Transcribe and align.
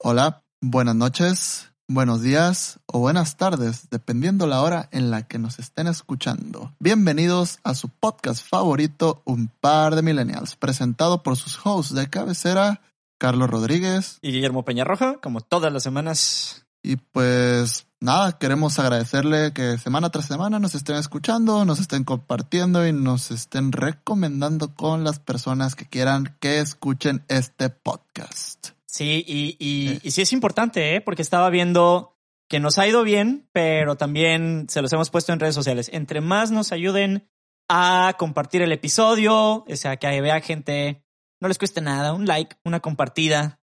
Hola, 0.00 0.44
buenas 0.60 0.94
noches, 0.94 1.72
buenos 1.88 2.22
días 2.22 2.78
o 2.86 3.00
buenas 3.00 3.36
tardes, 3.36 3.90
dependiendo 3.90 4.46
la 4.46 4.62
hora 4.62 4.88
en 4.92 5.10
la 5.10 5.26
que 5.26 5.40
nos 5.40 5.58
estén 5.58 5.88
escuchando. 5.88 6.72
Bienvenidos 6.78 7.58
a 7.64 7.74
su 7.74 7.88
podcast 7.88 8.46
favorito, 8.48 9.22
Un 9.24 9.48
par 9.48 9.96
de 9.96 10.02
millennials, 10.02 10.54
presentado 10.54 11.24
por 11.24 11.36
sus 11.36 11.58
hosts 11.64 11.96
de 11.96 12.08
cabecera, 12.08 12.80
Carlos 13.18 13.50
Rodríguez 13.50 14.20
y 14.22 14.30
Guillermo 14.30 14.64
Peñarroja, 14.64 15.16
como 15.20 15.40
todas 15.40 15.72
las 15.72 15.82
semanas. 15.82 16.64
Y 16.80 16.94
pues 16.94 17.88
nada, 17.98 18.38
queremos 18.38 18.78
agradecerle 18.78 19.52
que 19.52 19.78
semana 19.78 20.10
tras 20.10 20.26
semana 20.26 20.60
nos 20.60 20.76
estén 20.76 20.94
escuchando, 20.94 21.64
nos 21.64 21.80
estén 21.80 22.04
compartiendo 22.04 22.86
y 22.86 22.92
nos 22.92 23.32
estén 23.32 23.72
recomendando 23.72 24.76
con 24.76 25.02
las 25.02 25.18
personas 25.18 25.74
que 25.74 25.86
quieran 25.86 26.36
que 26.38 26.60
escuchen 26.60 27.24
este 27.26 27.68
podcast. 27.68 28.77
Sí, 28.88 29.22
y, 29.26 29.56
y, 29.58 30.00
y 30.02 30.10
sí 30.10 30.22
es 30.22 30.32
importante, 30.32 30.96
¿eh? 30.96 31.00
porque 31.00 31.22
estaba 31.22 31.50
viendo 31.50 32.16
que 32.48 32.58
nos 32.58 32.78
ha 32.78 32.88
ido 32.88 33.04
bien, 33.04 33.48
pero 33.52 33.96
también 33.96 34.66
se 34.68 34.80
los 34.80 34.92
hemos 34.92 35.10
puesto 35.10 35.32
en 35.32 35.40
redes 35.40 35.54
sociales. 35.54 35.90
Entre 35.92 36.20
más 36.22 36.50
nos 36.50 36.72
ayuden 36.72 37.28
a 37.68 38.14
compartir 38.18 38.62
el 38.62 38.72
episodio, 38.72 39.64
o 39.64 39.76
sea, 39.76 39.98
que 39.98 40.20
vea 40.22 40.40
gente, 40.40 41.04
no 41.40 41.48
les 41.48 41.58
cueste 41.58 41.82
nada, 41.82 42.14
un 42.14 42.26
like, 42.26 42.56
una 42.64 42.80
compartida. 42.80 43.60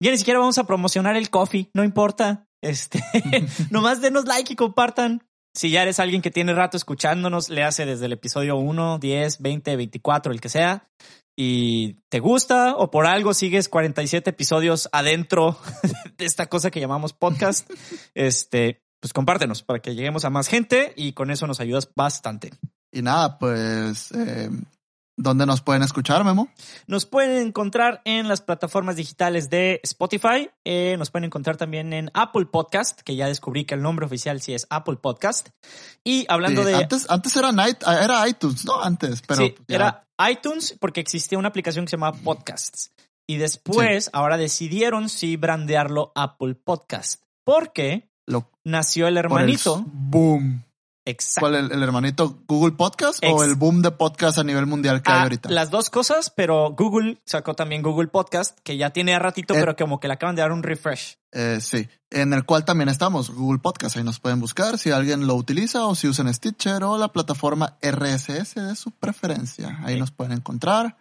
Ya 0.00 0.12
ni 0.12 0.18
siquiera 0.18 0.38
vamos 0.38 0.58
a 0.58 0.64
promocionar 0.64 1.16
el 1.16 1.30
coffee, 1.30 1.70
no 1.74 1.82
importa. 1.82 2.48
Este, 2.62 3.02
nomás 3.70 4.00
denos 4.00 4.26
like 4.26 4.52
y 4.52 4.56
compartan. 4.56 5.28
Si 5.54 5.70
ya 5.70 5.82
eres 5.82 5.98
alguien 5.98 6.22
que 6.22 6.30
tiene 6.30 6.54
rato 6.54 6.76
escuchándonos, 6.76 7.48
le 7.48 7.64
hace 7.64 7.86
desde 7.86 8.06
el 8.06 8.12
episodio 8.12 8.56
1, 8.56 8.98
10, 8.98 9.40
20, 9.40 9.76
24, 9.76 10.32
el 10.32 10.40
que 10.40 10.48
sea 10.48 10.88
y 11.42 11.94
te 12.10 12.20
gusta 12.20 12.74
o 12.76 12.90
por 12.90 13.06
algo 13.06 13.32
sigues 13.32 13.70
47 13.70 14.28
episodios 14.28 14.90
adentro 14.92 15.58
de 16.18 16.26
esta 16.26 16.50
cosa 16.50 16.70
que 16.70 16.80
llamamos 16.80 17.14
podcast, 17.14 17.70
este, 18.14 18.82
pues 19.00 19.14
compártenos 19.14 19.62
para 19.62 19.80
que 19.80 19.94
lleguemos 19.94 20.26
a 20.26 20.30
más 20.30 20.48
gente 20.48 20.92
y 20.96 21.14
con 21.14 21.30
eso 21.30 21.46
nos 21.46 21.60
ayudas 21.60 21.90
bastante. 21.96 22.50
Y 22.92 23.00
nada, 23.00 23.38
pues, 23.38 24.12
eh, 24.12 24.50
¿dónde 25.22 25.46
nos 25.46 25.60
pueden 25.60 25.82
escuchar, 25.82 26.24
Memo? 26.24 26.48
Nos 26.86 27.06
pueden 27.06 27.46
encontrar 27.46 28.00
en 28.04 28.28
las 28.28 28.40
plataformas 28.40 28.96
digitales 28.96 29.50
de 29.50 29.80
Spotify, 29.82 30.50
eh, 30.64 30.96
nos 30.98 31.10
pueden 31.10 31.24
encontrar 31.26 31.56
también 31.56 31.92
en 31.92 32.10
Apple 32.14 32.46
Podcast, 32.46 33.00
que 33.02 33.16
ya 33.16 33.26
descubrí 33.26 33.64
que 33.64 33.74
el 33.74 33.82
nombre 33.82 34.06
oficial 34.06 34.40
sí 34.40 34.54
es 34.54 34.66
Apple 34.70 34.96
Podcast. 34.96 35.50
Y 36.04 36.26
hablando 36.28 36.62
Sí, 36.62 36.68
de... 36.68 36.74
Antes, 36.76 37.06
antes 37.10 37.36
era, 37.36 38.28
iTunes, 38.28 38.64
¿no? 38.64 38.82
Antes, 38.82 39.22
pero 39.26 39.42
Sí, 39.42 39.54
era 39.68 40.04
iTunes 40.30 40.76
porque 40.80 41.00
existía 41.00 41.38
una 41.38 41.48
aplicación 41.48 41.84
que 41.84 41.90
se 41.90 41.96
llamaba 41.96 42.16
Podcasts. 42.18 42.92
Y 43.28 43.36
después, 43.36 44.10
ahora 44.12 44.36
decidieron 44.36 45.08
sí 45.08 45.36
brandearlo 45.36 46.10
Apple 46.16 46.56
Podcast. 46.56 47.22
Porque 47.44 48.10
lo, 48.26 48.50
nació 48.64 49.06
el 49.06 49.16
hermanito. 49.16 49.84
boom. 49.86 50.64
Exacto. 51.10 51.40
¿Cuál, 51.40 51.54
el, 51.56 51.72
el 51.72 51.82
hermanito 51.82 52.42
Google 52.48 52.72
Podcast 52.76 53.22
o 53.24 53.44
el 53.44 53.54
boom 53.54 53.82
de 53.82 53.90
podcast 53.90 54.38
a 54.38 54.44
nivel 54.44 54.66
mundial 54.66 55.02
que 55.02 55.10
hay 55.10 55.18
Ah, 55.18 55.22
ahorita? 55.22 55.50
las 55.50 55.70
dos 55.70 55.90
cosas, 55.90 56.30
pero 56.30 56.70
Google 56.72 57.20
sacó 57.26 57.54
también 57.54 57.82
Google 57.82 58.08
Podcast, 58.08 58.58
que 58.62 58.76
ya 58.76 58.90
tiene 58.90 59.14
a 59.14 59.18
ratito, 59.18 59.54
Eh. 59.54 59.60
pero 59.60 59.76
como 59.76 60.00
que 60.00 60.08
le 60.08 60.14
acaban 60.14 60.34
de 60.36 60.42
dar 60.42 60.52
un 60.52 60.62
refresh. 60.62 61.16
Eh, 61.32 61.58
sí, 61.60 61.88
en 62.10 62.32
el 62.32 62.44
cual 62.44 62.64
también 62.64 62.88
estamos, 62.88 63.30
Google 63.30 63.60
Podcast. 63.60 63.96
Ahí 63.96 64.02
nos 64.04 64.18
pueden 64.20 64.40
buscar 64.40 64.78
si 64.78 64.90
alguien 64.90 65.26
lo 65.26 65.34
utiliza 65.34 65.86
o 65.86 65.94
si 65.94 66.08
usan 66.08 66.32
Stitcher 66.32 66.82
o 66.84 66.98
la 66.98 67.08
plataforma 67.08 67.76
RSS 67.82 68.54
de 68.60 68.74
su 68.76 68.90
preferencia. 68.92 69.78
Ahí 69.84 69.94
Sí. 69.94 70.00
nos 70.00 70.10
pueden 70.10 70.32
encontrar. 70.32 70.96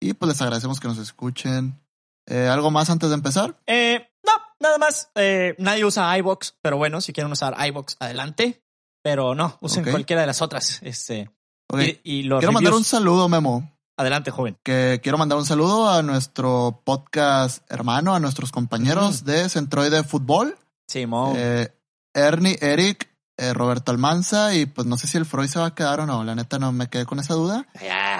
Y 0.00 0.12
pues 0.14 0.28
les 0.28 0.42
agradecemos 0.42 0.80
que 0.80 0.88
nos 0.88 0.98
escuchen. 0.98 1.80
Eh, 2.26 2.48
¿Algo 2.48 2.70
más 2.70 2.88
antes 2.90 3.08
de 3.10 3.14
empezar? 3.16 3.58
Eh, 3.66 4.06
no, 4.24 4.32
nada 4.60 4.78
más. 4.78 5.10
Eh, 5.14 5.54
nadie 5.58 5.84
usa 5.84 6.16
iBox, 6.18 6.54
pero 6.62 6.76
bueno, 6.76 7.00
si 7.00 7.12
quieren 7.12 7.32
usar 7.32 7.54
iBox, 7.68 7.96
adelante. 8.00 8.63
Pero 9.04 9.34
no, 9.34 9.58
usen 9.60 9.84
cualquiera 9.84 10.22
de 10.22 10.26
las 10.26 10.40
otras. 10.40 10.80
Este, 10.80 11.30
y, 11.78 12.00
y 12.04 12.22
los 12.22 12.38
Quiero 12.38 12.52
mandar 12.52 12.72
un 12.72 12.84
saludo, 12.84 13.28
Memo. 13.28 13.70
Adelante, 13.98 14.30
joven. 14.30 14.56
Que 14.62 14.98
quiero 15.02 15.18
mandar 15.18 15.36
un 15.36 15.44
saludo 15.44 15.90
a 15.90 16.02
nuestro 16.02 16.80
podcast 16.84 17.70
hermano, 17.70 18.14
a 18.14 18.20
nuestros 18.20 18.50
compañeros 18.50 19.26
de 19.26 19.50
Centroide 19.50 20.04
Fútbol. 20.04 20.56
Simón. 20.88 21.34
Eh, 21.36 21.68
Ernie, 22.14 22.56
Eric, 22.62 23.13
eh, 23.36 23.52
Roberto 23.52 23.90
Almanza 23.90 24.54
y 24.54 24.66
pues 24.66 24.86
no 24.86 24.96
sé 24.96 25.06
si 25.06 25.18
el 25.18 25.26
Freud 25.26 25.48
se 25.48 25.58
va 25.58 25.66
a 25.66 25.74
quedar 25.74 26.00
o 26.00 26.06
no. 26.06 26.22
La 26.24 26.34
neta 26.34 26.58
no 26.58 26.72
me 26.72 26.88
quedé 26.88 27.04
con 27.04 27.18
esa 27.18 27.34
duda. 27.34 27.66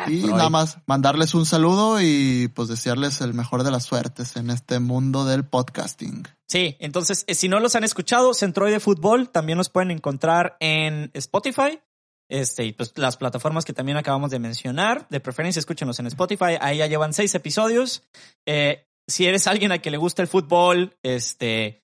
Y 0.08 0.22
Freud. 0.22 0.32
nada 0.32 0.50
más 0.50 0.78
mandarles 0.86 1.34
un 1.34 1.47
saludo 1.47 2.00
y 2.00 2.48
pues 2.48 2.69
desearles 2.69 3.20
el 3.20 3.34
mejor 3.34 3.62
de 3.62 3.70
las 3.70 3.84
suertes 3.84 4.36
en 4.36 4.50
este 4.50 4.80
mundo 4.80 5.24
del 5.24 5.44
podcasting. 5.44 6.26
Sí, 6.48 6.76
entonces, 6.80 7.24
eh, 7.26 7.34
si 7.34 7.48
no 7.48 7.60
los 7.60 7.74
han 7.76 7.84
escuchado, 7.84 8.34
Centroid 8.34 8.72
de 8.72 8.80
Fútbol 8.80 9.30
también 9.30 9.58
los 9.58 9.69
pueden 9.69 9.91
encontrar 9.91 10.56
en 10.60 11.10
Spotify. 11.14 11.80
Este, 12.28 12.64
y 12.64 12.72
pues 12.72 12.92
las 12.97 13.16
plataformas 13.16 13.64
que 13.64 13.72
también 13.72 13.98
acabamos 13.98 14.30
de 14.30 14.38
mencionar. 14.38 15.06
De 15.10 15.20
preferencia, 15.20 15.60
escúchenlos 15.60 15.98
en 16.00 16.06
Spotify. 16.06 16.56
Ahí 16.60 16.78
ya 16.78 16.86
llevan 16.86 17.12
seis 17.12 17.34
episodios. 17.34 18.03
Eh, 18.47 18.88
si 19.06 19.26
eres 19.26 19.47
alguien 19.47 19.70
a 19.72 19.78
que 19.78 19.91
le 19.91 19.97
gusta 19.97 20.22
el 20.22 20.28
fútbol, 20.28 20.97
este, 21.03 21.84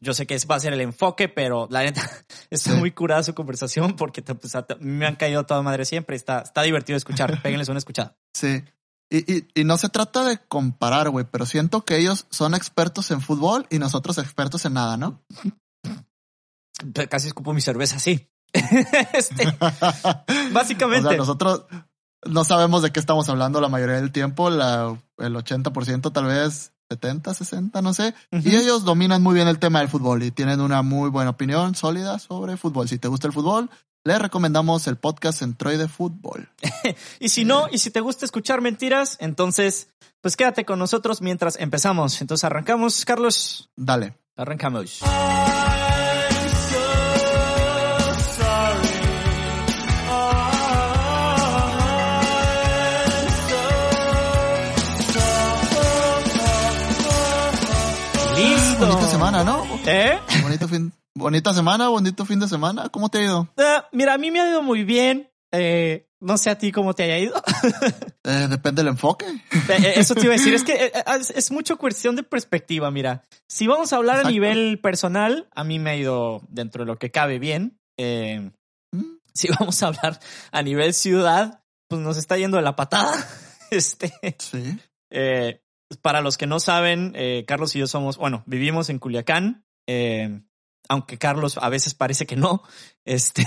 yo 0.00 0.14
sé 0.14 0.26
que 0.26 0.34
ese 0.34 0.46
va 0.46 0.56
a 0.56 0.60
ser 0.60 0.72
el 0.72 0.80
enfoque, 0.80 1.28
pero 1.28 1.66
la 1.70 1.82
neta 1.82 2.02
está 2.50 2.74
muy 2.74 2.90
curada 2.92 3.22
su 3.22 3.34
conversación 3.34 3.96
porque 3.96 4.22
pues, 4.22 4.54
a- 4.54 4.66
me 4.80 5.06
han 5.06 5.16
caído 5.16 5.44
toda 5.46 5.62
madre 5.62 5.84
siempre. 5.84 6.16
Está, 6.16 6.40
está 6.40 6.62
divertido 6.62 6.96
escuchar. 6.96 7.40
Péguenles 7.42 7.68
una 7.68 7.78
escuchada. 7.78 8.16
Sí. 8.34 8.62
Y, 9.10 9.32
y, 9.32 9.48
y 9.54 9.64
no 9.64 9.76
se 9.76 9.88
trata 9.90 10.24
de 10.24 10.38
comparar, 10.48 11.10
güey, 11.10 11.26
pero 11.30 11.46
siento 11.46 11.84
que 11.84 11.98
ellos 11.98 12.26
son 12.30 12.54
expertos 12.54 13.10
en 13.10 13.20
fútbol 13.20 13.66
y 13.70 13.78
nosotros 13.78 14.18
expertos 14.18 14.64
en 14.64 14.72
nada, 14.74 14.96
¿no? 14.96 15.22
Casi 17.08 17.28
escupo 17.28 17.52
mi 17.52 17.60
cerveza, 17.60 17.98
sí. 17.98 18.28
este, 19.12 19.48
O 19.48 20.52
básicamente. 20.52 21.08
sea, 21.08 21.16
nosotros 21.18 21.64
no 22.26 22.44
sabemos 22.44 22.82
de 22.82 22.90
qué 22.90 23.00
estamos 23.00 23.28
hablando 23.28 23.60
la 23.60 23.68
mayoría 23.68 23.96
del 23.96 24.12
tiempo, 24.12 24.50
la, 24.50 24.98
el 25.18 25.34
80% 25.36 26.12
tal 26.12 26.24
vez, 26.24 26.72
70, 26.90 27.34
60, 27.34 27.82
no 27.82 27.94
sé. 27.94 28.14
Y 28.30 28.54
ellos 28.56 28.84
dominan 28.84 29.22
muy 29.22 29.34
bien 29.34 29.48
el 29.48 29.58
tema 29.58 29.80
del 29.80 29.88
fútbol 29.88 30.22
y 30.22 30.30
tienen 30.30 30.60
una 30.60 30.82
muy 30.82 31.10
buena 31.10 31.30
opinión 31.30 31.74
sólida 31.74 32.18
sobre 32.18 32.56
fútbol. 32.56 32.88
Si 32.88 32.98
te 32.98 33.08
gusta 33.08 33.26
el 33.26 33.32
fútbol, 33.32 33.70
les 34.04 34.18
recomendamos 34.18 34.86
el 34.86 34.96
podcast 34.96 35.38
Centroide 35.38 35.78
de 35.78 35.88
Fútbol. 35.88 36.48
Y 37.20 37.30
si 37.30 37.44
no, 37.44 37.68
y 37.70 37.78
si 37.78 37.90
te 37.90 38.00
gusta 38.00 38.26
escuchar 38.26 38.60
mentiras, 38.60 39.16
entonces, 39.20 39.88
pues 40.20 40.36
quédate 40.36 40.64
con 40.64 40.78
nosotros 40.78 41.22
mientras 41.22 41.56
empezamos. 41.58 42.20
Entonces 42.20 42.44
arrancamos, 42.44 43.04
Carlos. 43.04 43.70
Dale. 43.76 44.16
Arrancamos. 44.36 45.00
Semana, 59.14 59.44
¿no? 59.44 59.62
¿Eh? 59.86 60.18
Bonito 60.42 60.66
fin, 60.66 60.92
bonita 61.14 61.54
semana, 61.54 61.86
bonito 61.86 62.26
fin 62.26 62.40
de 62.40 62.48
semana. 62.48 62.88
¿Cómo 62.88 63.08
te 63.10 63.18
ha 63.18 63.22
ido? 63.22 63.48
Ah, 63.56 63.86
mira, 63.92 64.14
a 64.14 64.18
mí 64.18 64.32
me 64.32 64.40
ha 64.40 64.48
ido 64.48 64.60
muy 64.60 64.82
bien. 64.82 65.30
Eh, 65.52 66.08
no 66.18 66.36
sé 66.36 66.50
a 66.50 66.58
ti 66.58 66.72
cómo 66.72 66.94
te 66.94 67.04
haya 67.04 67.18
ido. 67.18 67.34
Eh, 68.26 68.46
depende 68.48 68.80
del 68.82 68.88
enfoque. 68.88 69.26
Eh, 69.26 69.92
Eso 69.96 70.14
te 70.14 70.22
iba 70.22 70.30
a 70.32 70.38
decir, 70.38 70.54
es 70.54 70.64
que 70.64 70.72
eh, 70.72 70.92
eh, 70.94 71.02
es, 71.20 71.28
es 71.28 71.50
mucho 71.52 71.76
cuestión 71.76 72.16
de 72.16 72.22
perspectiva, 72.22 72.90
mira. 72.90 73.22
Si 73.46 73.66
vamos 73.66 73.92
a 73.92 73.96
hablar 73.96 74.14
Exacto. 74.16 74.28
a 74.28 74.32
nivel 74.32 74.80
personal, 74.80 75.46
a 75.54 75.62
mí 75.62 75.78
me 75.78 75.90
ha 75.90 75.96
ido 75.96 76.40
dentro 76.48 76.84
de 76.84 76.86
lo 76.86 76.98
que 76.98 77.10
cabe 77.10 77.38
bien. 77.38 77.78
Eh, 77.98 78.50
Mm, 78.92 79.18
si 79.34 79.48
vamos 79.48 79.82
a 79.82 79.88
hablar 79.88 80.18
a 80.52 80.62
nivel 80.62 80.94
ciudad, 80.94 81.62
pues 81.88 82.00
nos 82.00 82.16
está 82.16 82.36
yendo 82.38 82.56
de 82.56 82.62
la 82.64 82.74
patada. 82.76 83.12
Este, 83.70 84.10
Sí. 84.38 84.78
eh, 85.10 85.60
para 85.96 86.20
los 86.20 86.36
que 86.36 86.46
no 86.46 86.60
saben, 86.60 87.12
eh, 87.16 87.44
Carlos 87.46 87.74
y 87.76 87.78
yo 87.80 87.86
somos, 87.86 88.16
bueno, 88.16 88.42
vivimos 88.46 88.88
en 88.90 88.98
Culiacán. 88.98 89.64
eh, 89.86 90.40
aunque 90.86 91.16
Carlos 91.16 91.56
a 91.62 91.70
veces 91.70 91.94
parece 91.94 92.26
que 92.26 92.36
no. 92.36 92.62
Este, 93.06 93.44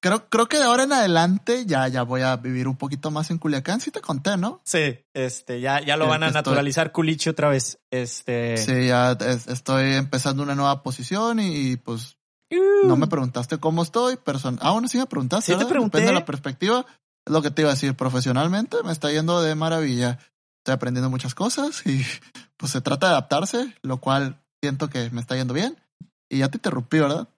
Creo, 0.00 0.28
creo 0.28 0.46
que 0.48 0.56
de 0.58 0.64
ahora 0.64 0.82
en 0.84 0.92
adelante 0.92 1.64
ya, 1.66 1.86
ya 1.88 2.02
voy 2.02 2.22
a 2.22 2.36
vivir 2.36 2.66
un 2.68 2.76
poquito 2.76 3.10
más 3.12 3.30
en 3.30 3.38
Culiacán. 3.38 3.80
Sí 3.80 3.90
te 3.92 4.00
conté, 4.00 4.36
¿no? 4.36 4.60
sí, 4.64 4.98
este, 5.14 5.60
ya, 5.60 5.80
ya 5.80 5.96
lo 5.96 6.04
Eh, 6.06 6.08
van 6.08 6.22
a 6.24 6.26
estoy- 6.26 6.34
naturalizar 6.40 6.90
culichi 6.92 7.28
otra 7.30 7.48
vez. 7.48 7.78
Este, 7.90 8.56
Sí, 8.56 8.86
ya 8.88 9.12
es- 9.12 9.46
estoy 9.48 9.94
empezando 9.94 10.42
una 10.44 10.54
nueva 10.56 10.82
posición 10.82 11.38
y, 11.40 11.70
y, 11.72 11.76
pues 11.76 12.16
Uh. 12.50 12.86
no 12.86 12.96
me 12.96 13.08
preguntaste 13.08 13.58
cómo 13.58 13.82
estoy. 13.82 14.16
Person 14.16 14.58
ah, 14.62 14.70
bueno, 14.72 14.86
sí 14.86 14.98
me 14.98 15.06
preguntaste. 15.06 15.52
Sí 15.52 15.58
te 15.58 15.66
pregunté. 15.66 15.98
Depende 15.98 16.12
de 16.14 16.20
la 16.20 16.24
perspectiva. 16.24 16.86
Es 17.26 17.32
lo 17.32 17.42
que 17.42 17.50
te 17.50 17.62
iba 17.62 17.70
a 17.72 17.74
decir. 17.74 17.94
Profesionalmente 17.96 18.76
me 18.84 18.92
está 18.92 19.10
yendo 19.10 19.42
de 19.42 19.56
maravilla. 19.56 20.18
Estoy 20.66 20.74
aprendiendo 20.74 21.10
muchas 21.10 21.36
cosas 21.36 21.86
y 21.86 22.04
pues 22.56 22.72
se 22.72 22.80
trata 22.80 23.06
de 23.06 23.12
adaptarse, 23.12 23.72
lo 23.82 23.98
cual 23.98 24.42
siento 24.60 24.90
que 24.90 25.10
me 25.10 25.20
está 25.20 25.36
yendo 25.36 25.54
bien. 25.54 25.76
Y 26.28 26.38
ya 26.38 26.48
te 26.48 26.56
interrumpí, 26.56 26.98
¿verdad? 26.98 27.28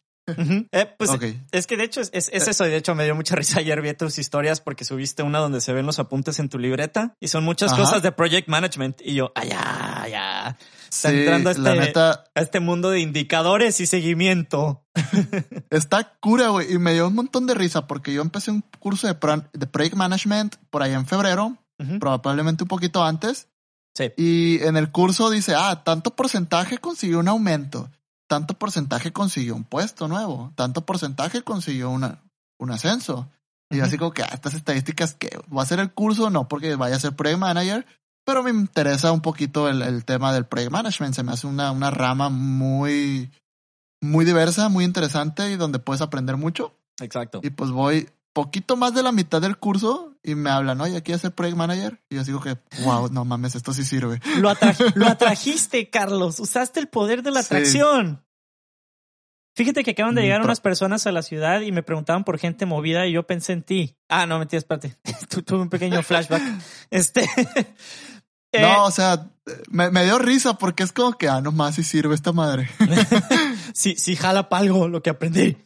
eh, 0.73 0.95
pues 0.97 1.11
es 1.53 1.67
que 1.67 1.77
de 1.77 1.85
hecho 1.85 2.01
es, 2.01 2.09
es, 2.15 2.31
eso 2.31 2.67
y 2.67 2.71
de 2.71 2.79
hecho 2.79 2.95
me 2.95 3.05
dio 3.05 3.15
mucha 3.15 3.35
risa 3.37 3.59
ayer 3.59 3.83
vi 3.83 3.93
tus 3.93 4.19
historias 4.19 4.63
porque 4.63 4.87
subiste 4.87 5.23
una 5.23 5.41
donde 5.41 5.61
se 5.61 5.75
ven 5.75 5.85
los 5.85 5.99
apuntes 5.99 6.39
en 6.39 6.49
tu 6.49 6.59
libreta 6.59 7.17
y 7.21 7.29
son 7.29 7.45
muchas 7.45 7.75
cosas 7.75 8.01
de 8.03 8.13
project 8.13 8.49
management 8.49 9.03
y 9.05 9.13
yo, 9.13 9.31
allá, 9.35 10.05
allá. 10.05 10.57
Está 10.91 11.11
entrando 11.11 11.51
a 11.51 11.53
este, 11.53 12.01
a 12.01 12.25
este 12.35 12.61
mundo 12.61 12.89
de 12.89 13.01
indicadores 13.01 13.79
y 13.81 13.87
seguimiento. 13.87 14.87
Está 15.69 16.15
cura, 16.19 16.49
güey. 16.49 16.73
Y 16.73 16.79
me 16.79 16.95
dio 16.95 17.09
un 17.09 17.15
montón 17.15 17.47
de 17.47 17.53
risa 17.53 17.87
porque 17.87 18.15
yo 18.15 18.23
empecé 18.23 18.51
un 18.53 18.65
curso 18.79 19.07
de, 19.07 19.13
de 19.53 19.67
project 19.67 19.97
management 19.97 20.57
por 20.71 20.83
ahí 20.83 20.95
en 20.95 21.05
febrero, 21.05 21.59
probablemente 22.01 22.65
un 22.65 22.69
poquito 22.69 23.03
antes. 23.05 23.49
Sí. 23.95 24.13
Y 24.17 24.63
en 24.63 24.77
el 24.77 24.93
curso 24.93 25.31
dice, 25.31 25.55
ah, 25.57 25.83
tanto 25.85 26.15
porcentaje 26.15 26.79
consiguió 26.79 27.19
un 27.21 27.29
aumento 27.29 27.91
tanto 28.29 28.55
porcentaje 28.55 29.13
consiguió 29.13 29.57
un 29.57 29.65
puesto 29.65 30.07
nuevo, 30.07 30.53
tanto 30.55 30.87
porcentaje 30.87 31.43
consiguió 31.43 31.91
una, 31.91 32.23
un 32.59 32.71
ascenso. 32.71 33.29
Y 33.71 33.81
así 33.81 33.99
como 33.99 34.13
que 34.13 34.23
ah, 34.23 34.31
estas 34.33 34.55
estadísticas 34.55 35.15
que 35.15 35.31
va 35.55 35.63
a 35.63 35.67
ser 35.67 35.81
el 35.81 35.93
curso, 35.93 36.31
no 36.31 36.47
porque 36.47 36.77
vaya 36.77 36.97
a 36.97 37.01
ser 37.01 37.17
project 37.17 37.41
manager, 37.41 37.87
pero 38.25 38.43
me 38.43 38.51
interesa 38.51 39.13
un 39.13 39.21
poquito 39.21 39.69
el, 39.69 40.05
tema 40.05 40.33
del 40.33 40.45
project 40.45 40.71
management. 40.71 41.15
Se 41.15 41.23
me 41.23 41.33
hace 41.33 41.47
una, 41.47 41.73
una 41.73 41.91
rama 41.91 42.29
muy, 42.29 43.31
muy 44.01 44.25
diversa, 44.25 44.69
muy 44.69 44.85
interesante 44.85 45.51
y 45.51 45.57
donde 45.57 45.79
puedes 45.79 46.03
aprender 46.03 46.37
mucho. 46.37 46.75
Exacto. 47.01 47.41
Y 47.43 47.51
pues 47.51 47.71
voy 47.71 48.09
poquito 48.33 48.77
más 48.77 48.95
de 48.95 49.03
la 49.03 49.13
mitad 49.13 49.41
del 49.41 49.59
curso 49.59 50.08
y 50.29 50.35
me 50.35 50.51
hablan, 50.51 50.79
oye, 50.83 50.99
aquí 50.99 51.17
ser 51.17 51.33
project 51.33 51.57
manager. 51.57 52.03
Y 52.11 52.17
yo 52.17 52.25
digo 52.25 52.41
que, 52.41 52.59
wow, 52.83 53.09
no 53.11 53.25
mames, 53.25 53.55
esto 53.55 53.73
sí 53.73 53.83
sirve. 53.83 54.21
Lo, 54.41 54.51
atrajiste, 54.51 55.89
Carlos. 55.89 56.39
Usaste 56.39 56.81
el 56.81 56.89
poder 56.89 57.23
de 57.23 57.31
la 57.31 57.41
atracción. 57.41 58.23
Fíjate 59.57 59.83
que 59.83 59.93
acaban 59.93 60.15
de 60.15 60.23
llegar 60.23 60.43
unas 60.43 60.61
personas 60.61 61.07
a 61.07 61.13
la 61.13 61.23
ciudad 61.23 61.63
y 61.63 61.73
me 61.73 61.83
preguntaban 61.83 62.25
por 62.25 62.39
gente 62.39 62.67
movida 62.67 63.07
y 63.07 63.13
yo 63.13 63.27
pensé 63.27 63.55
en 63.55 63.63
ti. 63.63 63.97
Ah, 64.09 64.27
no, 64.27 64.39
mentira, 64.39 64.59
espérate. 64.59 64.97
Tuve 65.47 65.63
un 65.63 65.71
pequeño 65.71 66.03
flashback. 66.03 66.43
Este. 66.91 67.27
Eh, 68.53 68.63
no, 68.63 68.85
o 68.85 68.91
sea, 68.91 69.29
me, 69.69 70.05
dio 70.05 70.19
risa 70.19 70.55
porque 70.55 70.83
es 70.83 70.93
como 70.93 71.13
que, 71.13 71.29
ah, 71.29 71.41
no 71.41 71.53
más 71.53 71.75
si 71.75 71.83
sirve 71.83 72.15
esta 72.15 72.33
madre. 72.33 72.69
sí, 73.75 73.95
sí, 73.97 74.17
jala 74.17 74.49
para 74.49 74.63
algo 74.63 74.89
lo 74.89 75.03
que 75.03 75.11
aprendí. 75.11 75.57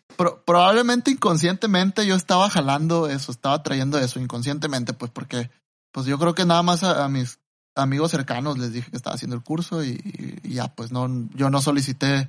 probablemente 0.44 1.10
inconscientemente 1.10 2.06
yo 2.06 2.16
estaba 2.16 2.50
jalando 2.50 3.08
eso, 3.08 3.30
estaba 3.30 3.62
trayendo 3.62 3.98
eso 3.98 4.18
inconscientemente, 4.18 4.94
pues 4.94 5.10
porque, 5.12 5.50
pues 5.92 6.06
yo 6.06 6.18
creo 6.18 6.34
que 6.34 6.44
nada 6.44 6.62
más 6.62 6.82
a, 6.82 7.08
mis 7.08 7.38
amigos 7.76 8.10
cercanos 8.10 8.58
les 8.58 8.72
dije 8.72 8.90
que 8.90 8.96
estaba 8.96 9.14
haciendo 9.14 9.36
el 9.36 9.42
curso 9.42 9.84
y, 9.84 10.40
ya, 10.42 10.74
pues 10.74 10.90
no, 10.90 11.08
yo 11.34 11.50
no 11.50 11.62
solicité 11.62 12.28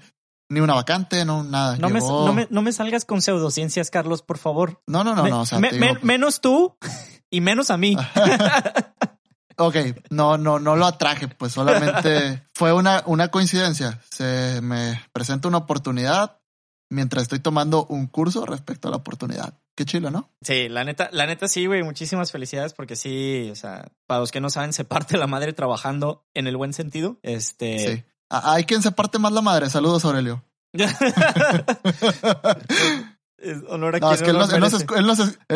ni 0.49 0.59
una 0.59 0.75
vacante, 0.75 1.25
no 1.25 1.43
nada. 1.43 1.77
No, 1.77 1.89
me, 1.89 2.47
no, 2.51 2.61
me, 2.61 2.71
salgas 2.71 3.05
con 3.05 3.23
pseudociencias, 3.23 3.89
Carlos, 3.89 4.21
por 4.21 4.37
favor. 4.37 4.81
No, 4.85 5.03
no, 5.03 5.15
no, 5.15 5.27
no. 5.27 5.45
Pues 5.45 6.03
menos 6.03 6.41
tú 6.41 6.77
y 7.31 7.41
menos 7.41 7.71
a 7.71 7.77
mí. 7.77 7.97
ok, 9.57 9.75
no, 10.09 10.37
no, 10.37 10.59
no 10.59 10.75
lo 10.75 10.85
atraje, 10.85 11.27
pues 11.27 11.53
solamente 11.53 12.43
fue 12.53 12.73
una, 12.73 13.03
una 13.05 13.29
coincidencia. 13.29 14.01
Se 14.09 14.59
me 14.61 15.01
presenta 15.11 15.47
una 15.47 15.59
oportunidad 15.59 16.39
mientras 16.89 17.23
estoy 17.23 17.39
tomando 17.39 17.85
un 17.85 18.07
curso 18.07 18.45
respecto 18.45 18.87
a 18.87 18.91
la 18.91 18.97
oportunidad. 18.97 19.59
Qué 19.75 19.85
chilo, 19.85 20.11
¿no? 20.11 20.29
Sí, 20.41 20.69
la 20.69 20.83
neta, 20.83 21.09
la 21.11 21.25
neta 21.25 21.47
sí, 21.47 21.65
güey. 21.65 21.83
Muchísimas 21.83 22.31
felicidades 22.31 22.73
porque 22.73 22.95
sí, 22.95 23.49
o 23.51 23.55
sea, 23.55 23.91
para 24.05 24.19
los 24.19 24.31
que 24.31 24.41
no 24.41 24.49
saben, 24.49 24.73
se 24.73 24.85
parte 24.85 25.17
la 25.17 25.27
madre 25.27 25.53
trabajando 25.53 26.25
en 26.33 26.47
el 26.47 26.57
buen 26.57 26.73
sentido. 26.73 27.19
Este. 27.23 27.79
Sí. 27.79 28.03
Hay 28.29 28.65
quien 28.65 28.81
se 28.81 28.91
parte 28.91 29.19
más 29.19 29.31
la 29.31 29.41
madre. 29.41 29.69
Saludos, 29.69 30.05
Aurelio. 30.05 30.43
honor 33.67 33.95
a 33.95 34.13
es 34.13 34.21
que 34.21 34.29
él, 34.29 34.37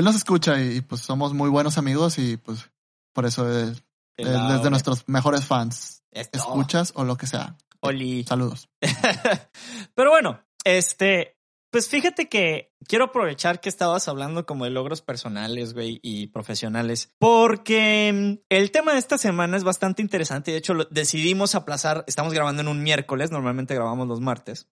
nos, 0.04 0.16
escucha 0.16 0.62
y, 0.62 0.82
pues 0.82 1.02
somos 1.02 1.34
muy 1.34 1.50
buenos 1.50 1.78
amigos 1.78 2.18
y 2.18 2.38
pues 2.38 2.70
por 3.14 3.26
eso 3.26 3.52
es, 3.52 3.84
de 4.18 4.70
nuestros 4.70 5.08
mejores 5.08 5.46
fans. 5.46 6.04
Escuchas 6.12 6.92
o 6.96 7.04
lo 7.04 7.18
que 7.18 7.28
sea. 7.28 7.56
Oli. 7.80 8.24
Saludos. 8.24 8.70
Pero 9.96 10.10
bueno, 10.10 10.42
este, 10.64 11.38
pues 11.72 11.90
fíjate 11.90 12.30
que 12.30 12.74
quiero 12.88 13.06
aprovechar 13.06 13.60
que 13.60 13.70
estabas 13.70 14.08
hablando 14.08 14.46
como 14.46 14.66
de 14.66 14.72
logros 14.72 15.02
personales, 15.02 15.74
güey, 15.74 16.00
y 16.02 16.28
profesionales, 16.28 17.14
porque 17.20 18.12
mm, 18.14 18.46
el 18.50 18.72
tema 18.72 18.94
de 18.94 19.00
esta 19.00 19.18
semana 19.18 19.58
es 19.58 19.64
bastante 19.64 20.02
interesante. 20.02 20.52
De 20.52 20.58
hecho, 20.58 20.74
decidimos 20.90 21.56
aplazar, 21.56 22.04
estamos 22.08 22.34
grabando 22.34 22.62
en 22.62 22.68
un 22.68 22.84
miércoles, 22.84 23.32
normalmente 23.32 23.76
grabamos 23.76 24.08
los 24.08 24.22
martes. 24.22 24.68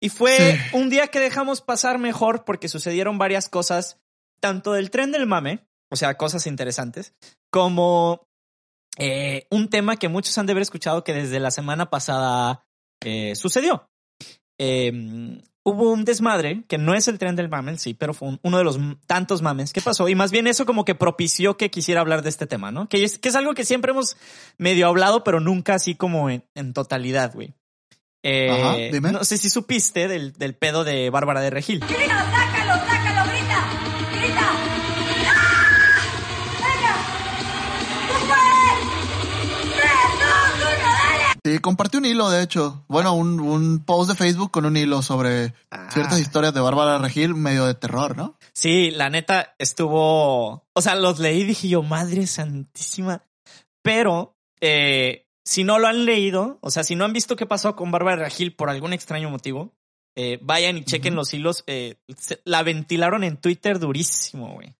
Y 0.00 0.08
fue 0.08 0.58
un 0.72 0.90
día 0.90 1.06
que 1.08 1.20
dejamos 1.20 1.60
pasar 1.60 1.98
mejor 1.98 2.44
porque 2.44 2.68
sucedieron 2.68 3.18
varias 3.18 3.48
cosas, 3.48 4.00
tanto 4.40 4.72
del 4.72 4.90
tren 4.90 5.12
del 5.12 5.26
mame, 5.26 5.66
o 5.90 5.96
sea, 5.96 6.16
cosas 6.16 6.46
interesantes, 6.46 7.14
como 7.50 8.28
eh, 8.98 9.46
un 9.50 9.68
tema 9.68 9.96
que 9.96 10.08
muchos 10.08 10.36
han 10.38 10.46
de 10.46 10.52
haber 10.52 10.62
escuchado 10.62 11.04
que 11.04 11.14
desde 11.14 11.40
la 11.40 11.50
semana 11.50 11.90
pasada 11.90 12.66
eh, 13.00 13.34
sucedió. 13.34 13.88
Eh, 14.58 14.92
hubo 15.64 15.92
un 15.92 16.04
desmadre, 16.04 16.64
que 16.68 16.78
no 16.78 16.94
es 16.94 17.08
el 17.08 17.18
tren 17.18 17.36
del 17.36 17.48
mame, 17.48 17.78
sí, 17.78 17.94
pero 17.94 18.14
fue 18.14 18.38
uno 18.42 18.58
de 18.58 18.64
los 18.64 18.78
tantos 19.06 19.42
mames 19.42 19.72
que 19.72 19.80
pasó. 19.80 20.08
Y 20.08 20.14
más 20.14 20.30
bien 20.30 20.46
eso 20.46 20.66
como 20.66 20.84
que 20.84 20.94
propició 20.94 21.56
que 21.56 21.70
quisiera 21.70 22.00
hablar 22.00 22.22
de 22.22 22.28
este 22.28 22.46
tema, 22.46 22.70
¿no? 22.70 22.88
Que 22.88 23.04
es, 23.04 23.18
que 23.18 23.28
es 23.28 23.36
algo 23.36 23.54
que 23.54 23.64
siempre 23.64 23.92
hemos 23.92 24.16
medio 24.58 24.86
hablado, 24.86 25.24
pero 25.24 25.40
nunca 25.40 25.74
así 25.74 25.94
como 25.94 26.30
en, 26.30 26.72
totalidad, 26.74 27.32
güey. 27.34 27.54
Eh, 28.24 29.00
no 29.00 29.24
sé 29.24 29.36
si 29.36 29.50
supiste 29.50 30.06
del, 30.06 30.32
del 30.34 30.54
pedo 30.54 30.84
de 30.84 31.10
Bárbara 31.10 31.40
de 31.40 31.50
Regil. 31.50 31.82
Sí, 41.44 41.58
compartí 41.58 41.96
un 41.96 42.04
hilo, 42.04 42.30
de 42.30 42.42
hecho. 42.42 42.84
Bueno, 42.88 43.14
un, 43.14 43.40
un 43.40 43.84
post 43.84 44.10
de 44.10 44.16
Facebook 44.16 44.52
con 44.52 44.64
un 44.64 44.76
hilo 44.76 45.02
sobre 45.02 45.54
ah. 45.72 45.90
ciertas 45.90 46.20
historias 46.20 46.54
de 46.54 46.60
Bárbara 46.60 46.98
Regil, 46.98 47.34
medio 47.34 47.66
de 47.66 47.74
terror, 47.74 48.16
¿no? 48.16 48.38
Sí, 48.52 48.92
la 48.92 49.10
neta 49.10 49.54
estuvo. 49.58 50.68
O 50.72 50.80
sea, 50.80 50.94
los 50.94 51.18
leí 51.18 51.40
y 51.40 51.44
dije 51.44 51.68
yo, 51.68 51.82
madre 51.82 52.28
santísima. 52.28 53.24
Pero, 53.82 54.36
eh, 54.60 55.26
si 55.44 55.64
no 55.64 55.80
lo 55.80 55.88
han 55.88 56.04
leído, 56.04 56.58
o 56.62 56.70
sea, 56.70 56.84
si 56.84 56.94
no 56.94 57.04
han 57.04 57.12
visto 57.12 57.34
qué 57.34 57.46
pasó 57.46 57.74
con 57.74 57.90
Bárbara 57.90 58.24
Regil 58.24 58.54
por 58.54 58.70
algún 58.70 58.92
extraño 58.92 59.28
motivo, 59.28 59.74
eh, 60.14 60.38
vayan 60.42 60.76
y 60.76 60.84
chequen 60.84 61.16
los 61.16 61.34
hilos. 61.34 61.64
Eh, 61.66 61.96
la 62.44 62.62
ventilaron 62.62 63.24
en 63.24 63.36
Twitter 63.36 63.80
durísimo, 63.80 64.54
güey. 64.54 64.76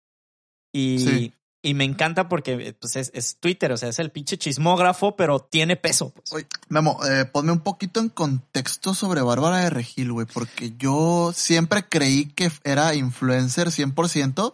Y, 0.73 1.33
y 1.63 1.75
me 1.75 1.85
encanta 1.85 2.29
porque 2.29 2.77
pues 2.79 2.97
es, 2.97 3.37
Twitter, 3.39 3.71
o 3.71 3.77
sea, 3.77 3.89
es 3.89 3.99
el 4.01 4.11
pinche 4.11 4.37
chismógrafo, 4.37 5.15
pero 5.15 5.39
tiene 5.39 5.77
peso. 5.77 6.11
Pues. 6.11 6.33
Oye, 6.33 6.47
Memo, 6.69 6.99
eh, 7.07 7.25
ponme 7.25 7.53
un 7.53 7.61
poquito 7.61 8.01
en 8.01 8.09
contexto 8.09 8.95
sobre 8.95 9.23
Bárbara 9.23 9.59
de 9.59 9.71
Regil, 9.71 10.13
güey, 10.13 10.27
porque 10.27 10.75
yo 10.77 11.33
siempre 11.35 11.89
creí 11.89 12.27
que 12.27 12.51
era 12.65 12.95
influencer 12.95 13.69
100%, 13.69 14.53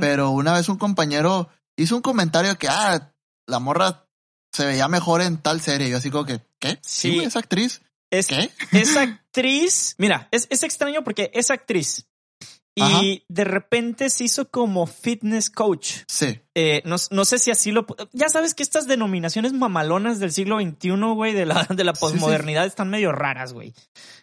pero 0.00 0.30
una 0.30 0.54
vez 0.54 0.70
un 0.70 0.78
compañero 0.78 1.50
hizo 1.76 1.96
un 1.96 2.02
comentario 2.02 2.56
que, 2.56 2.68
ah, 2.68 3.12
la 3.46 3.58
morra 3.58 4.06
se 4.50 4.64
veía 4.64 4.88
mejor 4.88 5.20
en 5.20 5.36
tal 5.38 5.60
serie. 5.60 5.90
Yo 5.90 5.98
así 5.98 6.10
como 6.10 6.24
que, 6.24 6.40
¿qué? 6.58 6.78
Sí, 6.80 7.18
es 7.18 7.36
actriz. 7.36 7.82
Es, 8.10 8.28
¿Qué? 8.28 8.50
Es 8.72 8.96
actriz. 8.96 9.94
Mira, 9.98 10.28
es, 10.30 10.46
es 10.50 10.62
extraño 10.62 11.02
porque 11.02 11.30
es 11.34 11.50
actriz. 11.50 12.06
Y 12.76 13.24
de 13.28 13.44
repente 13.44 14.10
se 14.10 14.24
hizo 14.24 14.50
como 14.50 14.86
fitness 14.86 15.48
coach. 15.48 15.98
Sí. 16.08 16.40
Eh, 16.56 16.82
no, 16.84 16.96
no, 17.10 17.24
sé 17.24 17.38
si 17.38 17.50
así 17.50 17.72
lo... 17.72 17.86
Ya 18.12 18.28
sabes 18.28 18.54
que 18.54 18.62
estas 18.62 18.86
denominaciones 18.86 19.52
mamalonas 19.52 20.18
del 20.20 20.32
siglo 20.32 20.60
XXI, 20.60 20.90
güey, 21.14 21.32
de 21.32 21.46
la, 21.46 21.66
de 21.70 21.84
la 21.84 21.92
posmodernidad 21.92 22.66
están 22.66 22.90
medio 22.90 23.12
raras, 23.12 23.52
güey. 23.52 23.74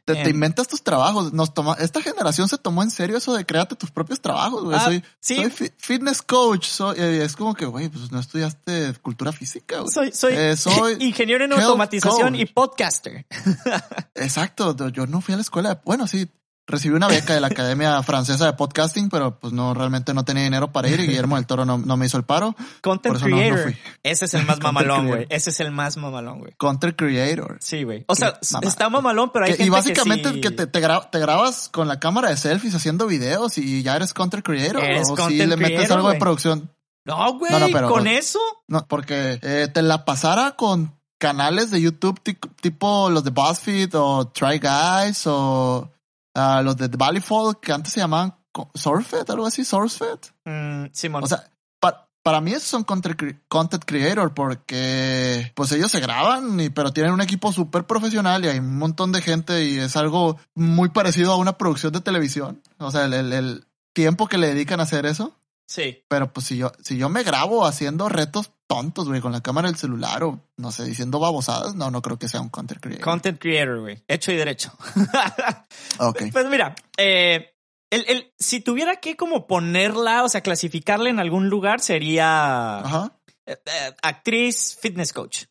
Te, 0.05 0.15
te, 0.15 0.22
em. 0.22 0.29
inventas 0.31 0.67
tus 0.67 0.81
trabajos. 0.81 1.34
Nos 1.34 1.53
toma, 1.53 1.75
esta 1.79 2.01
generación 2.01 2.50
se 2.50 2.58
tomó 2.58 2.84
en 2.84 2.91
serio 2.91 3.17
eso 3.17 3.34
de 3.34 3.46
créate 3.46 3.75
tus 3.75 3.91
propios 3.91 4.20
trabajos, 4.20 4.63
güey. 4.63 4.77
Ah, 4.77 4.86
soy, 4.86 5.03
soy 5.20 5.50
fitness 5.77 6.22
coach. 6.22 6.67
Soy, 6.67 7.00
eh, 7.00 7.24
es 7.24 7.36
como 7.36 7.53
que, 7.53 7.65
güey, 7.65 7.89
pues 7.89 8.12
no 8.12 8.20
estudiaste 8.20 8.93
cultura 9.01 9.31
física, 9.31 9.79
güey. 9.79 9.91
Soy, 9.91 10.12
soy, 10.12 10.34
eh, 10.34 10.58
soy 10.58 10.98
ingeniero 11.00 11.46
en 11.46 11.53
automatización 11.53 12.36
y 12.36 12.46
podcaster. 12.46 13.25
Exacto. 14.15 14.75
Yo 14.89 15.08
no 15.08 15.22
fui 15.22 15.34
a 15.34 15.38
la 15.38 15.41
escuela. 15.41 15.81
Bueno, 15.86 16.08
sí, 16.08 16.27
recibí 16.67 16.95
una 16.95 17.07
beca 17.07 17.33
de 17.33 17.41
la 17.41 17.47
Academia 17.47 18.01
Francesa 18.03 18.45
de 18.45 18.53
Podcasting, 18.53 19.09
pero 19.09 19.39
pues 19.39 19.53
no, 19.53 19.73
realmente 19.73 20.13
no 20.13 20.23
tenía 20.23 20.43
dinero 20.43 20.71
para 20.71 20.87
ir 20.87 20.99
y 20.99 21.07
Guillermo 21.07 21.35
del 21.35 21.45
Toro 21.45 21.65
no, 21.65 21.77
no 21.77 21.97
me 21.97 22.05
hizo 22.05 22.17
el 22.17 22.23
paro. 22.23 22.55
Content 22.81 23.21
Creator. 23.21 23.75
Ese 24.03 24.25
es 24.25 24.33
el 24.33 24.45
más 24.45 24.59
mamalón, 24.61 25.07
güey. 25.07 25.27
Ese 25.29 25.49
es 25.49 25.59
el 25.59 25.71
más 25.71 25.97
mamalón, 25.97 26.39
güey. 26.39 26.53
Content 26.57 26.95
Creator. 26.95 27.57
Sí, 27.59 27.83
güey. 27.83 28.05
O 28.07 28.15
sea, 28.15 28.39
está 28.61 28.89
mamalón, 28.89 29.31
pero 29.31 29.45
hay 29.45 29.55
que, 29.55 29.63
Y 29.63 29.69
básicamente 29.69 30.39
que, 30.39 30.51
te, 30.51 30.67
te, 30.67 30.79
grabas 30.79 31.69
con 31.69 31.87
la 31.87 31.99
cámara 31.99 32.29
de 32.29 32.37
selfies 32.37 32.75
haciendo 32.75 33.07
videos 33.07 33.57
y 33.57 33.83
ya 33.83 33.95
eres 33.95 34.13
Content 34.13 34.45
Creator. 34.45 34.81
o 34.83 35.29
si 35.29 35.45
le 35.45 35.57
metes 35.57 35.91
algo 35.91 36.09
de 36.09 36.19
producción. 36.19 36.71
No, 37.03 37.39
güey, 37.39 37.71
¿con 37.87 38.07
eso? 38.07 38.39
No, 38.67 38.87
porque 38.87 39.39
eh, 39.41 39.67
te 39.73 39.81
la 39.81 40.05
pasara 40.05 40.51
con 40.51 40.95
canales 41.17 41.71
de 41.71 41.81
YouTube 41.81 42.19
tipo 42.61 43.09
los 43.09 43.23
de 43.23 43.29
BuzzFeed 43.29 43.93
o 43.95 44.27
Try 44.27 44.59
Guys 44.59 45.23
o 45.25 45.89
a 46.33 46.61
los 46.61 46.77
de 46.77 46.88
Valleyfall, 46.88 47.59
que 47.59 47.71
antes 47.73 47.93
se 47.93 48.00
llamaban 48.00 48.35
Sourcefed, 48.73 49.29
algo 49.29 49.45
así, 49.45 49.63
Sourcefed. 49.65 50.19
Mm, 50.45 50.85
Simón. 50.91 51.23
O 51.23 51.27
sea, 51.27 51.43
pa- 51.79 52.07
para 52.23 52.41
mí 52.41 52.51
esos 52.51 52.63
son 52.69 52.83
content 52.83 53.83
creator 53.85 54.33
porque 54.33 55.51
pues 55.55 55.71
ellos 55.71 55.91
se 55.91 56.00
graban, 56.00 56.59
y, 56.59 56.69
pero 56.69 56.91
tienen 56.93 57.13
un 57.13 57.21
equipo 57.21 57.51
súper 57.51 57.85
profesional 57.85 58.43
y 58.45 58.50
hay 58.50 58.59
un 58.59 58.77
montón 58.77 59.11
de 59.11 59.21
gente 59.21 59.65
y 59.65 59.79
es 59.79 59.95
algo 59.95 60.38
muy 60.55 60.89
parecido 60.89 61.31
a 61.31 61.38
una 61.38 61.57
producción 61.57 61.93
de 61.93 62.01
televisión. 62.01 62.61
O 62.77 62.91
sea, 62.91 63.05
el, 63.05 63.13
el- 63.13 63.33
el 63.33 63.65
tiempo 63.93 64.27
que 64.27 64.38
le 64.38 64.47
dedican 64.47 64.79
a 64.79 64.83
hacer 64.83 65.05
eso. 65.05 65.35
sí. 65.67 66.03
Pero 66.07 66.31
pues 66.33 66.45
si 66.45 66.57
yo, 66.57 66.71
si 66.81 66.97
yo 66.97 67.09
me 67.09 67.23
grabo 67.23 67.65
haciendo 67.65 68.07
retos 68.09 68.51
tontos, 68.75 69.07
güey, 69.09 69.19
con 69.19 69.31
la 69.33 69.41
cámara 69.41 69.67
del 69.67 69.77
celular 69.77 70.23
o 70.23 70.39
no 70.57 70.71
sé, 70.71 70.85
diciendo 70.85 71.19
babosadas, 71.19 71.75
no, 71.75 71.91
no 71.91 72.01
creo 72.01 72.17
que 72.17 72.29
sea 72.29 72.39
un 72.39 72.47
content 72.49 72.79
creator. 72.81 73.03
Content 73.03 73.37
creator, 73.39 73.81
güey. 73.81 74.01
Hecho 74.07 74.31
y 74.31 74.37
derecho. 74.37 74.71
ok. 75.99 76.23
Pues 76.31 76.45
mira, 76.49 76.75
eh, 76.97 77.53
el, 77.89 78.05
el- 78.07 78.33
si 78.39 78.61
tuviera 78.61 78.95
que 78.97 79.15
como 79.17 79.47
ponerla, 79.47 80.23
o 80.23 80.29
sea, 80.29 80.41
clasificarla 80.41 81.09
en 81.09 81.19
algún 81.19 81.49
lugar, 81.49 81.81
sería 81.81 82.79
Ajá. 82.79 83.19
eh, 83.45 83.57
eh, 83.65 83.95
actriz, 84.01 84.77
fitness 84.81 85.11
coach. 85.13 85.43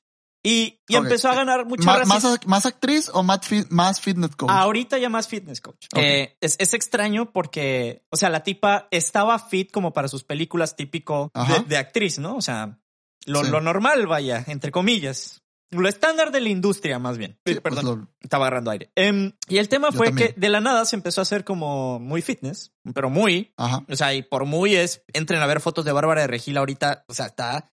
Y, 0.42 0.80
y 0.88 0.96
empezó 0.96 1.28
a 1.28 1.34
ganar 1.34 1.66
mucha 1.66 1.84
más, 2.06 2.46
más 2.46 2.64
actriz 2.64 3.10
o 3.12 3.22
más, 3.22 3.46
fi- 3.46 3.66
más 3.68 4.00
fitness 4.00 4.34
coach? 4.36 4.48
Ahorita 4.50 4.96
ya 4.96 5.10
más 5.10 5.28
fitness 5.28 5.60
coach. 5.60 5.84
Eh, 5.94 6.38
es, 6.40 6.56
es 6.58 6.72
extraño 6.72 7.30
porque, 7.30 8.06
o 8.10 8.16
sea, 8.16 8.30
la 8.30 8.42
tipa 8.42 8.88
estaba 8.90 9.38
fit 9.38 9.70
como 9.70 9.92
para 9.92 10.08
sus 10.08 10.24
películas 10.24 10.76
típico 10.76 11.30
de 11.66 11.76
actriz, 11.76 12.18
¿no? 12.18 12.36
O 12.36 12.40
sea, 12.40 12.79
lo, 13.26 13.44
Sí. 13.44 13.50
lo 13.50 13.60
normal, 13.60 14.06
vaya, 14.06 14.44
entre 14.48 14.70
comillas. 14.70 15.42
Lo 15.72 15.88
estándar 15.88 16.32
de 16.32 16.40
la 16.40 16.48
industria, 16.48 16.98
más 16.98 17.16
bien. 17.16 17.38
Sí, 17.46 17.54
pues, 17.54 17.60
Perdón, 17.60 17.84
lo- 17.84 18.08
estaba 18.20 18.46
agarrando 18.46 18.72
aire. 18.72 18.90
Em, 18.96 19.32
y 19.48 19.58
el 19.58 19.68
tema 19.68 19.90
Yo 19.90 19.98
fue 19.98 20.06
también. 20.08 20.34
que 20.34 20.40
de 20.40 20.48
la 20.48 20.60
nada 20.60 20.84
se 20.84 20.96
empezó 20.96 21.20
a 21.20 21.22
hacer 21.22 21.44
como 21.44 22.00
muy 22.00 22.22
fitness, 22.22 22.72
pero 22.92 23.08
muy, 23.08 23.52
ajá. 23.56 23.84
o 23.88 23.94
sea, 23.94 24.12
y 24.14 24.22
por 24.22 24.46
muy 24.46 24.74
es, 24.74 25.04
entren 25.12 25.40
a 25.40 25.46
ver 25.46 25.60
fotos 25.60 25.84
de 25.84 25.92
Bárbara 25.92 26.22
de 26.22 26.26
Regil 26.26 26.56
ahorita, 26.56 27.04
o 27.06 27.14
sea, 27.14 27.26
está, 27.26 27.70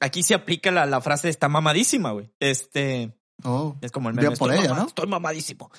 aquí 0.00 0.24
se 0.24 0.34
aplica 0.34 0.72
la, 0.72 0.86
la 0.86 1.00
frase 1.00 1.28
de 1.28 1.30
está 1.30 1.48
mamadísima, 1.48 2.10
güey. 2.10 2.32
Este, 2.40 3.16
Oh. 3.44 3.76
es 3.80 3.92
como 3.92 4.08
el 4.08 4.16
meme. 4.16 4.28
Bien 4.28 4.38
por 4.38 4.50
estoy 4.52 4.66
ella, 4.66 4.74
¿no? 4.76 4.86
Estoy 4.88 5.06
mamadísimo. 5.06 5.70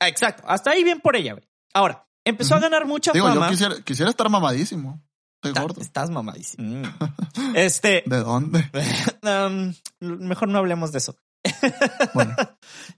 Ah, 0.00 0.08
Exacto. 0.08 0.42
Hasta 0.48 0.70
ahí 0.70 0.82
bien 0.84 1.00
por 1.00 1.16
ella, 1.16 1.34
güey. 1.34 1.46
Ahora, 1.74 2.08
empezó 2.24 2.54
a 2.54 2.60
ganar 2.60 2.86
mucha 2.86 3.12
Digo, 3.12 3.28
fama. 3.28 3.46
yo 3.46 3.50
quisiera, 3.50 3.74
quisiera 3.82 4.10
estar 4.10 4.28
mamadísimo. 4.30 5.02
Estoy 5.48 5.52
Ta- 5.52 5.62
gordo. 5.62 5.80
Estás 5.80 6.10
mamadísimo. 6.10 6.82
Mm. 6.82 6.84
Este, 7.56 8.02
¿De 8.06 8.18
dónde? 8.18 8.70
um, 9.22 9.72
mejor 10.00 10.48
no 10.48 10.58
hablemos 10.58 10.92
de 10.92 10.98
eso. 10.98 11.16
Bueno, 12.14 12.34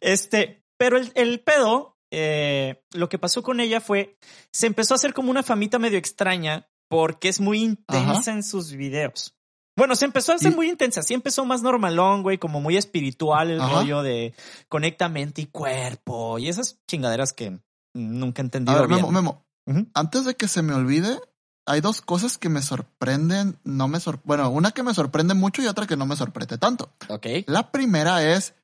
Este, 0.01 0.63
pero 0.79 0.97
el, 0.99 1.11
el 1.15 1.41
pedo, 1.41 1.97
eh, 2.13 2.83
lo 2.93 3.09
que 3.09 3.19
pasó 3.19 3.43
con 3.43 3.61
ella 3.61 3.81
fue, 3.81 4.17
se 4.53 4.67
empezó 4.67 4.95
a 4.95 4.97
hacer 4.97 5.15
como 5.15 5.31
una 5.31 5.43
famita 5.43 5.79
medio 5.79 5.99
extraña 5.99 6.69
porque 6.89 7.29
es 7.29 7.41
muy 7.41 7.63
intensa 7.63 8.21
Ajá. 8.21 8.33
en 8.33 8.43
sus 8.43 8.73
videos. 8.73 9.35
Bueno, 9.79 9.95
se 9.95 10.07
empezó 10.07 10.33
a 10.33 10.37
hacer 10.37 10.53
Y- 10.53 10.55
muy 10.55 10.69
intensa. 10.71 11.03
Sí 11.03 11.13
empezó 11.15 11.45
más 11.45 11.63
normalón, 11.63 12.23
güey, 12.23 12.39
como 12.39 12.61
muy 12.61 12.77
espiritual 12.77 13.51
el 13.51 13.61
Ajá. 13.61 13.75
rollo 13.81 14.03
de 14.03 14.35
conecta 14.69 15.09
mente 15.09 15.43
y 15.43 15.47
cuerpo 15.47 16.39
y 16.39 16.49
esas 16.49 16.79
chingaderas 16.89 17.33
que 17.33 17.59
nunca 17.95 18.41
he 18.41 18.45
a 18.45 18.47
entendido 18.47 18.79
ver, 18.79 18.89
bien. 18.89 19.01
Memo, 19.13 19.43
Memo, 19.67 19.91
antes 19.95 20.25
de 20.25 20.35
que 20.35 20.49
se 20.49 20.63
me 20.63 20.73
olvide, 20.75 21.19
hay 21.67 21.81
dos 21.81 22.01
cosas 22.01 22.39
que 22.39 22.49
me 22.49 22.63
sorprenden, 22.63 23.59
no 23.65 23.89
me 23.89 24.01
sor 24.01 24.21
bueno, 24.25 24.49
una 24.51 24.71
que 24.71 24.83
me 24.83 24.95
sorprende 24.95 25.35
mucho 25.35 25.63
y 25.63 25.67
otra 25.67 25.87
que 25.87 25.97
no 25.97 26.07
me 26.07 26.17
sorprende 26.17 26.59
tanto. 26.59 26.93
Ok. 27.09 27.27
La 27.47 27.71
primera 27.73 28.23
es 28.23 28.55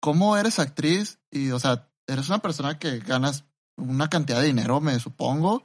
cómo 0.00 0.36
eres 0.36 0.58
actriz 0.58 1.18
y, 1.30 1.50
o 1.52 1.58
sea, 1.58 1.88
eres 2.06 2.28
una 2.28 2.40
persona 2.40 2.78
que 2.78 2.98
ganas 2.98 3.44
una 3.76 4.08
cantidad 4.10 4.40
de 4.40 4.46
dinero, 4.48 4.80
me 4.80 4.98
supongo, 4.98 5.62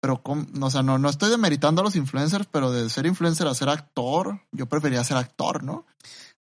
pero, 0.00 0.22
cómo- 0.22 0.46
o 0.60 0.70
sea, 0.70 0.82
no, 0.82 0.98
no 0.98 1.08
estoy 1.08 1.30
demeritando 1.30 1.80
a 1.80 1.84
los 1.84 1.94
influencers, 1.94 2.48
pero 2.50 2.72
de 2.72 2.90
ser 2.90 3.06
influencer 3.06 3.46
a 3.46 3.54
ser 3.54 3.68
actor, 3.68 4.40
yo 4.50 4.66
preferiría 4.66 5.04
ser 5.04 5.16
actor, 5.16 5.62
¿no? 5.62 5.86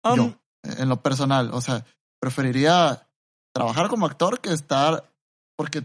Um, 0.04 0.16
yo, 0.16 0.34
en 0.64 0.88
lo 0.88 1.02
personal, 1.02 1.52
o 1.54 1.60
sea, 1.60 1.86
preferiría 2.22 3.10
trabajar 3.54 3.90
como 3.90 4.06
actor 4.06 4.40
que 4.40 4.54
estar, 4.54 5.12
porque 5.58 5.84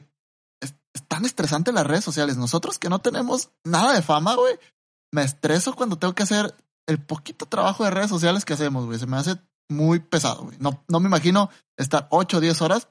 es, 0.94 1.02
tan 1.06 1.24
estresante 1.24 1.72
las 1.72 1.86
redes 1.86 2.04
sociales. 2.04 2.36
Nosotros 2.36 2.78
que 2.78 2.88
no 2.88 3.00
tenemos 3.00 3.50
nada 3.64 3.92
de 3.94 4.02
fama, 4.02 4.34
güey, 4.36 4.54
me 5.12 5.22
estreso 5.22 5.74
cuando 5.74 5.98
tengo 5.98 6.14
que 6.14 6.22
hacer 6.22 6.54
el 6.86 6.98
poquito 7.02 7.46
trabajo 7.46 7.84
de 7.84 7.90
redes 7.90 8.10
sociales 8.10 8.44
que 8.44 8.54
hacemos, 8.54 8.86
güey. 8.86 8.98
Se 8.98 9.06
me 9.06 9.16
hace 9.16 9.36
muy 9.70 9.98
pesado, 10.00 10.44
güey. 10.44 10.56
No, 10.60 10.84
no 10.88 11.00
me 11.00 11.08
imagino 11.08 11.50
estar 11.76 12.06
8 12.10 12.36
o 12.36 12.40
10 12.40 12.62
horas 12.62 12.88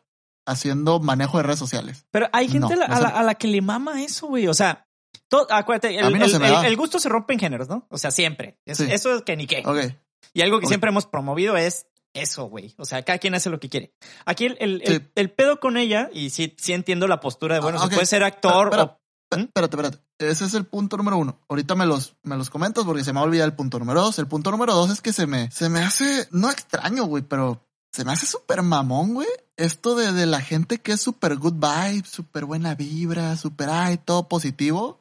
haciendo 0.47 0.99
manejo 0.99 1.37
de 1.37 1.43
redes 1.43 1.59
sociales. 1.59 2.05
Pero 2.11 2.27
hay 2.33 2.49
gente 2.49 2.75
No, 2.75 2.83
a, 2.83 2.99
la, 2.99 3.09
a 3.09 3.23
la 3.23 3.35
que 3.35 3.47
le 3.47 3.61
mama 3.61 4.01
eso, 4.03 4.27
güey. 4.27 4.47
O 4.47 4.53
sea, 4.53 4.87
todo, 5.29 5.47
acuérdate, 5.51 5.97
el, 5.97 6.17
no 6.17 6.25
el- 6.63 6.75
gusto 6.77 6.99
se 6.99 7.09
rompe 7.09 7.33
en 7.33 7.39
géneros, 7.39 7.69
¿no? 7.69 7.87
O 7.89 7.97
sea, 7.97 8.11
siempre. 8.11 8.59
Es- 8.65 8.77
Sí. 8.77 8.87
Eso 8.89 9.15
es 9.15 9.21
que 9.21 9.35
ni 9.37 9.47
qué. 9.47 9.63
Ok. 9.65 9.95
Y 10.33 10.41
algo 10.41 10.59
que 10.59 10.67
siempre 10.67 10.89
hemos 10.89 11.05
promovido 11.05 11.55
es 11.57 11.85
eso, 12.13 12.45
güey. 12.45 12.73
O 12.77 12.85
sea, 12.85 13.03
cada 13.03 13.17
quien 13.19 13.35
hace 13.35 13.49
lo 13.49 13.59
que 13.59 13.69
quiere. 13.69 13.93
Aquí 14.25 14.45
el, 14.45 14.57
el, 14.59 14.81
el- 14.85 15.01
Sí. 15.01 15.07
el 15.15 15.31
pedo 15.31 15.59
con 15.59 15.77
ella, 15.77 16.09
y 16.13 16.29
sí, 16.29 16.55
sí 16.57 16.73
entiendo 16.73 17.07
la 17.07 17.19
postura 17.19 17.55
de, 17.55 17.61
bueno, 17.61 17.79
Ah, 17.81 17.87
se 17.87 17.93
puede 17.95 18.05
ser 18.05 18.23
actor 18.23 18.67
Espera, 18.67 18.83
o... 18.83 18.99
¿Mm? 19.35 19.41
Espérate, 19.41 19.75
espérate. 19.75 19.97
Ese 20.19 20.45
es 20.45 20.53
el 20.53 20.65
punto 20.65 20.95
número 20.95 21.17
uno. 21.17 21.39
Ahorita 21.49 21.75
me 21.75 21.85
los, 21.85 22.15
me 22.23 22.37
los 22.37 22.49
comentas 22.49 22.85
porque 22.85 23.03
se 23.03 23.11
me 23.13 23.19
ha 23.19 23.23
olvidado 23.23 23.49
el 23.49 23.55
punto 23.55 23.79
número 23.79 24.01
dos. 24.01 24.19
El 24.19 24.27
punto 24.27 24.51
número 24.51 24.73
dos 24.75 24.91
es 24.91 25.01
que 25.01 25.11
se 25.11 25.25
me, 25.27 25.49
se 25.51 25.69
me 25.69 25.79
hace, 25.81 26.27
no 26.31 26.49
extraño, 26.51 27.05
güey, 27.05 27.23
pero 27.23 27.65
se 27.91 28.05
me 28.05 28.11
hace 28.13 28.25
súper 28.27 28.61
mamón, 28.61 29.15
güey. 29.15 29.27
Esto 29.57 29.95
de, 29.95 30.11
de 30.13 30.25
la 30.27 30.39
gente 30.41 30.77
que 30.79 30.93
es 30.93 31.01
súper 31.01 31.35
good 31.37 31.53
vibe, 31.55 32.07
súper 32.07 32.45
buena 32.45 32.75
vibra, 32.75 33.35
súper, 33.37 33.69
ay, 33.69 33.97
todo 33.97 34.27
positivo. 34.27 34.99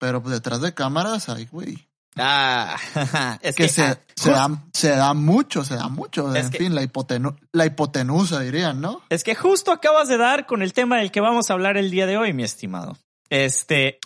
Pero 0.00 0.22
pues, 0.22 0.34
detrás 0.34 0.60
de 0.60 0.74
cámaras, 0.74 1.28
ay, 1.28 1.48
güey. 1.50 1.87
Ah, 2.18 2.76
es 3.42 3.54
Que, 3.56 3.64
que, 3.64 3.68
se, 3.68 3.82
ah, 3.84 3.98
se, 4.16 4.30
da, 4.30 4.48
se 4.72 4.90
da 4.90 5.14
mucho, 5.14 5.64
se 5.64 5.76
da 5.76 5.88
mucho. 5.88 6.34
Es 6.34 6.46
en 6.46 6.50
que- 6.52 6.58
fin, 6.58 6.74
la, 6.74 6.82
hipotenu, 6.82 7.36
la 7.52 7.66
hipotenusa, 7.66 8.40
dirían, 8.40 8.80
¿no? 8.80 9.02
Es 9.08 9.24
que 9.24 9.34
justo 9.34 9.72
acabas 9.72 10.08
de 10.08 10.16
dar 10.18 10.46
con 10.46 10.62
el 10.62 10.72
tema 10.72 10.98
del 10.98 11.10
que 11.10 11.20
vamos 11.20 11.50
a 11.50 11.54
hablar 11.54 11.76
el 11.76 11.90
día 11.90 12.06
de 12.06 12.16
hoy, 12.16 12.32
mi 12.32 12.42
estimado. 12.42 12.96
Este. 13.30 13.98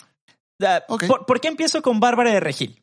¿por, 1.09 1.26
por 1.26 1.40
qué 1.40 1.49
empiezo 1.49 1.83
con 1.83 1.99
Bárbara 2.00 2.31
de 2.33 2.40
Regil? 2.40 2.83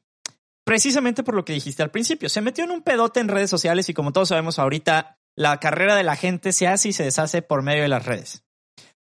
Precisamente 0.66 1.24
por 1.24 1.34
lo 1.34 1.46
que 1.46 1.54
dijiste 1.54 1.82
al 1.82 1.92
principio. 1.92 2.30
Se 2.30 2.42
metió 2.42 2.64
en 2.64 2.72
un 2.72 2.82
pedote 2.82 3.20
en 3.20 3.28
redes 3.28 3.50
sociales 3.50 3.90
y 3.90 3.94
como 3.94 4.12
todos 4.12 4.30
sabemos 4.30 4.60
ahorita, 4.60 5.18
la 5.36 5.60
carrera 5.60 5.96
de 5.96 6.04
la 6.04 6.16
gente 6.16 6.52
se 6.54 6.68
hace 6.68 6.90
y 6.90 6.94
se 6.94 7.04
deshace 7.04 7.42
por 7.42 7.64
medio 7.64 7.82
de 7.84 7.88
las 7.88 8.06
redes. 8.06 8.44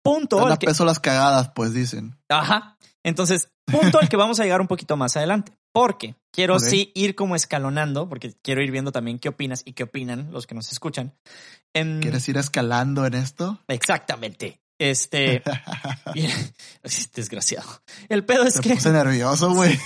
Punto. 0.03 0.45
Al 0.45 0.57
que- 0.57 0.67
peso 0.67 0.83
las 0.85 0.99
cagadas, 0.99 1.51
pues 1.53 1.73
dicen. 1.73 2.17
Ajá. 2.29 2.77
Entonces, 3.03 3.49
punto 3.65 3.99
al 3.99 4.09
que 4.09 4.17
vamos 4.17 4.39
a 4.39 4.43
llegar 4.43 4.61
un 4.61 4.67
poquito 4.67 4.97
más 4.97 5.15
adelante. 5.17 5.53
Porque 5.73 6.15
quiero 6.31 6.59
sí 6.59 6.91
ir 6.93 7.15
como 7.15 7.35
escalonando, 7.35 8.07
porque 8.07 8.33
quiero 8.43 8.61
ir 8.61 8.71
viendo 8.71 8.91
también 8.91 9.17
qué 9.19 9.29
opinas 9.29 9.63
y 9.65 9.73
qué 9.73 9.83
opinan 9.83 10.31
los 10.31 10.45
que 10.47 10.55
nos 10.55 10.71
escuchan. 10.71 11.13
Em, 11.73 11.99
¿Quieres 11.99 12.29
ir 12.29 12.37
escalando 12.37 13.05
en 13.05 13.15
esto? 13.15 13.59
Exactamente. 13.67 14.61
Este, 14.79 15.41
desgraciado. 17.15 17.69
El 18.09 18.25
pedo 18.25 18.43
es 18.43 18.55
Te 18.55 18.61
que 18.61 18.75
puse 18.75 18.91
nervioso, 18.91 19.53
güey. 19.53 19.77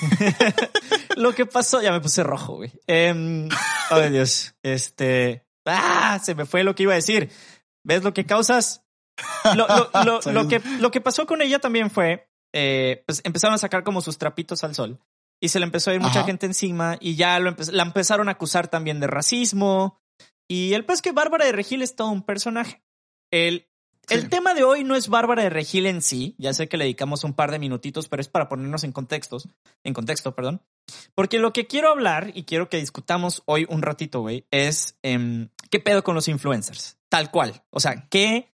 lo 1.17 1.34
que 1.34 1.46
pasó, 1.46 1.82
ya 1.82 1.91
me 1.91 2.01
puse 2.01 2.24
rojo, 2.24 2.56
güey. 2.56 2.72
Ay, 2.88 4.10
Dios. 4.12 4.56
Este, 4.63 5.46
ah, 5.65 6.20
se 6.24 6.36
me 6.36 6.46
fue 6.46 6.63
lo 6.63 6.75
que 6.75 6.84
iba 6.84 6.94
a 6.94 6.98
decir. 6.98 7.29
¿Ves 7.84 8.03
lo 8.03 8.13
que 8.13 8.25
causas? 8.25 8.84
Lo, 9.56 9.67
lo- 10.03 10.22
lo- 10.32 10.48
que, 10.48 10.60
lo 10.79 10.91
que 10.91 11.01
pasó 11.01 11.25
con 11.25 11.41
ella 11.41 11.60
también 11.60 11.89
fue, 11.89 12.29
eh, 12.53 13.03
pues 13.06 13.22
empezaron 13.24 13.56
a 13.56 13.60
sacar 13.60 13.84
como 13.84 14.01
sus 14.01 14.17
trapitos 14.17 14.63
al 14.63 14.75
sol 14.75 15.00
y 15.39 15.50
se 15.50 15.60
le 15.60 15.65
empezó 15.65 15.91
a 15.91 15.94
ir 15.96 16.01
mucha 16.01 16.20
Ajá. 16.20 16.27
gente 16.27 16.46
encima 16.46 16.98
y 17.00 17.15
ya 17.15 17.39
lo 17.39 17.51
empe- 17.56 17.72
la 17.72 17.84
empezaron 17.84 18.27
a 18.27 18.34
acusar 18.34 18.67
también 18.67 19.00
de 19.00 19.08
racismo. 19.08 20.00
Y 20.48 20.74
el 20.74 20.86
pez 20.86 21.01
que 21.01 21.12
Bárbara 21.12 21.46
de 21.46 21.51
Regil 21.51 21.82
es 21.82 21.96
todo 21.96 22.10
un 22.10 22.24
personaje. 22.24 22.82
El, 23.32 23.67
el 24.10 24.29
tema 24.29 24.53
de 24.53 24.63
hoy 24.63 24.84
no 24.86 24.96
es 24.96 25.10
Bárbara 25.10 25.44
de 25.44 25.50
Regil 25.50 25.86
en 25.86 26.01
sí, 26.01 26.34
ya 26.38 26.53
sé 26.53 26.70
que 26.70 26.77
le 26.77 26.86
dedicamos 26.86 27.25
un 27.25 27.34
par 27.34 27.51
de 27.51 27.60
minutitos, 27.60 28.08
pero 28.08 28.22
es 28.22 28.29
para 28.29 28.48
ponernos 28.48 28.86
en 28.86 28.94
contextos, 28.94 29.50
en 29.84 29.94
contexto, 29.94 30.34
perdón. 30.34 30.62
Porque 31.13 31.39
lo 31.39 31.51
que 31.51 31.67
quiero 31.67 31.89
hablar 31.89 32.32
y 32.34 32.44
quiero 32.46 32.70
que 32.70 32.77
discutamos 32.77 33.44
hoy 33.46 33.65
un 33.70 33.82
ratito, 33.82 34.22
güey, 34.22 34.48
es 34.51 34.98
em, 35.03 35.50
qué 35.70 35.82
pedo 35.82 36.03
con 36.06 36.15
los 36.15 36.29
influencers, 36.29 36.98
tal 37.10 37.29
cual. 37.29 37.65
O 37.70 37.82
sea, 37.82 38.08
qué 38.10 38.53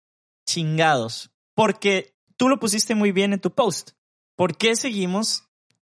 chingados. 0.47 1.31
Porque 1.55 2.15
tú 2.37 2.49
lo 2.49 2.59
pusiste 2.61 2.95
muy 2.95 3.13
bien 3.13 3.33
en 3.33 3.41
tu 3.41 3.51
post. 3.55 3.93
¿Por 4.37 4.57
qué 4.57 4.77
seguimos 4.77 5.48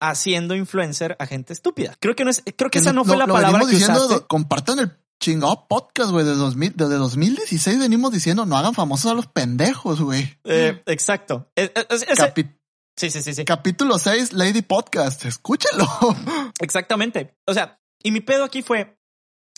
haciendo 0.10 0.55
influencer 0.55 1.15
a 1.19 1.25
gente 1.25 1.53
estúpida? 1.53 1.95
Creo 2.00 2.15
que 2.15 2.24
no 2.24 2.29
es, 2.29 2.43
creo 2.57 2.69
que 2.72 2.79
esa 2.79 2.93
no 2.93 3.05
fue 3.05 3.17
la 3.17 3.27
palabra 3.27 3.62
que 3.62 3.72
diciendo, 3.72 4.05
usaste. 4.05 4.27
compartan 4.27 4.79
el 4.79 4.91
chingado 5.22 5.67
podcast, 5.67 6.12
güey, 6.12 6.25
desde, 6.25 6.38
2000, 6.39 6.74
desde 6.75 6.95
2016 6.95 7.79
venimos 7.79 8.12
diciendo, 8.12 8.45
no 8.45 8.57
hagan 8.57 8.74
famosos 8.74 9.12
a 9.12 9.15
los 9.15 9.27
pendejos, 9.27 10.01
güey. 10.01 10.38
Eh, 10.43 10.81
exacto. 10.88 11.50
Es- 11.55 11.72
es- 11.89 12.03
ese- 12.03 12.15
Capi- 12.33 12.55
sí, 12.98 13.10
sí, 13.10 13.22
sí, 13.22 13.33
sí. 13.33 13.45
capítulo 13.45 13.98
6, 14.00 14.33
Lady 14.33 14.62
Podcast, 14.62 15.24
escúchalo. 15.25 15.88
Exactamente. 16.60 17.38
O 17.48 17.53
sea, 17.53 17.79
y 18.03 18.12
mi 18.12 18.19
pedo 18.19 18.43
aquí 18.43 18.62
fue, 18.63 18.98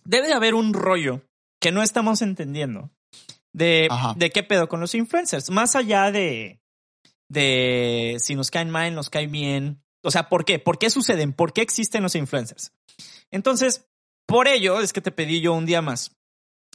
debe 0.03 0.27
de 0.27 0.33
haber 0.33 0.53
un 0.53 0.73
rollo 0.73 1.21
que 1.59 1.71
no 1.71 1.81
estamos 1.81 2.21
entendiendo 2.21 2.91
de, 3.53 3.87
Ajá. 3.89 4.13
de 4.15 4.29
qué 4.31 4.43
pedo 4.43 4.67
con 4.69 4.79
los 4.81 4.93
influencers, 4.93 5.49
más 5.49 5.75
allá 5.75 6.11
de, 6.11 6.61
de 7.29 8.17
si 8.19 8.35
nos 8.35 8.51
caen 8.51 8.69
mal, 8.69 8.93
nos 8.93 9.09
caen 9.09 9.31
bien. 9.31 9.81
O 10.05 10.12
sea, 10.12 10.29
¿por 10.29 10.45
qué? 10.45 10.59
¿Por 10.59 10.77
qué 10.77 10.89
suceden? 10.89 11.33
¿Por 11.33 11.53
qué 11.53 11.62
existen 11.62 12.03
los 12.03 12.15
influencers? 12.15 12.71
Entonces, 13.31 13.88
por 14.25 14.47
ello 14.47 14.79
es 14.79 14.93
que 14.93 15.01
te 15.01 15.12
pedí 15.12 15.41
yo 15.41 15.53
un 15.53 15.65
día 15.65 15.81
más. 15.81 16.15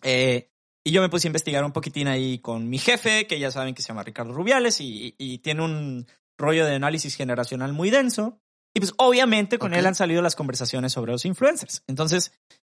Eh, 0.02 0.50
y 0.84 0.92
yo 0.92 1.02
me 1.02 1.08
puse 1.08 1.28
a 1.28 1.30
investigar 1.30 1.64
un 1.64 1.72
poquitín 1.72 2.08
ahí 2.08 2.38
con 2.38 2.68
mi 2.68 2.78
jefe, 2.78 3.26
que 3.26 3.38
ya 3.38 3.50
saben 3.50 3.75
que 3.75 3.82
se 3.82 3.88
llama 3.88 4.02
Ricardo 4.02 4.32
Rubiales 4.32 4.80
y, 4.80 5.14
y 5.18 5.38
tiene 5.38 5.62
un 5.62 6.06
rollo 6.38 6.64
de 6.64 6.75
análisis 6.75 7.16
generacional 7.16 7.72
muy 7.72 7.90
denso. 7.90 8.40
Y 8.75 8.80
pues 8.80 8.94
obviamente 8.99 9.58
con 9.58 9.75
él 9.75 9.87
han 9.87 9.94
salido 9.94 10.22
las 10.22 10.37
conversaciones 10.37 10.92
sobre 10.92 11.12
los 11.12 11.25
influencers. 11.25 11.82
Entonces, 11.87 12.32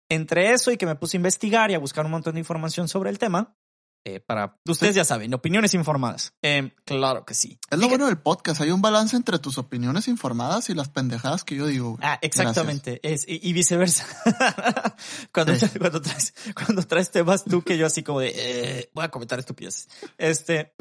entre 0.09 0.51
eso 0.51 0.71
y 0.71 0.77
que 0.77 0.85
me 0.85 0.95
puse 0.95 1.17
a 1.17 1.19
investigar 1.19 1.71
y 1.71 1.73
a 1.73 1.79
buscar 1.79 2.05
un 2.05 2.11
montón 2.11 2.33
de 2.33 2.39
información 2.39 2.87
sobre 2.87 3.09
el 3.09 3.19
tema, 3.19 3.55
eh, 4.03 4.19
para 4.19 4.57
ustedes 4.67 4.95
ya 4.95 5.05
saben, 5.05 5.33
opiniones 5.33 5.73
informadas. 5.75 6.33
Eh, 6.41 6.71
claro 6.85 7.23
que 7.23 7.35
sí. 7.35 7.59
Es 7.69 7.77
lo 7.77 7.87
bueno 7.87 8.07
del 8.07 8.17
podcast. 8.17 8.59
Hay 8.61 8.71
un 8.71 8.81
balance 8.81 9.15
entre 9.15 9.37
tus 9.37 9.59
opiniones 9.59 10.07
informadas 10.07 10.69
y 10.69 10.73
las 10.73 10.89
pendejadas 10.89 11.43
que 11.43 11.55
yo 11.55 11.67
digo. 11.67 11.99
Ah, 12.01 12.17
exactamente. 12.21 12.99
Es, 13.03 13.25
y, 13.27 13.53
viceversa. 13.53 14.05
cuando, 15.33 15.53
cuando, 15.79 16.01
traes, 16.01 16.33
cuando 16.55 16.83
traes 16.83 17.11
temas 17.11 17.43
tú 17.43 17.61
que 17.61 17.77
yo 17.77 17.85
así 17.85 18.01
como 18.01 18.21
de 18.21 18.33
eh, 18.35 18.89
voy 18.93 19.05
a 19.05 19.11
comentar 19.11 19.37
estupideces. 19.37 19.87
Este, 20.17 20.73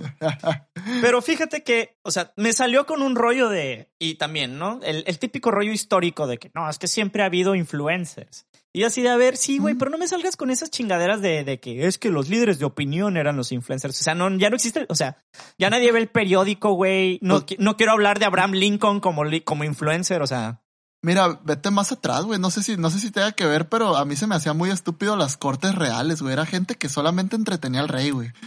pero 1.03 1.21
fíjate 1.21 1.63
que, 1.63 1.99
o 2.03 2.11
sea, 2.11 2.33
me 2.37 2.53
salió 2.55 2.87
con 2.87 3.03
un 3.03 3.17
rollo 3.17 3.51
de, 3.51 3.91
y 3.99 4.15
también, 4.15 4.59
¿no? 4.59 4.81
El, 4.83 5.05
el 5.07 5.19
típico 5.19 5.51
rollo 5.51 5.73
histórico 5.73 6.27
de 6.27 6.39
que 6.39 6.51
no, 6.55 6.69
es 6.71 6.79
que 6.79 6.89
siempre 6.89 7.23
ha 7.23 7.27
habido 7.27 7.55
influencers. 7.55 8.47
Y 8.73 8.85
así 8.85 9.03
de, 9.03 9.09
a 9.09 9.17
ver, 9.17 9.37
sí, 9.37 9.59
güey, 9.59 9.75
pero 9.75 9.91
no 9.91 9.99
me 9.99 10.07
salgas 10.07 10.37
con 10.37 10.51
esas 10.51 10.71
chingaderas 10.71 11.21
de, 11.21 11.43
de, 11.43 11.59
que 11.59 11.87
es 11.87 11.99
que 11.99 12.11
los 12.11 12.29
líderes 12.29 12.61
de 12.61 12.67
opinión 12.67 13.17
eran 13.17 13.37
los 13.37 13.51
influencers. 13.51 14.01
O 14.01 14.05
sea, 14.05 14.15
no, 14.15 14.31
ya 14.39 14.49
no 14.49 14.57
existe, 14.57 14.87
o 14.89 14.95
sea, 14.95 15.17
ya 15.59 15.71
nadie 15.71 15.91
ve 15.91 15.99
el 15.99 16.09
periódico, 16.09 16.75
güey. 16.75 17.19
No, 17.21 17.45
pues 17.45 17.59
no 17.59 17.77
quiero 17.77 17.93
hablar 17.93 18.21
de 18.21 18.27
Abraham 18.27 18.53
Lincoln 18.53 19.01
como, 19.01 19.23
como 19.45 19.65
influencer, 19.65 20.23
o 20.23 20.27
sea. 20.27 20.63
Mira, 21.03 21.41
vete 21.43 21.71
más 21.71 21.91
atrás, 21.91 22.25
güey. 22.25 22.39
No 22.39 22.51
sé 22.51 22.63
si, 22.63 22.77
no 22.77 22.91
sé 22.91 23.01
si 23.01 23.11
tenga 23.11 23.33
que 23.33 23.47
ver, 23.47 23.69
pero 23.69 23.97
a 23.97 24.05
mí 24.05 24.15
se 24.15 24.29
me 24.29 24.37
hacía 24.37 24.53
muy 24.53 24.71
estúpido 24.71 25.17
las 25.17 25.37
cortes 25.37 25.75
reales, 25.75 26.23
güey. 26.23 26.35
Era 26.35 26.47
gente 26.47 26.77
que 26.77 26.89
solamente 26.89 27.35
entretenía 27.35 27.81
al 27.81 27.89
rey, 27.89 28.11
güey. 28.11 28.31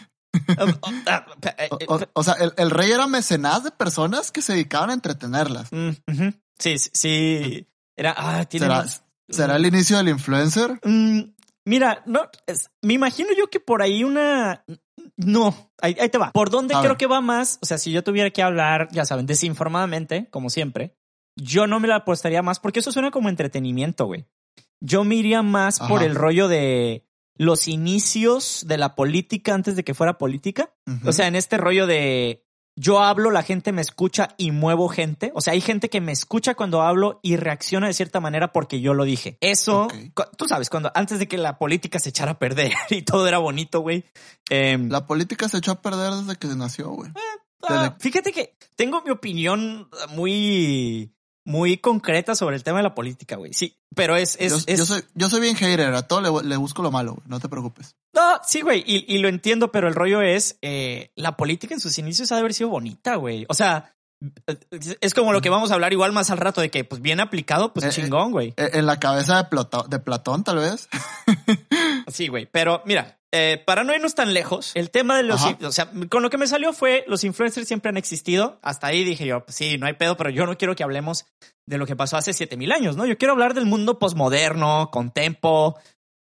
Ah, 1.06 1.28
eh, 1.60 1.70
o, 2.14 2.24
sea, 2.24 2.34
el, 2.58 2.72
rey 2.72 2.92
era 2.92 3.06
mecenaz 3.06 3.64
de 3.64 3.70
personas 3.70 4.32
que 4.32 4.42
se 4.42 4.54
dedicaban 4.54 4.90
a 4.90 4.94
entretenerlas. 4.94 5.72
Mm, 5.72 5.92
sí, 6.58 6.76
sí. 6.80 7.68
Era, 7.96 8.16
ah, 8.18 8.44
tiene 8.46 8.66
¿Será 8.66 8.86
el 9.28 9.66
inicio 9.66 9.98
del 9.98 10.10
influencer? 10.10 10.80
Mm, 10.84 11.34
mira, 11.66 12.04
no, 12.06 12.30
me 12.82 12.94
imagino 12.94 13.30
yo 13.38 13.50
que 13.50 13.60
por 13.60 13.82
ahí 13.82 14.04
una... 14.04 14.64
No, 15.18 15.72
ahí, 15.82 15.96
te 15.96 16.18
va. 16.18 16.32
¿Por 16.32 16.50
dónde 16.50 16.76
creo 16.82 16.98
que 16.98 17.08
va 17.08 17.22
más? 17.22 17.60
O 17.62 17.66
sea, 17.66 17.78
si 17.78 17.92
yo 17.92 18.04
tuviera 18.04 18.30
que 18.32 18.42
hablar, 18.42 18.88
ya 18.92 19.06
saben, 19.06 19.26
desinformadamente, 19.26 20.28
como 20.32 20.50
siempre, 20.50 20.96
yo 21.36 21.68
no 21.68 21.80
me 21.80 21.88
la 21.88 21.98
apostaría 21.98 22.42
más 22.42 22.60
porque 22.60 22.80
eso 22.80 22.92
suena 22.92 23.12
como 23.12 23.30
entretenimiento, 23.30 24.06
güey. 24.06 24.26
Yo 24.82 25.04
me 25.04 25.16
iría 25.16 25.42
más 25.42 25.80
por 25.80 26.04
el 26.04 26.16
rollo 26.16 26.48
de 26.48 27.08
los 27.38 27.68
inicios 27.68 28.66
de 28.68 28.78
la 28.78 28.96
política 28.96 29.54
antes 29.54 29.76
de 29.76 29.84
que 29.84 29.94
fuera 29.94 30.18
política. 30.18 30.74
O 31.06 31.12
sea, 31.12 31.28
en 31.28 31.36
este 31.36 31.58
rollo 31.58 31.88
de 31.88 32.46
yo 32.76 33.00
hablo, 33.02 33.30
la 33.30 33.44
gente 33.44 33.72
me 33.72 33.82
escucha 33.82 34.30
y 34.38 34.52
muevo 34.52 34.90
gente. 34.90 35.32
O 35.36 35.42
sea, 35.42 35.54
hay 35.54 35.62
gente 35.62 35.90
que 35.90 36.02
me 36.02 36.12
escucha 36.12 36.56
cuando 36.56 36.82
hablo 36.82 37.20
y 37.22 37.36
reacciona 37.36 37.88
de 37.88 37.94
cierta 37.94 38.20
manera 38.20 38.52
porque 38.52 38.82
yo 38.82 38.94
lo 38.94 39.04
dije. 39.04 39.38
Eso, 39.42 39.88
tú 40.38 40.48
sabes, 40.48 40.70
cuando 40.70 40.92
antes 40.96 41.20
de 41.20 41.28
que 41.28 41.38
la 41.38 41.58
política 41.58 42.00
se 42.00 42.10
echara 42.10 42.32
a 42.32 42.40
perder 42.40 42.74
y 42.90 43.04
todo 43.04 43.28
era 43.28 43.38
bonito, 43.38 43.82
güey. 43.82 44.06
Em, 44.50 44.90
la 44.90 45.06
política 45.06 45.48
se 45.50 45.58
echó 45.58 45.72
a 45.72 45.82
perder 45.82 46.14
desde 46.14 46.36
que 46.36 46.48
nació, 46.48 46.90
güey. 46.90 47.12
Eh, 47.12 47.70
ah, 47.70 47.96
fíjate 48.00 48.32
que 48.32 48.58
tengo 48.76 49.02
mi 49.04 49.12
opinión 49.12 49.90
muy 50.10 51.14
muy 51.46 51.78
concreta 51.78 52.36
sobre 52.36 52.56
el 52.56 52.64
tema 52.64 52.78
de 52.78 52.84
la 52.84 52.96
política, 52.96 53.36
güey. 53.36 53.54
Sí, 53.54 53.78
pero 53.96 54.16
es... 54.16 54.38
es, 54.40 54.66
yo, 54.66 54.86
soy, 54.86 55.04
yo 55.14 55.30
soy 55.30 55.42
bien 55.42 55.56
hater, 55.56 55.94
a 55.94 56.08
todo 56.08 56.22
le, 56.22 56.48
le 56.48 56.58
busco 56.58 56.82
lo 56.84 56.92
malo, 56.92 57.22
no 57.26 57.40
te 57.40 57.50
preocupes. 57.50 57.96
No, 58.14 58.40
sí, 58.46 58.62
güey, 58.62 58.84
y, 58.86 59.06
y, 59.14 59.18
lo 59.18 59.28
entiendo, 59.28 59.72
pero 59.72 59.88
el 59.88 59.96
rollo 59.96 60.22
es, 60.22 60.58
eh, 60.62 61.12
la 61.16 61.36
política 61.36 61.74
en 61.74 61.80
sus 61.80 61.98
inicios 61.98 62.32
ha 62.32 62.36
de 62.36 62.42
haber 62.42 62.54
sido 62.54 62.70
bonita, 62.70 63.16
güey. 63.16 63.46
O 63.50 63.54
sea, 63.54 63.94
es 65.02 65.14
como 65.14 65.34
lo 65.34 65.42
que 65.42 65.50
vamos 65.50 65.72
a 65.72 65.74
hablar 65.74 65.92
igual 65.94 66.12
más 66.14 66.30
al 66.30 66.38
rato 66.38 66.62
de 66.62 66.70
que, 66.70 66.84
pues 66.84 67.02
bien 67.02 67.20
aplicado, 67.20 67.74
pues 67.74 67.86
eh, 67.86 67.90
chingón, 67.90 68.32
güey. 68.32 68.54
Eh, 68.58 68.72
en 68.74 68.86
la 68.86 69.00
cabeza 69.00 69.38
de, 69.38 69.50
Platón, 69.50 69.90
de 69.90 70.00
Platón, 70.00 70.44
tal 70.44 70.58
vez. 70.58 70.88
sí, 72.14 72.28
güey, 72.28 72.48
pero 72.52 72.82
mira, 72.86 73.20
eh, 73.36 73.64
para 73.66 73.84
no 73.84 73.96
irnos 73.96 74.14
tan 74.14 74.32
lejos, 74.32 74.72
el 74.76 74.92
tema 74.92 75.18
de 75.18 75.24
los, 75.24 75.44
o 75.44 75.72
sea, 75.72 75.90
con 76.10 76.22
lo 76.22 76.30
que 76.30 76.38
me 76.38 76.46
salió 76.46 76.72
fue 76.72 77.04
los 77.08 77.24
influencers 77.24 77.68
siempre 77.68 77.90
han 77.90 77.98
existido. 77.98 78.60
Hasta 78.62 78.86
ahí 78.86 79.04
dije 79.04 79.26
yo, 79.26 79.44
pues 79.44 79.56
sí, 79.56 79.80
no 79.80 79.88
hay 79.88 79.94
pedo, 79.94 80.16
pero 80.16 80.30
yo 80.30 80.46
no 80.46 80.56
quiero 80.56 80.76
que 80.76 80.84
hablemos 80.84 81.26
de 81.66 81.80
lo 81.80 81.88
que 81.88 81.96
pasó 81.96 82.16
hace 82.16 82.32
7000 82.32 82.72
años, 82.72 82.96
¿no? 82.96 83.08
Yo 83.08 83.18
quiero 83.18 83.34
hablar 83.34 83.56
del 83.56 83.66
mundo 83.66 83.98
posmoderno, 83.98 84.92
con 84.92 85.10
tempo, 85.10 85.80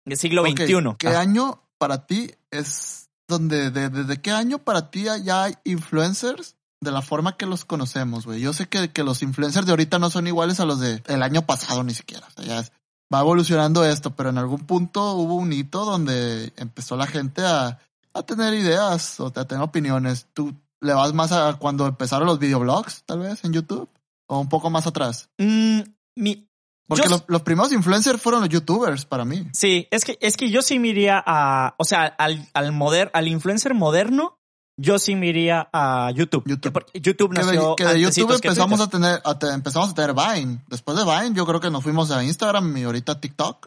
del 0.04 0.18
siglo 0.18 0.44
XXI. 0.44 0.96
¿Qué 0.98 1.08
año 1.08 1.62
para 1.78 2.06
ti 2.06 2.30
es 2.50 3.08
donde, 3.26 3.70
desde 3.70 4.20
qué 4.20 4.32
año 4.32 4.58
para 4.58 4.90
ti 4.90 5.06
ya 5.24 5.44
hay 5.44 5.54
influencers 5.64 6.56
de 6.80 6.92
la 6.92 7.00
forma 7.00 7.38
que 7.38 7.46
los 7.46 7.64
conocemos, 7.64 8.26
güey? 8.26 8.40
Yo 8.40 8.52
sé 8.52 8.68
que, 8.68 8.90
que, 8.90 9.02
los 9.02 9.22
influencers 9.22 9.64
de 9.64 9.72
ahorita 9.72 9.98
no 9.98 10.10
son 10.10 10.26
iguales 10.26 10.60
a 10.60 10.66
los 10.66 10.78
del 10.78 11.22
año 11.22 11.46
pasado 11.46 11.84
ni 11.84 11.94
siquiera. 11.94 12.26
O 12.26 12.30
sea, 12.30 12.44
ya 12.44 12.60
es, 12.60 12.72
va 13.12 13.20
evolucionando 13.20 13.84
esto, 13.84 14.14
pero 14.14 14.30
en 14.30 14.38
algún 14.38 14.66
punto 14.66 15.12
hubo 15.14 15.34
un 15.34 15.52
hito 15.52 15.84
donde 15.84 16.52
empezó 16.56 16.96
la 16.96 17.06
gente 17.06 17.42
a, 17.44 17.78
a 18.12 18.22
tener 18.22 18.54
ideas 18.54 19.18
o 19.20 19.26
a 19.26 19.46
tener 19.46 19.62
opiniones. 19.62 20.26
¿Tú 20.32 20.54
le 20.80 20.92
vas 20.92 21.12
más 21.14 21.32
a 21.32 21.54
cuando 21.54 21.86
empezaron 21.86 22.26
los 22.26 22.38
videoblogs, 22.38 23.04
tal 23.04 23.20
vez, 23.20 23.44
en 23.44 23.52
YouTube? 23.52 23.88
¿O 24.26 24.38
un 24.40 24.48
poco 24.48 24.70
más 24.70 24.86
atrás? 24.86 25.30
Mm, 25.38 25.80
mi, 26.16 26.48
porque 26.88 27.08
los, 27.08 27.42
primeros 27.42 27.70
influencers 27.70 28.20
fueron 28.20 28.40
los 28.40 28.48
youtubers 28.48 29.04
para 29.04 29.26
mí. 29.26 29.46
Sí, 29.52 29.86
es 29.90 30.06
que, 30.06 30.16
es 30.22 30.38
que 30.38 30.50
yo 30.50 30.62
sí 30.62 30.78
me 30.78 30.88
iría 30.88 31.22
a, 31.24 31.74
o 31.76 31.84
sea, 31.84 32.06
al, 32.06 32.48
al, 32.54 32.72
moder, 32.72 33.10
al 33.12 33.28
influencer 33.28 33.74
moderno 33.74 34.37
yo 34.78 34.98
sí 34.98 35.16
me 35.16 35.26
iría 35.26 35.68
a 35.72 36.10
YouTube. 36.14 36.44
YouTube, 36.46 36.86
YouTube 36.94 37.34
nació 37.34 37.74
que 37.74 37.84
de, 37.84 38.00
YouTube 38.00 38.32
empezamos 38.32 38.80
a 38.80 38.88
tener, 38.88 39.20
empezamos 39.52 39.90
a 39.90 39.94
tener 39.94 40.14
Vine. 40.14 40.62
Después 40.68 40.96
de 40.96 41.04
Vine, 41.04 41.34
yo 41.34 41.44
creo 41.44 41.60
que 41.60 41.70
nos 41.70 41.82
fuimos 41.82 42.12
a 42.12 42.22
Instagram 42.22 42.76
y 42.76 42.84
ahorita 42.84 43.20
TikTok. 43.20 43.66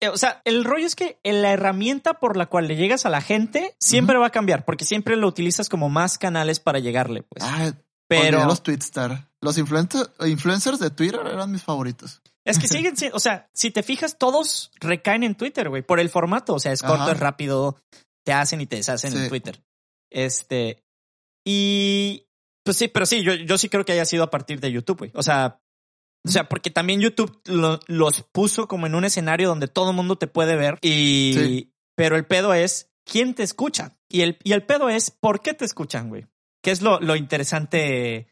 Eh, 0.00 0.08
o 0.08 0.16
sea, 0.16 0.40
el 0.46 0.64
rollo 0.64 0.86
es 0.86 0.96
que 0.96 1.20
la 1.22 1.52
herramienta 1.52 2.14
por 2.14 2.38
la 2.38 2.46
cual 2.46 2.66
le 2.66 2.76
llegas 2.76 3.04
a 3.04 3.10
la 3.10 3.20
gente 3.20 3.76
siempre 3.78 4.16
va 4.16 4.28
a 4.28 4.30
cambiar, 4.30 4.64
porque 4.64 4.86
siempre 4.86 5.16
lo 5.16 5.28
utilizas 5.28 5.68
como 5.68 5.90
más 5.90 6.16
canales 6.16 6.60
para 6.60 6.78
llegarle. 6.78 7.22
Pues. 7.22 7.44
Ah, 7.44 7.72
pero 8.08 8.44
los 8.46 8.62
Twitstar. 8.62 9.28
Los 9.40 9.58
influencers 9.58 10.78
de 10.78 10.90
Twitter 10.90 11.20
eran 11.26 11.50
mis 11.50 11.62
favoritos. 11.62 12.22
Es 12.44 12.58
que 12.58 12.68
siguen 12.68 12.94
o 13.12 13.20
sea, 13.20 13.50
si 13.52 13.70
te 13.70 13.82
fijas, 13.82 14.16
todos 14.16 14.70
recaen 14.80 15.24
en 15.24 15.34
Twitter, 15.34 15.68
güey, 15.68 15.82
por 15.82 16.00
el 16.00 16.08
formato. 16.08 16.54
O 16.54 16.58
sea, 16.58 16.72
es 16.72 16.82
corto, 16.82 17.10
es 17.10 17.20
rápido, 17.20 17.76
te 18.24 18.32
hacen 18.32 18.62
y 18.62 18.66
te 18.66 18.76
deshacen 18.76 19.14
en 19.14 19.28
Twitter. 19.28 19.62
Este, 20.12 20.82
y 21.44 22.26
pues 22.64 22.76
sí, 22.76 22.88
pero 22.88 23.06
sí, 23.06 23.22
yo, 23.22 23.34
yo 23.34 23.58
sí 23.58 23.68
creo 23.68 23.84
que 23.84 23.92
haya 23.92 24.04
sido 24.04 24.24
a 24.24 24.30
partir 24.30 24.60
de 24.60 24.70
YouTube, 24.70 24.98
güey. 24.98 25.10
O 25.14 25.22
sea, 25.22 25.60
o 26.24 26.30
sea, 26.30 26.48
porque 26.48 26.70
también 26.70 27.00
YouTube 27.00 27.40
los 27.86 28.22
puso 28.32 28.68
como 28.68 28.86
en 28.86 28.94
un 28.94 29.04
escenario 29.04 29.48
donde 29.48 29.66
todo 29.66 29.90
el 29.90 29.96
mundo 29.96 30.16
te 30.16 30.28
puede 30.28 30.56
ver 30.56 30.78
y, 30.80 31.72
pero 31.96 32.16
el 32.16 32.26
pedo 32.26 32.54
es 32.54 32.90
quién 33.04 33.34
te 33.34 33.42
escucha 33.42 33.96
y 34.08 34.20
el, 34.20 34.38
y 34.44 34.52
el 34.52 34.64
pedo 34.64 34.88
es 34.88 35.10
por 35.10 35.40
qué 35.40 35.54
te 35.54 35.64
escuchan, 35.64 36.08
güey. 36.08 36.26
Que 36.62 36.70
es 36.70 36.80
lo, 36.80 37.00
lo 37.00 37.16
interesante 37.16 38.28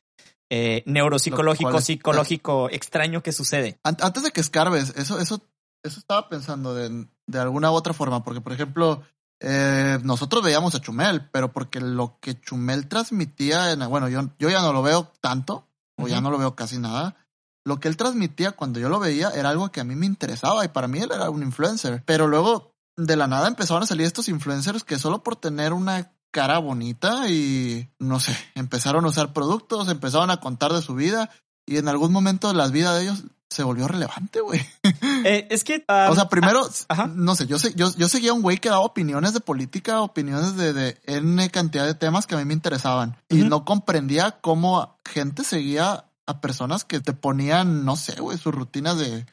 eh, 0.50 0.84
neuropsicológico, 0.86 1.80
psicológico, 1.80 2.70
extraño 2.70 3.24
que 3.24 3.32
sucede. 3.32 3.80
Antes 3.82 4.22
de 4.22 4.30
que 4.30 4.40
escarbes, 4.40 4.94
eso, 4.96 5.18
eso, 5.18 5.42
eso 5.82 5.98
estaba 5.98 6.28
pensando 6.28 6.74
de, 6.74 7.08
de 7.26 7.38
alguna 7.40 7.72
u 7.72 7.74
otra 7.74 7.92
forma, 7.92 8.22
porque 8.22 8.40
por 8.40 8.52
ejemplo, 8.52 9.02
eh, 9.40 9.98
nosotros 10.02 10.44
veíamos 10.44 10.74
a 10.74 10.80
Chumel, 10.80 11.28
pero 11.30 11.52
porque 11.52 11.80
lo 11.80 12.18
que 12.20 12.40
Chumel 12.40 12.88
transmitía, 12.88 13.72
en, 13.72 13.80
bueno, 13.88 14.08
yo, 14.08 14.30
yo 14.38 14.50
ya 14.50 14.60
no 14.60 14.72
lo 14.72 14.82
veo 14.82 15.10
tanto, 15.20 15.66
o 15.96 16.08
ya 16.08 16.20
no 16.20 16.30
lo 16.30 16.38
veo 16.38 16.54
casi 16.54 16.78
nada. 16.78 17.16
Lo 17.64 17.80
que 17.80 17.88
él 17.88 17.96
transmitía 17.96 18.52
cuando 18.52 18.80
yo 18.80 18.88
lo 18.88 18.98
veía 18.98 19.30
era 19.30 19.50
algo 19.50 19.70
que 19.70 19.80
a 19.80 19.84
mí 19.84 19.94
me 19.94 20.06
interesaba 20.06 20.64
y 20.64 20.68
para 20.68 20.88
mí 20.88 21.00
él 21.00 21.10
era 21.12 21.30
un 21.30 21.42
influencer. 21.42 22.02
Pero 22.06 22.26
luego 22.26 22.74
de 22.96 23.16
la 23.16 23.26
nada 23.26 23.48
empezaron 23.48 23.82
a 23.82 23.86
salir 23.86 24.06
estos 24.06 24.28
influencers 24.28 24.84
que 24.84 24.98
solo 24.98 25.22
por 25.22 25.36
tener 25.36 25.72
una 25.72 26.12
cara 26.30 26.58
bonita 26.58 27.28
y 27.28 27.90
no 27.98 28.20
sé, 28.20 28.36
empezaron 28.54 29.04
a 29.04 29.08
usar 29.08 29.32
productos, 29.32 29.88
empezaron 29.88 30.30
a 30.30 30.38
contar 30.38 30.72
de 30.72 30.82
su 30.82 30.94
vida 30.94 31.30
y 31.66 31.76
en 31.78 31.88
algún 31.88 32.12
momento 32.12 32.52
la 32.52 32.68
vida 32.68 32.94
de 32.94 33.02
ellos 33.02 33.24
se 33.50 33.62
volvió 33.64 33.88
relevante, 33.88 34.40
güey. 34.40 34.60
Eh, 35.22 35.48
es 35.50 35.64
que. 35.64 35.84
o 35.86 36.14
sea, 36.14 36.30
primero, 36.30 36.66
ah, 36.88 37.06
no 37.12 37.34
sé, 37.34 37.46
yo, 37.46 37.58
sé, 37.58 37.74
yo, 37.74 37.94
yo 37.94 38.08
seguía 38.08 38.32
un 38.32 38.40
güey 38.40 38.56
que 38.56 38.70
daba 38.70 38.80
opiniones 38.80 39.34
de 39.34 39.40
política, 39.40 40.00
opiniones 40.00 40.56
de, 40.56 40.72
de 40.72 40.98
N 41.04 41.50
cantidad 41.50 41.84
de 41.84 41.92
temas 41.94 42.26
que 42.26 42.36
a 42.36 42.38
mí 42.38 42.46
me 42.46 42.54
interesaban. 42.54 43.18
Y 43.28 43.42
no 43.42 43.66
comprendía 43.66 44.38
cómo 44.40 44.96
gente 45.04 45.44
seguía 45.44 46.06
a 46.26 46.40
personas 46.40 46.84
que 46.84 47.00
te 47.00 47.12
ponían, 47.12 47.84
no 47.84 47.96
sé, 47.96 48.18
güey, 48.18 48.38
sus 48.38 48.54
rutinas 48.54 48.98
de. 48.98 49.26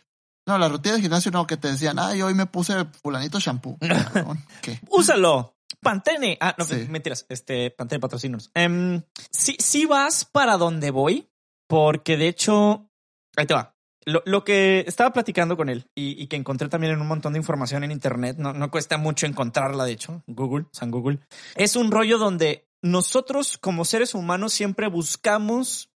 No, 0.46 0.58
la 0.58 0.68
rutina 0.68 0.96
de 0.96 1.02
gimnasio 1.02 1.32
no, 1.32 1.48
que 1.48 1.56
te 1.56 1.70
decían, 1.70 2.00
ay, 2.00 2.22
hoy 2.22 2.34
me 2.34 2.48
puse 2.48 2.84
fulanito 3.02 3.40
shampoo. 3.40 3.78
¿Qué? 4.62 4.82
Úsalo. 4.90 5.54
Pantene. 5.82 6.38
Ah, 6.42 6.54
no, 6.58 6.66
Sí. 6.66 6.86
mentiras. 6.90 7.26
Este, 7.30 7.72
Pantene 7.72 8.00
patrocínanos. 8.02 8.52
Em, 8.56 9.04
sí, 9.32 9.56
sí 9.60 9.86
vas 9.86 10.26
para 10.26 10.58
donde 10.58 10.92
voy, 10.92 11.30
porque 11.68 12.18
de 12.18 12.28
hecho, 12.28 12.90
ahí 13.38 13.46
te 13.46 13.54
va. 13.54 13.77
Lo, 14.08 14.24
lo 14.26 14.46
que 14.46 14.86
estaba 14.88 15.12
platicando 15.12 15.58
con 15.58 15.68
él 15.68 15.86
y, 15.94 16.22
y 16.22 16.28
que 16.28 16.38
encontré 16.38 16.70
también 16.70 16.94
en 16.94 17.02
un 17.02 17.08
montón 17.08 17.34
de 17.34 17.40
información 17.40 17.84
en 17.84 17.92
internet, 17.92 18.38
no, 18.40 18.54
no 18.54 18.72
cuesta 18.72 18.98
mucho 18.98 19.26
encontrarla, 19.26 19.84
de 19.84 19.92
hecho, 19.92 20.24
Google, 20.28 20.68
San 20.72 20.92
Google, 20.92 21.20
es 21.56 21.76
un 21.76 21.92
rollo 21.92 22.18
donde 22.18 22.70
nosotros 22.82 23.58
como 23.58 23.84
seres 23.84 24.14
humanos 24.14 24.54
siempre 24.54 24.88
buscamos 24.88 25.92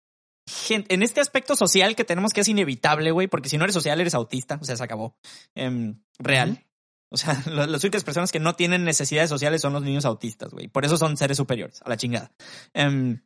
gente, 0.49 0.91
en 0.93 1.03
este 1.03 1.21
aspecto 1.21 1.55
social 1.55 1.95
que 1.95 2.03
tenemos 2.03 2.33
que 2.33 2.41
es 2.41 2.47
inevitable, 2.47 3.11
güey, 3.11 3.27
porque 3.27 3.47
si 3.47 3.59
no 3.59 3.63
eres 3.63 3.75
social 3.75 4.01
eres 4.01 4.15
autista, 4.15 4.57
o 4.59 4.65
sea, 4.65 4.75
se 4.75 4.83
acabó. 4.83 5.15
Em, 5.53 6.01
real. 6.17 6.65
O 7.11 7.17
sea, 7.17 7.33
las 7.45 7.83
únicas 7.83 8.03
personas 8.03 8.31
que 8.31 8.39
no 8.39 8.55
tienen 8.55 8.83
necesidades 8.83 9.29
sociales 9.29 9.61
son 9.61 9.73
los 9.73 9.83
niños 9.83 10.05
autistas, 10.05 10.51
güey. 10.51 10.67
Por 10.67 10.85
eso 10.85 10.97
son 10.97 11.17
seres 11.17 11.37
superiores, 11.37 11.81
a 11.83 11.89
la 11.89 11.97
chingada. 11.97 12.31
Em, 12.73 13.21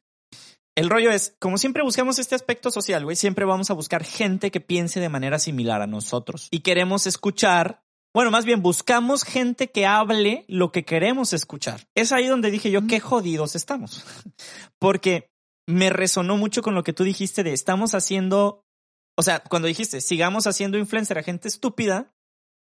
el 0.75 0.89
rollo 0.89 1.11
es, 1.11 1.35
como 1.39 1.57
siempre 1.57 1.83
buscamos 1.83 2.19
este 2.19 2.35
aspecto 2.35 2.71
social, 2.71 3.03
güey, 3.03 3.15
siempre 3.15 3.45
vamos 3.45 3.69
a 3.69 3.73
buscar 3.73 4.03
gente 4.03 4.51
que 4.51 4.59
piense 4.61 4.99
de 4.99 5.09
manera 5.09 5.39
similar 5.39 5.81
a 5.81 5.87
nosotros. 5.87 6.47
Y 6.51 6.61
queremos 6.61 7.05
escuchar, 7.07 7.83
bueno, 8.13 8.31
más 8.31 8.45
bien 8.45 8.61
buscamos 8.61 9.23
gente 9.23 9.69
que 9.71 9.85
hable 9.85 10.45
lo 10.47 10.71
que 10.71 10.83
queremos 10.85 11.33
escuchar. 11.33 11.87
Es 11.95 12.11
ahí 12.11 12.27
donde 12.27 12.51
dije 12.51 12.71
yo, 12.71 12.87
qué 12.87 12.99
jodidos 12.99 13.55
estamos. 13.55 14.03
Porque 14.79 15.29
me 15.67 15.89
resonó 15.89 16.37
mucho 16.37 16.61
con 16.61 16.75
lo 16.75 16.83
que 16.83 16.93
tú 16.93 17.03
dijiste 17.03 17.43
de 17.43 17.53
estamos 17.53 17.93
haciendo, 17.93 18.65
o 19.17 19.23
sea, 19.23 19.39
cuando 19.41 19.67
dijiste, 19.67 20.01
sigamos 20.01 20.47
haciendo 20.47 20.77
influencer 20.77 21.17
a 21.17 21.23
gente 21.23 21.47
estúpida, 21.47 22.13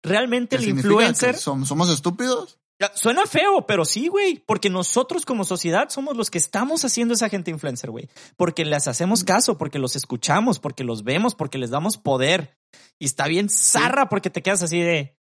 realmente 0.03 0.57
¿Qué 0.57 0.65
el 0.65 0.71
influencer... 0.71 1.35
¿Que 1.37 1.41
som- 1.41 1.65
¿Somos 1.65 1.89
estúpidos? 1.91 2.59
Suena 2.95 3.27
feo, 3.27 3.67
pero 3.67 3.85
sí, 3.85 4.09
güey, 4.09 4.43
porque 4.47 4.71
nosotros 4.71 5.27
como 5.27 5.45
sociedad 5.45 5.91
somos 5.91 6.17
los 6.17 6.31
que 6.31 6.39
estamos 6.39 6.85
haciendo 6.85 7.15
esa 7.15 7.29
gente 7.29 7.51
influencer, 7.51 7.91
güey, 7.91 8.09
porque 8.37 8.65
les 8.65 8.89
hacemos 8.89 9.23
caso, 9.23 9.59
porque 9.59 9.79
los 9.79 9.97
escuchamos, 9.97 10.59
porque 10.59 10.85
los 10.85 11.05
vemos, 11.05 11.35
porque 11.35 11.59
les 11.59 11.71
damos 11.71 11.99
poder. 11.99 12.57
Y 12.99 13.05
está 13.05 13.27
bien 13.27 13.49
zarra 13.51 14.09
porque 14.09 14.31
te 14.31 14.43
quedas 14.43 14.63
así 14.63 14.81
de, 14.81 15.17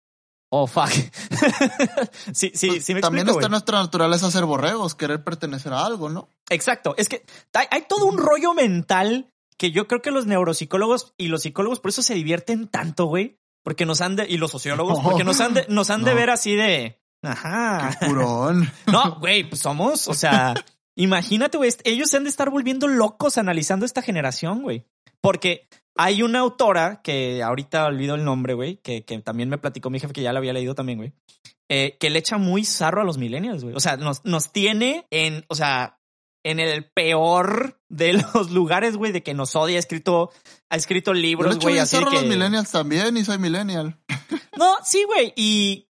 oh, 0.50 0.66
fuck. 0.66 0.88
sí, 2.32 2.52
sí, 2.54 2.68
Pues 2.68 2.84
sí 2.84 2.94
me 2.94 3.00
También 3.00 3.26
explico, 3.26 3.40
está 3.40 3.46
en 3.46 3.52
nuestra 3.52 3.78
naturaleza 3.78 4.30
ser 4.30 4.44
borregos, 4.44 4.94
querer 4.94 5.22
pertenecer 5.24 5.72
a 5.72 5.84
algo, 5.84 6.08
¿no? 6.08 6.28
Exacto, 6.48 6.94
es 6.96 7.08
que 7.08 7.24
hay, 7.52 7.66
hay 7.70 7.82
todo 7.82 8.06
un 8.06 8.18
rollo 8.18 8.54
mental 8.54 9.30
que 9.58 9.70
yo 9.70 9.86
creo 9.86 10.00
que 10.00 10.10
los 10.10 10.26
neuropsicólogos 10.26 11.12
y 11.18 11.28
los 11.28 11.42
psicólogos 11.42 11.80
por 11.80 11.90
eso 11.90 12.02
se 12.02 12.14
divierten 12.14 12.68
tanto, 12.68 13.04
güey, 13.04 13.38
porque 13.62 13.84
nos 13.84 14.00
han 14.00 14.16
de, 14.16 14.26
y 14.26 14.38
los 14.38 14.50
sociólogos, 14.50 15.00
porque 15.00 15.24
nos 15.24 15.40
han 15.40 15.54
de, 15.54 15.66
nos 15.68 15.90
han 15.90 16.04
de 16.04 16.14
ver 16.14 16.30
así 16.30 16.56
de, 16.56 16.99
ajá. 17.22 17.96
Qué 18.00 18.06
purón. 18.06 18.70
No, 18.86 19.18
güey, 19.20 19.48
pues 19.48 19.60
somos, 19.60 20.08
o 20.08 20.14
sea, 20.14 20.54
imagínate, 20.96 21.58
güey, 21.58 21.70
ellos 21.84 22.10
se 22.10 22.16
han 22.16 22.24
de 22.24 22.30
estar 22.30 22.50
volviendo 22.50 22.88
locos 22.88 23.38
analizando 23.38 23.86
esta 23.86 24.02
generación, 24.02 24.62
güey. 24.62 24.86
Porque 25.20 25.68
hay 25.96 26.22
una 26.22 26.40
autora 26.40 27.02
que 27.02 27.42
ahorita 27.42 27.84
olvido 27.84 28.14
el 28.14 28.24
nombre, 28.24 28.54
güey, 28.54 28.78
que, 28.78 29.04
que 29.04 29.18
también 29.18 29.48
me 29.48 29.58
platicó 29.58 29.90
mi 29.90 30.00
jefe 30.00 30.12
que 30.12 30.22
ya 30.22 30.32
la 30.32 30.38
había 30.38 30.52
leído 30.52 30.74
también, 30.74 30.98
güey, 30.98 31.12
eh, 31.68 31.96
que 32.00 32.10
le 32.10 32.18
echa 32.18 32.38
muy 32.38 32.64
zarro 32.64 33.02
a 33.02 33.04
los 33.04 33.18
millennials, 33.18 33.62
güey. 33.62 33.76
O 33.76 33.80
sea, 33.80 33.96
nos, 33.96 34.24
nos 34.24 34.50
tiene 34.52 35.06
en, 35.10 35.44
o 35.48 35.54
sea, 35.54 36.00
en 36.44 36.58
el 36.58 36.90
peor 36.90 37.80
de 37.88 38.12
los 38.34 38.50
lugares, 38.50 38.96
güey, 38.96 39.12
de 39.12 39.22
que 39.22 39.34
nos 39.34 39.54
odia, 39.56 39.76
ha 39.76 39.80
escrito, 39.80 40.30
ha 40.70 40.76
escrito 40.76 41.12
Yo 41.12 41.14
le 41.14 41.20
libros, 41.20 41.56
echo 41.56 41.62
güey, 41.62 41.78
así 41.78 41.96
zarro 41.96 42.08
a 42.08 42.10
que... 42.10 42.16
los 42.16 42.26
millennials 42.26 42.70
también 42.70 43.16
y 43.16 43.24
soy 43.24 43.38
millennial. 43.38 43.98
No, 44.56 44.76
sí, 44.84 45.04
güey. 45.04 45.32
Y. 45.36 45.88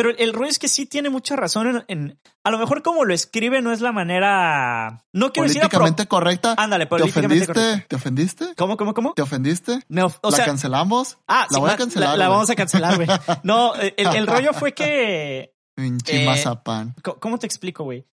Pero 0.00 0.16
el 0.16 0.32
rollo 0.32 0.48
es 0.50 0.58
que 0.60 0.68
sí 0.68 0.86
tiene 0.86 1.10
mucha 1.10 1.34
razón 1.34 1.66
en, 1.66 1.84
en- 1.88 2.20
A 2.44 2.50
lo 2.50 2.58
mejor 2.58 2.82
como 2.82 3.04
lo 3.04 3.12
escribe 3.12 3.60
no 3.62 3.72
es 3.72 3.80
la 3.80 3.90
manera. 3.90 5.04
No 5.12 5.32
quiero 5.32 5.48
decir 5.48 5.60
Políticamente 5.62 6.06
correcta. 6.06 6.54
Ándale, 6.56 6.86
¿Te 6.86 7.02
ofendiste? 7.02 7.84
¿Te 7.88 7.96
ofendiste? 7.96 8.54
¿Cómo, 8.56 8.76
cómo, 8.76 8.94
cómo? 8.94 9.12
¿Te 9.14 9.22
ofendiste? 9.22 9.80
Me 9.88 10.02
of- 10.02 10.18
o 10.22 10.30
¿La 10.30 10.36
sea, 10.36 10.46
cancelamos? 10.46 11.18
ah, 11.26 11.46
la 11.50 11.54
sí, 11.56 11.60
voy 11.60 11.70
a 11.70 11.76
cancelar, 11.76 12.16
La, 12.16 12.28
vamos 12.28 12.48
a 12.48 12.54
cancelar, 12.54 12.96
güey. 12.96 13.08
No, 13.42 13.74
el, 13.74 13.94
el 13.96 14.26
rollo 14.26 14.52
fue 14.52 14.72
que. 14.72 15.54
Pinche 15.74 16.22
Eh, 16.22 16.26
mazapán. 16.26 16.94
¿Cómo 17.20 17.38
te 17.38 17.46
explico, 17.46 17.84
güey? 17.84 18.06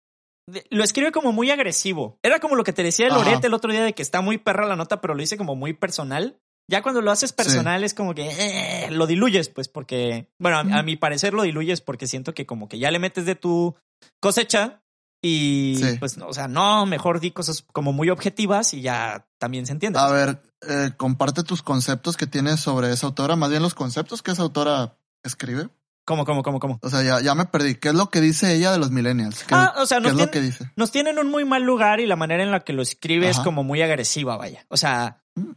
Lo 0.70 0.82
escribe 0.82 1.12
como 1.12 1.32
muy 1.32 1.50
agresivo. 1.50 2.18
Era 2.22 2.40
como 2.40 2.56
lo 2.56 2.64
que 2.64 2.72
te 2.72 2.82
decía 2.82 3.06
Ajá. 3.08 3.16
Lorete 3.16 3.46
el 3.46 3.54
otro 3.54 3.70
día 3.70 3.84
de 3.84 3.92
que 3.92 4.02
está 4.02 4.20
muy 4.20 4.38
perra 4.38 4.66
la 4.66 4.76
nota, 4.76 5.00
pero 5.00 5.14
lo 5.14 5.20
dice 5.20 5.36
como 5.36 5.54
muy 5.54 5.72
personal. 5.72 6.38
Ya 6.68 6.82
cuando 6.82 7.00
lo 7.02 7.10
haces 7.10 7.32
personal 7.32 7.84
es 7.84 7.92
como 7.92 8.14
que 8.14 8.28
eh, 8.30 8.90
lo 8.90 9.06
diluyes, 9.06 9.48
pues, 9.48 9.68
porque, 9.68 10.28
bueno, 10.38 10.58
a, 10.58 10.82
mi 10.82 10.96
parecer 10.96 11.34
lo 11.34 11.42
diluyes 11.42 11.80
porque 11.80 12.06
siento 12.06 12.34
que 12.34 12.46
como 12.46 12.68
que 12.68 12.78
ya 12.78 12.90
le 12.90 12.98
metes 12.98 13.26
de 13.26 13.34
tu 13.34 13.74
cosecha 14.20 14.82
y 15.20 15.76
Sí. 15.78 15.96
pues, 15.98 16.18
o 16.18 16.32
sea, 16.32 16.48
no, 16.48 16.86
mejor 16.86 17.20
di 17.20 17.30
cosas 17.30 17.64
como 17.72 17.92
muy 17.92 18.10
objetivas 18.10 18.74
y 18.74 18.80
ya 18.82 19.26
también 19.38 19.66
se 19.66 19.72
entiende. 19.72 19.98
A 19.98 20.08
ver, 20.10 20.42
eh, 20.68 20.90
comparte 20.96 21.42
tus 21.42 21.62
conceptos 21.62 22.16
que 22.16 22.26
tienes 22.26 22.60
sobre 22.60 22.92
esa 22.92 23.06
autora, 23.06 23.36
más 23.36 23.50
bien 23.50 23.62
los 23.62 23.74
conceptos 23.74 24.22
que 24.22 24.30
esa 24.30 24.42
autora 24.42 24.96
escribe. 25.22 25.68
¿Cómo, 26.04 26.24
cómo, 26.24 26.42
cómo, 26.42 26.58
cómo? 26.58 26.80
O 26.82 26.90
sea, 26.90 27.02
ya, 27.04 27.20
ya 27.20 27.36
me 27.36 27.44
perdí. 27.44 27.76
¿Qué 27.76 27.88
es 27.90 27.94
lo 27.94 28.10
que 28.10 28.20
dice 28.20 28.52
ella 28.54 28.72
de 28.72 28.78
los 28.78 28.90
millennials? 28.90 29.44
¿Qué, 29.44 29.54
Ah, 29.54 29.74
o 29.78 29.86
sea, 29.86 30.00
qué 30.00 30.08
es 30.08 30.14
lo 30.14 30.30
que 30.32 30.40
dice? 30.40 30.72
nos 30.74 30.90
tienen 30.90 31.18
un 31.20 31.30
muy 31.30 31.44
mal 31.44 31.62
lugar 31.62 32.00
y 32.00 32.06
la 32.06 32.16
manera 32.16 32.42
en 32.42 32.50
la 32.50 32.60
que 32.60 32.72
lo 32.72 32.82
escribe 32.82 33.28
es 33.28 33.38
como 33.38 33.62
muy 33.62 33.82
agresiva, 33.82 34.36
vaya. 34.36 34.64
O 34.68 34.76
sea, 34.76 35.18
Mm. 35.34 35.52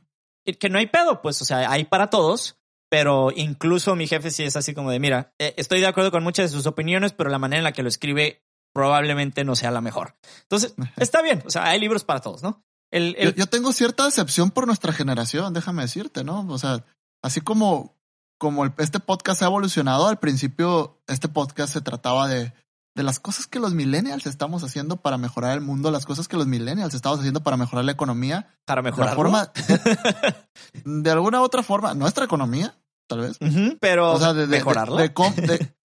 Que 0.53 0.69
no 0.69 0.77
hay 0.77 0.87
pedo, 0.87 1.21
pues, 1.21 1.41
o 1.41 1.45
sea, 1.45 1.69
hay 1.71 1.85
para 1.85 2.09
todos, 2.09 2.57
pero 2.89 3.31
incluso 3.35 3.95
mi 3.95 4.07
jefe 4.07 4.31
sí 4.31 4.43
es 4.43 4.55
así 4.55 4.73
como 4.73 4.91
de, 4.91 4.99
mira, 4.99 5.33
eh, 5.39 5.53
estoy 5.57 5.79
de 5.81 5.87
acuerdo 5.87 6.11
con 6.11 6.23
muchas 6.23 6.51
de 6.51 6.57
sus 6.57 6.65
opiniones, 6.67 7.13
pero 7.13 7.29
la 7.29 7.39
manera 7.39 7.59
en 7.59 7.63
la 7.63 7.71
que 7.73 7.83
lo 7.83 7.89
escribe 7.89 8.43
probablemente 8.73 9.43
no 9.43 9.55
sea 9.55 9.71
la 9.71 9.81
mejor. 9.81 10.15
Entonces, 10.43 10.75
está 10.97 11.21
bien, 11.21 11.41
o 11.45 11.49
sea, 11.49 11.65
hay 11.65 11.79
libros 11.79 12.03
para 12.03 12.19
todos, 12.21 12.43
¿no? 12.43 12.63
El, 12.91 13.15
el- 13.17 13.29
Yo, 13.33 13.35
yo 13.43 13.45
tengo 13.47 13.71
cierta 13.73 14.05
decepción 14.05 14.51
por 14.51 14.67
nuestra 14.67 14.93
generación, 14.93 15.53
déjame 15.53 15.81
decirte, 15.81 16.23
¿no? 16.23 16.45
O 16.49 16.57
sea, 16.59 16.85
así 17.23 17.41
como, 17.41 17.97
como 18.37 18.65
el- 18.65 18.73
este 18.77 18.99
podcast 18.99 19.41
ha 19.41 19.45
evolucionado, 19.47 20.07
al 20.07 20.19
principio 20.19 21.01
este 21.07 21.27
podcast 21.29 21.73
se 21.73 21.81
trataba 21.81 22.27
de, 22.27 22.53
de 22.95 23.03
las 23.03 23.19
cosas 23.19 23.45
que 23.47 23.59
los 23.59 23.73
millennials 23.73 24.25
estamos 24.25 24.63
haciendo 24.63 24.95
para 24.97 25.17
mejorar 25.17 25.51
el 25.53 25.61
mundo, 25.61 25.91
las 25.91 26.05
cosas 26.05 26.27
que 26.27 26.37
los 26.37 26.47
millennials 26.47 26.93
estamos 26.93 27.19
haciendo 27.19 27.43
para 27.43 27.57
mejorar 27.57 27.83
la 27.85 27.91
economía. 27.91 28.47
para 28.65 28.81
mejorar. 28.81 29.09
La 29.09 29.15
forma, 29.15 29.51
de 30.85 31.11
alguna 31.11 31.41
u 31.41 31.43
otra 31.43 31.63
forma, 31.63 31.93
nuestra 31.93 32.25
economía, 32.25 32.75
tal 33.07 33.19
vez. 33.21 33.37
pero 33.79 34.13
O 34.13 34.19
sea, 34.19 34.33
de, 34.33 34.47
de- 34.47 34.57
mejorarla. 34.57 35.01
de- 35.01 35.09
de 35.09 35.47
de- 35.57 35.75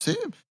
sí, 0.00 0.16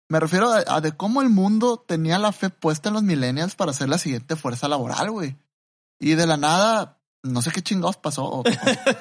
me 0.09 0.19
refiero 0.19 0.51
a, 0.51 0.63
a 0.67 0.81
de 0.81 0.91
cómo 0.91 1.21
el 1.21 1.29
mundo 1.29 1.83
tenía 1.87 2.19
la 2.19 2.31
fe 2.31 2.49
puesta 2.49 2.89
en 2.89 2.93
los 2.95 3.03
millennials 3.03 3.55
para 3.55 3.73
ser 3.73 3.89
la 3.89 3.97
siguiente 3.97 4.35
fuerza 4.35 4.67
laboral, 4.67 5.11
güey. 5.11 5.37
Y 5.99 6.15
de 6.15 6.27
la 6.27 6.35
nada, 6.37 6.99
no 7.23 7.41
sé 7.41 7.51
qué 7.51 7.61
chingados 7.61 7.97
pasó. 7.97 8.25
o- 8.25 8.39
o 8.41 8.43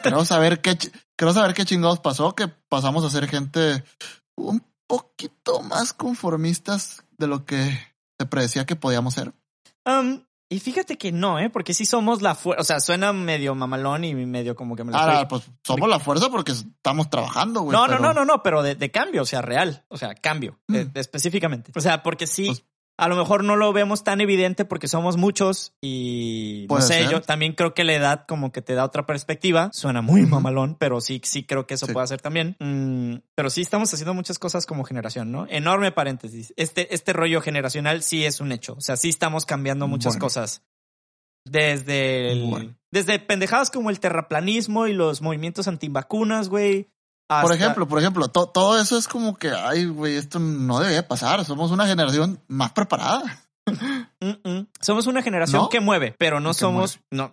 creo 0.02 0.24
saber 0.24 0.60
qué, 0.60 0.78
creo 1.16 1.32
saber 1.32 1.54
qué 1.54 1.64
chingados 1.64 2.00
pasó, 2.00 2.34
que 2.34 2.48
pasamos 2.68 3.04
a 3.04 3.10
ser 3.10 3.26
gente 3.28 3.84
un 4.36 4.64
poquito 4.98 5.62
más 5.62 5.92
conformistas 5.92 7.04
de 7.18 7.26
lo 7.26 7.44
que 7.44 7.78
se 8.18 8.26
predecía 8.26 8.66
que 8.66 8.76
podíamos 8.76 9.14
ser. 9.14 9.32
Um, 9.86 10.20
y 10.48 10.60
fíjate 10.60 10.96
que 10.98 11.10
no, 11.10 11.38
¿eh? 11.38 11.50
Porque 11.50 11.74
sí 11.74 11.84
somos 11.86 12.22
la 12.22 12.34
fuerza, 12.34 12.60
o 12.60 12.64
sea, 12.64 12.80
suena 12.80 13.12
medio 13.12 13.54
mamalón 13.54 14.04
y 14.04 14.14
medio 14.14 14.54
como 14.54 14.76
que 14.76 14.84
me 14.84 14.94
Ahora, 14.96 15.22
estoy- 15.22 15.40
pues 15.40 15.50
somos 15.64 15.88
la 15.88 15.98
fuerza 15.98 16.28
porque 16.30 16.52
estamos 16.52 17.10
trabajando, 17.10 17.62
güey. 17.62 17.76
No, 17.76 17.86
pero- 17.86 17.98
no, 17.98 18.08
no, 18.08 18.14
no, 18.14 18.24
no, 18.24 18.42
pero 18.42 18.62
de, 18.62 18.74
de 18.74 18.90
cambio, 18.90 19.22
o 19.22 19.26
sea, 19.26 19.42
real, 19.42 19.84
o 19.88 19.96
sea, 19.96 20.14
cambio, 20.14 20.58
de- 20.68 20.84
Mm. 20.84 20.92
de 20.92 21.00
específicamente. 21.00 21.72
O 21.74 21.80
sea, 21.80 22.02
porque 22.02 22.26
sí, 22.26 22.46
Pues- 22.46 22.64
a 22.96 23.08
lo 23.08 23.16
mejor 23.16 23.42
no 23.42 23.56
lo 23.56 23.72
vemos 23.72 24.04
tan 24.04 24.20
evidente 24.20 24.64
porque 24.64 24.86
somos 24.86 25.16
muchos 25.16 25.72
y 25.82 26.66
no 26.70 26.80
sé, 26.80 27.00
ser. 27.00 27.10
yo 27.10 27.20
también 27.22 27.52
creo 27.54 27.74
que 27.74 27.82
la 27.82 27.94
edad 27.94 28.24
como 28.28 28.52
que 28.52 28.62
te 28.62 28.74
da 28.74 28.84
otra 28.84 29.04
perspectiva. 29.04 29.70
Suena 29.72 30.00
muy 30.00 30.22
mamalón, 30.26 30.76
pero 30.78 31.00
sí, 31.00 31.20
sí 31.24 31.44
creo 31.44 31.66
que 31.66 31.74
eso 31.74 31.86
Sí. 31.86 31.92
puede 31.92 32.06
ser 32.06 32.20
también. 32.20 32.56
Mm, 32.60 33.16
pero 33.34 33.50
sí 33.50 33.62
estamos 33.62 33.92
haciendo 33.92 34.14
muchas 34.14 34.38
cosas 34.38 34.64
como 34.66 34.84
generación, 34.84 35.32
¿no? 35.32 35.46
Enorme 35.48 35.90
paréntesis. 35.90 36.54
Este, 36.56 36.94
este 36.94 37.12
rollo 37.12 37.40
generacional 37.40 38.02
sí 38.02 38.24
es 38.24 38.40
un 38.40 38.52
hecho. 38.52 38.74
O 38.74 38.80
sea, 38.80 38.96
sí 38.96 39.08
estamos 39.08 39.44
cambiando 39.44 39.88
muchas 39.88 40.14
Bueno. 40.14 40.26
cosas. 40.26 40.62
Desde 41.44 42.32
el- 42.32 42.48
Bueno. 42.48 42.74
desde 42.90 43.18
pendejadas 43.18 43.70
como 43.70 43.90
el 43.90 44.00
terraplanismo 44.00 44.86
y 44.86 44.94
los 44.94 45.20
movimientos 45.20 45.68
antivacunas, 45.68 46.48
güey. 46.48 46.90
Por 47.28 47.52
ejemplo, 47.52 47.88
por 47.88 47.98
ejemplo, 47.98 48.28
to- 48.28 48.48
todo 48.48 48.78
eso 48.80 48.98
es 48.98 49.08
como 49.08 49.36
que, 49.36 49.50
ay, 49.50 49.86
güey, 49.86 50.16
esto 50.16 50.38
no 50.38 50.78
debería 50.78 51.08
pasar. 51.08 51.44
Somos 51.44 51.70
una 51.70 51.86
generación 51.86 52.40
más 52.48 52.72
preparada. 52.72 53.22
Mm, 54.20 54.48
mm. 54.48 54.66
Somos 54.80 55.06
una 55.06 55.20
generación 55.22 55.62
¿No? 55.62 55.68
que 55.68 55.80
mueve, 55.80 56.14
pero 56.18 56.38
no 56.40 56.50
Que 56.50 56.54
somos, 56.54 57.00
no, 57.10 57.32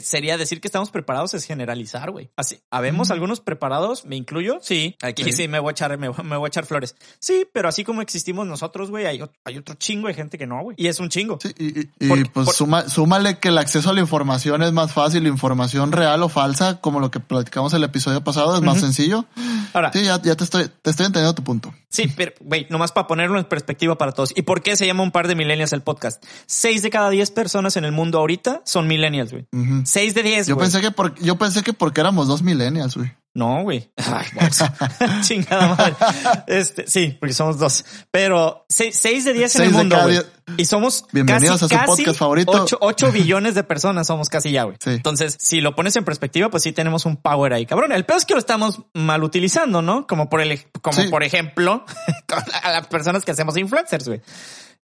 sería 0.00 0.38
decir 0.38 0.60
que 0.60 0.68
estamos 0.68 0.90
preparados 0.90 1.34
es 1.34 1.44
generalizar, 1.44 2.10
güey. 2.10 2.30
Así, 2.36 2.60
¿habemos 2.70 3.10
algunos 3.10 3.40
preparados? 3.40 4.04
¿Me 4.04 4.16
incluyo? 4.16 4.58
Sí. 4.62 4.96
Aquí 5.02 5.30
sí, 5.32 5.48
me 5.48 5.58
voy 5.58 5.70
a 5.70 5.72
echar, 5.72 5.98
me, 5.98 6.08
voy 6.08 6.46
a 6.46 6.48
echar 6.48 6.64
flores. 6.64 6.96
Sí, 7.18 7.46
pero 7.52 7.68
así 7.68 7.84
como 7.84 8.02
existimos 8.02 8.46
nosotros, 8.46 8.90
güey, 8.90 9.06
hay, 9.06 9.22
hay 9.44 9.58
otro 9.58 9.74
chingo 9.74 10.08
de 10.08 10.14
gente 10.14 10.38
que 10.38 10.46
no, 10.46 10.62
güey. 10.62 10.76
Y 10.78 10.86
es 10.86 11.00
un 11.00 11.08
chingo. 11.08 11.38
Sí, 11.40 11.52
y, 11.58 11.84
pues 12.24 12.62
súmale 12.88 13.38
que 13.38 13.48
el 13.48 13.58
acceso 13.58 13.90
a 13.90 13.92
la 13.92 14.00
información 14.00 14.62
es 14.62 14.72
más 14.72 14.92
fácil, 14.92 15.26
información 15.26 15.92
real 15.92 16.22
o 16.22 16.28
falsa, 16.28 16.80
como 16.80 17.00
lo 17.00 17.10
que 17.10 17.20
platicamos 17.20 17.72
el 17.74 17.84
episodio 17.84 18.24
pasado, 18.24 18.56
es 18.56 18.62
más 18.62 18.80
sencillo. 18.80 19.26
Ahora. 19.72 19.92
Sí, 19.92 20.04
ya, 20.04 20.20
ya 20.22 20.36
te 20.36 20.44
estoy, 20.44 20.68
te 20.82 20.90
estoy 20.90 21.06
entendiendo 21.06 21.34
tu 21.34 21.44
punto. 21.44 21.74
Sí, 21.88 22.10
pero, 22.16 22.32
güey, 22.40 22.66
nomás 22.70 22.92
para 22.92 23.06
ponerlo 23.06 23.38
en 23.38 23.44
perspectiva 23.44 23.98
para 23.98 24.12
todos. 24.12 24.32
¿Y 24.34 24.42
por 24.42 24.62
qué 24.62 24.76
se 24.76 24.86
llama 24.86 25.02
un 25.02 25.10
par 25.10 25.28
de 25.28 25.34
millennials 25.34 25.72
el 25.72 25.82
podcast? 25.82 26.24
Seis 26.46 26.82
de 26.82 26.90
cada 26.90 27.10
diez 27.10 27.30
personas 27.30 27.76
en 27.76 27.84
el 27.84 27.92
mundo 27.92 28.18
ahorita 28.18 28.62
son 28.64 28.86
millennials, 28.86 29.32
güey. 29.32 29.46
Seis 29.84 30.14
de 30.14 30.22
diez, 30.22 30.46
yo 30.46 30.56
pensé 30.56 30.80
que 30.80 30.90
por, 30.90 31.14
Yo 31.20 31.36
pensé 31.36 31.62
que 31.62 31.72
porque 31.72 32.00
éramos 32.00 32.28
dos 32.28 32.42
millennials, 32.42 32.96
güey. 32.96 33.12
No, 33.34 33.62
güey. 33.62 33.90
Chingada 35.22 35.68
madre. 35.68 35.94
Este, 36.46 36.86
sí, 36.86 37.16
porque 37.18 37.32
somos 37.32 37.58
dos. 37.58 37.84
Pero 38.10 38.66
seis, 38.68 39.24
de 39.24 39.32
diez 39.32 39.56
en 39.56 39.62
el 39.62 39.70
mundo. 39.70 39.96
Y 40.58 40.64
somos 40.66 41.06
Bienvenidos 41.12 41.60
casi, 41.60 41.74
a 41.74 41.80
su 41.80 41.86
podcast 41.86 42.18
favorito. 42.18 42.66
Ocho, 42.80 43.12
billones 43.12 43.54
de 43.54 43.64
personas 43.64 44.06
somos 44.06 44.28
casi 44.28 44.52
ya, 44.52 44.64
güey. 44.64 44.76
Entonces, 44.84 45.36
si 45.40 45.60
lo 45.60 45.74
pones 45.74 45.96
en 45.96 46.04
perspectiva, 46.04 46.50
pues 46.50 46.62
sí 46.62 46.72
tenemos 46.72 47.06
un 47.06 47.16
power 47.16 47.54
ahí, 47.54 47.64
cabrón. 47.64 47.92
El 47.92 48.04
peor 48.04 48.18
es 48.18 48.26
que 48.26 48.34
lo 48.34 48.40
estamos 48.40 48.82
mal 48.92 49.22
utilizando, 49.24 49.80
¿no? 49.80 50.06
Como 50.06 50.28
por 50.28 50.42
el, 50.42 50.60
como 50.82 51.08
por 51.08 51.22
ejemplo, 51.22 51.86
a 52.62 52.72
las 52.72 52.86
personas 52.88 53.24
que 53.24 53.30
hacemos 53.30 53.56
influencers, 53.56 54.08
güey. 54.08 54.20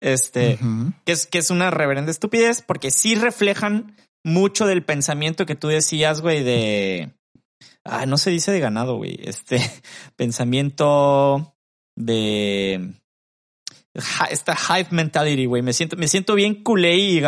Este, 0.01 0.59
que 1.05 1.13
es, 1.13 1.25
que 1.25 1.39
es 1.39 1.49
una 1.49 1.71
reverenda 1.71 2.11
estupidez 2.11 2.61
porque 2.61 2.91
sí 2.91 3.15
reflejan 3.15 3.95
mucho 4.25 4.65
del 4.65 4.83
pensamiento 4.83 5.45
que 5.45 5.55
tú 5.55 5.69
decías, 5.69 6.19
güey, 6.19 6.43
de 6.43 7.13
Ah, 7.85 8.07
no 8.07 8.17
se 8.17 8.31
dice 8.31 8.51
de 8.51 8.59
ganado, 8.59 8.97
güey. 8.97 9.19
Este 9.23 9.61
pensamiento 10.15 11.55
de 11.95 12.93
esta 14.29 14.55
hive 14.55 14.89
mentality, 14.89 15.45
güey. 15.45 15.61
Me 15.61 15.71
siento, 15.71 15.95
me 15.95 16.07
siento 16.07 16.33
bien 16.33 16.63
culé 16.63 16.97
y, 16.97 17.21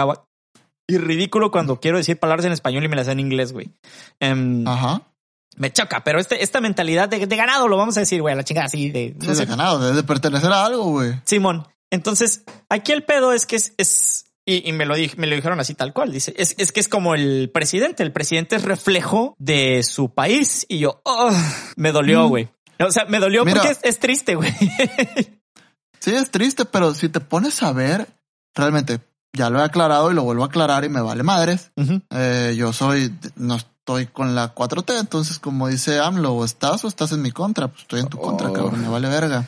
y 0.87 0.97
ridículo 0.97 1.51
cuando 1.51 1.79
quiero 1.79 1.97
decir 1.97 2.19
palabras 2.19 2.45
en 2.45 2.51
español 2.51 2.83
y 2.83 2.87
me 2.87 2.95
las 2.95 3.07
en 3.07 3.19
inglés, 3.19 3.53
güey. 3.53 3.69
Em, 4.19 4.67
Ajá. 4.67 5.03
Me 5.57 5.71
choca, 5.71 6.03
pero 6.03 6.19
este, 6.19 6.43
esta 6.43 6.59
mentalidad 6.59 7.07
de, 7.07 7.25
ganado 7.25 7.67
lo 7.67 7.77
vamos 7.77 7.97
a 7.97 8.01
decir, 8.01 8.21
güey, 8.21 8.35
la 8.35 8.43
chingada 8.43 8.65
así 8.65 8.89
de. 8.89 9.11
de 9.11 9.45
ganado, 9.45 9.93
de, 9.93 10.03
pertenecer 10.03 10.51
a 10.51 10.65
algo, 10.65 10.83
güey. 10.85 11.13
Simón. 11.25 11.67
Entonces, 11.89 12.43
aquí 12.69 12.91
el 12.91 13.03
pedo 13.03 13.31
es 13.31 13.45
que 13.45 13.55
es, 13.55 13.73
es 13.77 14.26
y, 14.49 14.71
me, 14.71 14.85
lo 14.85 14.95
me 15.17 15.27
lo 15.27 15.35
dijeron 15.35 15.59
así 15.59 15.73
tal 15.73 15.91
cual. 15.91 16.13
Dice, 16.13 16.33
es, 16.37 16.55
es, 16.57 16.71
que 16.71 16.79
es 16.79 16.87
como 16.87 17.15
el 17.15 17.51
presidente. 17.53 18.01
El 18.01 18.13
presidente 18.13 18.55
es 18.55 18.61
reflejo 18.63 19.35
de 19.37 19.83
su 19.83 20.13
país. 20.13 20.65
Y 20.69 20.79
yo, 20.79 21.01
oh, 21.03 21.31
me 21.75 21.91
dolió, 21.91 22.25
mm. 22.25 22.29
güey. 22.29 22.49
O 22.79 22.91
sea, 22.91 23.03
me 23.05 23.19
dolió 23.19 23.43
porque 23.43 23.75
es, 23.83 23.99
triste, 23.99 24.35
güey. 24.35 24.51
sí, 25.99 26.15
es 26.15 26.31
triste, 26.31 26.63
pero 26.63 26.93
si 26.93 27.09
te 27.09 27.19
pones 27.19 27.61
a 27.61 27.73
ver, 27.73 28.07
realmente 28.55 29.01
ya 29.33 29.49
lo 29.49 29.59
he 29.59 29.63
aclarado 29.63 30.11
y 30.11 30.15
lo 30.15 30.23
vuelvo 30.23 30.43
a 30.43 30.47
aclarar 30.47 30.85
y 30.85 30.89
me 30.89 31.01
vale 31.01 31.23
madres. 31.23 31.71
Eh, 32.11 32.55
yo 32.57 32.71
soy, 32.71 33.13
no 33.35 33.57
estoy 33.57 34.05
con 34.07 34.33
la 34.33 34.55
4T, 34.55 34.97
entonces 34.97 35.39
como 35.39 35.67
dice 35.67 35.99
AMLO, 35.99 36.33
o 36.33 36.45
estás 36.45 36.85
o 36.85 36.87
estás 36.87 37.11
en 37.11 37.21
mi 37.21 37.31
contra, 37.31 37.67
pues 37.67 37.81
estoy 37.81 37.99
en 37.99 38.07
tu 38.07 38.17
contra, 38.17 38.49
oh. 38.49 38.53
cabrón, 38.53 38.81
me 38.81 38.87
vale 38.87 39.09
verga. 39.09 39.45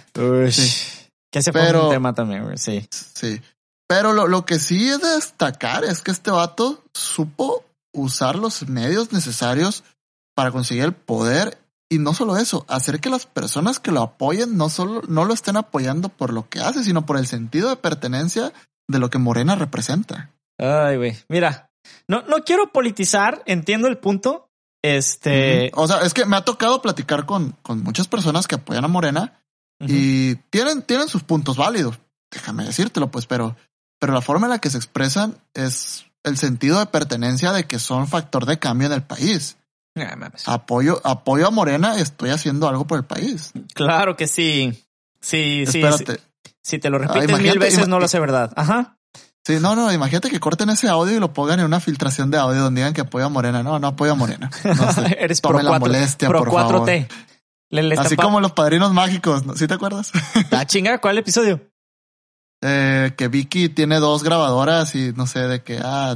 Sí. 0.51 1.07
Que 1.31 1.41
se 1.41 1.53
pero, 1.53 1.85
un 1.85 1.91
tema 1.91 2.13
también, 2.13 2.43
güey. 2.43 2.57
Sí. 2.57 2.85
Sí. 2.89 3.39
Pero 3.89 4.13
lo, 4.13 4.27
lo 4.27 4.45
que 4.45 4.59
sí 4.59 4.87
es 4.87 5.01
de 5.01 5.15
destacar 5.15 5.83
es 5.83 6.01
que 6.01 6.11
este 6.11 6.29
vato 6.29 6.83
supo 6.93 7.65
usar 7.91 8.35
los 8.35 8.69
medios 8.69 9.11
necesarios 9.11 9.83
para 10.35 10.51
conseguir 10.51 10.83
el 10.83 10.93
poder 10.93 11.57
y 11.89 11.97
no 11.97 12.13
solo 12.13 12.37
eso, 12.37 12.65
hacer 12.69 12.99
que 12.99 13.09
las 13.09 13.25
personas 13.25 13.79
que 13.79 13.91
lo 13.91 14.01
apoyen 14.01 14.57
no 14.57 14.69
solo 14.69 15.01
no 15.07 15.25
lo 15.25 15.33
estén 15.33 15.57
apoyando 15.57 16.09
por 16.09 16.31
lo 16.31 16.47
que 16.47 16.59
hace, 16.59 16.83
sino 16.83 17.07
por 17.07 17.17
el 17.17 17.25
sentido 17.25 17.69
de 17.69 17.77
pertenencia 17.77 18.53
de 18.87 18.99
lo 18.99 19.09
que 19.09 19.17
Morena 19.17 19.55
representa. 19.55 20.29
Ay, 20.59 20.97
güey. 20.97 21.17
Mira, 21.27 21.71
no, 22.07 22.21
no 22.21 22.43
quiero 22.45 22.71
politizar, 22.71 23.41
entiendo 23.47 23.87
el 23.87 23.97
punto. 23.97 24.51
Este. 24.83 25.71
O 25.73 25.87
sea, 25.87 26.01
es 26.01 26.13
que 26.13 26.25
me 26.25 26.37
ha 26.37 26.45
tocado 26.45 26.81
platicar 26.83 27.25
con, 27.25 27.53
con 27.63 27.81
muchas 27.81 28.07
personas 28.07 28.47
que 28.47 28.55
apoyan 28.55 28.85
a 28.85 28.87
Morena 28.87 29.41
y 29.79 30.35
tienen, 30.51 30.83
tienen 30.83 31.07
sus 31.07 31.23
puntos 31.23 31.57
válidos. 31.57 31.99
Déjame 32.31 32.65
decírtelo, 32.65 33.09
pues, 33.09 33.25
pero 33.25 33.55
pero 33.99 34.13
la 34.13 34.21
forma 34.21 34.47
en 34.47 34.51
la 34.51 34.59
que 34.59 34.69
se 34.69 34.77
expresan 34.77 35.35
es 35.53 36.05
el 36.23 36.37
sentido 36.37 36.79
de 36.79 36.85
pertenencia 36.87 37.51
de 37.51 37.65
que 37.65 37.79
son 37.79 38.07
factor 38.07 38.45
de 38.45 38.59
cambio 38.59 38.87
en 38.87 38.93
el 38.93 39.03
país. 39.03 39.57
apoyo, 40.45 41.01
apoyo 41.03 41.47
a 41.47 41.51
Morena, 41.51 41.97
estoy 41.97 42.29
haciendo 42.29 42.67
algo 42.67 42.87
por 42.87 42.99
el 42.99 43.05
país. 43.05 43.51
Claro 43.73 44.15
que 44.15 44.27
sí. 44.27 44.85
Sí, 45.21 45.65
sí. 45.67 45.79
Espérate. 45.79 46.21
Si, 46.61 46.79
te 46.79 46.89
lo 46.89 46.97
repites 46.97 47.41
mil 47.41 47.59
veces, 47.59 47.87
no 47.87 47.99
lo 47.99 48.05
hace 48.05 48.19
verdad. 48.19 48.53
Ajá. 48.55 48.97
Sí, 49.45 49.57
no, 49.59 49.75
no, 49.75 49.91
imagínate 49.91 50.29
que 50.29 50.39
corten 50.39 50.69
ese 50.69 50.87
audio 50.89 51.15
y 51.15 51.19
lo 51.19 51.33
pongan 51.33 51.59
en 51.59 51.65
una 51.65 51.79
filtración 51.79 52.29
de 52.29 52.37
audio 52.37 52.61
donde 52.61 52.81
digan 52.81 52.93
que 52.93 53.01
apoyo 53.01 53.25
a 53.25 53.29
Morena. 53.29 53.63
No, 53.63 53.79
no 53.79 53.87
apoyo 53.87 54.11
a 54.11 54.15
Morena. 54.15 54.49
Eres 55.17 55.41
pro 55.41 55.61
la 55.61 55.79
molestia, 55.79 56.27
por 56.27 56.49
4T. 56.49 57.07
Así 57.97 58.15
como 58.15 58.39
los 58.39 58.51
padrinos 58.51 58.93
mágicos, 58.93 59.43
¿sí 59.55 59.67
te 59.67 59.73
acuerdas? 59.73 60.11
La 60.51 60.65
chinga, 60.65 60.99
¿cuál 60.99 61.17
episodio? 61.17 61.61
Eh, 62.61 63.13
que 63.17 63.27
Vicky 63.27 63.69
tiene 63.69 63.99
dos 63.99 64.23
grabadoras 64.23 64.93
y 64.95 65.13
no 65.13 65.27
sé 65.27 65.39
de 65.47 65.63
qué, 65.63 65.79
ah, 65.81 66.15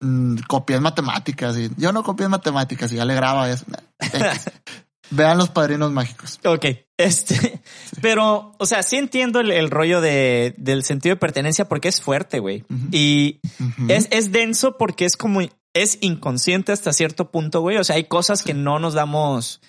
mm, 0.00 0.36
copié 0.48 0.76
en 0.76 0.82
matemáticas 0.82 1.56
y 1.58 1.70
yo 1.76 1.92
no 1.92 2.02
copié 2.02 2.26
en 2.26 2.30
matemáticas 2.30 2.92
y 2.92 2.96
ya 2.96 3.04
le 3.04 3.14
graba. 3.14 3.48
Vean 5.10 5.38
los 5.38 5.48
padrinos 5.48 5.90
mágicos. 5.90 6.38
Ok, 6.44 6.66
este, 6.96 7.60
pero, 8.00 8.52
o 8.58 8.66
sea, 8.66 8.84
sí 8.84 8.96
entiendo 8.96 9.40
el, 9.40 9.70
rollo 9.70 10.00
de, 10.00 10.54
del 10.56 10.84
sentido 10.84 11.16
de 11.16 11.20
pertenencia 11.20 11.68
porque 11.68 11.88
es 11.88 12.00
fuerte, 12.00 12.38
güey. 12.38 12.64
Y 12.92 13.40
es, 13.88 14.06
es 14.12 14.30
denso 14.30 14.78
porque 14.78 15.06
es 15.06 15.16
como, 15.16 15.40
es 15.74 15.98
inconsciente 16.00 16.70
hasta 16.70 16.92
cierto 16.92 17.32
punto, 17.32 17.60
güey. 17.60 17.78
O 17.78 17.84
sea, 17.84 17.96
hay 17.96 18.04
cosas 18.04 18.44
que 18.44 18.54
no 18.54 18.78
nos 18.78 18.94
damos 18.94 19.60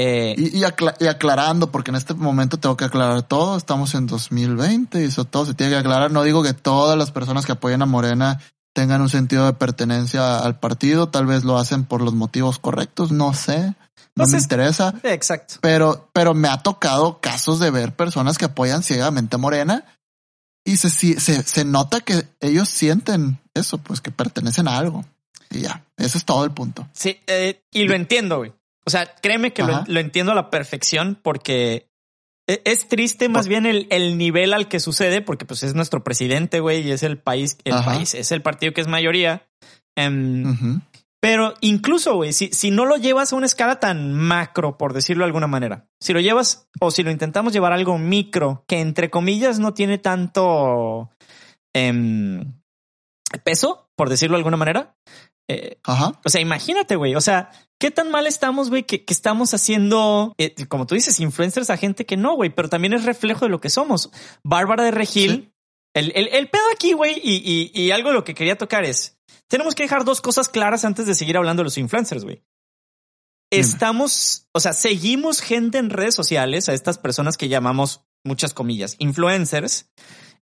eh, 0.00 0.36
y, 0.36 0.62
aclarando, 0.62 1.72
porque 1.72 1.90
en 1.90 1.96
este 1.96 2.14
momento 2.14 2.56
tengo 2.56 2.76
que 2.76 2.84
aclarar 2.84 3.22
todo. 3.22 3.56
Estamos 3.56 3.96
en 3.96 4.06
2020 4.06 5.00
y 5.02 5.06
eso 5.06 5.24
todo 5.24 5.44
se 5.44 5.54
tiene 5.54 5.72
que 5.72 5.78
aclarar. 5.78 6.12
No 6.12 6.22
digo 6.22 6.44
que 6.44 6.54
todas 6.54 6.96
las 6.96 7.10
personas 7.10 7.44
que 7.44 7.50
apoyan 7.50 7.82
a 7.82 7.86
Morena 7.86 8.40
tengan 8.72 9.00
un 9.00 9.08
sentido 9.08 9.44
de 9.46 9.54
pertenencia 9.54 10.38
al 10.38 10.60
partido. 10.60 11.08
Tal 11.08 11.26
vez 11.26 11.42
lo 11.42 11.58
hacen 11.58 11.84
por 11.84 12.00
los 12.00 12.14
motivos 12.14 12.60
correctos. 12.60 13.10
No 13.10 13.34
sé. 13.34 13.74
No 14.14 14.24
me 14.28 14.38
interesa. 14.38 14.94
Exacto. 15.02 15.56
Pero, 15.62 16.08
pero 16.12 16.32
me 16.32 16.46
ha 16.46 16.58
tocado 16.58 17.20
casos 17.20 17.58
de 17.58 17.72
ver 17.72 17.96
personas 17.96 18.38
que 18.38 18.44
apoyan 18.44 18.84
ciegamente 18.84 19.34
a 19.34 19.40
Morena 19.40 19.84
y 20.64 20.76
se, 20.76 20.90
se, 20.90 21.42
se 21.42 21.64
nota 21.64 22.02
que 22.02 22.22
ellos 22.38 22.68
sienten 22.68 23.40
eso, 23.52 23.78
pues 23.78 24.00
que 24.00 24.12
pertenecen 24.12 24.68
a 24.68 24.78
algo. 24.78 25.04
Y 25.50 25.62
ya, 25.62 25.84
ese 25.96 26.18
es 26.18 26.24
todo 26.24 26.44
el 26.44 26.52
punto. 26.52 26.86
Sí, 26.92 27.18
eh, 27.26 27.62
y 27.72 27.84
lo 27.84 27.94
entiendo, 27.94 28.38
güey. 28.38 28.52
O 28.88 28.90
sea, 28.90 29.14
créeme 29.20 29.52
que 29.52 29.62
lo, 29.62 30.00
entiendo 30.00 30.32
a 30.32 30.34
la 30.34 30.48
perfección 30.48 31.18
porque 31.22 31.90
e, 32.48 32.62
es 32.64 32.88
triste 32.88 33.28
más 33.28 33.46
bien 33.46 33.66
el, 33.66 33.86
el, 33.90 34.16
nivel 34.16 34.54
al 34.54 34.66
que 34.66 34.80
sucede 34.80 35.20
porque 35.20 35.44
pues 35.44 35.62
es 35.62 35.74
nuestro 35.74 36.02
presidente, 36.02 36.60
güey, 36.60 36.88
y 36.88 36.92
es 36.92 37.02
el 37.02 37.18
país, 37.18 37.58
el 37.64 37.84
país, 37.84 38.14
es 38.14 38.32
el 38.32 38.40
partido 38.40 38.72
que 38.72 38.80
es 38.80 38.88
mayoría. 38.88 39.46
Em, 39.94 40.80
pero 41.20 41.52
incluso, 41.60 42.14
güey, 42.14 42.32
si, 42.32 42.48
si 42.50 42.70
no 42.70 42.86
lo 42.86 42.96
llevas 42.96 43.30
a 43.30 43.36
una 43.36 43.44
escala 43.44 43.78
tan 43.78 44.14
macro, 44.14 44.78
por 44.78 44.94
decirlo 44.94 45.24
de 45.24 45.26
alguna 45.26 45.48
manera, 45.48 45.86
si 46.00 46.14
lo 46.14 46.20
llevas 46.20 46.66
o 46.80 46.90
si 46.90 47.02
lo 47.02 47.10
intentamos 47.10 47.52
llevar 47.52 47.72
a 47.72 47.74
algo 47.74 47.98
micro, 47.98 48.64
que 48.66 48.80
entre 48.80 49.10
comillas 49.10 49.58
no 49.58 49.74
tiene 49.74 49.98
tanto 49.98 51.10
em, 51.74 52.54
peso, 53.44 53.90
por 53.96 54.08
decirlo 54.08 54.36
de 54.36 54.40
alguna 54.40 54.56
manera, 54.56 54.96
eh, 55.48 55.78
Ajá. 55.82 56.12
O 56.24 56.28
sea, 56.28 56.40
imagínate, 56.40 56.96
güey. 56.96 57.14
O 57.14 57.20
sea, 57.20 57.50
¿qué 57.78 57.90
tan 57.90 58.10
mal 58.10 58.26
estamos, 58.26 58.68
güey? 58.68 58.84
Que, 58.84 59.02
estamos 59.08 59.54
haciendo, 59.54 60.34
eh, 60.38 60.54
como 60.68 60.86
tú 60.86 60.94
dices, 60.94 61.18
influencers 61.20 61.70
a 61.70 61.76
gente 61.76 62.04
que 62.06 62.16
no, 62.16 62.34
güey, 62.36 62.50
pero 62.50 62.68
también 62.68 62.92
es 62.92 63.04
reflejo 63.04 63.46
de 63.46 63.50
lo 63.50 63.60
que 63.60 63.70
somos. 63.70 64.10
Bárbara 64.44 64.84
de 64.84 64.90
Regil. 64.90 65.52
El, 65.94 66.12
el, 66.14 66.48
pedo 66.48 66.62
aquí, 66.72 66.92
güey, 66.92 67.18
y, 67.24 67.72
y, 67.74 67.90
algo 67.90 68.10
de 68.10 68.14
lo 68.14 68.22
que 68.22 68.34
quería 68.34 68.56
tocar 68.56 68.84
es, 68.84 69.18
tenemos 69.48 69.74
que 69.74 69.82
dejar 69.82 70.04
dos 70.04 70.20
cosas 70.20 70.48
claras 70.48 70.84
antes 70.84 71.06
de 71.06 71.14
seguir 71.14 71.36
hablando 71.36 71.60
de 71.60 71.64
los 71.64 71.78
influencers, 71.78 72.24
güey. 72.24 72.44
Estamos, 73.50 74.46
o 74.52 74.60
sea, 74.60 74.74
seguimos 74.74 75.40
gente 75.40 75.78
en 75.78 75.90
redes 75.90 76.14
sociales, 76.14 76.68
a 76.68 76.74
estas 76.74 76.98
personas 76.98 77.36
que 77.36 77.48
llamamos, 77.48 78.04
muchas 78.22 78.52
comillas, 78.52 78.94
influencers, 78.98 79.90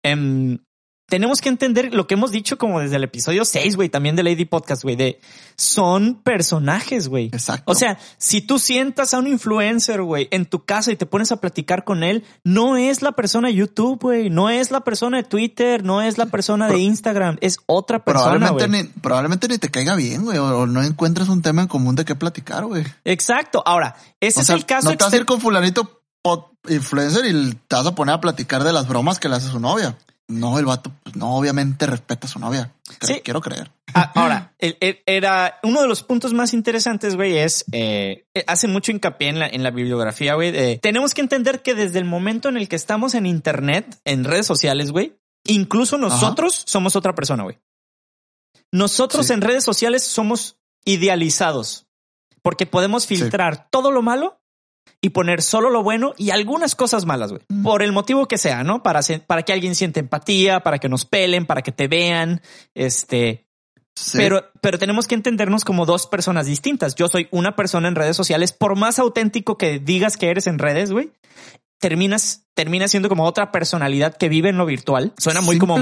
em, 0.02 0.60
tenemos 1.08 1.42
que 1.42 1.50
entender 1.50 1.94
lo 1.94 2.08
que 2.08 2.16
hemos 2.16 2.32
dicho 2.32 2.58
como 2.58 2.80
desde 2.80 2.96
el 2.96 3.04
episodio 3.04 3.46
6, 3.46 3.76
güey, 3.76 3.90
también 3.90 4.16
de 4.16 4.24
Lady 4.24 4.46
Podcast, 4.46 4.84
güey, 4.84 4.96
de 4.96 5.20
son 5.56 6.16
personajes, 6.24 7.08
güey. 7.08 7.26
Exacto. 7.28 7.72
O 7.72 7.76
sea, 7.76 8.00
si 8.18 8.42
tú 8.42 8.58
sientas 8.58 9.14
a 9.14 9.20
un 9.20 9.28
influencer, 9.28 10.02
güey, 10.02 10.28
en 10.32 10.46
tu 10.46 10.66
casa 10.66 10.92
y 10.92 10.96
te 10.96 11.06
pones 11.06 11.32
a 11.32 11.38
platicar 11.38 11.84
con 11.84 12.04
él, 12.04 12.24
no 12.44 12.78
es 12.78 13.02
la 13.02 13.12
persona 13.12 13.50
de 13.50 13.56
YouTube, 13.56 14.00
güey, 14.02 14.30
no 14.30 14.50
es 14.50 14.72
la 14.72 14.82
persona 14.82 15.18
de 15.18 15.24
Twitter, 15.24 15.84
no 15.84 16.02
es 16.02 16.18
la 16.18 16.28
persona 16.28 16.68
de 16.68 16.80
Instagram, 16.80 17.38
es 17.42 17.58
otra 17.66 18.04
persona, 18.04 18.48
probablemente 18.48 18.68
ni, 18.68 19.02
probablemente 19.02 19.48
ni 19.48 19.58
te 19.58 19.70
caiga 19.70 19.96
bien, 19.96 20.24
güey, 20.24 20.38
o, 20.38 20.66
no 20.66 20.82
encuentres 20.82 21.30
un 21.30 21.42
tema 21.42 21.62
en 21.62 21.68
común 21.68 21.96
de 21.96 22.06
qué 22.06 22.16
platicar, 22.16 22.66
güey. 22.66 22.84
Exacto. 23.06 23.62
Ahora, 23.66 23.96
ese 24.20 24.40
O 24.40 24.42
es 24.42 24.48
sea, 24.48 24.56
el 24.56 24.66
caso 24.66 24.90
no 24.90 24.98
te 24.98 25.04
vas 25.04 25.14
a 25.14 25.18
ir 25.18 25.26
con 25.26 25.42
fulanito 25.42 26.00
influencer 26.70 27.26
y 27.26 27.54
te 27.68 27.76
vas 27.76 27.86
a 27.86 27.96
poner 27.96 28.16
a 28.16 28.22
platicar 28.22 28.64
de 28.64 28.72
las 28.74 28.88
bromas 28.88 29.20
que 29.20 29.30
le 29.30 29.36
hace 29.36 29.50
su 29.50 29.60
novia. 29.60 29.98
No, 30.30 30.58
el 30.58 30.66
vato, 30.66 30.92
pues, 31.04 31.16
no, 31.16 31.36
obviamente 31.36 31.86
respeta 31.86 32.28
a 32.28 32.30
su 32.30 32.40
novia. 32.40 32.74
Sí. 33.02 33.22
Quiero 33.24 33.42
creer. 33.42 33.72
Ah, 33.94 34.12
ahora, 34.16 34.56
el- 34.58 34.78
el- 34.80 35.00
era 35.06 35.60
uno 35.64 35.82
de 35.82 35.88
los 35.88 36.02
puntos 36.02 36.34
más 36.34 36.54
interesantes, 36.54 37.16
güey, 37.16 37.38
es 37.38 37.66
eh, 37.74 38.26
eh, 38.34 38.44
hace 38.48 38.68
mucho 38.68 38.92
hincapié 38.92 39.30
en 39.30 39.40
la, 39.40 39.48
en 39.48 39.64
la 39.64 39.72
bibliografía, 39.72 40.34
güey. 40.36 40.80
tenemos 40.80 41.14
que 41.14 41.22
entender 41.22 41.62
que 41.62 41.76
desde 41.76 42.00
el 42.00 42.06
momento 42.06 42.48
en 42.50 42.58
el 42.58 42.68
que 42.70 42.76
estamos 42.78 43.14
en 43.16 43.26
Internet, 43.26 44.00
en 44.06 44.24
redes 44.24 44.48
sociales, 44.48 44.92
güey, 44.92 45.18
incluso 45.46 45.98
nosotros 45.98 46.64
somos 46.66 46.96
otra 46.96 47.14
persona, 47.14 47.44
güey. 47.44 47.60
Nosotros 48.72 49.28
Sí. 49.28 49.34
en 49.34 49.42
redes 49.42 49.64
sociales 49.64 50.04
somos 50.04 50.58
idealizados 50.86 51.86
porque 52.42 52.66
podemos 52.66 53.06
filtrar 53.08 53.70
todo 53.70 53.92
lo 53.92 54.02
malo 54.02 54.42
y 55.02 55.10
poner 55.10 55.42
solo 55.42 55.70
lo 55.70 55.84
bueno 55.84 56.14
y 56.18 56.30
algunas 56.30 56.76
cosas 56.76 57.06
malas, 57.06 57.32
güey. 57.32 57.44
Mm. 57.50 57.64
Por 57.64 57.84
el 57.84 57.92
motivo 57.92 58.28
que 58.28 58.38
sea, 58.38 58.64
¿no? 58.64 58.84
Para, 58.84 59.02
para 59.28 59.44
que 59.44 59.54
alguien 59.54 59.76
sienta 59.76 60.00
empatía, 60.00 60.62
para 60.62 60.80
que 60.80 60.90
nos 60.90 61.06
pelen, 61.06 61.46
para 61.46 61.62
que 61.62 61.72
te 61.72 61.88
vean, 61.88 62.42
este, 62.74 63.46
Sí. 63.96 64.18
pero, 64.18 64.44
pero 64.60 64.80
tenemos 64.80 65.08
que 65.08 65.14
entendernos 65.14 65.64
como 65.64 65.86
dos 65.86 66.08
personas 66.08 66.48
distintas. 66.48 66.96
Yo 66.96 67.08
soy 67.10 67.28
una 67.30 67.56
persona 67.56 67.88
en 67.88 67.94
redes 67.96 68.18
sociales, 68.18 68.52
por 68.52 68.76
más 68.76 68.98
auténtico 68.98 69.56
que 69.56 69.78
digas 69.78 70.18
que 70.18 70.30
eres 70.30 70.48
en 70.48 70.58
redes, 70.58 70.92
güey, 70.92 71.12
terminas, 71.84 72.46
terminas 72.54 72.92
siendo 72.92 73.10
como 73.10 73.26
otra 73.26 73.52
personalidad 73.52 74.16
que 74.16 74.30
vive 74.30 74.50
en 74.50 74.58
lo 74.58 74.66
virtual. 74.66 75.14
Suena 75.18 75.42
muy 75.42 75.60
como 75.60 75.78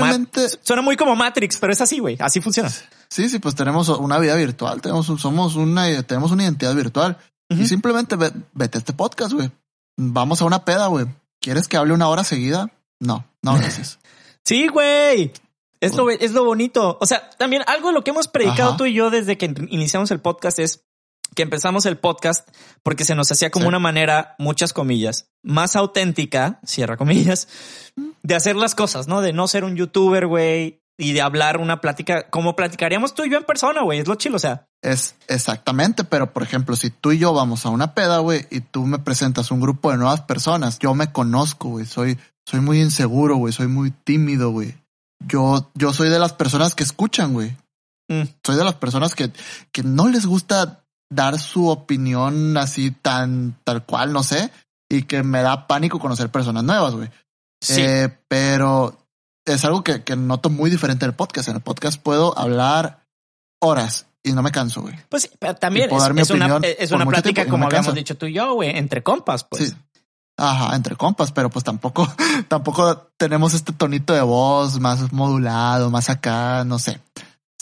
suena 0.63 0.81
muy 0.81 0.97
como 0.97 1.15
Matrix, 1.15 1.57
pero 1.59 1.71
es 1.71 1.79
así, 1.79 1.99
güey. 1.99 2.17
Así 2.19 2.41
funciona. 2.41 2.69
Sí, 3.07 3.29
sí, 3.29 3.39
pues 3.39 3.53
tenemos 3.55 3.87
una 3.89 4.17
vida 4.17 4.35
virtual, 4.35 4.81
tenemos, 4.81 5.05
somos 5.05 5.55
una, 5.55 6.01
tenemos 6.03 6.31
una 6.31 6.43
identidad 6.43 6.73
virtual. 6.73 7.17
Y 7.59 7.67
simplemente 7.67 8.15
ve- 8.15 8.31
vete 8.53 8.77
a 8.77 8.79
este 8.79 8.93
podcast, 8.93 9.33
güey. 9.33 9.51
Vamos 9.97 10.41
a 10.41 10.45
una 10.45 10.65
peda, 10.65 10.87
güey. 10.87 11.05
¿Quieres 11.39 11.67
que 11.67 11.77
hable 11.77 11.93
una 11.93 12.07
hora 12.07 12.23
seguida? 12.23 12.71
No, 12.99 13.25
no, 13.41 13.55
gracias. 13.57 13.99
Sí, 14.43 14.67
güey. 14.67 15.31
Es 15.79 15.95
lo, 15.95 16.09
es 16.11 16.31
lo 16.33 16.45
bonito. 16.45 16.97
O 17.01 17.05
sea, 17.05 17.29
también 17.31 17.63
algo 17.67 17.87
de 17.89 17.93
lo 17.95 18.03
que 18.03 18.11
hemos 18.11 18.27
predicado 18.27 18.69
Ajá. 18.69 18.77
tú 18.77 18.85
y 18.85 18.93
yo 18.93 19.09
desde 19.09 19.37
que 19.37 19.45
iniciamos 19.69 20.11
el 20.11 20.19
podcast 20.19 20.59
es 20.59 20.83
que 21.33 21.41
empezamos 21.43 21.85
el 21.85 21.97
podcast 21.97 22.47
porque 22.83 23.03
se 23.05 23.15
nos 23.15 23.31
hacía 23.31 23.49
como 23.51 23.63
Sí. 23.63 23.69
una 23.69 23.79
manera, 23.79 24.35
muchas 24.37 24.73
comillas, 24.73 25.29
más 25.41 25.75
auténtica, 25.75 26.59
cierra 26.65 26.97
comillas, 26.97 27.47
de 28.21 28.35
hacer 28.35 28.55
las 28.57 28.75
cosas, 28.75 29.07
¿no? 29.07 29.21
De 29.21 29.33
no 29.33 29.47
ser 29.47 29.63
un 29.63 29.75
youtuber, 29.75 30.27
güey, 30.27 30.80
y 30.97 31.13
de 31.13 31.21
hablar 31.21 31.57
una 31.57 31.81
plática 31.81 32.29
como 32.29 32.55
platicaríamos 32.55 33.13
tú 33.15 33.23
y 33.23 33.31
yo 33.31 33.37
en 33.37 33.43
persona, 33.43 33.81
güey. 33.81 33.99
Es 33.99 34.07
lo 34.07 34.15
chilo. 34.15 34.35
O 34.35 34.39
sea, 34.39 34.67
Es 34.81 35.15
exactamente, 35.27 36.03
pero 36.03 36.31
por 36.33 36.43
ejemplo, 36.43 36.75
si 36.75 36.89
tú 36.89 37.11
y 37.11 37.17
yo 37.19 37.33
vamos 37.33 37.65
a 37.65 37.69
una 37.69 37.93
peda, 37.93 38.19
güey, 38.19 38.45
y 38.51 38.61
tú 38.61 38.85
me 38.85 38.99
presentas 38.99 39.51
un 39.51 39.61
grupo 39.61 39.91
de 39.91 39.97
nuevas 39.97 40.21
personas, 40.21 40.79
yo 40.79 40.93
me 40.93 41.11
conozco, 41.11 41.69
güey, 41.69 41.85
soy, 41.85 42.19
soy 42.45 42.59
muy 42.61 42.81
inseguro, 42.81 43.35
güey, 43.37 43.53
soy 43.53 43.67
muy 43.67 43.91
tímido, 43.91 44.51
güey. 44.51 44.75
Yo, 45.27 45.69
yo 45.75 45.93
soy 45.93 46.09
de 46.09 46.19
las 46.19 46.33
personas 46.33 46.75
que 46.75 46.83
escuchan, 46.83 47.33
güey. 47.33 47.55
mm, 48.09 48.23
Soy 48.43 48.55
de 48.55 48.63
las 48.63 48.75
personas 48.75 49.15
que, 49.15 49.31
que 49.71 49.83
no 49.83 50.07
les 50.07 50.25
gusta 50.25 50.83
dar 51.11 51.39
su 51.39 51.67
opinión 51.67 52.57
así 52.57 52.91
tan, 52.91 53.55
tal 53.63 53.85
cual, 53.85 54.13
no 54.13 54.23
sé, 54.23 54.51
y 54.89 55.03
que 55.03 55.23
me 55.23 55.41
da 55.41 55.67
pánico 55.67 55.99
conocer 55.99 56.29
personas 56.29 56.63
nuevas, 56.63 56.95
güey. 56.95 57.09
sí. 57.61 57.81
Eh, 57.81 58.17
pero 58.27 58.97
es 59.45 59.65
algo 59.65 59.83
que, 59.83 60.03
que 60.03 60.15
noto 60.15 60.49
muy 60.49 60.69
diferente 60.69 61.05
en 61.05 61.11
el 61.11 61.15
podcast. 61.15 61.47
En 61.49 61.55
el 61.55 61.61
podcast 61.61 62.01
puedo 62.01 62.37
hablar 62.37 63.05
horas 63.61 64.07
y 64.23 64.33
no 64.33 64.41
me 64.43 64.51
canso, 64.51 64.81
güey. 64.81 64.95
pues 65.09 65.29
pero 65.39 65.55
también 65.55 65.89
es, 65.91 66.29
una, 66.29 66.59
es 66.77 66.91
una 66.91 67.05
plática 67.05 67.43
no 67.45 67.49
como 67.49 67.65
habíamos 67.65 67.95
dicho 67.95 68.15
tú 68.17 68.27
y 68.27 68.33
yo, 68.33 68.53
güey, 68.53 68.77
entre 68.77 69.01
compas, 69.03 69.43
pues. 69.43 69.69
Sí. 69.69 69.75
Ajá, 70.37 70.75
entre 70.75 70.95
compas, 70.95 71.31
pero 71.31 71.49
pues 71.49 71.63
tampoco, 71.65 72.07
tampoco 72.47 73.09
tenemos 73.17 73.53
este 73.53 73.73
tonito 73.73 74.13
de 74.13 74.21
voz 74.21 74.79
más 74.79 75.11
modulado, 75.11 75.89
más 75.91 76.09
acá, 76.09 76.63
no 76.65 76.79
sé. 76.79 76.99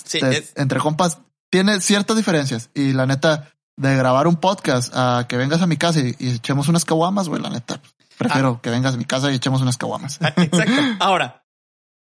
Sí, 0.06 0.20
es- 0.22 0.54
Entre 0.56 0.80
compas 0.80 1.20
tiene 1.52 1.82
ciertas 1.82 2.16
diferencias 2.18 2.70
y 2.74 2.94
la 2.94 3.06
neta 3.06 3.50
de 3.78 3.96
grabar 3.96 4.28
un 4.28 4.36
podcast 4.36 4.94
a 4.96 5.26
que 5.28 5.38
vengas 5.38 5.62
a 5.62 5.68
mi 5.68 5.78
casa 5.78 6.00
y, 6.00 6.16
y 6.20 6.30
echemos 6.36 6.68
unas 6.68 6.84
caguamas, 6.86 7.28
güey, 7.30 7.42
la 7.42 7.50
neta. 7.50 7.82
Prefiero 8.18 8.56
Ah. 8.58 8.62
que 8.62 8.70
vengas 8.70 8.94
a 8.94 8.98
mi 8.98 9.06
casa 9.06 9.32
y 9.32 9.36
echemos 9.36 9.62
unas 9.62 9.78
caguamas. 9.78 10.20
Exacto. 10.22 10.74
Ahora, 11.00 11.44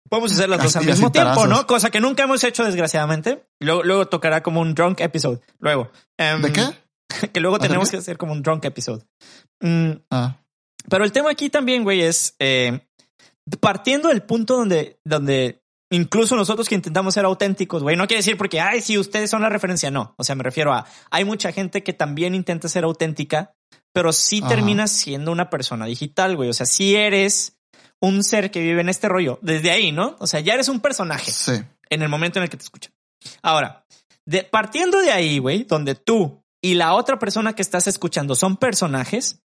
podemos 0.09 0.33
hacer 0.33 0.49
las 0.49 0.63
dos 0.63 0.77
al 0.77 0.85
mismo 0.87 1.11
tiempo, 1.11 1.31
tarazos. 1.31 1.49
¿no? 1.49 1.67
Cosa 1.67 1.91
que 1.91 2.01
nunca 2.01 2.25
hemos 2.25 2.43
hecho, 2.45 2.65
desgraciadamente. 2.65 3.47
Luego, 3.61 3.83
luego 3.83 4.07
tocará 4.07 4.43
como 4.43 4.61
un 4.61 4.75
drunk 4.75 5.01
episode. 5.01 5.41
Luego. 5.59 5.91
Em, 6.19 6.43
¿De 6.43 6.53
qué? 6.53 6.63
Que 7.33 7.41
luego 7.41 7.57
¿Hacer 7.57 7.69
tenemos 7.69 7.91
que 7.91 7.99
hacer 7.99 8.17
como 8.19 8.33
un 8.33 8.43
drunk 8.43 8.65
episode. 8.65 9.05
Mm, 9.61 9.93
Ah, 10.11 10.37
pero 10.89 11.05
el 11.05 11.13
tema 11.13 11.31
aquí 11.31 11.49
también, 11.49 11.85
güey, 11.85 12.03
es 12.03 12.35
eh, 12.39 12.81
partiendo 13.61 14.09
del 14.09 14.23
punto 14.23 14.57
donde, 14.57 14.99
donde 15.05 15.63
incluso 15.91 16.35
nosotros 16.37 16.69
que 16.69 16.75
intentamos 16.75 17.15
ser 17.15 17.25
auténticos, 17.25 17.83
güey, 17.83 17.97
no 17.97 18.07
quiere 18.07 18.19
decir 18.19 18.37
porque, 18.37 18.61
ay, 18.61 18.81
sí, 18.81 18.99
ustedes 18.99 19.31
son 19.31 19.43
la 19.43 19.49
referencia, 19.49 19.91
no. 19.91 20.15
O 20.19 20.25
sea, 20.25 20.35
me 20.35 20.43
refiero 20.43 20.73
a, 20.73 20.87
hay 21.11 21.25
mucha 21.25 21.53
gente 21.53 21.83
que 21.83 21.93
también 21.93 22.35
intenta 22.35 22.69
ser 22.69 22.85
auténtica, 22.85 23.55
pero 23.93 24.13
sí 24.13 24.41
Ajá. 24.41 24.49
terminas 24.49 24.91
siendo 24.91 25.31
una 25.31 25.51
persona 25.51 25.87
digital, 25.87 26.37
güey. 26.37 26.49
O 26.49 26.55
sea, 26.55 26.67
sí 26.67 26.97
eres 26.97 27.54
un 28.05 28.23
ser 28.25 28.51
que 28.51 28.61
vive 28.61 28.81
en 28.81 28.89
este 28.89 29.09
rollo 29.09 29.39
desde 29.43 29.71
ahí, 29.71 29.93
¿no? 29.93 30.17
O 30.19 30.27
sea, 30.27 30.41
ya 30.41 30.55
eres 30.55 30.69
un 30.69 30.81
personaje 30.81 31.31
sí. 31.31 31.53
en 31.91 32.03
el 32.03 32.09
momento 32.09 32.39
en 32.39 32.45
el 32.45 32.51
que 32.51 32.57
te 32.57 32.65
escuchan. 32.65 32.93
Ahora, 33.43 33.85
de, 34.27 34.45
partiendo 34.45 34.99
de 35.01 35.11
ahí, 35.13 35.39
güey, 35.39 35.65
donde 35.65 35.95
tú 35.95 36.43
y 36.63 36.75
la 36.75 36.95
otra 36.95 37.19
persona 37.19 37.55
que 37.55 37.63
estás 37.63 37.87
escuchando 37.87 38.35
son 38.35 38.57
personajes, 38.57 39.41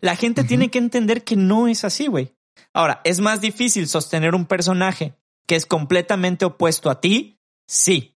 la 0.00 0.16
gente 0.16 0.44
tiene 0.44 0.70
que 0.70 0.78
entender 0.78 1.24
que 1.24 1.36
no 1.36 1.68
es 1.68 1.84
así, 1.84 2.06
güey. 2.06 2.34
Ahora, 2.74 3.00
¿es 3.04 3.20
más 3.20 3.40
difícil 3.40 3.88
sostener 3.88 4.34
un 4.34 4.46
personaje 4.46 5.14
que 5.46 5.56
es 5.56 5.64
completamente 5.66 6.44
opuesto 6.44 6.90
a 6.90 7.00
ti? 7.00 7.38
Sí. 7.66 8.16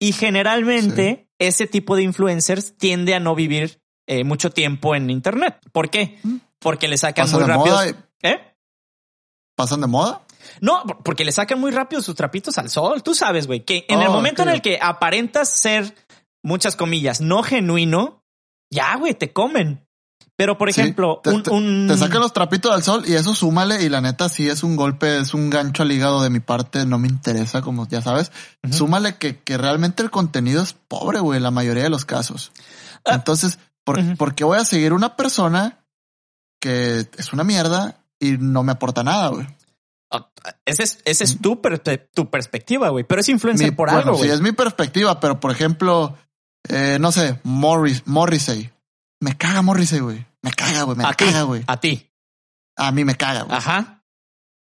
Y 0.00 0.12
generalmente 0.12 1.28
ese 1.38 1.66
tipo 1.66 1.96
de 1.96 2.02
influencers 2.02 2.76
tiende 2.76 3.14
a 3.14 3.20
no 3.20 3.34
vivir 3.34 3.80
eh, 4.06 4.24
mucho 4.24 4.50
tiempo 4.50 4.94
en 4.94 5.10
Internet. 5.10 5.58
¿Por 5.72 5.90
qué? 5.90 6.18
Porque 6.58 6.88
le 6.88 6.96
sacan 6.96 7.30
muy 7.30 7.44
rápido. 7.44 7.86
y- 7.86 7.94
¿Eh? 8.22 8.47
¿Pasan 9.58 9.80
de 9.80 9.88
moda? 9.88 10.20
No, 10.60 10.84
porque 11.04 11.24
le 11.24 11.32
sacan 11.32 11.58
muy 11.58 11.72
rápido 11.72 12.00
sus 12.00 12.14
trapitos 12.14 12.56
al 12.58 12.70
sol. 12.70 13.02
Tú 13.02 13.12
sabes, 13.12 13.48
güey, 13.48 13.64
que 13.64 13.84
en 13.88 14.00
el 14.00 14.06
Oh, 14.06 14.12
momento 14.12 14.42
en 14.42 14.50
el 14.50 14.62
que 14.62 14.78
aparentas 14.80 15.48
ser, 15.50 15.96
muchas 16.44 16.76
comillas, 16.76 17.20
no 17.20 17.42
genuino, 17.42 18.22
ya, 18.72 18.94
güey, 18.96 19.14
te 19.14 19.32
comen. 19.32 19.84
Pero, 20.36 20.56
por 20.56 20.72
Sí, 20.72 20.80
ejemplo, 20.80 21.20
te, 21.24 21.30
un, 21.30 21.42
te- 21.42 21.50
un- 21.50 21.86
te 21.88 21.96
sacan 21.96 22.20
los 22.20 22.32
trapitos 22.32 22.70
al 22.72 22.84
sol 22.84 23.02
y 23.04 23.14
eso 23.14 23.34
súmale 23.34 23.82
y 23.82 23.88
la 23.88 24.00
neta 24.00 24.28
sí 24.28 24.48
es 24.48 24.62
un 24.62 24.76
golpe, 24.76 25.18
es 25.18 25.34
un 25.34 25.50
gancho 25.50 25.82
al 25.82 25.90
hígado 25.90 26.22
de 26.22 26.30
mi 26.30 26.38
parte, 26.38 26.86
no 26.86 27.00
me 27.00 27.08
interesa, 27.08 27.60
como 27.60 27.88
ya 27.88 28.00
sabes. 28.00 28.30
Súmale 28.70 29.16
que, 29.16 29.40
que 29.40 29.58
realmente 29.58 30.04
el 30.04 30.12
contenido 30.12 30.62
es 30.62 30.72
pobre, 30.74 31.18
güey, 31.18 31.40
la 31.40 31.50
mayoría 31.50 31.82
de 31.82 31.90
los 31.90 32.04
casos. 32.04 32.52
Ah. 33.04 33.14
Entonces, 33.16 33.58
¿por, 33.82 33.98
Ujú. 33.98 34.16
por 34.16 34.36
qué 34.36 34.44
voy 34.44 34.58
a 34.58 34.64
seguir 34.64 34.92
una 34.92 35.16
persona 35.16 35.80
que 36.60 37.06
es 37.16 37.32
una 37.32 37.42
mierda 37.42 37.97
y 38.20 38.36
no 38.38 38.62
me 38.62 38.72
aporta 38.72 39.02
nada, 39.02 39.28
güey? 39.28 39.46
Ah, 40.10 40.28
Esa 40.64 40.82
es, 40.82 40.98
esa 41.04 41.24
es 41.24 41.40
tu, 41.40 41.60
per- 41.60 41.80
tu 42.14 42.30
perspectiva, 42.30 42.88
güey. 42.88 43.04
Pero 43.04 43.20
es 43.20 43.28
influencer 43.28 43.70
Mi- 43.70 43.76
por 43.76 43.88
bueno, 43.88 44.02
algo, 44.02 44.14
sí, 44.14 44.20
güey. 44.24 44.30
es 44.30 44.40
mi 44.40 44.52
perspectiva, 44.52 45.20
pero 45.20 45.38
por 45.40 45.50
ejemplo, 45.50 46.16
eh, 46.68 46.96
no 47.00 47.12
sé, 47.12 47.40
Morris, 47.44 48.02
Morrissey. 48.06 48.70
Me 49.20 49.36
caga 49.36 49.62
Morrissey, 49.62 50.00
güey. 50.00 50.26
Me 50.42 50.52
caga, 50.52 50.82
güey. 50.84 50.96
Me 50.96 51.04
a 51.04 51.12
caga, 51.14 51.42
güey. 51.42 51.62
A 51.66 51.78
ti. 51.78 52.08
A 52.76 52.92
mí 52.92 53.04
me 53.04 53.16
caga, 53.16 53.42
güey. 53.42 53.56
Ajá. 53.58 54.02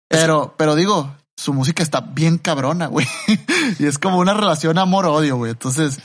Pero, 0.09 0.55
pero 0.57 0.75
digo, 0.75 1.15
su 1.37 1.53
música 1.53 1.83
está 1.83 2.01
bien 2.01 2.39
cabrona, 2.39 2.87
güey. 2.87 3.07
y 3.79 3.87
es 3.87 3.99
como 3.99 4.19
una 4.19 4.35
relación 4.35 4.79
amor-odio, 4.79 5.37
güey. 5.37 5.53
Entonces, 5.53 6.01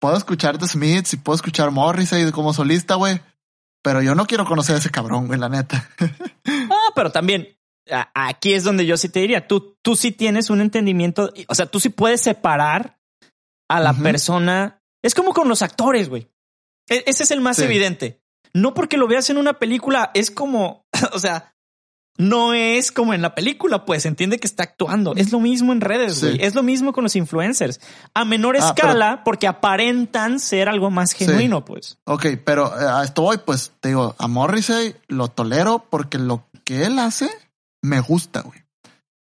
puedo 0.00 0.16
escuchar 0.16 0.58
The 0.58 0.66
Smiths 0.68 1.14
y 1.14 1.16
puedo 1.16 1.36
escuchar 1.36 1.70
Morrissey 1.70 2.30
como 2.32 2.52
solista, 2.52 2.96
güey. 2.96 3.20
Pero 3.82 4.02
yo 4.02 4.14
no 4.14 4.26
quiero 4.26 4.44
conocer 4.44 4.74
a 4.74 4.78
ese 4.78 4.90
cabrón, 4.90 5.26
güey, 5.26 5.38
la 5.38 5.48
neta. 5.48 5.88
Ah, 6.70 6.92
pero 6.94 7.10
también 7.12 7.58
aquí 8.14 8.52
es 8.54 8.64
donde 8.64 8.84
yo 8.86 8.96
sí 8.96 9.08
te 9.08 9.20
diría, 9.20 9.46
tú, 9.46 9.78
tú 9.82 9.96
sí 9.96 10.12
tienes 10.12 10.50
un 10.50 10.60
entendimiento, 10.60 11.32
o 11.46 11.54
sea, 11.54 11.66
tú 11.66 11.80
sí 11.80 11.88
puedes 11.90 12.20
separar 12.22 12.98
a 13.68 13.80
la 13.80 13.92
persona. 13.94 14.82
Es 15.02 15.14
como 15.14 15.32
con 15.34 15.48
los 15.48 15.62
actores, 15.62 16.08
güey. 16.08 16.30
E- 16.88 17.04
ese 17.06 17.22
es 17.24 17.30
el 17.30 17.40
más 17.40 17.56
Sí. 17.58 17.64
evidente. 17.64 18.22
No 18.54 18.74
porque 18.74 18.96
lo 18.96 19.06
veas 19.08 19.28
en 19.30 19.36
una 19.38 19.58
película, 19.58 20.10
es 20.14 20.30
como, 20.30 20.86
o 21.12 21.18
sea, 21.18 21.54
no 22.18 22.52
es 22.52 22.92
como 22.92 23.14
en 23.14 23.22
la 23.22 23.34
película, 23.34 23.84
pues 23.84 24.04
entiende 24.04 24.38
que 24.38 24.46
está 24.46 24.64
actuando. 24.64 25.14
Es 25.16 25.32
lo 25.32 25.38
mismo 25.40 25.72
en 25.72 25.80
redes, 25.80 26.20
güey. 26.20 26.34
Sí. 26.34 26.38
Es 26.42 26.54
lo 26.54 26.62
mismo 26.62 26.92
con 26.92 27.04
los 27.04 27.14
influencers. 27.16 27.80
A 28.12 28.24
menor 28.24 28.56
Ah, 28.56 28.66
escala, 28.68 29.22
porque 29.24 29.46
aparentan 29.46 30.40
ser 30.40 30.68
algo 30.68 30.90
más 30.90 31.12
genuino, 31.12 31.64
pues. 31.64 31.98
Ok, 32.04 32.26
pero 32.44 32.66
eh, 32.78 32.84
a 32.86 33.04
esto 33.04 33.22
voy, 33.22 33.38
pues 33.38 33.72
te 33.80 33.88
digo, 33.90 34.14
a 34.18 34.26
Morrissey 34.28 34.96
lo 35.06 35.28
tolero 35.28 35.86
porque 35.88 36.18
lo 36.18 36.44
que 36.64 36.84
él 36.84 36.98
hace 36.98 37.30
me 37.82 38.00
gusta, 38.00 38.40
güey. 38.42 38.60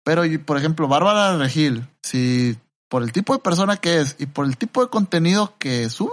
Pero, 0.05 0.22
por 0.45 0.59
ejemplo, 0.59 0.87
Bárbara 0.87 1.37
Regil, 1.39 1.89
si 2.03 2.57
por 2.91 3.03
el 3.03 3.12
tipo 3.12 3.32
de 3.32 3.39
persona 3.41 3.78
que 3.78 4.01
es 4.03 4.16
y 4.18 4.26
por 4.26 4.45
el 4.45 4.59
tipo 4.59 4.82
de 4.85 4.91
contenido 4.91 5.55
que 5.59 5.89
sube, 5.89 6.12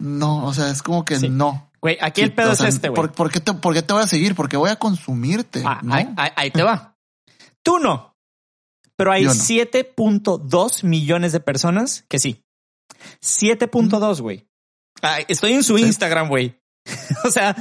no, 0.00 0.44
o 0.44 0.52
sea, 0.52 0.70
es 0.70 0.82
como 0.82 1.04
que 1.04 1.18
Sí. 1.20 1.28
no. 1.28 1.65
Güey, 1.86 1.98
aquí 2.00 2.20
Sí, 2.20 2.24
el 2.24 2.32
pedo 2.34 2.50
es 2.50 2.58
sea, 2.58 2.66
este, 2.68 2.88
güey. 2.88 2.96
¿por, 2.96 3.12
por 3.12 3.30
qué 3.30 3.38
te, 3.38 3.54
por 3.54 3.72
qué 3.72 3.82
te 3.82 3.92
voy 3.92 4.02
a 4.02 4.06
seguir? 4.08 4.34
Porque 4.34 4.56
voy 4.56 4.70
a 4.70 4.76
consumirte. 4.76 5.62
Ah, 5.64 5.78
¿no? 5.82 5.94
ahí, 5.94 6.50
te 6.50 6.64
va. 6.64 6.96
Tú 7.62 7.78
no. 7.78 8.16
Pero 8.96 9.12
hay 9.12 9.24
no. 9.24 9.30
7.2 9.32 10.82
millones 10.82 11.30
de 11.32 11.38
personas 11.40 12.04
que 12.08 12.18
sí. 12.18 12.42
7.2, 13.22 14.20
güey. 14.20 14.48
Ah, 15.02 15.18
estoy 15.28 15.52
en 15.52 15.62
su 15.62 15.76
Sí. 15.76 15.84
Instagram, 15.84 16.28
güey. 16.28 16.58
o 17.24 17.30
sea, 17.30 17.54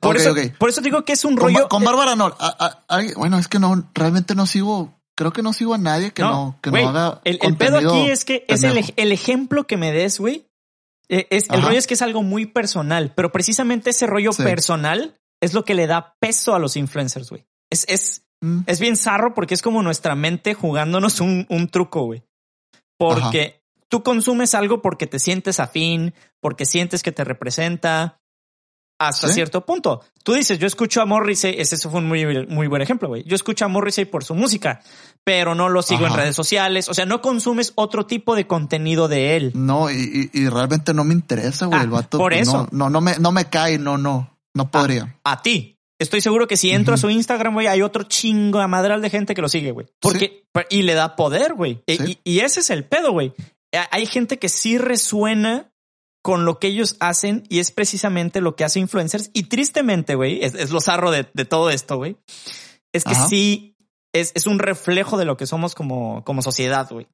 por, 0.00 0.16
eso, 0.16 0.34
por 0.58 0.68
eso 0.68 0.80
digo 0.80 1.04
que 1.04 1.12
es 1.14 1.24
un 1.24 1.36
Con, 1.36 1.54
rollo. 1.54 1.68
Con 1.68 1.84
Bárbara 1.84 2.16
no. 2.16 2.26
a- 2.26 2.34
a- 2.38 2.84
alguien- 2.88 3.14
bueno, 3.16 3.38
es 3.38 3.48
que 3.48 3.58
no, 3.58 3.90
realmente 3.94 4.34
no 4.34 4.46
sigo, 4.46 5.00
creo 5.16 5.32
que 5.32 5.42
no 5.42 5.52
sigo 5.52 5.74
a 5.74 5.78
nadie 5.78 6.12
que 6.12 6.22
no, 6.22 6.58
que 6.62 6.70
no 6.70 6.88
haga. 6.88 7.20
el, 7.24 7.38
el 7.42 7.56
pedo 7.56 7.78
aquí 7.78 8.10
es 8.10 8.24
que 8.24 8.44
es 8.48 8.62
el, 8.64 8.92
el 8.96 9.12
ejemplo 9.12 9.66
que 9.66 9.76
me 9.76 9.92
des, 9.92 10.18
güey. 10.18 10.47
Eh, 11.08 11.26
es, 11.30 11.48
el 11.50 11.62
rollo 11.62 11.78
es 11.78 11.86
que 11.86 11.94
es 11.94 12.02
algo 12.02 12.22
muy 12.22 12.46
personal, 12.46 13.12
pero 13.14 13.32
precisamente 13.32 13.90
ese 13.90 14.06
rollo 14.06 14.32
Sí. 14.32 14.42
personal 14.42 15.18
es 15.40 15.54
lo 15.54 15.64
que 15.64 15.74
le 15.74 15.86
da 15.86 16.16
peso 16.20 16.54
a 16.54 16.58
los 16.58 16.76
influencers, 16.76 17.30
güey. 17.30 17.46
Es, 17.70 17.84
es, 17.88 18.24
Mm, 18.40 18.60
es 18.66 18.80
bien 18.80 18.96
zarro 18.96 19.34
porque 19.34 19.54
es 19.54 19.62
como 19.62 19.82
nuestra 19.82 20.14
mente 20.14 20.54
jugándonos 20.54 21.20
un, 21.20 21.46
un 21.48 21.68
truco, 21.68 22.04
güey. 22.04 22.22
Porque 22.96 23.62
tú 23.88 24.02
consumes 24.02 24.54
algo 24.54 24.82
porque 24.82 25.06
te 25.06 25.18
sientes 25.18 25.60
afín, 25.60 26.14
porque 26.40 26.66
sientes 26.66 27.02
que 27.02 27.12
te 27.12 27.24
representa 27.24 28.17
hasta 28.98 29.28
Sí. 29.28 29.34
cierto 29.34 29.64
punto. 29.64 30.02
Tú 30.24 30.32
dices, 30.34 30.58
yo 30.58 30.66
escucho 30.66 31.00
a 31.00 31.06
Morrissey, 31.06 31.54
ese 31.58 31.76
fue 31.88 32.00
un 32.00 32.08
muy, 32.08 32.46
muy 32.48 32.66
buen 32.66 32.82
ejemplo, 32.82 33.08
güey. 33.08 33.22
Yo 33.24 33.34
escucho 33.36 33.64
a 33.64 33.68
Morrissey 33.68 34.04
por 34.04 34.24
su 34.24 34.34
música, 34.34 34.80
pero 35.24 35.54
no 35.54 35.68
lo 35.68 35.82
sigo 35.82 36.06
en 36.06 36.14
redes 36.14 36.34
sociales. 36.36 36.88
O 36.88 36.94
sea, 36.94 37.06
no 37.06 37.20
consumes 37.20 37.72
otro 37.76 38.06
tipo 38.06 38.34
de 38.34 38.46
contenido 38.46 39.08
de 39.08 39.36
él. 39.36 39.52
No, 39.54 39.90
y, 39.90 40.30
y, 40.32 40.38
y 40.40 40.48
realmente 40.48 40.92
no 40.94 41.04
me 41.04 41.14
interesa, 41.14 41.66
güey. 41.66 41.78
Ah, 41.78 41.82
el 41.84 41.90
vato. 41.90 42.18
por 42.18 42.34
eso. 42.34 42.66
No, 42.72 42.88
no, 42.88 42.90
no 42.90 43.00
me, 43.00 43.18
no 43.18 43.30
me 43.32 43.44
cae, 43.46 43.78
no, 43.78 43.96
no, 43.98 44.36
no 44.54 44.70
podría. 44.70 45.16
A 45.24 45.42
ti. 45.42 45.76
Estoy 46.00 46.20
seguro 46.20 46.46
que 46.46 46.56
si 46.56 46.70
entro 46.70 46.94
a 46.94 46.96
su 46.96 47.10
Instagram, 47.10 47.54
güey, 47.54 47.66
hay 47.66 47.82
otro 47.82 48.04
chingo 48.04 48.60
a 48.60 48.68
madral 48.68 49.02
de 49.02 49.10
gente 49.10 49.34
que 49.34 49.42
lo 49.42 49.48
sigue, 49.48 49.72
güey. 49.72 49.86
Porque, 50.00 50.44
y 50.70 50.82
le 50.82 50.94
da 50.94 51.16
poder, 51.16 51.54
güey. 51.54 51.82
E- 51.88 51.96
Sí. 51.96 52.18
Y, 52.24 52.34
y 52.34 52.40
ese 52.40 52.60
es 52.60 52.70
el 52.70 52.84
pedo, 52.84 53.10
güey. 53.12 53.32
Hay 53.90 54.06
gente 54.06 54.38
que 54.38 54.48
sí 54.48 54.78
resuena 54.78 55.72
con 56.22 56.44
lo 56.44 56.58
que 56.58 56.68
ellos 56.68 56.96
hacen 57.00 57.44
y 57.48 57.58
es 57.58 57.70
precisamente 57.70 58.40
lo 58.40 58.56
que 58.56 58.64
hace 58.64 58.80
influencers. 58.80 59.30
Y 59.32 59.44
tristemente, 59.44 60.14
güey, 60.14 60.44
es, 60.44 60.54
es 60.54 60.70
lo 60.70 60.80
zarro 60.80 61.10
de, 61.10 61.28
de 61.32 61.44
todo 61.44 61.70
esto, 61.70 61.96
güey. 61.96 62.16
Es 62.92 63.04
que 63.04 63.14
Ajá. 63.14 63.28
sí 63.28 63.76
es, 64.12 64.32
es 64.34 64.46
un 64.46 64.58
reflejo 64.58 65.16
de 65.18 65.24
lo 65.24 65.36
que 65.36 65.46
somos 65.46 65.74
como, 65.74 66.24
como 66.24 66.42
sociedad, 66.42 66.88
güey. 66.90 67.06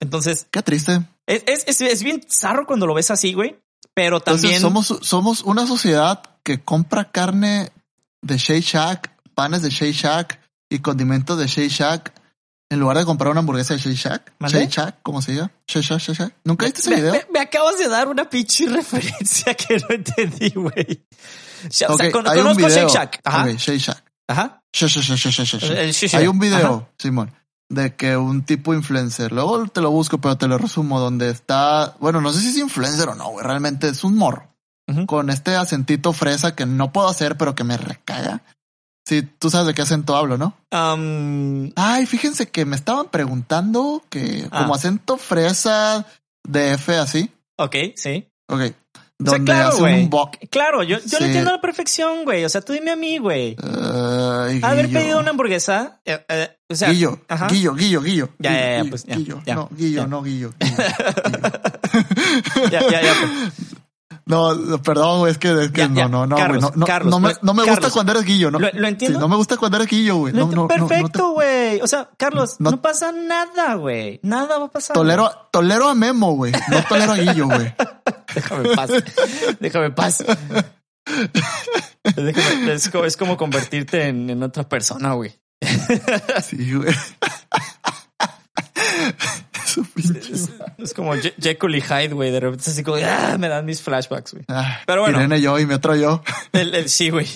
Entonces, 0.00 0.46
Qué 0.50 0.62
triste. 0.62 1.02
es, 1.26 1.64
es, 1.66 1.80
es, 1.80 2.02
bien 2.02 2.22
zarro 2.28 2.66
cuando 2.66 2.86
lo 2.86 2.94
ves 2.94 3.10
así, 3.10 3.34
güey. 3.34 3.60
Pero 3.94 4.18
Entonces 4.18 4.42
también... 4.42 4.60
somos, 4.60 4.98
somos 5.02 5.42
una 5.42 5.66
sociedad 5.66 6.22
que 6.42 6.62
compra 6.62 7.10
carne 7.10 7.70
de 8.22 8.38
Shake 8.38 8.64
Shack, 8.64 9.10
panes 9.34 9.62
de 9.62 9.70
Shake 9.70 9.94
Shack 9.94 10.40
y 10.70 10.78
condimentos 10.78 11.38
de 11.38 11.46
Shake 11.46 11.70
Shack 11.70 12.21
en 12.72 12.80
lugar 12.80 12.96
de 12.98 13.04
comprar 13.04 13.30
una 13.30 13.40
hamburguesa 13.40 13.74
de 13.74 13.80
Shake 13.80 13.96
Shack. 13.96 14.32
Shake 14.48 14.70
Shack, 14.70 14.96
¿cómo 15.02 15.20
se 15.22 15.34
llama? 15.34 15.50
Shake 15.66 15.84
Shack, 15.84 16.00
Shake 16.00 16.18
Shack. 16.18 16.34
¿Nunca 16.44 16.64
viste 16.66 16.80
ese 16.80 16.94
video? 16.94 17.12
me- 17.12 17.26
me 17.32 17.40
acabas 17.40 17.78
de 17.78 17.88
dar 17.88 18.08
una 18.08 18.28
pinche 18.28 18.66
referencia 18.70 19.54
que 19.54 19.76
no 19.78 19.86
entendí, 19.94 20.50
güey. 20.50 21.04
O 21.68 21.70
sea, 21.70 21.88
con- 22.10 22.24
conozco. 22.24 22.68
Shake 22.68 22.88
Shack. 22.88 23.20
Ajá. 23.24 23.46
Shake 23.52 23.78
Shack. 23.78 24.04
Ajá. 24.28 24.62
Shake 24.72 24.90
Shack, 24.90 25.16
Shake 25.18 25.46
Shake 25.46 25.92
Shake 25.92 26.14
Hay 26.14 26.26
un 26.26 26.38
video, 26.38 26.74
Ajá. 26.74 26.88
Simón, 26.98 27.32
de 27.68 27.94
que 27.94 28.16
un 28.16 28.44
tipo 28.44 28.72
influencer, 28.74 29.32
luego 29.32 29.66
te 29.68 29.80
lo 29.80 29.90
busco, 29.90 30.18
pero 30.18 30.36
te 30.38 30.48
lo 30.48 30.56
resumo, 30.58 30.98
donde 31.00 31.28
está, 31.30 31.94
bueno, 32.00 32.20
no 32.20 32.32
sé 32.32 32.40
si 32.40 32.48
es 32.48 32.56
influencer 32.58 33.08
o 33.10 33.14
no, 33.14 33.28
güey, 33.30 33.44
realmente 33.46 33.88
es 33.88 34.02
un 34.04 34.16
morro. 34.16 34.48
Con 35.06 35.30
este 35.30 35.54
acentito 35.56 36.12
fresa 36.12 36.54
que 36.54 36.66
no 36.66 36.92
puedo 36.92 37.08
hacer, 37.08 37.36
pero 37.36 37.54
que 37.54 37.64
me 37.64 37.76
recaga. 37.78 38.42
Sí, 39.04 39.22
tú 39.38 39.50
sabes 39.50 39.66
de 39.66 39.74
qué 39.74 39.82
acento 39.82 40.14
hablo, 40.16 40.38
¿no? 40.38 40.54
Um, 40.70 41.70
Ay, 41.76 42.06
fíjense 42.06 42.48
que 42.48 42.64
me 42.64 42.76
estaban 42.76 43.08
preguntando 43.08 44.02
que 44.08 44.46
Ah. 44.50 44.60
como 44.62 44.74
acento 44.74 45.16
fresa 45.16 46.06
de 46.44 46.74
F 46.74 46.96
así. 46.96 47.30
ok, 47.58 47.76
sí. 47.96 48.28
Ok. 48.48 48.60
O 49.24 49.24
sea, 49.24 49.38
Donde 49.38 49.52
claro, 49.52 49.78
güey. 49.78 50.10
Claro, 50.50 50.82
yo, 50.82 50.98
yo 50.98 51.08
Sí. 51.08 51.16
lo 51.20 51.26
entiendo 51.26 51.50
a 51.50 51.54
la 51.54 51.60
perfección, 51.60 52.24
güey. 52.24 52.44
O 52.44 52.48
sea, 52.48 52.60
tú 52.60 52.72
dime 52.72 52.90
a 52.90 52.96
mí, 52.96 53.18
güey. 53.18 53.56
Ay, 53.62 54.58
Haber 54.64 54.90
pedido 54.90 55.20
una 55.20 55.30
hamburguesa. 55.30 56.00
eh, 56.04 56.24
eh, 56.28 56.56
o 56.68 56.74
sea, 56.74 56.90
Guillo, 56.90 57.20
ajá. 57.28 57.46
Guillo, 57.46 57.74
Guillo, 57.74 58.02
Guillo. 58.02 58.30
Ya, 58.40 58.50
Guillo, 58.50 58.62
ya, 58.62 58.82
ya, 58.84 58.90
pues, 58.90 59.04
ya, 59.04 59.14
Guillo, 59.16 59.42
ya, 59.46 59.54
no, 59.54 59.68
Guillo, 59.76 60.00
ya. 60.02 60.06
no, 60.08 60.22
Guillo. 60.24 60.52
Guillo, 60.58 60.76
Guillo. 61.24 62.70
Ya, 62.70 62.80
ya, 62.90 63.02
ya. 63.02 63.12
pues. 63.20 63.54
No, 64.24 64.80
perdón, 64.82 65.20
güey, 65.20 65.32
es 65.32 65.38
que, 65.38 65.50
es 65.64 65.70
que 65.72 65.80
Ya, 65.80 65.88
no, 65.88 65.94
ya. 65.96 66.08
no, 66.08 66.26
no, 66.26 66.36
Carlos, 66.36 66.62
no, 66.62 66.70
no, 66.76 66.86
Carlos, 66.86 67.10
no 67.10 67.18
me, 67.20 67.34
no 67.42 67.54
me 67.54 67.64
gusta 67.64 67.90
cuando 67.90 68.12
eres 68.12 68.24
Guillo, 68.24 68.50
¿no? 68.52 68.58
lo- 68.60 68.70
lo 68.72 68.88
entiendo. 68.88 69.18
Sí, 69.18 69.20
no 69.20 69.28
me 69.28 69.34
gusta 69.36 69.56
cuando 69.56 69.78
eres 69.78 69.88
Guillo, 69.88 70.16
güey. 70.16 70.32
No, 70.32 70.46
no, 70.46 70.68
te- 70.68 70.74
perfecto, 70.74 71.32
güey. 71.32 71.80
O 71.80 71.86
sea, 71.88 72.08
Carlos, 72.16 72.56
no, 72.60 72.80
pasa 72.80 73.10
nada, 73.10 73.74
güey. 73.74 74.20
Nada 74.22 74.58
va 74.58 74.66
a 74.66 74.70
pasar. 74.70 74.94
Tolero, 74.94 75.30
tolero 75.50 75.88
a 75.88 75.94
Memo, 75.94 76.34
güey. 76.36 76.52
No 76.52 76.82
tolero 76.88 77.12
a 77.12 77.16
Guillo, 77.16 77.46
güey. 77.46 77.74
Déjame 78.34 78.68
en 78.70 78.76
paz. 78.76 78.90
Déjame 79.60 79.86
en 79.86 79.94
paz. 79.94 80.24
Déjame- 82.04 82.72
es, 82.72 82.88
como, 82.90 83.04
es 83.04 83.16
como 83.16 83.36
convertirte 83.36 84.08
en, 84.08 84.30
en 84.30 84.42
otra 84.42 84.68
persona, 84.68 85.14
güey. 85.14 85.34
Sí, 86.44 86.74
güey. 86.74 86.94
Es, 89.96 90.50
es 90.78 90.94
como 90.94 91.14
Je- 91.14 91.34
Jekyll 91.40 91.74
y 91.76 91.80
Hyde, 91.80 92.12
güey. 92.14 92.30
De 92.30 92.40
repente 92.40 92.62
es 92.62 92.68
así 92.68 92.82
como, 92.82 92.98
ah, 93.04 93.36
me 93.38 93.48
dan 93.48 93.64
mis 93.64 93.80
flashbacks, 93.82 94.32
güey. 94.32 94.44
Ah, 94.48 94.80
Pero 94.86 95.02
bueno. 95.02 95.18
Irene 95.18 95.40
yo 95.40 95.58
y 95.58 95.66
mi 95.66 95.74
otro 95.74 95.94
yo. 95.96 96.22
El, 96.52 96.74
el 96.74 96.88
sí, 96.88 97.10
güey. 97.10 97.26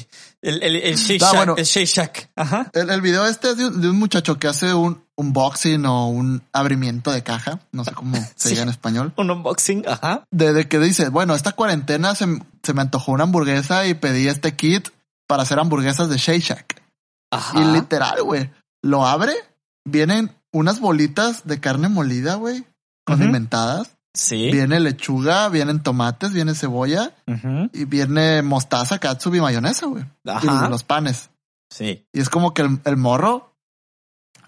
El, 0.43 0.63
el, 0.63 0.77
el 0.77 0.97
Shake 0.97 1.23
Ah, 1.23 1.27
Shack. 1.27 1.37
bueno. 1.37 1.55
El 1.57 1.65
Shake 1.65 1.87
Shack. 1.87 2.31
Ajá. 2.37 2.71
El, 2.75 2.91
el 2.91 3.01
video 3.01 3.27
este 3.27 3.51
es 3.51 3.57
de 3.57 3.67
un, 3.67 3.81
de 3.81 3.89
un 3.89 3.99
muchacho 3.99 4.39
que 4.39 4.47
hace 4.47 4.75
un 4.75 5.03
unboxing 5.17 5.85
o 5.87 6.09
un 6.09 6.43
abrimiento 6.53 7.11
de 7.11 7.23
caja. 7.23 7.59
No 7.73 7.85
sé 7.85 7.93
cómo 7.93 8.17
se 8.37 8.49
Sí. 8.49 8.49
diga 8.51 8.63
en 8.63 8.69
español. 8.69 9.13
Un 9.17 9.31
unboxing. 9.31 9.85
Ajá. 9.89 10.25
De, 10.31 10.53
de 10.53 10.69
que 10.69 10.79
dice, 10.79 11.09
bueno, 11.09 11.35
esta 11.35 11.53
cuarentena 11.53 12.15
se, 12.15 12.27
se 12.63 12.75
me 12.75 12.83
antojó 12.83 13.13
una 13.13 13.25
hamburguesa 13.25 13.87
y 13.87 13.95
pedí 13.95 14.29
este 14.29 14.55
kit 14.55 14.89
para 15.27 15.43
hacer 15.43 15.59
hamburguesas 15.59 16.09
de 16.11 16.19
Shake 16.19 16.43
Shack. 16.43 16.83
Ajá. 17.33 17.61
Y 17.61 17.65
literal, 17.73 18.23
güey, 18.23 18.51
lo 18.83 19.05
abre, 19.07 19.33
vienen 19.85 20.31
unas 20.57 20.81
bolitas 20.81 21.47
de 21.47 21.61
carne 21.61 21.89
molida, 21.89 22.35
güey, 22.37 22.65
condimentadas. 23.05 23.97
Sí. 24.15 24.51
Viene 24.51 24.81
lechuga, 24.81 25.49
vienen 25.51 25.83
tomates, 25.83 26.33
viene 26.33 26.55
cebolla 26.55 27.15
Ujú. 27.27 27.69
y 27.75 27.85
viene 27.85 28.41
mostaza, 28.41 28.99
catsup 28.99 29.35
y 29.35 29.41
mayonesa, 29.43 29.87
güey. 29.87 30.05
Ajá. 30.27 30.67
Y 30.67 30.71
los 30.71 30.85
panes. 30.85 31.29
Sí. 31.71 32.07
Y 32.15 32.21
es 32.21 32.31
como 32.31 32.55
que 32.55 32.63
el, 32.63 32.81
el 32.85 32.97
morro 32.97 33.55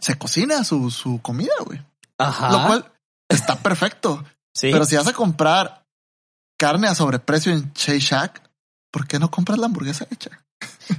se 0.01 0.17
cocina 0.17 0.65
su, 0.65 0.91
su 0.91 1.21
comida, 1.21 1.53
güey. 1.67 1.85
Ajá. 2.17 2.51
Lo 2.51 2.67
cual 2.67 2.91
está 3.29 3.57
perfecto. 3.57 4.25
sí. 4.55 4.71
Pero 4.73 4.85
si 4.87 4.97
vas 4.97 5.07
a 5.09 5.13
comprar 5.13 5.85
carne 6.59 6.89
a 6.89 6.95
sobreprecio 6.95 7.53
en 7.53 7.71
Shake 7.75 8.01
Shack, 8.01 8.51
¿por 8.91 9.07
qué 9.07 9.19
no 9.19 9.31
compras 9.31 9.59
la 9.59 9.67
hamburguesa 9.67 10.07
hecha? 10.11 10.31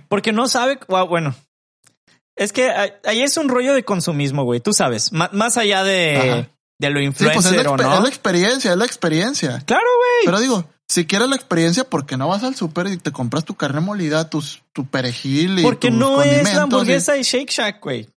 Porque 0.07 0.31
no 0.31 0.47
sabe. 0.47 0.79
Bueno. 0.87 1.33
Es 2.39 2.53
que 2.53 2.71
ahí- 2.71 3.21
es 3.21 3.37
un 3.37 3.49
rollo 3.49 3.73
de 3.73 3.83
consumismo, 3.83 4.43
güey. 4.45 4.59
Tú 4.61 4.73
sabes. 4.73 5.11
Más 5.11 5.57
allá 5.57 5.83
de, 5.83 6.47
de 6.79 6.89
lo 6.89 6.99
Sí, 7.01 7.09
pues 7.09 7.27
es 7.45 7.51
influencer 7.51 7.65
la, 7.65 7.71
o 7.71 7.77
no. 7.77 7.93
es 7.95 8.01
la 8.03 8.07
experiencia, 8.09 8.71
es 8.71 8.77
la 8.77 8.85
experiencia. 8.85 9.61
Claro, 9.65 9.83
güey. 9.97 10.25
Pero 10.25 10.39
digo, 10.39 10.65
si 10.87 11.05
quieres 11.05 11.27
la 11.29 11.35
experiencia, 11.35 11.83
¿por 11.83 12.05
qué 12.05 12.15
no 12.17 12.29
vas 12.29 12.43
al 12.43 12.55
súper 12.55 12.87
y 12.87 12.97
te 12.97 13.11
compras 13.11 13.43
tu 13.43 13.55
carne 13.55 13.81
molida, 13.81 14.29
tus, 14.29 14.63
tu 14.73 14.85
perejil 14.87 15.59
y 15.59 15.63
Porque 15.63 15.89
tus 15.89 15.97
no 15.99 16.21
es 16.23 16.43
la 16.45 16.53
y- 16.53 16.55
hamburguesa 16.55 17.13
de 17.13 17.23
Shake 17.23 17.51
Shack, 17.51 17.81
güey. 17.83 18.07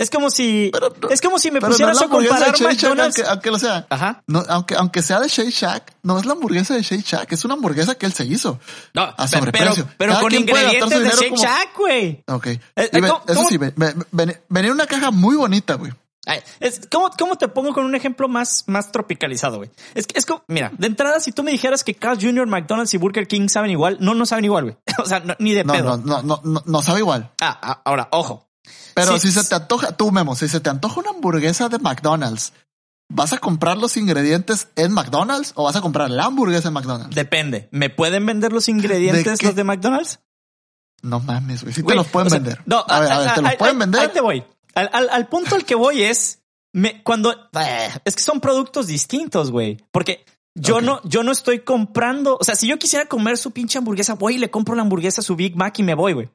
Es 0.00 0.10
como 0.10 0.30
si. 0.30 0.70
Pero 0.72 0.92
no- 1.00 1.08
es 1.10 1.20
como 1.20 1.38
si 1.38 1.50
me 1.50 1.60
pero 1.60 1.68
no 1.68 1.74
pusieras 1.74 1.96
la 1.96 2.00
a 2.02 2.04
hamburguesa 2.06 2.34
de 2.34 2.40
comparar 2.40 2.58
Shack, 2.60 2.68
McDonald's. 2.82 3.18
aunque, 3.18 3.30
aunque 3.30 3.50
lo 3.50 3.58
sea. 3.58 3.86
Ajá. 3.90 4.22
No, 4.26 4.42
aunque, 4.48 4.74
aunque 4.74 5.02
sea 5.02 5.20
de 5.20 5.28
Shake 5.28 5.50
Shack, 5.50 5.92
no 6.02 6.18
es 6.18 6.26
la 6.26 6.32
hamburguesa 6.32 6.74
de 6.74 6.82
Shake 6.82 7.04
Shack, 7.06 7.32
es 7.32 7.44
una 7.44 7.54
hamburguesa 7.54 7.94
que 7.96 8.06
él 8.06 8.12
se 8.12 8.24
hizo. 8.24 8.58
No, 8.94 9.02
A 9.02 9.14
pero, 9.16 9.28
sobreprecio. 9.28 9.88
pero 9.98 10.12
Cada 10.12 10.22
con 10.22 10.34
ingredientes 10.34 10.90
de 11.02 11.10
Shake 11.10 11.28
como- 11.30 11.42
Shack, 11.42 11.76
güey. 11.76 12.24
Ok. 12.26 12.46
Eh, 12.46 12.60
Y 12.92 13.00
ve- 13.00 13.08
¿cómo- 13.08 13.22
eso 13.26 13.34
cómo? 13.36 13.48
sí, 13.48 13.58
ve- 13.58 13.72
ve- 13.76 13.94
ven- 14.10 14.40
venía 14.48 14.72
una 14.72 14.86
caja 14.86 15.10
muy 15.10 15.36
bonita, 15.36 15.74
güey. 15.74 15.92
es, 16.60 16.82
¿cómo, 16.90 17.10
¿Cómo 17.18 17.36
te 17.36 17.48
pongo 17.48 17.72
con 17.74 17.84
un 17.84 17.94
ejemplo 17.94 18.28
más, 18.28 18.64
más 18.68 18.92
tropicalizado, 18.92 19.56
güey? 19.58 19.70
Es 19.94 20.06
que 20.06 20.18
es 20.18 20.26
como, 20.26 20.44
mira, 20.46 20.70
de 20.78 20.86
entrada, 20.86 21.18
si 21.18 21.32
tú 21.32 21.42
me 21.42 21.50
dijeras 21.50 21.82
que 21.82 21.94
Carl 21.94 22.18
Jr., 22.20 22.46
McDonald's 22.46 22.94
y 22.94 22.98
Burger 22.98 23.26
King 23.26 23.48
saben 23.48 23.70
igual, 23.72 23.96
no, 24.00 24.14
no 24.14 24.24
saben 24.26 24.44
igual, 24.44 24.64
güey. 24.64 24.76
O 24.98 25.06
sea, 25.06 25.22
ni 25.40 25.52
de 25.54 25.64
pedo. 25.64 25.96
No, 25.98 26.22
no, 26.22 26.40
no, 26.44 26.62
no, 26.64 26.82
sabe 26.82 27.00
igual. 27.00 27.30
Ah, 27.40 27.58
ah, 27.60 27.82
ahora, 27.84 28.08
ojo. 28.12 28.46
Pero 28.94 29.18
si 29.18 29.30
se 29.30 29.44
te 29.44 29.54
antoja, 29.54 29.92
tú 29.92 30.10
Memo, 30.10 30.36
si 30.36 30.48
se 30.48 30.60
te 30.60 30.70
antoja 30.70 31.00
una 31.00 31.10
hamburguesa 31.10 31.68
de 31.68 31.78
McDonald's, 31.78 32.52
¿vas 33.08 33.32
a 33.32 33.38
comprar 33.38 33.76
los 33.76 33.96
ingredientes 33.96 34.68
en 34.76 34.92
McDonald's 34.92 35.52
o 35.56 35.64
vas 35.64 35.76
a 35.76 35.80
comprar 35.80 36.10
la 36.10 36.24
hamburguesa 36.24 36.68
en 36.68 36.74
McDonald's? 36.74 37.14
Depende. 37.14 37.68
¿Me 37.72 37.90
pueden 37.90 38.26
vender 38.26 38.52
los 38.52 38.68
ingredientes 38.68 39.38
¿De 39.38 39.46
los 39.46 39.54
de 39.54 39.64
McDonald's? 39.64 40.20
No 41.02 41.20
mames, 41.20 41.62
güey. 41.62 41.74
Sí 41.74 41.82
te 41.82 41.94
los 41.94 42.08
pueden 42.08 42.30
vender. 42.30 42.60
No, 42.66 42.84
a 42.86 43.00
ver, 43.00 43.12
a 43.12 43.18
ver, 43.18 43.34
te 43.34 43.42
los 43.42 43.54
pueden 43.56 43.78
vender. 43.78 44.00
Ahí 44.02 44.08
te 44.08 44.20
voy. 44.20 44.44
Al, 44.74 44.90
al, 44.92 45.08
al 45.08 45.28
punto 45.28 45.54
al 45.54 45.64
que 45.64 45.74
voy 45.74 46.02
es 46.02 46.40
me, 46.72 47.02
cuando 47.02 47.34
es 48.04 48.16
que 48.16 48.22
son 48.22 48.40
productos 48.40 48.86
distintos, 48.86 49.50
güey, 49.50 49.78
porque 49.90 50.24
yo 50.54 50.80
no, 50.80 51.00
yo 51.04 51.22
no 51.22 51.32
estoy 51.32 51.60
comprando. 51.60 52.36
O 52.40 52.44
sea, 52.44 52.54
si 52.54 52.66
yo 52.66 52.78
quisiera 52.78 53.06
comer 53.06 53.38
su 53.38 53.50
pinche 53.50 53.78
hamburguesa, 53.78 54.14
voy 54.14 54.36
y 54.36 54.38
le 54.38 54.50
compro 54.50 54.74
la 54.74 54.82
hamburguesa 54.82 55.20
a 55.20 55.24
su 55.24 55.36
Big 55.36 55.56
Mac 55.56 55.78
y 55.78 55.82
me 55.82 55.94
voy, 55.94 56.12
güey. 56.12 56.30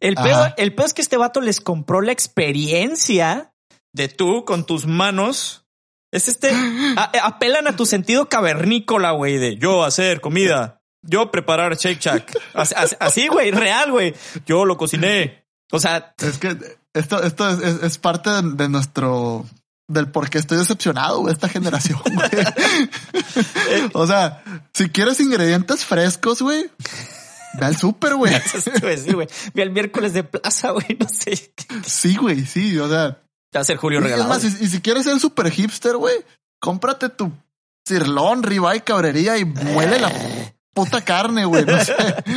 El 0.00 0.14
peor, 0.14 0.54
el 0.56 0.74
peor 0.74 0.86
es 0.86 0.94
que 0.94 1.02
este 1.02 1.16
vato 1.16 1.40
les 1.40 1.60
compró 1.60 2.00
la 2.00 2.12
experiencia 2.12 3.52
de 3.92 4.08
tú 4.08 4.44
con 4.44 4.64
tus 4.64 4.86
manos. 4.86 5.64
Es 6.12 6.28
este, 6.28 6.50
apelan 7.22 7.66
a 7.66 7.76
tu 7.76 7.86
sentido 7.86 8.28
cavernícola, 8.28 9.12
güey, 9.12 9.38
de 9.38 9.56
yo 9.56 9.84
hacer 9.84 10.20
comida, 10.20 10.82
yo 11.02 11.30
preparar 11.30 11.76
Shake 11.76 12.00
Shack. 12.00 12.38
Así, 12.54 13.28
güey, 13.28 13.50
real, 13.50 13.90
güey. 13.90 14.14
Yo 14.44 14.64
lo 14.64 14.76
cociné. 14.76 15.46
O 15.72 15.80
sea, 15.80 16.14
es 16.18 16.38
que 16.38 16.56
esto, 16.94 17.22
esto 17.22 17.48
es, 17.48 17.82
es, 17.82 17.98
parte 17.98 18.30
de, 18.30 18.68
nuestro 18.68 19.44
del 19.88 20.08
por 20.10 20.30
qué 20.30 20.38
estoy 20.38 20.58
decepcionado 20.58 21.24
de 21.24 21.32
esta 21.32 21.48
generación, 21.48 22.00
güey. 22.04 23.90
o 23.92 24.06
sea, 24.06 24.42
si 24.72 24.88
quieres 24.90 25.20
ingredientes 25.20 25.84
frescos, 25.84 26.42
güey, 26.42 26.70
ve 27.58 27.66
al 27.66 27.76
súper, 27.76 28.14
güey. 28.16 28.32
sí, 28.40 29.12
güey. 29.12 29.28
Ve 29.54 29.62
al 29.62 29.70
miércoles 29.70 30.12
de 30.12 30.24
plaza, 30.24 30.70
güey, 30.70 30.96
no 30.98 31.08
sé. 31.08 31.52
Sí, 31.84 32.16
güey, 32.16 32.44
sí, 32.46 32.78
o 32.78 32.88
sea. 32.88 33.22
Va 33.54 33.60
a 33.60 33.64
ser 33.64 33.76
Julio 33.76 34.00
regalado. 34.00 34.28
Más, 34.28 34.44
y, 34.44 34.50
si 34.50 34.80
quieres 34.80 35.04
ser 35.04 35.18
súper 35.18 35.50
hipster, 35.50 35.96
güey, 35.96 36.16
cómprate 36.60 37.08
tu 37.08 37.32
cirlón, 37.86 38.42
ribeye, 38.42 38.82
cabrería 38.82 39.38
y 39.38 39.44
muele 39.44 39.98
la 39.98 40.12
puta 40.74 41.02
carne, 41.02 41.44
güey, 41.44 41.64
no 41.64 41.82
sé. 41.82 41.94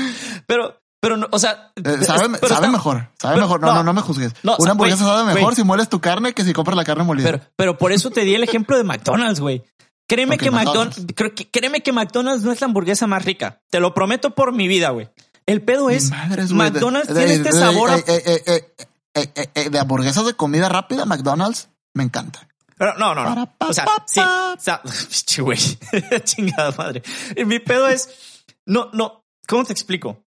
Pero 0.48 0.80
pero, 1.02 1.16
no, 1.16 1.28
o 1.32 1.40
sea, 1.40 1.72
eh, 1.78 2.04
sabe, 2.04 2.38
sabe 2.48 2.68
mejor, 2.68 3.10
sabe 3.18 3.40
mejor. 3.40 3.62
No, 3.62 3.74
no, 3.74 3.84
no, 3.84 3.94
me 3.94 4.02
juzgues. 4.02 4.34
Una 4.44 4.72
hamburguesa 4.72 5.06
sabe 5.06 5.34
mejor 5.34 5.56
si 5.56 5.64
mueles 5.64 5.88
tu 5.88 6.02
carne 6.02 6.34
que 6.34 6.44
si 6.44 6.54
compras 6.54 6.76
la 6.76 6.84
carne 6.84 7.04
molida. 7.04 7.26
Pero, 7.32 7.44
pero 7.56 7.78
por 7.78 7.92
eso 7.92 8.12
te 8.12 8.22
di 8.22 8.36
el 8.36 8.44
ejemplo 8.44 8.78
de 8.78 8.84
McDonald's, 8.84 9.40
güey. 9.40 9.64
Créeme 10.10 10.38
que 10.38 10.50
McDonald's, 10.50 11.06
créeme 11.52 11.82
que 11.82 11.94
McDonald's 11.94 12.44
no 12.44 12.52
es 12.52 12.60
la 12.60 12.66
hamburguesa 12.66 13.06
más 13.08 13.24
rica. 13.24 13.62
Te 13.70 13.80
lo 13.80 13.94
prometo 13.94 14.34
por 14.34 14.52
mi 14.52 14.68
vida, 14.68 14.90
güey. 14.90 15.08
El 15.46 15.62
pedo 15.62 15.90
es, 15.90 16.12
McDonald's 16.52 17.14
tiene 17.14 17.34
este 17.36 17.52
sabor. 17.52 17.92
de 18.04 19.80
hamburguesas 19.80 20.26
de 20.26 20.34
comida 20.34 20.68
rápida, 20.68 21.06
McDonald's 21.06 21.70
me 21.94 22.04
encanta. 22.04 22.50
Pero 22.80 22.98
no, 22.98 23.14
no, 23.14 23.36
no. 23.36 23.54
O 23.60 23.74
sea, 23.74 23.86
sí, 24.08 24.20
o 24.20 24.60
sea, 24.60 24.82
güey, 25.40 25.60
chingada 26.24 26.72
madre. 26.78 27.04
Mi 27.46 27.60
pedo 27.60 27.88
es, 27.88 28.44
no, 28.66 28.90
no, 28.94 29.26
¿cómo 29.48 29.66
te 29.66 29.74
explico? 29.74 30.24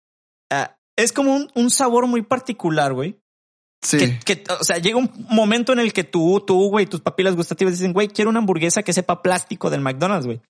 Ah, 0.50 0.76
es 0.96 1.12
como 1.12 1.34
un, 1.34 1.52
un, 1.54 1.70
sabor 1.70 2.06
muy 2.06 2.22
particular, 2.22 2.94
güey. 2.94 3.20
Sí. 3.80 4.18
Que, 4.24 4.44
o 4.58 4.64
sea, 4.64 4.78
llega 4.78 4.98
un 4.98 5.10
momento 5.30 5.72
en 5.72 5.78
el 5.78 5.92
que 5.92 6.04
tú, 6.04 6.42
tú, 6.46 6.68
güey, 6.68 6.86
tus 6.86 7.00
papilas 7.00 7.36
gustativas 7.36 7.74
dicen, 7.74 7.92
güey, 7.92 8.08
quiero 8.08 8.30
una 8.30 8.40
hamburguesa 8.40 8.82
que 8.82 8.92
sepa 8.92 9.22
plástico 9.22 9.70
del 9.70 9.80
McDonald's, 9.80 10.26
güey. 10.26 10.40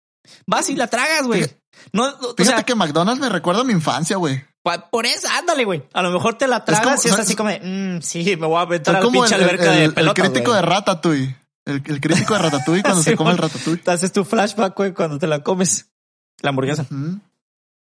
Vas 0.47 0.69
y 0.71 0.77
la 0.77 0.87
tragas, 0.89 1.27
güey. 1.27 1.47
No, 1.93 2.11
Fíjate 2.11 2.43
o 2.43 2.45
sea, 2.45 2.63
que 2.63 2.75
McDonald's 2.75 3.21
me 3.21 3.29
recuerda 3.29 3.63
a 3.63 3.65
mi 3.65 3.73
infancia, 3.73 4.17
güey. 4.17 4.43
Por 4.91 5.07
eso, 5.07 5.29
ándale, 5.39 5.65
güey. 5.65 5.83
A 5.93 6.03
lo 6.03 6.11
mejor 6.11 6.37
te 6.37 6.47
la 6.47 6.65
tragas 6.65 7.05
y 7.05 7.09
es 7.09 7.19
así 7.19 7.35
como 7.35 7.51
de, 7.51 7.61
mm, 7.61 8.03
sí, 8.03 8.37
me 8.37 8.47
voy 8.47 8.61
a 8.61 8.67
meter 8.67 8.97
a 8.97 9.01
la 9.01 9.11
pinche 9.11 9.35
alberca 9.35 9.73
de 9.73 9.91
pelota. 9.91 10.23
El 10.23 10.31
crítico 10.31 10.53
de 10.53 10.63
Ratatouille. 10.63 11.37
El, 11.65 11.83
el, 11.87 12.01
crítico 12.01 12.35
de 12.35 12.41
Ratatouille 12.41 12.83
cuando 12.83 13.03
se 13.03 13.17
come 13.17 13.31
el 13.31 13.39
Ratatouille. 13.39 13.83
Te 13.83 13.91
haces 13.91 14.13
tu 14.13 14.25
flashback, 14.25 14.77
güey, 14.77 14.93
cuando 14.93 15.19
te 15.19 15.27
la 15.27 15.43
comes. 15.43 15.91
La 16.41 16.51
hamburguesa. 16.51 16.87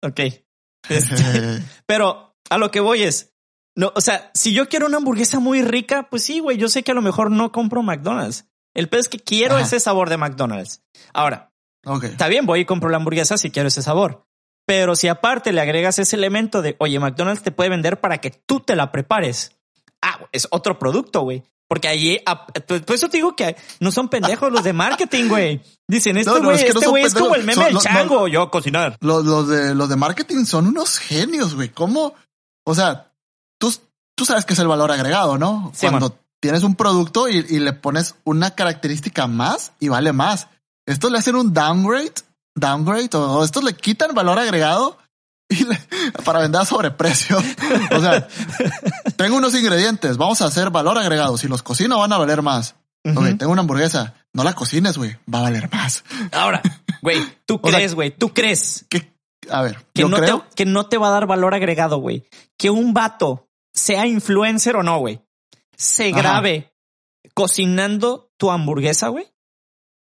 Ok. 0.02 0.20
Este, 0.88 1.62
pero 1.86 2.34
a 2.48 2.58
lo 2.58 2.70
que 2.70 2.80
voy 2.80 3.02
es, 3.02 3.31
no, 3.74 3.92
o 3.94 4.00
sea, 4.00 4.30
si 4.34 4.52
yo 4.52 4.68
quiero 4.68 4.86
una 4.86 4.98
hamburguesa 4.98 5.40
muy 5.40 5.62
rica, 5.62 6.08
pues 6.10 6.24
sí, 6.24 6.40
güey, 6.40 6.58
yo 6.58 6.68
sé 6.68 6.82
que 6.82 6.92
a 6.92 6.94
lo 6.94 7.02
mejor 7.02 7.30
no 7.30 7.52
compro 7.52 7.82
McDonald's. 7.82 8.46
El 8.74 8.88
peor 8.88 9.00
es 9.00 9.08
que 9.08 9.18
quiero 9.18 9.58
ese 9.58 9.80
sabor 9.80 10.08
de 10.08 10.16
McDonald's. 10.16 10.82
Ahora, 11.12 11.52
está 12.02 12.28
bien, 12.28 12.46
voy 12.46 12.60
y 12.60 12.64
compro 12.64 12.88
la 12.88 12.96
hamburguesa 12.96 13.36
si 13.36 13.50
quiero 13.50 13.68
ese 13.68 13.82
sabor. 13.82 14.26
Pero 14.66 14.94
si 14.94 15.08
aparte 15.08 15.52
le 15.52 15.60
agregas 15.60 15.98
ese 15.98 16.16
elemento 16.16 16.62
de, 16.62 16.76
oye, 16.78 16.98
McDonald's 16.98 17.42
te 17.42 17.50
puede 17.50 17.70
vender 17.70 18.00
para 18.00 18.18
que 18.18 18.30
tú 18.30 18.60
te 18.60 18.76
la 18.76 18.92
prepares. 18.92 19.52
Ah, 20.00 20.20
es 20.32 20.48
otro 20.50 20.78
producto, 20.78 21.22
güey. 21.22 21.42
Porque 21.68 21.88
allí, 21.88 22.20
por 22.66 22.94
eso 22.94 23.08
te 23.08 23.16
digo 23.16 23.34
que 23.34 23.56
no 23.80 23.90
son 23.90 24.10
pendejos 24.10 24.52
los 24.52 24.62
de 24.62 24.74
marketing, 24.74 25.28
güey. 25.28 25.62
Dicen, 25.88 26.18
este 26.18 26.38
güey 26.38 26.62
este 26.62 26.86
güey 26.86 27.04
es 27.04 27.14
como 27.14 27.34
el 27.34 27.44
meme 27.44 27.64
del 27.64 27.78
chango, 27.78 28.28
yo 28.28 28.50
cocinar. 28.50 28.98
Los, 29.00 29.24
los, 29.24 29.48
de, 29.48 29.74
los 29.74 29.88
de 29.88 29.96
marketing 29.96 30.44
son 30.44 30.66
unos 30.66 30.98
genios, 30.98 31.54
güey. 31.54 31.70
¿Cómo? 31.70 32.14
O 32.64 32.74
sea, 32.74 33.11
tú, 33.62 33.72
tú 34.16 34.24
sabes 34.24 34.44
que 34.44 34.54
es 34.54 34.58
el 34.58 34.66
valor 34.66 34.90
agregado, 34.90 35.38
¿no? 35.38 35.72
Cuando 35.78 36.18
tienes 36.40 36.64
un 36.64 36.74
producto 36.74 37.28
y, 37.28 37.36
y, 37.48 37.60
le 37.60 37.72
pones 37.72 38.16
una 38.24 38.50
característica 38.56 39.28
más 39.28 39.70
y 39.78 39.88
vale 39.88 40.12
más. 40.12 40.48
Estos 40.84 41.12
le 41.12 41.18
hacen 41.18 41.36
un 41.36 41.54
downgrade, 41.54 42.12
downgrade, 42.56 43.10
o 43.12 43.44
estos 43.44 43.62
le 43.62 43.74
quitan 43.74 44.16
valor 44.16 44.40
agregado 44.40 44.98
para 46.24 46.40
vender 46.40 46.60
a 46.60 46.64
sobreprecio. 46.64 47.38
o 47.38 48.00
sea, 48.00 48.26
tengo 49.16 49.36
unos 49.36 49.54
ingredientes, 49.54 50.16
vamos 50.16 50.42
a 50.42 50.46
hacer 50.46 50.70
valor 50.70 50.98
agregado. 50.98 51.38
Si 51.38 51.46
los 51.46 51.62
cocino 51.62 52.00
van 52.00 52.12
a 52.12 52.18
valer 52.18 52.42
más. 52.42 52.74
tengo 53.04 53.52
una 53.52 53.60
hamburguesa, 53.60 54.14
no 54.32 54.42
la 54.42 54.54
cocines, 54.54 54.98
güey, 54.98 55.16
va 55.32 55.38
a 55.38 55.42
valer 55.42 55.70
más. 55.72 56.02
Ahora, 56.32 56.62
güey, 57.00 57.22
tú 57.46 57.60
crees, 57.62 57.94
güey, 57.94 58.10
tú 58.10 58.34
crees 58.34 58.86
que, 58.88 59.12
a 59.48 59.62
ver, 59.62 59.78
que 59.94 60.04
no, 60.04 60.20
te, 60.20 60.32
que 60.56 60.64
no 60.64 60.86
te 60.86 60.98
va 60.98 61.06
a 61.06 61.12
dar 61.12 61.28
valor 61.28 61.54
agregado, 61.54 61.98
güey. 61.98 62.24
Que 62.58 62.70
un 62.70 62.92
vato 62.92 63.48
sea 63.82 64.06
influencer 64.06 64.76
o 64.76 64.84
no, 64.84 64.98
güey, 64.98 65.20
se 65.76 66.12
grabe 66.12 66.72
cocinando 67.34 68.30
tu 68.36 68.50
hamburguesa, 68.50 69.08
güey. 69.08 69.26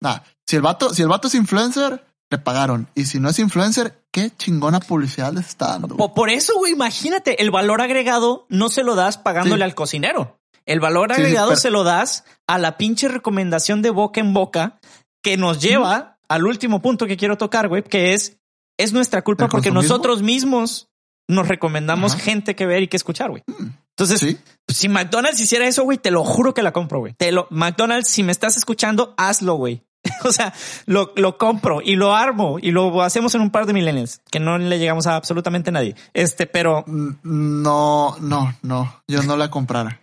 Nah, 0.00 0.20
si 0.46 0.56
el 0.56 0.62
vato, 0.62 0.94
si 0.94 1.02
el 1.02 1.08
vato 1.08 1.28
es 1.28 1.34
influencer, 1.34 2.02
le 2.30 2.38
pagaron. 2.38 2.88
Y 2.94 3.04
si 3.04 3.20
no 3.20 3.28
es 3.28 3.38
influencer, 3.38 4.06
qué 4.10 4.30
chingona 4.34 4.80
publicidad 4.80 5.34
le 5.34 5.40
está 5.40 5.78
dando. 5.78 5.96
Por, 5.96 6.30
eso, 6.30 6.54
güey, 6.56 6.72
imagínate, 6.72 7.42
el 7.42 7.50
valor 7.50 7.82
agregado 7.82 8.46
no 8.48 8.70
se 8.70 8.82
lo 8.82 8.94
das 8.94 9.18
pagándole 9.18 9.64
al 9.64 9.74
cocinero. 9.74 10.40
El 10.64 10.80
valor 10.80 11.12
agregado 11.12 11.54
se 11.56 11.70
lo 11.70 11.84
das 11.84 12.24
a 12.46 12.58
la 12.58 12.78
pinche 12.78 13.08
recomendación 13.08 13.82
de 13.82 13.90
boca 13.90 14.20
en 14.20 14.32
boca 14.32 14.80
que 15.22 15.36
nos 15.36 15.60
lleva 15.60 16.18
al 16.28 16.46
último 16.46 16.80
punto 16.80 17.06
que 17.06 17.16
quiero 17.18 17.36
tocar, 17.36 17.68
güey, 17.68 17.82
que 17.82 18.14
es, 18.14 18.38
es 18.78 18.92
nuestra 18.94 19.22
culpa 19.22 19.48
porque 19.48 19.70
nosotros 19.70 20.22
mismos 20.22 20.87
nos 21.28 21.46
recomendamos 21.46 22.16
gente 22.16 22.56
que 22.56 22.66
ver 22.66 22.82
y 22.82 22.88
que 22.88 22.96
escuchar, 22.96 23.30
güey. 23.30 23.42
Mm. 23.46 23.68
Entonces, 23.98 24.38
si 24.68 24.88
McDonald's 24.88 25.40
hiciera 25.40 25.66
eso, 25.66 25.82
güey, 25.82 25.98
te 25.98 26.10
lo 26.10 26.24
juro 26.24 26.54
que 26.54 26.62
la 26.62 26.72
compro, 26.72 27.00
güey. 27.00 27.14
Te 27.14 27.32
lo, 27.32 27.48
McDonald's, 27.50 28.08
si 28.08 28.22
me 28.22 28.32
estás 28.32 28.56
escuchando, 28.56 29.14
hazlo, 29.16 29.54
güey. 29.54 29.82
o 30.24 30.32
sea, 30.32 30.54
lo, 30.86 31.12
lo, 31.16 31.36
compro 31.36 31.80
y 31.82 31.96
lo 31.96 32.14
armo 32.14 32.58
y 32.60 32.70
lo 32.70 33.02
hacemos 33.02 33.34
en 33.34 33.40
un 33.40 33.50
par 33.50 33.66
de 33.66 33.72
millennials 33.72 34.20
que 34.30 34.40
no 34.40 34.56
le 34.56 34.78
llegamos 34.78 35.06
a 35.06 35.16
absolutamente 35.16 35.72
nadie. 35.72 35.96
Este, 36.14 36.46
pero 36.46 36.84
no, 36.86 38.16
no, 38.20 38.54
no, 38.62 39.02
yo 39.08 39.22
no 39.24 39.36
la 39.36 39.50
comprara. 39.50 40.00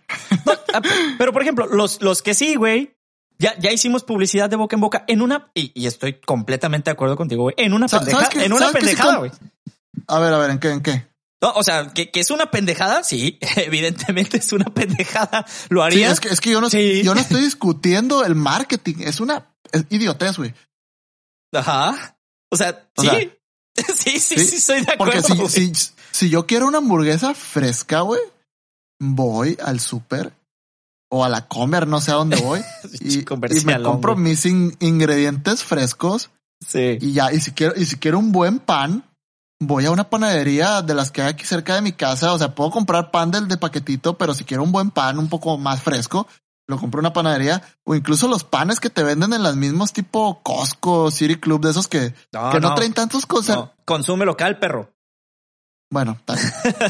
Ah, 0.74 0.82
pero 1.16 1.32
por 1.32 1.40
ejemplo, 1.40 1.66
los, 1.66 2.02
los 2.02 2.20
que 2.20 2.34
sí, 2.34 2.56
güey, 2.56 2.94
ya, 3.38 3.58
ya 3.58 3.72
hicimos 3.72 4.04
publicidad 4.04 4.50
de 4.50 4.56
boca 4.56 4.76
en 4.76 4.80
boca 4.80 5.04
en 5.08 5.22
una, 5.22 5.50
y, 5.54 5.86
estoy 5.86 6.20
completamente 6.20 6.90
de 6.90 6.92
acuerdo 6.92 7.16
contigo, 7.16 7.44
güey, 7.44 7.54
en 7.56 7.72
una 7.72 7.88
pendejada, 7.88 8.28
en 8.34 8.52
una 8.52 8.70
pendejada, 8.72 9.16
güey. 9.16 9.30
a 10.06 10.18
ver, 10.18 10.34
a 10.34 10.38
ver, 10.38 10.50
¿en 10.50 10.58
qué, 10.58 10.70
en 10.70 10.82
qué? 10.82 11.06
No, 11.42 11.52
o 11.52 11.62
sea, 11.62 11.92
que, 11.92 12.10
que, 12.10 12.20
es 12.20 12.30
una 12.30 12.50
pendejada, 12.50 13.04
sí, 13.04 13.38
evidentemente 13.56 14.38
es 14.38 14.52
una 14.52 14.66
pendejada. 14.66 15.44
Lo 15.68 15.82
haría. 15.82 16.10
es 16.10 16.20
que, 16.20 16.28
es 16.28 16.40
que 16.40 16.50
yo 16.50 16.60
no, 16.60 16.68
yo 16.68 17.14
no 17.14 17.20
estoy 17.20 17.42
discutiendo 17.42 18.24
el 18.24 18.34
marketing, 18.34 18.96
es 19.00 19.20
una 19.20 19.54
es 19.72 19.84
idiotez, 19.90 20.38
güey. 20.38 20.54
Ajá. 21.52 22.16
O 22.50 22.56
sea, 22.56 22.88
sí. 22.96 23.32
sí. 23.94 24.18
sí. 24.18 24.38
sí, 24.38 24.60
soy 24.60 24.84
de 24.84 24.92
acuerdo. 24.92 25.22
Porque 25.28 25.50
si, 25.50 25.72
si, 25.74 25.92
si, 26.10 26.30
yo 26.30 26.46
quiero 26.46 26.66
una 26.66 26.78
hamburguesa 26.78 27.34
fresca, 27.34 28.00
güey, 28.00 28.20
voy 28.98 29.58
al 29.62 29.80
súper 29.80 30.32
o 31.08 31.24
a 31.24 31.28
la 31.28 31.46
comer, 31.46 31.86
no 31.86 32.00
sé 32.00 32.10
a 32.10 32.14
dónde 32.14 32.36
voy. 32.36 32.60
y, 33.00 33.20
y, 33.20 33.64
me 33.64 33.82
compro 33.82 34.16
mis 34.16 34.44
ingredientes 34.46 35.62
frescos. 35.62 36.30
Sí. 36.66 36.98
Y 37.00 37.12
ya, 37.12 37.32
y 37.32 37.40
si 37.40 37.52
quiero, 37.52 37.74
y 37.76 37.84
si 37.84 37.96
quiero 37.96 38.18
un 38.18 38.32
buen 38.32 38.58
pan, 38.58 39.04
voy 39.60 39.86
a 39.86 39.90
una 39.90 40.08
panadería 40.10 40.82
de 40.82 40.94
las 40.94 41.10
que 41.10 41.22
hay 41.22 41.28
aquí 41.28 41.44
cerca 41.44 41.74
de 41.74 41.82
mi 41.82 41.92
casa. 41.92 42.32
O 42.32 42.38
sea, 42.38 42.54
puedo 42.54 42.70
comprar 42.70 43.10
pan 43.10 43.30
del 43.30 43.48
de 43.48 43.56
paquetito, 43.56 44.16
pero 44.18 44.34
si 44.34 44.44
quiero 44.44 44.62
un 44.62 44.72
buen 44.72 44.90
pan 44.90 45.18
un 45.18 45.28
poco 45.28 45.56
más 45.58 45.82
fresco, 45.82 46.26
lo 46.68 46.78
compro 46.78 46.98
en 47.00 47.06
una 47.06 47.12
panadería 47.12 47.62
o 47.84 47.94
incluso 47.94 48.26
los 48.28 48.42
panes 48.44 48.80
que 48.80 48.90
te 48.90 49.02
venden 49.04 49.32
en 49.32 49.42
las 49.42 49.54
mismos 49.56 49.92
tipo 49.92 50.40
Costco, 50.42 51.10
City 51.10 51.36
Club, 51.36 51.62
de 51.64 51.70
esos 51.70 51.86
que 51.88 52.12
No, 52.32 52.50
que 52.50 52.60
no, 52.60 52.70
no. 52.70 52.74
traen 52.74 52.92
tantos 52.92 53.24
cosas. 53.26 53.56
No, 53.56 53.72
consume 53.84 54.24
local, 54.24 54.58
perro. 54.58 54.92
Bueno, 55.88 56.18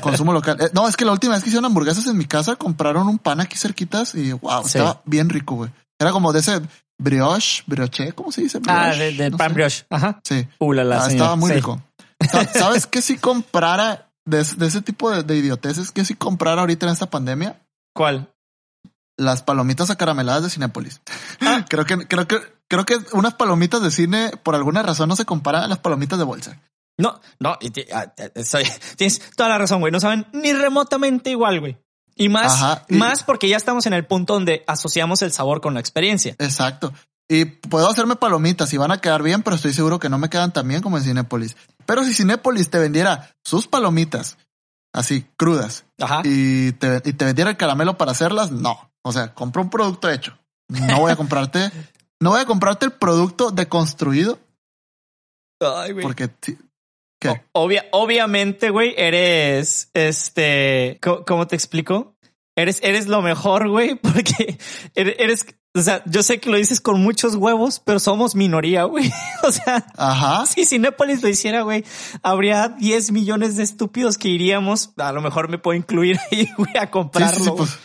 consumo 0.00 0.32
local. 0.32 0.56
Eh, 0.58 0.70
no, 0.72 0.88
es 0.88 0.96
que 0.96 1.04
la 1.04 1.12
última 1.12 1.34
vez 1.34 1.42
que 1.42 1.50
hicieron 1.50 1.66
hamburguesas 1.66 2.06
en 2.06 2.16
mi 2.16 2.24
casa 2.24 2.56
compraron 2.56 3.06
un 3.08 3.18
pan 3.18 3.40
aquí 3.40 3.56
cerquitas 3.58 4.14
y 4.14 4.32
wow, 4.32 4.62
Sí. 4.62 4.78
estaba 4.78 5.02
bien 5.04 5.28
rico, 5.28 5.54
güey. 5.56 5.70
Era 5.98 6.12
como 6.12 6.32
de 6.32 6.40
ese 6.40 6.62
brioche, 6.98 7.62
brioche, 7.66 8.12
¿cómo 8.14 8.32
se 8.32 8.40
dice? 8.42 8.58
Ah, 8.66 8.88
Brioche, 8.88 9.04
de, 9.04 9.12
de 9.24 9.30
no 9.30 9.36
pan 9.36 9.48
sé. 9.48 9.54
brioche. 9.54 9.86
Ajá. 9.90 10.20
Sí. 10.24 10.48
Uh, 10.58 10.72
la, 10.72 10.84
la, 10.84 11.04
Ah, 11.04 11.08
estaba 11.08 11.36
muy 11.36 11.50
Sí. 11.50 11.56
rico. 11.56 11.82
Sa- 12.30 12.44
¿Sabes 12.52 12.86
qué 12.86 13.02
si 13.02 13.18
comprara 13.18 14.10
de, 14.24 14.40
es- 14.40 14.58
de 14.58 14.66
ese 14.66 14.82
tipo 14.82 15.10
de, 15.10 15.22
de 15.22 15.36
idioteces? 15.36 15.90
¿Qué 15.92 16.04
si 16.04 16.14
comprara 16.14 16.60
ahorita 16.62 16.86
en 16.86 16.92
esta 16.92 17.10
pandemia? 17.10 17.60
¿Cuál? 17.94 18.32
Las 19.18 19.42
palomitas 19.42 19.90
acarameladas 19.90 20.42
de 20.42 20.50
Cinépolis. 20.50 21.00
Ah. 21.40 21.64
creo 21.68 21.84
que, 21.86 22.06
creo 22.06 22.26
que, 22.28 22.38
creo 22.68 22.84
que 22.84 22.98
unas 23.12 23.34
palomitas 23.34 23.82
de 23.82 23.90
cine 23.90 24.30
por 24.42 24.54
alguna 24.54 24.82
razón 24.82 25.08
no 25.08 25.16
se 25.16 25.24
comparan 25.24 25.62
a 25.64 25.68
las 25.68 25.78
palomitas 25.78 26.18
de 26.18 26.24
bolsa. 26.24 26.60
No, 26.98 27.20
no, 27.40 27.58
ah, 27.92 28.06
tienes 28.96 29.20
toda 29.36 29.48
la 29.50 29.58
razón, 29.58 29.80
güey. 29.80 29.92
No 29.92 30.00
saben 30.00 30.26
ni 30.32 30.52
remotamente 30.54 31.30
igual, 31.30 31.60
güey. 31.60 31.76
Y 32.14 32.30
más, 32.30 32.54
Ajá, 32.54 32.84
y- 32.88 32.94
más 32.96 33.22
porque 33.22 33.48
ya 33.48 33.58
estamos 33.58 33.84
en 33.86 33.92
el 33.92 34.06
punto 34.06 34.32
donde 34.32 34.64
asociamos 34.66 35.20
el 35.20 35.32
sabor 35.32 35.60
con 35.60 35.74
la 35.74 35.80
experiencia. 35.80 36.34
Exacto. 36.38 36.92
Y 37.28 37.44
puedo 37.44 37.88
hacerme 37.90 38.16
palomitas 38.16 38.72
y 38.72 38.78
van 38.78 38.92
a 38.92 39.00
quedar 39.00 39.22
bien, 39.22 39.42
pero 39.42 39.56
estoy 39.56 39.74
seguro 39.74 39.98
que 39.98 40.08
no 40.08 40.16
me 40.16 40.30
quedan 40.30 40.52
tan 40.52 40.66
bien 40.68 40.80
como 40.80 40.96
en 40.96 41.04
Cinépolis. 41.04 41.56
Pero 41.86 42.04
si 42.04 42.14
Cinépolis 42.14 42.70
te 42.70 42.78
vendiera 42.78 43.30
sus 43.44 43.66
palomitas 43.66 44.36
así 44.92 45.26
crudas 45.36 45.84
Ajá. 46.00 46.22
y 46.24 46.72
te, 46.72 47.02
y 47.04 47.12
te 47.12 47.24
vendiera 47.24 47.50
el 47.50 47.56
caramelo 47.56 47.96
para 47.98 48.12
hacerlas, 48.12 48.50
no. 48.50 48.90
O 49.02 49.12
sea, 49.12 49.34
compra 49.34 49.62
un 49.62 49.70
producto 49.70 50.10
hecho. 50.10 50.36
No 50.68 51.00
voy 51.00 51.12
a 51.12 51.16
comprarte, 51.16 51.70
no 52.20 52.30
voy 52.30 52.40
a 52.40 52.46
comprarte 52.46 52.86
el 52.86 52.92
producto 52.92 53.50
deconstruido 53.50 54.38
Ay, 55.60 55.92
güey. 55.92 56.02
porque 56.02 56.28
obviamente, 57.92 58.70
güey, 58.70 58.94
eres 58.96 59.90
este. 59.94 60.98
¿cómo, 61.26 61.46
te 61.46 61.56
explico? 61.56 62.16
Eres, 62.56 62.80
eres 62.82 63.06
lo 63.06 63.22
mejor, 63.22 63.68
güey, 63.68 63.94
porque 64.02 64.58
eres, 64.94 65.16
eres- 65.18 65.46
o 65.76 65.82
sea, 65.82 66.02
yo 66.06 66.22
sé 66.22 66.40
que 66.40 66.50
lo 66.50 66.56
dices 66.56 66.80
con 66.80 67.00
muchos 67.02 67.34
huevos, 67.34 67.80
pero 67.84 68.00
somos 68.00 68.34
minoría, 68.34 68.84
güey. 68.84 69.12
O 69.42 69.52
sea, 69.52 69.86
Ajá. 69.96 70.46
si 70.46 70.64
Cinépolis 70.64 71.22
lo 71.22 71.28
hiciera, 71.28 71.62
güey, 71.62 71.84
habría 72.22 72.68
10 72.68 73.12
millones 73.12 73.56
de 73.56 73.62
estúpidos 73.62 74.18
que 74.18 74.28
iríamos. 74.28 74.90
A 74.96 75.12
lo 75.12 75.20
mejor 75.20 75.48
me 75.48 75.58
puedo 75.58 75.76
incluir 75.76 76.18
ahí, 76.30 76.48
güey, 76.58 76.76
a 76.78 76.90
comprarlo. 76.90 77.36
sí, 77.38 77.44
sí, 77.44 77.50
pues, 77.56 77.78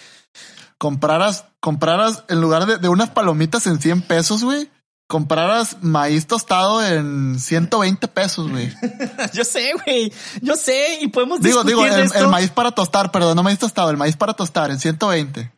compraras, 0.77 1.45
compraras 1.59 2.23
en 2.29 2.41
lugar 2.41 2.65
de, 2.65 2.77
de 2.77 2.89
unas 2.89 3.09
palomitas 3.11 3.67
en 3.67 3.79
100 3.79 4.01
pesos, 4.03 4.43
güey, 4.43 4.69
compraras 5.07 5.77
maíz 5.81 6.25
tostado 6.25 6.83
en 6.83 7.37
120 7.37 8.07
pesos, 8.07 8.49
güey. 8.49 8.73
Yo 9.33 9.43
sé, 9.43 9.73
güey. 9.85 10.11
Yo 10.41 10.55
sé, 10.55 10.99
y 11.01 11.09
podemos 11.09 11.41
Digo, 11.41 11.63
discutir 11.63 11.75
digo, 11.75 11.95
de 11.95 12.01
el, 12.01 12.07
esto. 12.07 12.17
el 12.19 12.27
maíz 12.29 12.49
para 12.49 12.71
tostar, 12.71 13.11
perdón, 13.11 13.35
no 13.35 13.43
maíz 13.43 13.59
tostado, 13.59 13.89
el 13.91 13.97
maíz 13.97 14.15
para 14.15 14.33
tostar 14.33 14.71
en 14.71 14.79
120. 14.79 15.51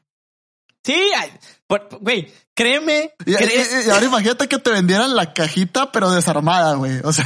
Sí, 0.83 1.11
güey, 2.01 2.31
créeme. 2.55 3.13
Y, 3.25 3.33
cree- 3.33 3.83
y- 3.83 3.87
y 3.87 3.89
ahora 3.89 4.05
imagínate 4.05 4.47
que 4.47 4.59
te 4.59 4.69
vendieran 4.71 5.15
la 5.15 5.33
cajita, 5.33 5.91
pero 5.91 6.11
desarmada, 6.11 6.75
güey. 6.75 6.99
O 7.03 7.11
sea, 7.13 7.25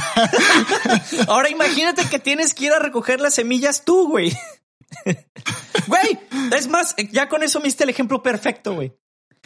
Ahora 1.28 1.50
imagínate 1.50 2.04
que 2.08 2.18
tienes 2.18 2.54
que 2.54 2.66
ir 2.66 2.72
a 2.72 2.78
recoger 2.78 3.20
las 3.20 3.34
semillas 3.34 3.84
tú, 3.84 4.08
güey. 4.08 4.36
Güey, 5.86 6.18
es 6.56 6.68
más, 6.68 6.94
ya 7.12 7.28
con 7.28 7.42
eso 7.42 7.58
me 7.60 7.66
diste 7.66 7.84
el 7.84 7.90
ejemplo 7.90 8.22
perfecto, 8.22 8.74
güey. 8.74 8.94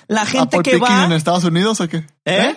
La 0.09 0.25
gente 0.27 0.57
Apple 0.57 0.63
que 0.63 0.79
Picking 0.79 0.97
va. 0.97 1.05
en 1.05 1.13
Estados 1.13 1.45
Unidos 1.45 1.81
o 1.81 1.89
qué? 1.89 2.07
¿Eh? 2.25 2.57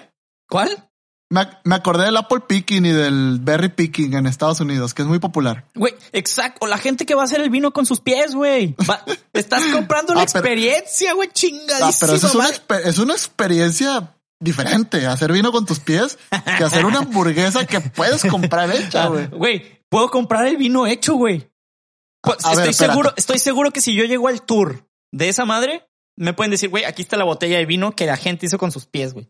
¿Cuál? 0.49 0.84
Me, 1.29 1.47
me 1.63 1.75
acordé 1.75 2.05
del 2.05 2.17
Apple 2.17 2.41
Picking 2.47 2.85
y 2.85 2.91
del 2.91 3.39
Berry 3.41 3.69
Picking 3.69 4.13
en 4.13 4.27
Estados 4.27 4.59
Unidos, 4.59 4.93
que 4.93 5.01
es 5.01 5.07
muy 5.07 5.19
popular. 5.19 5.65
Güey, 5.73 5.95
exacto. 6.13 6.67
La 6.67 6.77
gente 6.77 7.05
que 7.05 7.15
va 7.15 7.23
a 7.23 7.25
hacer 7.25 7.41
el 7.41 7.49
vino 7.49 7.71
con 7.73 7.85
sus 7.85 7.99
pies, 7.99 8.35
güey. 8.35 8.75
Estás 9.33 9.63
comprando 9.73 10.13
la 10.13 10.21
Ah, 10.21 10.23
experiencia, 10.23 11.13
güey, 11.13 11.29
chingadísima. 11.33 11.87
Ah, 11.89 11.93
pero 11.99 12.13
eso 12.13 12.27
es 12.27 12.35
una, 12.35 12.49
es 12.49 12.99
experiencia 12.99 14.15
diferente, 14.39 15.07
hacer 15.07 15.31
vino 15.31 15.51
con 15.51 15.65
tus 15.65 15.79
pies, 15.79 16.19
que 16.29 16.63
hacer 16.63 16.85
una 16.85 16.99
hamburguesa 16.99 17.65
que 17.65 17.79
puedes 17.81 18.23
comprar 18.25 18.69
hecha, 18.71 19.05
Ah, 19.05 19.07
güey. 19.07 19.27
Güey, 19.27 19.81
puedo 19.89 20.09
comprar 20.11 20.45
el 20.45 20.57
vino 20.57 20.85
hecho, 20.85 21.15
güey. 21.15 21.49
Pues, 22.21 22.37
estoy 22.37 22.55
ver, 22.55 22.73
seguro, 22.73 23.13
estoy 23.17 23.39
seguro 23.39 23.71
que 23.71 23.81
si 23.81 23.93
yo 23.93 24.03
llego 24.03 24.27
al 24.27 24.41
tour 24.41 24.87
de 25.11 25.29
esa 25.29 25.45
madre, 25.45 25.87
me 26.17 26.33
pueden 26.33 26.51
decir, 26.51 26.69
güey, 26.69 26.85
aquí 26.85 27.01
está 27.01 27.17
la 27.17 27.23
botella 27.23 27.57
de 27.57 27.65
vino 27.65 27.95
que 27.95 28.05
la 28.05 28.17
gente 28.17 28.45
hizo 28.45 28.57
con 28.57 28.71
sus 28.71 28.85
pies, 28.85 29.13
güey. 29.13 29.29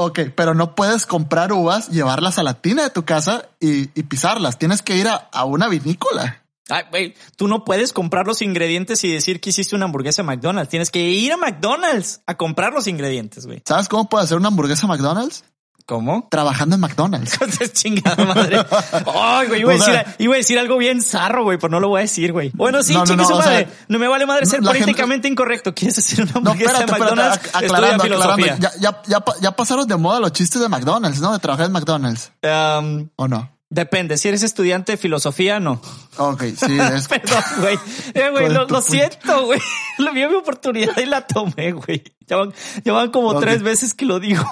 Ok, 0.00 0.20
pero 0.36 0.54
no 0.54 0.76
puedes 0.76 1.06
comprar 1.06 1.52
uvas, 1.52 1.88
llevarlas 1.88 2.38
a 2.38 2.44
la 2.44 2.54
tina 2.54 2.84
de 2.84 2.90
tu 2.90 3.04
casa 3.04 3.48
y, 3.58 3.90
y 3.98 4.04
pisarlas. 4.04 4.56
Tienes 4.56 4.80
que 4.80 4.96
ir 4.96 5.08
a, 5.08 5.16
a 5.32 5.44
una 5.44 5.66
vinícola. 5.66 6.44
Ay, 6.68 6.84
güey, 6.88 7.14
tú 7.34 7.48
no 7.48 7.64
puedes 7.64 7.92
comprar 7.92 8.24
los 8.24 8.40
ingredientes 8.40 9.02
y 9.02 9.12
decir 9.12 9.40
que 9.40 9.50
hiciste 9.50 9.74
una 9.74 9.86
hamburguesa 9.86 10.22
McDonald's. 10.22 10.70
Tienes 10.70 10.92
que 10.92 11.00
ir 11.00 11.32
a 11.32 11.36
McDonald's 11.36 12.20
a 12.26 12.36
comprar 12.36 12.72
los 12.72 12.86
ingredientes, 12.86 13.44
güey. 13.44 13.60
¿Sabes 13.64 13.88
cómo 13.88 14.08
puedes 14.08 14.26
hacer 14.26 14.36
una 14.38 14.48
hamburguesa 14.48 14.86
McDonald's? 14.86 15.42
¿Cómo? 15.88 16.28
Trabajando 16.30 16.74
en 16.74 16.82
McDonald's. 16.82 17.32
Entonces, 17.40 17.72
chingada 17.72 18.22
madre. 18.26 18.58
Ay, 19.14 19.48
güey, 19.48 19.60
iba, 19.62 19.72
a 19.72 19.76
O 19.76 19.78
sea- 19.78 20.04
decir- 20.04 20.14
iba 20.18 20.34
a 20.34 20.36
decir 20.36 20.58
algo 20.58 20.76
bien 20.76 21.00
zarro, 21.00 21.44
güey, 21.44 21.56
pero 21.56 21.70
no 21.70 21.80
lo 21.80 21.88
voy 21.88 22.00
a 22.00 22.02
decir, 22.02 22.30
güey. 22.30 22.50
Bueno, 22.52 22.82
sí, 22.82 22.92
No, 22.92 23.00
no, 23.00 23.06
chingue 23.06 23.22
no, 23.22 23.28
su 23.28 23.34
o 23.34 23.38
madre. 23.38 23.64
sea, 23.64 23.74
no 23.88 23.98
me 23.98 24.06
vale 24.06 24.26
madre 24.26 24.44
ser 24.44 24.56
gente- 24.60 24.68
políticamente 24.68 25.28
incorrecto. 25.28 25.74
¿Quieres 25.74 25.96
hacer 25.96 26.24
una 26.24 26.32
hamburguesa 26.34 26.72
espérate, 26.72 26.84
de 26.84 26.92
espérate, 26.92 27.14
McDonald's? 27.16 27.52
ac- 27.54 27.64
aclarando, 27.64 28.04
aclarando. 28.04 28.46
Ya, 28.46 28.70
ya, 28.78 29.02
ya, 29.06 29.20
pa- 29.20 29.34
ya 29.40 29.50
pasaron 29.56 29.88
de 29.88 29.96
moda 29.96 30.20
los 30.20 30.30
chistes 30.32 30.60
de 30.60 30.68
McDonald's, 30.68 31.20
¿no? 31.22 31.32
De 31.32 31.38
trabajar 31.38 31.64
en 31.66 31.72
McDonald's, 31.72 32.32
Um, 32.42 33.08
¿o 33.16 33.26
no? 33.26 33.50
depende. 33.70 34.16
Si 34.18 34.28
eres 34.28 34.42
estudiante 34.42 34.92
de 34.92 34.98
filosofía, 34.98 35.58
no. 35.58 35.80
Ok, 36.18 36.42
sí, 36.56 36.78
es... 36.94 37.08
Perdón, 37.08 37.42
güey. 37.60 37.78
Eh, 38.14 38.28
güey, 38.30 38.48
lo, 38.50 38.82
siento, 38.82 39.46
güey. 39.46 39.60
Lo 39.98 40.12
vi 40.12 40.26
mi 40.26 40.34
oportunidad 40.34 40.96
y 40.98 41.06
la 41.06 41.26
tomé, 41.26 41.72
güey. 41.72 42.04
Ya 42.26 42.36
van, 42.36 42.52
ya 42.84 42.92
van 42.92 43.10
como 43.10 43.38
tres 43.40 43.62
veces 43.62 43.94
que 43.94 44.04
lo 44.04 44.20
digo. 44.20 44.44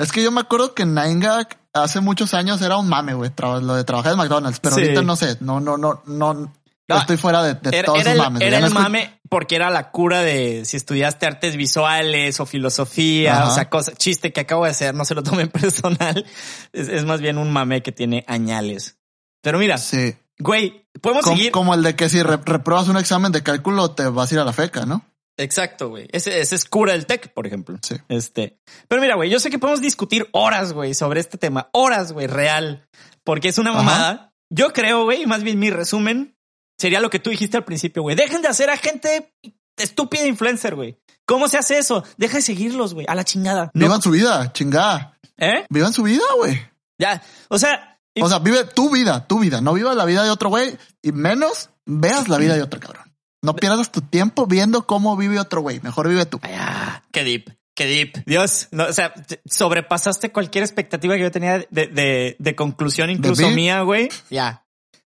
Es 0.00 0.12
que 0.12 0.22
yo 0.22 0.30
me 0.30 0.40
acuerdo 0.40 0.74
que 0.74 0.84
Nine 0.86 1.20
Gag 1.20 1.58
hace 1.72 2.00
muchos 2.00 2.34
años 2.34 2.60
era 2.62 2.76
un 2.78 2.88
mame, 2.88 3.14
güey, 3.14 3.30
lo 3.62 3.74
de 3.74 3.84
trabajar 3.84 4.12
en 4.12 4.18
McDonald's, 4.18 4.58
pero 4.60 4.74
Sí. 4.74 4.82
ahorita 4.82 5.02
no 5.02 5.14
sé, 5.16 5.36
no, 5.40 5.60
no, 5.60 5.76
no, 5.76 6.02
no, 6.06 6.52
No, 6.88 6.98
estoy 6.98 7.16
fuera 7.16 7.42
de, 7.44 7.54
de 7.54 7.76
Era, 7.78 7.86
todos 7.86 8.00
era 8.00 8.10
esos 8.12 8.12
el, 8.26 8.32
mames. 8.32 8.42
era 8.42 8.58
el 8.58 8.70
mame 8.74 9.20
porque 9.28 9.54
era 9.54 9.70
la 9.70 9.92
cura 9.92 10.22
de 10.22 10.64
si 10.64 10.76
estudiaste 10.76 11.24
artes 11.26 11.54
visuales 11.56 12.40
o 12.40 12.46
filosofía, 12.46 13.42
Ajá. 13.42 13.48
o 13.48 13.54
sea, 13.54 13.68
cosa, 13.70 13.92
chiste 13.94 14.32
que 14.32 14.40
acabo 14.40 14.64
de 14.64 14.72
hacer, 14.72 14.92
no 14.94 15.04
se 15.04 15.14
lo 15.14 15.22
tomen 15.22 15.48
personal. 15.52 16.26
Es, 16.72 16.88
es 16.88 17.04
más 17.04 17.20
bien 17.20 17.38
un 17.38 17.52
mame 17.52 17.82
que 17.84 17.92
tiene 17.92 18.24
añales. 18.26 18.96
Pero 19.42 19.58
mira, 19.60 19.78
Sí, 19.78 20.16
güey, 20.40 20.84
podemos 21.00 21.24
seguir. 21.26 21.52
como 21.52 21.74
el 21.74 21.82
de 21.84 21.94
que 21.94 22.08
si 22.08 22.22
re- 22.24 22.38
repruebas 22.44 22.88
un 22.88 22.96
examen 22.96 23.30
de 23.30 23.42
cálculo 23.44 23.92
te 23.92 24.08
vas 24.08 24.32
a 24.32 24.34
ir 24.34 24.40
a 24.40 24.44
la 24.44 24.52
feca, 24.52 24.84
¿no? 24.84 25.04
Exacto, 25.40 25.88
güey. 25.88 26.08
Ese, 26.12 26.40
ese 26.40 26.54
es 26.54 26.64
cura 26.64 26.92
del 26.92 27.06
tech, 27.06 27.32
por 27.32 27.46
ejemplo. 27.46 27.76
Sí. 27.82 27.96
Este. 28.08 28.58
Pero 28.88 29.00
mira, 29.00 29.14
güey, 29.16 29.30
yo 29.30 29.40
sé 29.40 29.50
que 29.50 29.58
podemos 29.58 29.80
discutir 29.80 30.28
horas, 30.32 30.72
güey, 30.72 30.94
sobre 30.94 31.20
este 31.20 31.38
tema. 31.38 31.68
Horas, 31.72 32.12
güey, 32.12 32.26
real. 32.26 32.86
Porque 33.24 33.48
es 33.48 33.58
una 33.58 33.70
Ajá. 33.70 33.82
mamada. 33.82 34.32
Yo 34.52 34.72
creo, 34.72 35.04
güey, 35.04 35.26
más 35.26 35.42
bien 35.42 35.58
mi 35.58 35.70
resumen 35.70 36.34
sería 36.78 37.00
lo 37.00 37.10
que 37.10 37.18
tú 37.20 37.30
dijiste 37.30 37.56
al 37.56 37.64
principio, 37.64 38.02
güey. 38.02 38.16
Dejen 38.16 38.42
de 38.42 38.48
hacer 38.48 38.68
a 38.70 38.76
gente 38.76 39.32
estúpida 39.78 40.26
influencer, 40.26 40.74
güey. 40.74 40.98
¿Cómo 41.26 41.48
se 41.48 41.58
hace 41.58 41.78
eso? 41.78 42.04
Deja 42.16 42.38
de 42.38 42.42
seguirlos, 42.42 42.92
güey, 42.94 43.06
a 43.08 43.14
la 43.14 43.24
chingada. 43.24 43.70
No, 43.74 43.86
Vivan 43.86 44.02
su 44.02 44.10
vida, 44.10 44.52
chingada. 44.52 45.16
¿Eh? 45.38 45.64
Vivan 45.70 45.92
su 45.92 46.02
vida, 46.02 46.24
güey. 46.36 46.60
Ya. 46.98 47.22
O 47.48 47.58
sea, 47.58 47.98
y- 48.14 48.22
O 48.22 48.28
sea, 48.28 48.40
vive 48.40 48.64
tu 48.64 48.90
vida, 48.90 49.26
tu 49.26 49.38
vida. 49.38 49.60
No 49.60 49.72
vivas 49.72 49.96
la 49.96 50.04
vida 50.04 50.24
de 50.24 50.30
otro 50.30 50.48
güey 50.48 50.76
y 51.02 51.12
menos 51.12 51.70
veas 51.86 52.28
la 52.28 52.36
vida 52.38 52.56
de 52.56 52.62
otro 52.62 52.80
cabrón. 52.80 53.09
No 53.42 53.54
pierdas 53.56 53.90
tu 53.90 54.00
tiempo 54.02 54.46
viendo 54.46 54.86
cómo 54.86 55.16
vive 55.16 55.38
otro 55.38 55.60
güey. 55.62 55.80
Mejor 55.80 56.08
vive 56.08 56.26
tú. 56.26 56.38
Ay, 56.42 56.54
ah, 56.58 57.02
qué 57.12 57.24
deep, 57.24 57.50
qué 57.74 57.86
deep. 57.86 58.22
Dios, 58.26 58.68
no, 58.70 58.84
o 58.84 58.92
sea, 58.92 59.12
te- 59.14 59.40
sobrepasaste 59.46 60.30
cualquier 60.32 60.62
expectativa 60.64 61.14
que 61.16 61.22
yo 61.22 61.30
tenía 61.30 61.58
de, 61.70 61.86
de, 61.86 62.36
de 62.38 62.54
conclusión, 62.56 63.08
incluso 63.10 63.48
mí? 63.48 63.54
mía, 63.54 63.80
güey. 63.82 64.10
Ya, 64.30 64.66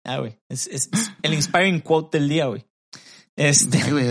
ya, 0.06 0.18
güey. 0.18 0.38
Es, 0.48 0.66
es- 0.68 0.88
es 0.92 1.10
el 1.22 1.34
inspiring 1.34 1.80
quote 1.80 2.18
del 2.18 2.28
día, 2.28 2.46
güey. 2.46 2.64
Este, 3.36 3.82
Ay, 3.82 3.90
güey, 3.90 4.06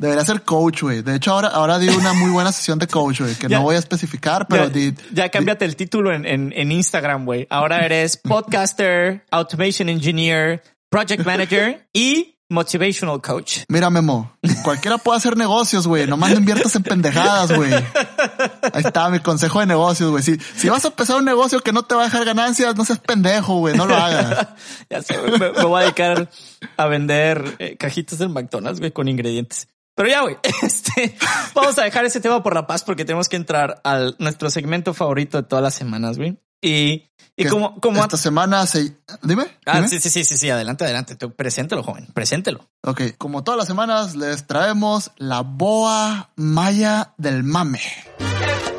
debería 0.00 0.24
ser 0.24 0.42
coach, 0.42 0.82
güey. 0.82 1.02
De 1.02 1.14
hecho, 1.16 1.32
ahora, 1.32 1.48
ahora 1.48 1.78
di 1.78 1.88
una 1.88 2.12
muy 2.12 2.30
buena 2.30 2.52
sesión 2.52 2.78
de 2.78 2.86
coach, 2.86 3.20
güey, 3.20 3.34
que 3.34 3.48
Ya. 3.48 3.58
no 3.58 3.64
voy 3.64 3.76
a 3.76 3.78
especificar, 3.78 4.46
pero 4.48 4.64
ya, 4.66 4.70
di, 4.70 4.94
ya 5.12 5.28
cámbiate 5.30 5.64
el 5.64 5.74
título 5.76 6.12
en, 6.12 6.26
en, 6.26 6.52
en 6.54 6.70
Instagram, 6.72 7.24
güey. 7.24 7.46
Ahora 7.50 7.84
eres 7.84 8.16
podcaster, 8.16 9.24
automation 9.30 9.88
engineer, 9.88 10.62
project 10.90 11.24
manager 11.24 11.88
y 11.94 12.34
motivational 12.48 13.20
coach. 13.20 13.60
Mira, 13.68 13.90
Memo, 13.90 14.32
cualquiera 14.64 14.98
puede 14.98 15.18
hacer 15.18 15.36
negocios, 15.36 15.86
güey. 15.86 16.06
Nomás 16.06 16.30
no 16.30 16.38
inviertas 16.38 16.74
en 16.76 16.82
pendejadas, 16.82 17.52
güey. 17.52 17.72
Ahí 17.72 18.82
está 18.84 19.08
mi 19.10 19.20
consejo 19.20 19.60
de 19.60 19.66
negocios, 19.66 20.10
güey. 20.10 20.22
Si, 20.22 20.38
si 20.56 20.68
vas 20.68 20.84
a 20.84 20.88
empezar 20.88 21.16
un 21.16 21.24
negocio 21.24 21.60
que 21.60 21.72
no 21.72 21.82
te 21.84 21.94
va 21.94 22.02
a 22.02 22.04
dejar 22.04 22.24
ganancias, 22.24 22.76
no 22.76 22.84
seas 22.84 22.98
pendejo, 22.98 23.58
güey. 23.58 23.76
No 23.76 23.86
lo 23.86 23.96
hagas. 23.96 24.48
Ya 24.88 25.02
sé, 25.02 25.18
güey, 25.18 25.32
me, 25.38 25.52
me 25.52 25.64
voy 25.64 25.80
a 25.80 25.84
dedicar 25.84 26.30
a 26.76 26.86
vender 26.86 27.56
eh, 27.58 27.76
cajitas 27.76 28.18
del 28.18 28.30
McDonald's, 28.30 28.80
güey, 28.80 28.92
con 28.92 29.08
ingredientes. 29.08 29.68
Pero 29.98 30.08
ya, 30.08 30.20
güey, 30.22 30.36
este, 30.62 31.16
vamos 31.54 31.76
a 31.78 31.82
dejar 31.82 32.04
ese 32.04 32.20
tema 32.20 32.40
por 32.40 32.54
la 32.54 32.68
paz 32.68 32.84
porque 32.84 33.04
tenemos 33.04 33.28
que 33.28 33.34
entrar 33.34 33.80
al 33.82 34.14
nuestro 34.20 34.48
segmento 34.48 34.94
favorito 34.94 35.38
de 35.38 35.48
todas 35.48 35.62
las 35.62 35.74
semanas, 35.74 36.18
güey. 36.18 36.38
Y, 36.60 37.08
y 37.36 37.44
como, 37.46 37.80
como 37.80 38.02
esta 38.02 38.16
semana 38.16 38.66
se 38.66 38.96
dime. 39.22 39.46
Ah, 39.64 39.86
sí, 39.86 40.00
sí, 40.00 40.10
sí, 40.10 40.24
sí, 40.24 40.36
sí, 40.36 40.50
adelante, 40.50 40.84
adelante. 40.84 41.14
Tú, 41.14 41.32
preséntelo, 41.32 41.84
joven, 41.84 42.08
preséntelo. 42.12 42.68
Ok, 42.82 43.02
como 43.16 43.44
todas 43.44 43.58
las 43.58 43.68
semanas 43.68 44.16
les 44.16 44.46
traemos 44.46 45.12
la 45.18 45.42
boa 45.42 46.30
maya 46.34 47.14
del 47.16 47.44
mame. 47.44 47.80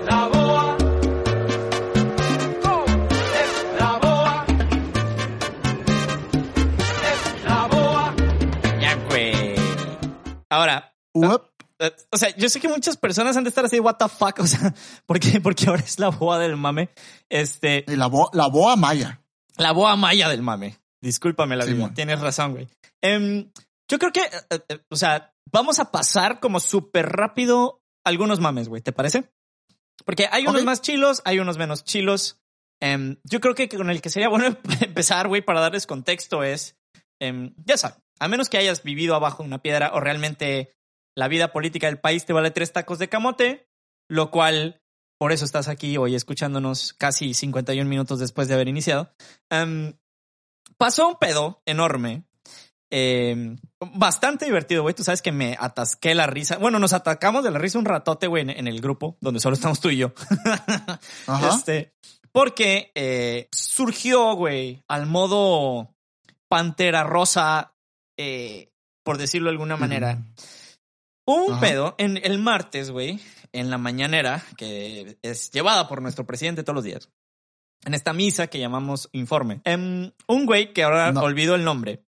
La 0.06 0.28
boa. 0.28 0.78
la 3.80 3.98
boa. 4.02 4.46
la 7.46 7.68
boa. 7.68 8.16
Ya, 8.82 8.96
güey. 9.10 9.56
Ahora. 10.50 10.94
O 12.12 12.18
sea, 12.18 12.36
yo 12.36 12.50
sé 12.50 12.60
que 12.60 12.68
muchas 12.68 12.98
personas 12.98 13.38
han 13.38 13.44
de 13.44 13.50
estar 13.50 13.64
así, 13.64 13.80
what 13.80 13.96
the 13.96 14.10
fuck, 14.10 14.40
o 14.40 14.48
sea, 14.48 14.74
¿por 15.06 15.20
qué? 15.20 15.40
Porque 15.40 15.66
ahora 15.68 15.82
es 15.82 16.00
la 16.00 16.10
boa 16.10 16.38
del 16.40 16.58
mame. 16.58 16.90
Este. 17.30 17.86
La, 17.88 18.08
boa, 18.08 18.30
la 18.34 18.48
boa 18.48 18.76
maya. 18.76 19.22
La 19.58 19.72
boa 19.72 19.96
maya 19.96 20.30
del 20.30 20.42
mame. 20.42 20.78
Discúlpame 21.02 21.56
la 21.56 21.66
vida. 21.66 21.94
Tienes 21.94 22.20
razón, 22.20 22.52
güey. 22.52 22.68
Em, 23.02 23.50
yo 23.90 24.00
creo 24.00 24.12
que, 24.12 24.22
eh, 24.22 24.60
eh, 24.70 24.80
o 24.90 24.96
sea, 24.96 25.34
vamos 25.52 25.80
a 25.80 25.92
pasar 25.92 26.40
como 26.40 26.60
súper 26.60 27.08
rápido 27.08 27.82
algunos 28.04 28.40
mames, 28.40 28.68
güey. 28.68 28.82
¿Te 28.82 28.92
parece? 28.92 29.32
Porque 30.06 30.28
hay 30.32 30.48
unos 30.48 30.64
más 30.64 30.82
chilos, 30.82 31.22
hay 31.26 31.40
unos 31.40 31.58
menos 31.58 31.84
chilos. 31.84 32.40
Em, 32.82 33.18
yo 33.24 33.40
creo 33.40 33.56
que 33.56 33.70
con 33.70 33.90
el 33.90 34.02
que 34.02 34.10
sería 34.10 34.30
bueno 34.30 34.58
empezar, 34.82 35.28
güey, 35.28 35.42
para 35.42 35.62
darles 35.62 35.88
contexto 35.88 36.44
es, 36.44 36.78
em, 37.20 37.54
ya 37.66 37.78
sabes, 37.78 37.98
a 38.20 38.28
menos 38.28 38.50
que 38.50 38.58
hayas 38.58 38.84
vivido 38.84 39.16
abajo 39.16 39.44
de 39.44 39.48
una 39.48 39.62
piedra 39.62 39.92
o 39.94 40.00
realmente 40.00 40.74
la 41.20 41.28
vida 41.28 41.52
política 41.52 41.88
del 41.88 42.00
país 42.00 42.26
te 42.26 42.34
vale 42.34 42.50
tres 42.50 42.72
tacos 42.72 42.98
de 42.98 43.10
camote, 43.10 43.68
lo 44.08 44.32
cual 44.32 44.82
por 45.20 45.34
eso 45.34 45.44
estás 45.44 45.68
aquí 45.68 45.98
hoy 45.98 46.16
escuchándonos 46.16 46.94
casi 46.94 47.34
51 47.34 47.88
minutos 47.88 48.20
después 48.20 48.48
de 48.48 48.54
haber 48.54 48.70
iniciado. 48.70 49.14
Em, 49.50 49.94
pasó 50.78 51.10
un 51.10 51.18
pedo 51.18 51.62
enorme. 51.66 52.24
Em, 52.90 53.58
bastante 53.94 54.46
divertido, 54.46 54.82
güey. 54.82 54.96
Tú 54.96 55.04
sabes 55.04 55.22
que 55.22 55.34
me 55.34 55.58
atasqué 55.60 56.16
la 56.16 56.26
risa. 56.26 56.58
Bueno, 56.58 56.80
nos 56.80 56.94
atacamos 56.94 57.44
de 57.44 57.52
la 57.52 57.60
risa 57.60 57.78
un 57.78 57.86
ratote, 57.86 58.28
güey, 58.28 58.50
en, 58.50 58.68
el 58.68 58.80
grupo, 58.80 59.18
donde 59.20 59.42
solo 59.42 59.56
estamos 59.56 59.82
tú 59.82 59.90
y 59.90 59.98
yo. 59.98 60.14
Este, 61.54 61.94
porque 62.32 62.94
eh, 62.96 63.50
surgió, 63.52 64.36
güey, 64.36 64.84
al 64.88 65.06
modo 65.06 65.94
pantera 66.48 67.04
rosa, 67.04 67.76
eh, 68.18 68.72
por 69.04 69.18
decirlo 69.18 69.50
de 69.50 69.52
alguna 69.52 69.76
manera. 69.76 70.24
Un 71.30 71.60
pedo 71.60 71.96
en 71.98 72.18
el 72.24 72.40
martes, 72.40 72.90
güey, 72.92 73.20
en 73.52 73.70
la 73.70 73.78
mañanera, 73.78 74.44
que 74.58 75.18
es 75.22 75.52
llevada 75.52 75.88
por 75.88 76.02
nuestro 76.02 76.26
presidente 76.26 76.64
todos 76.64 76.76
los 76.76 76.84
días. 76.84 77.10
En 77.86 77.94
esta 77.94 78.14
misa 78.14 78.48
que 78.48 78.60
llamamos 78.60 79.10
informe. 79.14 79.62
Em, 79.64 80.12
un 80.28 80.46
güey 80.46 80.74
que 80.74 80.84
ahora 80.84 81.12
olvido 81.22 81.56
el 81.56 81.64
nombre, 81.64 82.04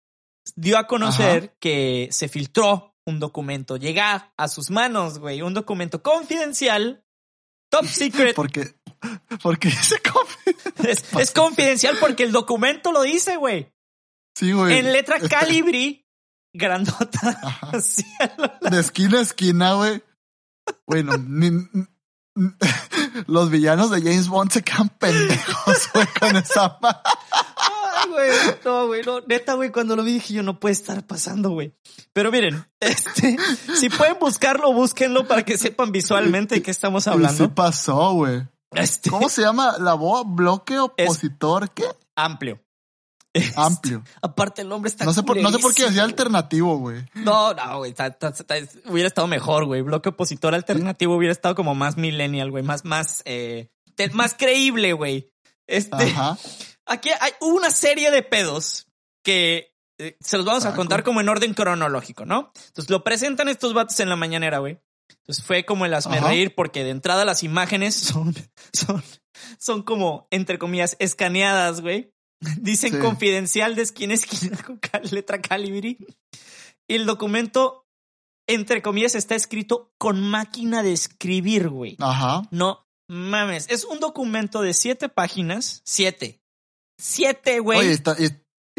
dio 0.55 0.77
a 0.77 0.87
conocer 0.87 1.55
que 1.59 2.07
se 2.11 2.29
filtró 2.29 2.95
un 3.05 3.19
documento, 3.19 3.77
llega 3.77 4.33
a 4.37 4.47
sus 4.47 4.69
manos, 4.69 5.19
güey, 5.19 5.41
un 5.41 5.53
documento 5.53 6.03
confidencial, 6.03 7.03
top 7.69 7.85
secret. 7.87 8.35
porque, 8.35 8.75
porque 9.41 9.69
es, 9.69 11.05
es 11.19 11.31
confidencial 11.31 11.97
porque 11.99 12.23
el 12.23 12.31
documento 12.31 12.91
lo 12.91 13.01
dice, 13.01 13.37
güey. 13.37 13.73
Sí, 14.35 14.51
güey. 14.51 14.77
En 14.77 14.93
letra 14.93 15.19
calibri 15.19 16.06
grandota. 16.57 17.39
De 18.69 18.79
esquina 18.79 19.19
a 19.19 19.21
esquina, 19.21 19.73
güey. 19.73 20.03
Bueno, 20.85 21.13
los 23.27 23.49
villanos 23.49 23.91
de 23.91 24.01
James 24.01 24.27
Bond 24.27 24.51
se 24.51 24.63
quedan 24.63 24.89
pendejos, 24.89 25.89
güey, 25.93 26.07
con 26.19 26.35
esa 26.35 26.77
Ay, 26.81 28.09
güey, 28.09 28.31
no, 28.63 28.87
güey, 28.87 29.03
no, 29.03 29.21
neta, 29.21 29.53
güey, 29.53 29.71
cuando 29.71 29.95
lo 29.95 30.03
vi 30.03 30.13
dije 30.13 30.35
yo 30.35 30.43
no 30.43 30.59
puede 30.59 30.73
estar 30.73 31.05
pasando, 31.05 31.49
güey. 31.49 31.73
Pero 32.13 32.31
miren, 32.31 32.65
este, 32.79 33.37
si 33.75 33.89
pueden 33.89 34.17
buscarlo, 34.19 34.71
búsquenlo 34.73 35.27
para 35.27 35.43
que 35.43 35.57
sepan 35.57 35.91
visualmente 35.91 36.55
de 36.55 36.61
qué 36.61 36.71
estamos 36.71 37.07
hablando. 37.07 37.45
Sí 37.45 37.51
pasó, 37.53 38.13
güey. 38.13 38.47
Este, 38.71 39.09
¿Cómo 39.09 39.29
se 39.29 39.41
llama? 39.41 39.77
¿La 39.79 39.93
boa 39.93 40.23
bloque 40.25 40.77
opositor? 40.77 41.71
¿Qué? 41.71 41.85
Amplio. 42.15 42.61
Amplio. 43.55 44.03
Aparte, 44.21 44.61
el 44.61 44.69
nombre 44.69 44.89
está 44.89 45.05
No 45.05 45.13
sé 45.13 45.23
por, 45.23 45.37
no 45.37 45.51
sé 45.51 45.59
por 45.59 45.73
qué 45.73 45.85
decía 45.85 46.03
alternativo, 46.03 46.77
güey. 46.77 47.05
No, 47.13 47.53
no, 47.53 47.77
güey. 47.79 47.93
Hubiera 48.85 49.07
estado 49.07 49.27
mejor, 49.27 49.65
güey. 49.65 49.81
Bloque 49.81 50.09
opositor 50.09 50.53
alternativo 50.55 51.15
hubiera 51.15 51.31
estado 51.31 51.55
como 51.55 51.75
más 51.75 51.97
millennial, 51.97 52.51
güey. 52.51 52.63
Más, 52.63 52.85
más, 52.85 53.21
eh, 53.25 53.69
más 54.13 54.33
creíble, 54.33 54.93
güey. 54.93 55.31
Este. 55.67 56.15
Aquí 56.85 57.09
hay 57.19 57.31
una 57.41 57.69
serie 57.69 58.11
de 58.11 58.23
pedos 58.23 58.87
que 59.23 59.75
eh, 59.99 60.15
se 60.21 60.37
los 60.37 60.45
vamos 60.45 60.65
a 60.65 60.75
contar 60.75 61.03
como 61.03 61.21
en 61.21 61.29
orden 61.29 61.53
cronológico, 61.53 62.25
¿no? 62.25 62.51
Entonces 62.67 62.89
lo 62.89 63.03
presentan 63.03 63.49
estos 63.49 63.73
vatos 63.73 63.99
en 63.99 64.09
la 64.09 64.15
mañanera, 64.15 64.59
güey. 64.59 64.79
Entonces 65.09 65.43
fue 65.43 65.65
como 65.65 65.85
el 65.85 65.93
hazme 65.93 66.19
reír 66.19 66.55
porque 66.55 66.83
de 66.83 66.91
entrada 66.91 67.25
las 67.25 67.43
imágenes 67.43 67.95
son, 67.95 68.33
son, 68.73 69.03
son 69.57 69.83
como, 69.83 70.27
entre 70.31 70.57
comillas, 70.57 70.95
escaneadas, 70.99 71.81
güey. 71.81 72.13
Dicen 72.61 72.99
confidencial 72.99 73.75
de 73.75 73.81
esquina 73.81 74.13
a 74.13 74.15
esquina 74.15 74.57
con 74.65 75.01
letra 75.11 75.41
Calibri. 75.41 75.97
Y 76.87 76.95
el 76.95 77.05
documento, 77.05 77.85
entre 78.47 78.81
comillas, 78.81 79.15
está 79.15 79.35
escrito 79.35 79.91
con 79.97 80.21
máquina 80.21 80.83
de 80.83 80.93
escribir, 80.93 81.69
güey. 81.69 81.97
Ajá. 81.99 82.43
No 82.51 82.87
mames. 83.09 83.67
Es 83.69 83.85
un 83.85 83.99
documento 83.99 84.61
de 84.61 84.73
siete 84.73 85.09
páginas. 85.09 85.81
Siete. 85.83 86.41
Siete, 86.99 87.59
güey. 87.59 87.79
Oye, 87.79 87.91
está, 87.91 88.15
y, 88.17 88.29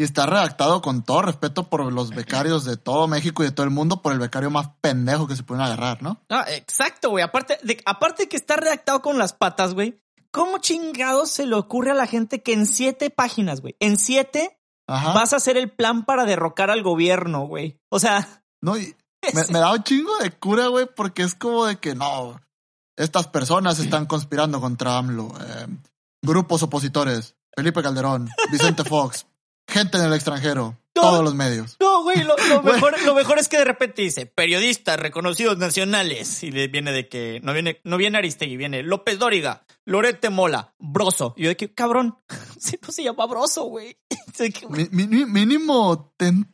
está 0.03 0.25
redactado 0.25 0.81
con 0.81 1.03
todo 1.03 1.21
respeto 1.23 1.69
por 1.69 1.91
los 1.91 2.09
becarios 2.09 2.65
de 2.65 2.77
todo 2.77 3.07
México 3.07 3.43
y 3.43 3.47
de 3.47 3.51
todo 3.51 3.65
el 3.65 3.71
mundo, 3.71 4.01
por 4.01 4.13
el 4.13 4.19
becario 4.19 4.49
más 4.49 4.69
pendejo 4.81 5.27
que 5.27 5.35
se 5.35 5.43
pueden 5.43 5.63
agarrar, 5.63 6.01
¿no? 6.01 6.21
Ah, 6.29 6.45
exacto, 6.49 7.09
güey. 7.09 7.23
Aparte 7.23 7.59
de, 7.63 7.81
aparte 7.85 8.27
que 8.27 8.37
está 8.37 8.55
redactado 8.55 9.01
con 9.01 9.17
las 9.17 9.33
patas, 9.33 9.73
güey. 9.73 10.01
¿Cómo 10.39 10.59
chingados 10.59 11.31
se 11.31 11.45
le 11.45 11.55
ocurre 11.55 11.91
a 11.91 11.95
la 11.95 12.07
gente 12.07 12.41
que 12.41 12.53
en 12.53 12.65
siete 12.65 13.09
páginas, 13.09 13.59
güey, 13.59 13.75
en 13.81 13.97
siete 13.97 14.57
vas 14.87 15.33
a 15.33 15.35
hacer 15.35 15.57
el 15.57 15.69
plan 15.69 16.05
para 16.05 16.23
derrocar 16.23 16.71
al 16.71 16.81
gobierno, 16.81 17.45
güey? 17.45 17.77
O 17.89 17.99
sea. 17.99 18.41
No, 18.61 18.77
y 18.77 18.95
me, 19.33 19.59
da 19.59 19.73
un 19.73 19.83
chingo 19.83 20.17
de 20.19 20.31
cura, 20.31 20.67
güey, 20.67 20.87
porque 20.95 21.23
es 21.23 21.35
como 21.35 21.65
de 21.65 21.75
que 21.75 21.93
no, 21.93 22.39
estas 22.95 23.27
personas 23.27 23.79
están 23.79 24.05
conspirando 24.05 24.61
contra 24.61 24.97
AMLO. 24.97 25.27
Eh, 25.41 25.67
grupos 26.21 26.63
opositores, 26.63 27.35
Felipe 27.53 27.83
Calderón, 27.83 28.29
Vicente 28.49 28.85
Fox, 28.85 29.25
gente 29.67 29.97
en 29.97 30.05
el 30.05 30.13
extranjero, 30.13 30.77
todos 31.01 31.23
los 31.23 31.35
medios. 31.35 31.77
No, 31.79 32.03
güey, 32.03 32.23
lo, 32.23 32.35
mejor, 32.63 33.01
lo 33.03 33.15
mejor 33.15 33.39
es 33.39 33.47
que 33.47 33.57
de 33.57 33.65
repente 33.65 34.01
dice 34.01 34.25
periodistas 34.25 34.99
reconocidos 34.99 35.57
nacionales 35.57 36.43
y 36.43 36.51
le 36.51 36.67
viene 36.67 36.91
de 36.91 37.07
que 37.07 37.39
no 37.43 37.53
viene, 37.53 37.81
no 37.83 37.97
viene 37.97 38.17
Aristegui, 38.17 38.57
viene 38.57 38.83
López 38.83 39.19
Dóriga, 39.19 39.65
Lorete 39.85 40.29
Mola, 40.29 40.73
Broso. 40.77 41.33
Y 41.37 41.43
yo 41.43 41.49
de 41.49 41.57
que, 41.57 41.73
cabrón, 41.73 42.19
si 42.59 42.77
no 42.81 42.91
se 42.91 43.03
llama 43.03 43.25
Broso, 43.25 43.65
güey. 43.65 43.97
mínimo, 44.91 46.13
ten, 46.17 46.53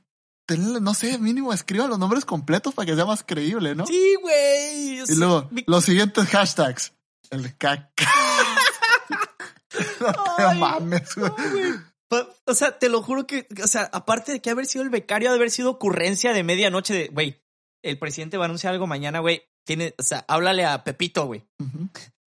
no 0.81 0.93
sé, 0.93 1.17
mínimo 1.17 1.53
escriba 1.53 1.87
los 1.87 1.99
nombres 1.99 2.25
completos 2.25 2.73
para 2.73 2.85
que 2.85 2.95
sea 2.95 3.05
más 3.05 3.23
creíble, 3.23 3.75
¿no? 3.75 3.85
Sí, 3.85 4.15
güey. 4.21 5.01
Y 5.07 5.15
luego, 5.15 5.49
los 5.67 5.85
siguientes 5.85 6.25
hashtags. 6.27 6.93
El 7.31 7.57
caca. 7.57 8.11
no 9.99 10.53
mames, 10.53 11.15
güey. 11.15 11.31
O 12.09 12.53
sea, 12.53 12.77
te 12.77 12.89
lo 12.89 13.01
juro 13.01 13.25
que, 13.27 13.47
o 13.63 13.67
sea, 13.67 13.89
aparte 13.91 14.31
de 14.31 14.41
que 14.41 14.49
haber 14.49 14.65
sido 14.65 14.83
el 14.83 14.89
becario, 14.89 15.29
de 15.29 15.35
haber 15.35 15.51
sido 15.51 15.71
ocurrencia 15.71 16.33
de 16.33 16.43
medianoche 16.43 16.93
de, 16.93 17.07
güey, 17.07 17.41
el 17.83 17.97
presidente 17.97 18.37
va 18.37 18.45
a 18.45 18.47
anunciar 18.47 18.73
algo 18.73 18.87
mañana, 18.87 19.19
güey. 19.19 19.43
Tiene, 19.65 19.95
o 19.97 20.03
sea, 20.03 20.23
háblale 20.27 20.65
a 20.65 20.83
Pepito, 20.83 21.25
güey. 21.25 21.43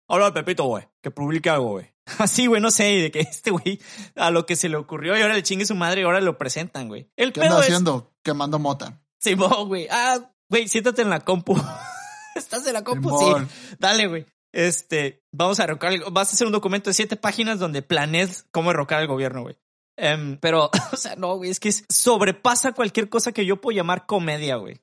Háblale 0.08 0.32
a 0.32 0.34
Pepito, 0.34 0.64
güey, 0.66 0.88
que 1.02 1.12
publique 1.12 1.50
algo, 1.50 1.72
güey. 1.72 1.94
Así, 2.18 2.48
güey, 2.48 2.62
no 2.62 2.72
sé, 2.72 2.84
de 2.84 3.12
que 3.12 3.20
este 3.20 3.52
güey 3.52 3.80
a 4.16 4.32
lo 4.32 4.46
que 4.46 4.56
se 4.56 4.70
le 4.70 4.78
ocurrió 4.78 5.18
y 5.18 5.22
ahora 5.22 5.36
le 5.36 5.44
chingue 5.44 5.66
su 5.66 5.76
madre 5.76 6.02
y 6.02 6.04
ahora 6.06 6.22
lo 6.22 6.38
presentan, 6.38 6.88
güey. 6.88 7.10
El 7.16 7.34
¿Qué 7.34 7.42
anda 7.42 7.60
haciendo? 7.60 8.14
Quemando 8.24 8.60
mota. 8.60 9.02
Sí, 9.20 9.34
güey. 9.36 9.88
Ah, 9.92 10.20
güey, 10.50 10.68
siéntate 10.68 11.02
en 11.02 11.10
la 11.10 11.20
compu. 11.20 11.56
¿Estás 12.36 12.66
en 12.68 12.74
la 12.74 12.84
compu? 12.84 13.18
Sí. 13.20 13.76
Dale, 13.80 14.08
güey. 14.08 14.26
Este, 14.54 15.24
vamos 15.32 15.60
a 15.60 15.64
derrocar, 15.64 15.94
vas 16.12 16.30
a 16.30 16.34
hacer 16.34 16.48
un 16.48 16.54
documento 16.54 16.90
de 16.90 16.94
siete 16.94 17.16
páginas 17.16 17.60
donde 17.60 17.82
planees 17.82 18.46
cómo 18.52 18.70
derrocar 18.70 19.00
al 19.00 19.08
gobierno, 19.08 19.42
güey. 19.42 19.58
Em, 19.98 20.38
pero, 20.38 20.70
o 20.94 20.96
sea, 20.96 21.16
no, 21.16 21.36
güey, 21.36 21.50
es 21.50 21.60
que 21.60 21.72
sobrepasa 21.90 22.72
cualquier 22.72 23.10
cosa 23.10 23.32
que 23.32 23.46
yo 23.46 23.60
puedo 23.60 23.76
llamar 23.76 24.06
comedia, 24.06 24.56
güey. 24.56 24.80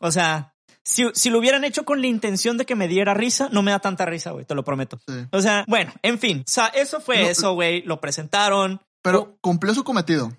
O 0.00 0.10
sea, 0.10 0.54
si, 0.82 1.04
si, 1.14 1.30
lo 1.30 1.38
hubieran 1.38 1.64
hecho 1.64 1.84
con 1.84 2.00
la 2.00 2.06
intención 2.06 2.56
de 2.58 2.66
que 2.66 2.74
me 2.74 2.88
diera 2.88 3.14
risa, 3.14 3.48
no 3.52 3.62
me 3.62 3.70
da 3.70 3.78
tanta 3.78 4.04
risa, 4.06 4.32
güey, 4.32 4.44
te 4.44 4.54
lo 4.54 4.64
prometo. 4.64 4.98
O 5.30 5.40
sea, 5.40 5.64
bueno, 5.68 5.92
en 6.02 6.18
fin, 6.18 6.40
o 6.40 6.50
sea, 6.50 6.66
eso 6.68 7.00
fue 7.00 7.30
eso, 7.30 7.54
güey, 7.54 7.82
lo 7.82 8.00
presentaron. 8.00 8.80
Pero 9.02 9.38
cumplió 9.40 9.74
su 9.74 9.84
cometido. 9.84 10.32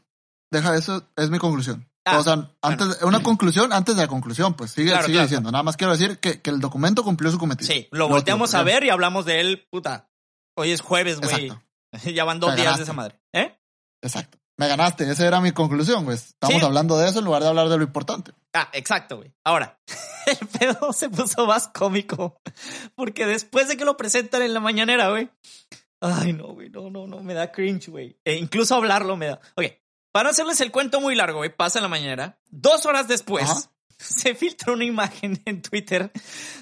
Deja, 0.51 0.75
eso 0.75 1.07
es 1.15 1.29
mi 1.29 1.39
conclusión. 1.39 1.87
Ah, 2.07 2.19
o 2.19 2.23
sea, 2.23 2.51
antes, 2.61 3.01
una 3.01 3.23
conclusión 3.23 3.73
antes 3.73 3.95
de 3.95 4.03
la 4.03 4.07
conclusión, 4.07 4.53
pues 4.53 4.71
sigue, 4.71 4.91
Claro, 4.91 5.05
sigue 5.05 5.15
claro. 5.15 5.27
diciendo. 5.27 5.51
Nada 5.51 5.63
más 5.63 5.75
quiero 5.75 5.93
decir 5.93 6.19
que, 6.19 6.39
que 6.39 6.51
el 6.51 6.59
documento 6.59 7.03
cumplió 7.03 7.31
su 7.31 7.39
cometido. 7.39 7.67
Sí, 7.67 7.87
lo 7.91 8.07
volteamos 8.07 8.53
a 8.53 8.61
ver 8.61 8.83
y 8.83 8.89
hablamos 8.89 9.25
de 9.25 9.39
él, 9.39 9.67
puta. 9.71 10.11
Hoy 10.55 10.71
es 10.71 10.81
jueves, 10.81 11.19
güey. 11.19 11.51
Ya 12.13 12.25
van 12.25 12.41
dos 12.41 12.51
días 12.55 12.65
ganaste. 12.65 12.79
de 12.79 12.83
esa 12.83 12.93
madre. 12.93 13.21
¿Eh? 13.33 13.57
Exacto. 14.07 14.37
Me 14.57 14.67
ganaste, 14.69 15.09
esa 15.11 15.27
era 15.27 15.41
mi 15.41 15.51
conclusión, 15.51 16.05
güey. 16.05 16.15
Estamos 16.15 16.59
Sí. 16.59 16.65
hablando 16.65 16.97
de 16.97 17.09
eso 17.09 17.19
en 17.19 17.25
lugar 17.25 17.41
de 17.43 17.49
hablar 17.49 17.67
de 17.67 17.77
lo 17.77 17.83
importante. 17.83 18.31
Ah, 18.53 18.69
exacto, 18.71 19.17
güey. 19.17 19.33
Ahora, 19.43 19.79
el 20.27 20.47
pedo 20.47 20.93
se 20.93 21.09
puso 21.09 21.45
más 21.45 21.67
cómico. 21.67 22.39
Porque 22.95 23.25
después 23.25 23.67
de 23.67 23.75
que 23.75 23.83
lo 23.83 23.97
presentan 23.97 24.41
en 24.43 24.53
la 24.53 24.61
mañanera, 24.61 25.09
güey. 25.09 25.29
Ay, 25.99 26.31
no, 26.33 26.53
güey. 26.53 26.69
No, 26.69 26.89
no, 26.89 27.05
no. 27.05 27.21
Me 27.21 27.33
da 27.33 27.51
cringe, 27.51 27.89
güey. 27.89 28.17
E 28.23 28.35
incluso 28.35 28.75
hablarlo 28.75 29.17
me 29.17 29.27
da. 29.27 29.39
Ok. 29.55 29.65
Para 30.13 30.29
hacerles 30.29 30.61
el 30.61 30.71
cuento 30.71 31.01
muy 31.01 31.15
largo, 31.15 31.39
güey. 31.39 31.53
Pasa 31.53 31.79
en 31.79 31.83
la 31.83 31.89
mañanera. 31.89 32.39
Dos 32.49 32.85
horas 32.85 33.09
después. 33.09 33.43
Ajá. 33.49 33.59
Se 33.99 34.35
filtra 34.35 34.73
una 34.73 34.83
imagen 34.85 35.41
en 35.45 35.61
Twitter 35.61 36.11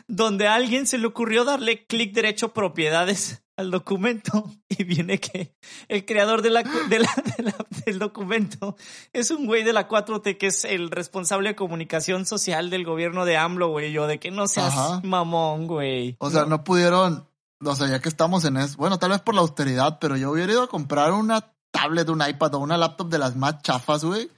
donde 0.08 0.48
a 0.48 0.56
alguien 0.56 0.86
se 0.88 0.98
le 0.98 1.08
ocurrió 1.08 1.44
darle 1.46 1.86
clic 1.86 2.14
derecho 2.14 2.54
propiedades 2.54 3.44
al 3.56 3.70
documento 3.72 4.52
y 4.70 4.84
viene 4.84 5.20
que 5.20 5.56
el 5.88 6.06
creador 6.06 6.42
de 6.42 6.50
la, 6.50 6.64
de 6.64 7.00
la- 7.00 7.24
de 7.38 7.44
la- 7.44 7.56
del 7.86 8.00
documento 8.00 8.76
es 9.14 9.30
un 9.32 9.46
güey 9.46 9.64
de 9.64 9.74
la 9.74 9.88
4T 9.88 10.38
que 10.38 10.48
es 10.48 10.66
el 10.66 10.90
responsable 10.90 11.50
de 11.50 11.56
comunicación 11.56 12.26
social 12.26 12.70
del 12.70 12.84
gobierno 12.86 13.26
de 13.26 13.38
AMLO, 13.38 13.70
güey. 13.70 13.92
Yo 13.92 14.08
de 14.08 14.20
que 14.20 14.32
no 14.32 14.48
seas 14.48 14.74
Ajá. 14.74 15.02
mamón, 15.04 15.68
güey. 15.68 16.16
O 16.20 16.30
sea, 16.32 16.46
no. 16.46 16.64
pudieron, 16.64 17.28
o 17.64 17.76
sea, 17.76 17.88
ya 17.88 18.00
que 18.00 18.10
estamos 18.10 18.44
en 18.46 18.58
eso, 18.58 18.78
bueno, 18.78 18.98
tal 19.00 19.12
vez 19.12 19.22
por 19.22 19.36
la 19.36 19.42
austeridad, 19.42 19.98
pero 20.00 20.18
yo 20.18 20.32
hubiera 20.32 20.52
ido 20.52 20.64
a 20.64 20.68
comprar 20.70 21.12
una 21.12 21.54
tablet, 21.72 22.10
un 22.10 22.28
iPad 22.28 22.56
o 22.56 22.60
una 22.60 22.78
laptop 22.78 23.10
de 23.10 23.18
las 23.20 23.36
más 23.36 23.62
chafas, 23.62 24.04
güey, 24.04 24.30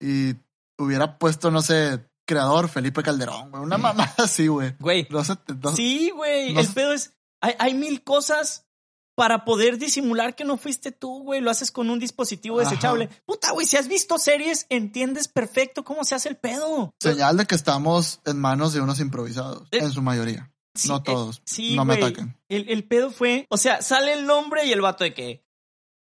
y 0.00 0.34
hubiera 0.78 1.18
puesto, 1.18 1.50
no 1.50 1.62
sé, 1.62 2.00
creador 2.32 2.68
Felipe 2.68 3.02
Calderón, 3.02 3.50
güey, 3.50 3.62
una 3.62 3.78
mamada 3.78 4.14
así, 4.18 4.46
güey. 4.48 4.74
Güey, 4.78 5.06
No 5.10 5.24
sé, 5.24 5.34
no- 5.60 5.74
Sí, 5.74 6.10
güey. 6.10 6.52
no 6.52 6.60
el 6.60 6.68
pedo 6.68 6.92
es. 6.92 7.12
Hay, 7.40 7.54
hay 7.58 7.74
mil 7.74 8.02
cosas 8.04 8.66
para 9.14 9.44
poder 9.44 9.76
disimular 9.78 10.34
que 10.34 10.44
no 10.44 10.56
fuiste 10.56 10.90
tú, 10.92 11.22
güey. 11.22 11.40
Lo 11.40 11.50
haces 11.50 11.70
con 11.70 11.90
un 11.90 11.98
dispositivo 11.98 12.60
Ajá. 12.60 12.70
desechable. 12.70 13.10
Puta, 13.26 13.52
güey, 13.52 13.66
si 13.66 13.76
has 13.76 13.86
visto 13.88 14.16
series, 14.18 14.66
entiendes 14.70 15.28
perfecto 15.28 15.84
cómo 15.84 16.04
se 16.04 16.14
hace 16.14 16.28
el 16.30 16.36
pedo. 16.36 16.94
señal 17.00 17.36
de 17.36 17.46
que 17.46 17.54
estamos 17.54 18.20
en 18.24 18.38
manos 18.40 18.72
de 18.72 18.80
unos 18.80 19.00
improvisados, 19.00 19.68
Eh, 19.70 19.78
en 19.80 19.90
su 19.92 20.00
mayoría. 20.02 20.50
Sí, 20.74 20.88
no 20.88 20.96
eh, 20.96 21.02
todos. 21.04 21.42
sí, 21.44 21.76
no 21.76 21.84
me 21.84 21.94
ataquen. 21.94 22.38
El, 22.48 22.70
el 22.70 22.84
pedo 22.88 23.10
fue. 23.10 23.44
O 23.50 23.58
sea, 23.58 23.82
sale 23.82 24.14
el 24.14 24.24
nombre 24.24 24.64
y 24.64 24.72
el 24.72 24.80
vato 24.80 25.04
de 25.04 25.12
que. 25.12 25.44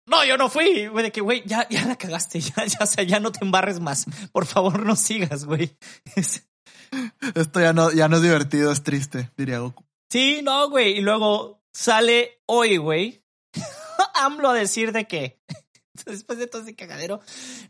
No, 0.06 0.24
yo 0.24 0.36
no 0.36 0.48
fui, 0.48 0.86
güey, 0.86 1.04
de 1.04 1.12
que, 1.12 1.20
güey, 1.20 1.42
ya, 1.46 1.68
ya 1.68 1.84
la 1.84 1.96
cagaste, 1.96 2.40
ya, 2.40 2.64
ya, 2.64 2.78
o 2.82 2.86
sea, 2.86 3.02
ya 3.04 3.18
no 3.20 3.32
te 3.32 3.44
embarres 3.44 3.80
más. 3.80 4.06
Por 4.32 4.46
favor, 4.46 4.84
no 4.86 4.94
sigas, 4.96 5.44
güey. 5.44 5.76
Es- 6.14 6.46
Esto 7.34 7.60
ya 7.60 7.72
no, 7.72 7.90
ya 7.92 8.08
no 8.08 8.16
es 8.16 8.22
divertido, 8.22 8.70
es 8.70 8.82
triste, 8.82 9.30
diría 9.36 9.58
Goku. 9.58 9.84
Sí, 10.10 10.40
no, 10.42 10.70
güey. 10.70 10.98
Y 10.98 11.00
luego 11.00 11.60
sale 11.72 12.40
hoy, 12.46 12.76
güey. 12.76 13.24
AMLO 14.14 14.50
a 14.50 14.54
decir 14.54 14.92
de 14.92 15.06
que 15.06 15.40
después 16.06 16.38
de 16.38 16.46
todo 16.46 16.62
ese 16.62 16.76
cagadero, 16.76 17.20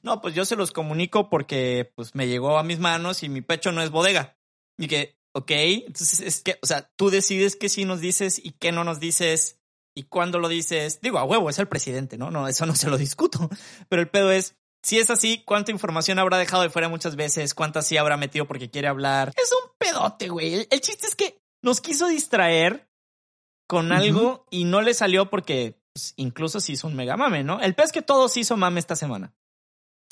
no, 0.02 0.20
pues 0.20 0.34
yo 0.34 0.44
se 0.44 0.56
los 0.56 0.72
comunico 0.72 1.30
porque 1.30 1.90
pues 1.94 2.14
me 2.14 2.28
llegó 2.28 2.58
a 2.58 2.62
mis 2.62 2.78
manos 2.78 3.22
y 3.22 3.28
mi 3.28 3.40
pecho 3.40 3.72
no 3.72 3.82
es 3.82 3.90
bodega. 3.90 4.36
Y 4.78 4.88
que, 4.88 5.16
ok, 5.32 5.50
entonces 5.50 6.20
es 6.20 6.42
que, 6.42 6.58
o 6.62 6.66
sea, 6.66 6.90
tú 6.96 7.08
decides 7.08 7.56
qué 7.56 7.70
sí 7.70 7.86
nos 7.86 8.00
dices 8.00 8.38
y 8.44 8.52
qué 8.52 8.72
no 8.72 8.84
nos 8.84 9.00
dices 9.00 9.58
y 9.96 10.04
cuándo 10.04 10.38
lo 10.38 10.48
dices. 10.48 11.00
Digo, 11.00 11.18
a 11.18 11.24
huevo, 11.24 11.50
es 11.50 11.58
el 11.58 11.66
presidente, 11.66 12.18
¿no? 12.18 12.30
No, 12.30 12.46
eso 12.46 12.66
no 12.66 12.76
se 12.76 12.90
lo 12.90 12.98
discuto. 12.98 13.48
Pero 13.88 14.02
el 14.02 14.08
pedo 14.08 14.30
es, 14.30 14.54
si 14.82 14.98
es 14.98 15.10
así, 15.10 15.42
¿cuánta 15.44 15.72
información 15.72 16.18
habrá 16.18 16.36
dejado 16.38 16.62
de 16.62 16.70
fuera 16.70 16.88
muchas 16.88 17.16
veces? 17.16 17.54
¿Cuántas 17.54 17.86
sí 17.86 17.96
habrá 17.96 18.16
metido 18.16 18.46
porque 18.46 18.70
quiere 18.70 18.88
hablar? 18.88 19.32
Es 19.36 19.50
un 19.52 19.72
pedote, 19.78 20.28
güey. 20.28 20.54
El, 20.54 20.68
el 20.70 20.80
chiste 20.80 21.06
es 21.06 21.16
que 21.16 21.40
nos 21.62 21.80
quiso 21.80 22.06
distraer 22.06 22.88
con 23.66 23.90
algo 23.90 24.46
y 24.50 24.64
no 24.64 24.82
le 24.82 24.94
salió 24.94 25.28
porque 25.30 25.80
pues, 25.92 26.12
incluso 26.16 26.60
se 26.60 26.72
hizo 26.72 26.86
un 26.86 26.94
mega 26.94 27.16
mame, 27.16 27.42
¿no? 27.42 27.60
El 27.60 27.74
pez 27.74 27.90
que 27.90 28.02
todos 28.02 28.36
hizo 28.36 28.56
mame 28.56 28.78
esta 28.80 28.94
semana. 28.96 29.34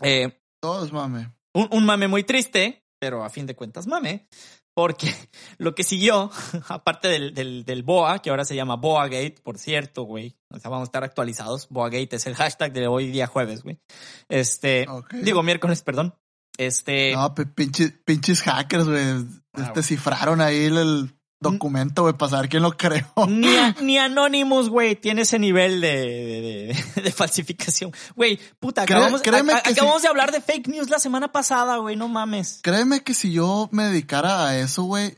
Eh, 0.02 0.40
Todos, 0.60 0.92
mame. 0.92 1.30
un, 1.52 1.68
un 1.70 1.84
mame 1.84 2.08
muy 2.08 2.24
triste, 2.24 2.84
pero 2.98 3.22
a 3.22 3.28
fin 3.28 3.46
de 3.46 3.54
cuentas 3.54 3.86
mame, 3.86 4.26
porque 4.74 5.14
lo 5.58 5.74
que 5.74 5.84
siguió, 5.84 6.30
aparte 6.68 7.08
del, 7.08 7.34
del, 7.34 7.64
del 7.64 7.82
BOA, 7.82 8.20
que 8.20 8.30
ahora 8.30 8.44
se 8.44 8.56
llama 8.56 8.76
BOAgate, 8.76 9.36
por 9.42 9.58
cierto, 9.58 10.02
güey, 10.02 10.36
o 10.50 10.58
sea, 10.58 10.70
vamos 10.70 10.86
a 10.86 10.90
estar 10.90 11.04
actualizados, 11.04 11.68
BOAgate 11.70 12.16
es 12.16 12.26
el 12.26 12.34
hashtag 12.34 12.72
de 12.72 12.86
hoy 12.86 13.10
día 13.10 13.26
jueves, 13.26 13.62
güey. 13.62 13.80
Este, 14.28 14.86
digo 15.22 15.42
miércoles, 15.42 15.82
perdón. 15.82 16.14
Este, 16.56 17.12
No, 17.12 17.34
pinches, 17.34 17.94
pinches 18.04 18.42
hackers, 18.42 18.86
güey. 18.86 19.26
Este, 19.54 19.70
güey. 19.72 19.82
cifraron 19.82 20.40
ahí 20.40 20.66
el 20.66 21.10
documento, 21.52 22.02
güey, 22.02 22.14
para 22.14 22.30
saber 22.30 22.48
quién 22.48 22.62
lo 22.62 22.76
creó. 22.76 23.06
Ni, 23.28 23.54
a- 23.56 23.72
ni 23.82 23.98
Anonymous, 23.98 24.68
güey, 24.68 24.96
tiene 24.96 25.22
ese 25.22 25.38
nivel 25.38 25.80
de, 25.80 25.88
de, 25.96 26.82
de- 26.96 27.02
de 27.02 27.12
falsificación. 27.12 27.92
Güey, 28.16 28.38
puta, 28.58 28.84
Cré- 28.84 28.94
acabamos, 28.96 29.22
créeme 29.22 29.52
a- 29.52 29.58
acabamos 29.58 30.02
de 30.02 30.08
hablar 30.08 30.32
de 30.32 30.40
fake 30.40 30.68
news 30.68 30.90
la 30.90 30.98
semana 30.98 31.30
pasada, 31.32 31.76
güey, 31.78 31.94
no 31.96 32.08
mames. 32.08 32.60
Créeme 32.62 33.02
que 33.02 33.14
si 33.14 33.32
yo 33.32 33.68
me 33.72 33.84
dedicara 33.84 34.46
a 34.48 34.58
eso, 34.58 34.82
güey, 34.82 35.16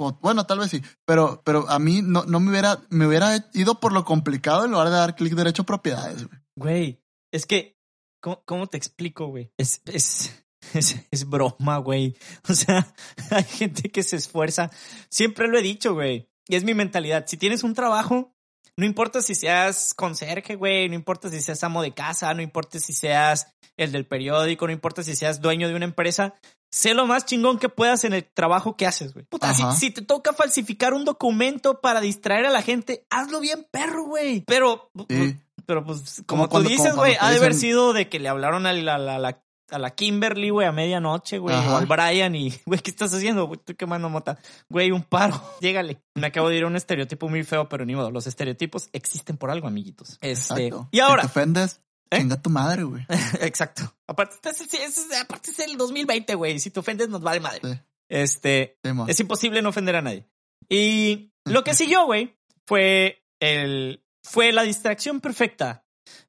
o 0.00 0.12
bueno, 0.22 0.44
tal 0.46 0.60
vez 0.60 0.70
sí, 0.70 0.80
pero, 1.04 1.42
pero 1.44 1.68
a 1.68 1.78
mí 1.78 2.02
no, 2.02 2.24
no 2.24 2.38
me 2.38 2.50
hubiera, 2.50 2.78
me 2.90 3.06
hubiera 3.06 3.48
ido 3.54 3.80
por 3.80 3.92
lo 3.92 4.04
complicado 4.04 4.64
en 4.64 4.70
lugar 4.70 4.88
de 4.90 4.94
dar 4.94 5.16
clic 5.16 5.34
derecho 5.34 5.62
a 5.62 5.66
propiedades, 5.66 6.26
güey. 6.28 6.40
Güey, 6.56 7.02
es 7.32 7.46
que, 7.46 7.76
¿cómo, 8.20 8.42
cómo 8.44 8.66
te 8.68 8.76
explico, 8.76 9.26
güey? 9.26 9.50
Es, 9.58 9.80
es, 9.86 10.44
es, 10.74 10.96
es 11.10 11.28
broma, 11.28 11.78
güey. 11.78 12.16
O 12.48 12.54
sea, 12.54 12.86
hay 13.30 13.44
gente 13.44 13.90
que 13.90 14.02
se 14.02 14.16
esfuerza. 14.16 14.70
Siempre 15.10 15.48
lo 15.48 15.58
he 15.58 15.62
dicho, 15.62 15.94
güey. 15.94 16.28
Y 16.48 16.56
es 16.56 16.64
mi 16.64 16.74
mentalidad. 16.74 17.26
Si 17.26 17.36
tienes 17.36 17.62
un 17.62 17.74
trabajo, 17.74 18.32
no 18.76 18.86
importa 18.86 19.20
si 19.20 19.34
seas 19.34 19.92
conserje, 19.94 20.54
güey, 20.54 20.88
no 20.88 20.94
importa 20.94 21.28
si 21.28 21.40
seas 21.42 21.62
amo 21.64 21.82
de 21.82 21.92
casa, 21.92 22.32
no 22.34 22.42
importa 22.42 22.78
si 22.78 22.92
seas 22.92 23.48
el 23.76 23.92
del 23.92 24.06
periódico, 24.06 24.66
no 24.66 24.72
importa 24.72 25.02
si 25.02 25.14
seas 25.14 25.40
dueño 25.40 25.68
de 25.68 25.74
una 25.74 25.84
empresa, 25.84 26.34
sé 26.72 26.94
lo 26.94 27.06
más 27.06 27.26
chingón 27.26 27.58
que 27.58 27.68
puedas 27.68 28.04
en 28.04 28.12
el 28.12 28.24
trabajo 28.24 28.76
que 28.76 28.86
haces, 28.86 29.12
güey. 29.14 29.24
Puta, 29.26 29.52
si, 29.72 29.90
te 29.90 30.02
toca 30.02 30.32
falsificar 30.32 30.94
un 30.94 31.04
documento 31.04 31.80
para 31.80 32.00
distraer 32.00 32.46
a 32.46 32.50
la 32.50 32.62
gente, 32.62 33.04
hazlo 33.10 33.40
bien, 33.40 33.66
perro, 33.70 34.04
güey. 34.04 34.42
Pero, 34.46 34.90
Sí. 35.08 35.36
pero 35.66 35.84
pues, 35.84 36.22
Como 36.26 36.42
como, 36.44 36.48
cuando- 36.48 36.68
tú 36.70 36.74
dices, 36.76 36.94
güey, 36.94 37.16
ha 37.20 37.30
de 37.30 37.36
haber 37.36 37.54
sido 37.54 37.92
de 37.92 38.08
que 38.08 38.18
le 38.20 38.28
hablaron 38.28 38.64
a 38.66 38.72
la, 38.72 38.96
la- 38.98 39.18
la- 39.18 39.42
a 39.70 39.78
la 39.78 39.90
Kimberly, 39.94 40.50
güey, 40.50 40.66
a 40.66 40.72
medianoche, 40.72 41.38
güey, 41.38 41.54
o 41.54 41.76
al 41.76 41.86
Brian 41.86 42.34
y, 42.34 42.52
güey, 42.66 42.80
¿qué 42.80 42.90
estás 42.90 43.12
haciendo? 43.14 43.46
Güey, 43.46 43.58
Estoy 43.58 43.74
quemando 43.74 44.08
mota. 44.08 44.38
Güey, 44.68 44.90
un 44.90 45.02
paro. 45.02 45.40
Llégale. 45.60 46.00
Me 46.14 46.26
acabo 46.28 46.48
de 46.48 46.56
ir 46.56 46.64
a 46.64 46.66
un 46.66 46.76
estereotipo 46.76 47.28
muy 47.28 47.44
feo, 47.44 47.68
pero 47.68 47.84
ni 47.84 47.94
modo. 47.94 48.10
Los 48.10 48.26
estereotipos 48.26 48.88
existen 48.92 49.36
por 49.36 49.50
algo, 49.50 49.66
amiguitos. 49.68 50.18
Este, 50.20 50.66
Exacto. 50.68 50.88
y 50.90 50.96
Si 50.96 51.00
ahora, 51.02 51.22
te 51.22 51.26
ofendes, 51.28 51.80
¿Eh? 52.10 52.18
chinga 52.18 52.40
tu 52.40 52.50
madre, 52.50 52.82
güey. 52.84 53.04
exacto. 53.40 53.94
Aparte, 54.06 54.36
es, 54.48 54.60
es- 54.62 54.74
es- 54.74 55.20
aparte 55.20 55.50
es 55.50 55.58
el 55.60 55.76
2020, 55.76 56.34
güey. 56.34 56.58
Si 56.58 56.70
te 56.70 56.80
ofendes, 56.80 57.08
nos 57.08 57.20
vale 57.20 57.40
madre. 57.40 57.60
Sí. 57.62 57.80
Este, 58.08 58.78
Sí, 58.82 58.90
es 59.08 59.20
imposible 59.20 59.60
no 59.62 59.68
ofender 59.68 59.96
a 59.96 60.02
nadie. 60.02 60.26
Y 60.68 61.32
lo 61.44 61.62
que 61.64 61.74
siguió, 61.74 62.04
güey, 62.06 62.36
fue 62.66 63.22
el 63.40 64.02
fue 64.24 64.52
la 64.52 64.62
distracción 64.62 65.20
perfecta 65.20 65.84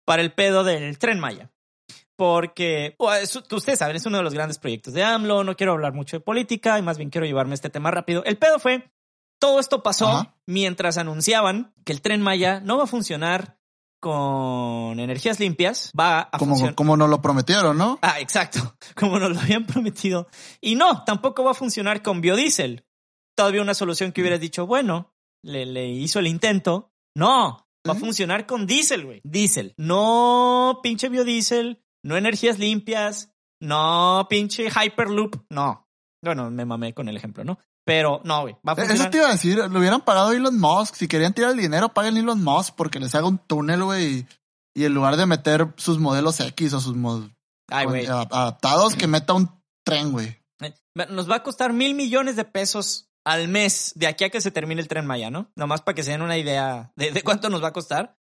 para 0.06 0.22
el 0.22 0.34
pedo 0.34 0.64
del 0.64 0.98
tren 1.00 1.20
Maya. 1.20 1.52
Porque 2.20 2.98
ustedes 3.50 3.80
saben, 3.80 3.96
es 3.96 4.06
uno 4.06 4.18
de 4.18 4.24
los 4.24 4.34
grandes 4.34 4.60
proyectos 4.60 4.94
de 4.94 5.04
AMLO. 5.04 5.46
No 5.46 5.56
quiero 5.56 5.72
hablar 5.72 5.94
mucho 5.94 6.18
de 6.18 6.20
política 6.20 6.78
y 6.78 6.82
más 6.82 6.98
bien 6.98 7.10
quiero 7.10 7.26
llevarme 7.26 7.56
este 7.56 7.70
tema 7.70 7.92
rápido. 7.92 8.26
El 8.26 8.38
pedo 8.38 8.60
fue 8.60 8.92
todo 9.40 9.58
esto 9.58 9.82
pasó 9.84 10.08
Ajá. 10.10 10.36
mientras 10.46 10.98
anunciaban 10.98 11.74
que 11.86 11.94
el 11.94 12.02
tren 12.02 12.22
Maya 12.22 12.60
no 12.60 12.78
va 12.78 12.84
a 12.84 12.88
funcionar 12.88 13.58
con 14.02 15.00
energías 15.00 15.40
limpias, 15.40 15.94
va 15.98 16.28
a 16.30 16.38
Como, 16.38 16.52
funcionar. 16.52 16.76
como 16.76 16.98
nos 16.98 17.10
lo 17.10 17.22
prometieron, 17.22 17.78
¿no? 17.78 18.00
Ah, 18.02 18.20
exacto, 18.20 18.76
como 18.98 19.18
nos 19.18 19.32
lo 19.32 19.40
habían 19.40 19.66
prometido. 19.66 20.28
Y 20.60 20.76
no, 20.76 21.06
tampoco 21.06 21.46
va 21.46 21.52
a 21.52 21.54
funcionar 21.54 22.02
con 22.02 22.20
biodiesel. 22.20 22.86
Todavía 23.34 23.62
una 23.62 23.74
solución 23.74 24.12
que 24.12 24.20
hubieras 24.20 24.42
dicho, 24.42 24.68
bueno, 24.68 25.14
le, 25.42 25.66
le 25.66 25.88
hizo 25.88 26.20
el 26.20 26.28
intento. 26.28 26.92
No, 27.16 27.66
va 27.88 27.94
a 27.94 27.96
funcionar 27.96 28.46
con 28.46 28.68
diésel, 28.68 29.06
güey. 29.06 29.22
Diésel. 29.24 29.74
No 29.78 30.82
pinche 30.84 31.08
biodiesel, 31.08 31.82
no 32.04 32.18
energías 32.18 32.60
limpias, 32.60 33.32
no 33.62 34.28
pinche 34.30 34.70
Hyperloop, 34.70 35.36
no. 35.50 35.88
Bueno, 36.24 36.50
me 36.52 36.66
mamé 36.66 36.94
con 36.94 37.08
el 37.10 37.18
ejemplo, 37.18 37.44
¿no? 37.44 37.60
Pero 37.86 38.22
no, 38.24 38.42
güey, 38.42 38.56
va 38.68 38.74
a 38.74 38.76
Eh, 38.76 38.80
Eso 38.84 38.88
funcionar. 38.88 39.12
te 39.12 39.18
iba 39.18 39.28
a 39.28 39.32
decir, 39.32 39.58
lo 39.58 39.80
hubieran 39.80 40.02
pagado 40.02 40.32
Elon 40.32 40.60
Musk. 40.60 40.96
Si 40.96 41.08
querían 41.08 41.34
tirar 41.34 41.52
el 41.52 41.58
dinero, 41.58 41.90
paguen 41.90 42.18
Elon 42.18 42.44
Musk 42.44 42.76
porque 42.76 43.00
les 43.00 43.16
haga 43.16 43.28
un 43.28 43.38
túnel, 43.40 43.84
güey. 43.84 44.06
Y, 44.20 44.28
y 44.82 44.86
en 44.86 44.94
lugar 44.94 45.18
de 45.18 45.26
meter 45.26 45.74
sus 45.78 45.98
modelos 45.98 46.40
X 46.40 46.74
o 46.74 46.80
sus 46.82 46.96
mod- 46.96 47.34
Ay, 47.70 47.86
güey. 47.86 48.06
a- 48.06 48.22
adaptados, 48.22 48.96
que 48.96 49.08
meta 49.08 49.34
un 49.34 49.50
tren, 49.86 50.12
güey. 50.12 50.38
Eh, 50.62 50.74
Nos 51.10 51.30
va 51.30 51.38
a 51.38 51.44
costar 51.44 51.74
mil 51.74 51.96
millones 51.96 52.36
de 52.36 52.46
pesos 52.46 53.10
al 53.26 53.48
mes 53.48 53.94
de 53.96 54.08
aquí 54.08 54.24
a 54.24 54.30
que 54.30 54.42
se 54.42 54.52
termine 54.52 54.82
el 54.82 54.88
tren 54.88 55.06
Maya, 55.08 55.32
¿no? 55.32 55.52
Nomás 55.56 55.82
para 55.82 55.96
que 55.96 56.04
se 56.04 56.12
den 56.12 56.22
una 56.22 56.38
idea 56.38 56.92
de, 56.96 57.12
de 57.12 57.22
cuánto 57.24 57.50
nos 57.50 57.64
va 57.64 57.70
a 57.70 57.74
costar. 57.74 58.18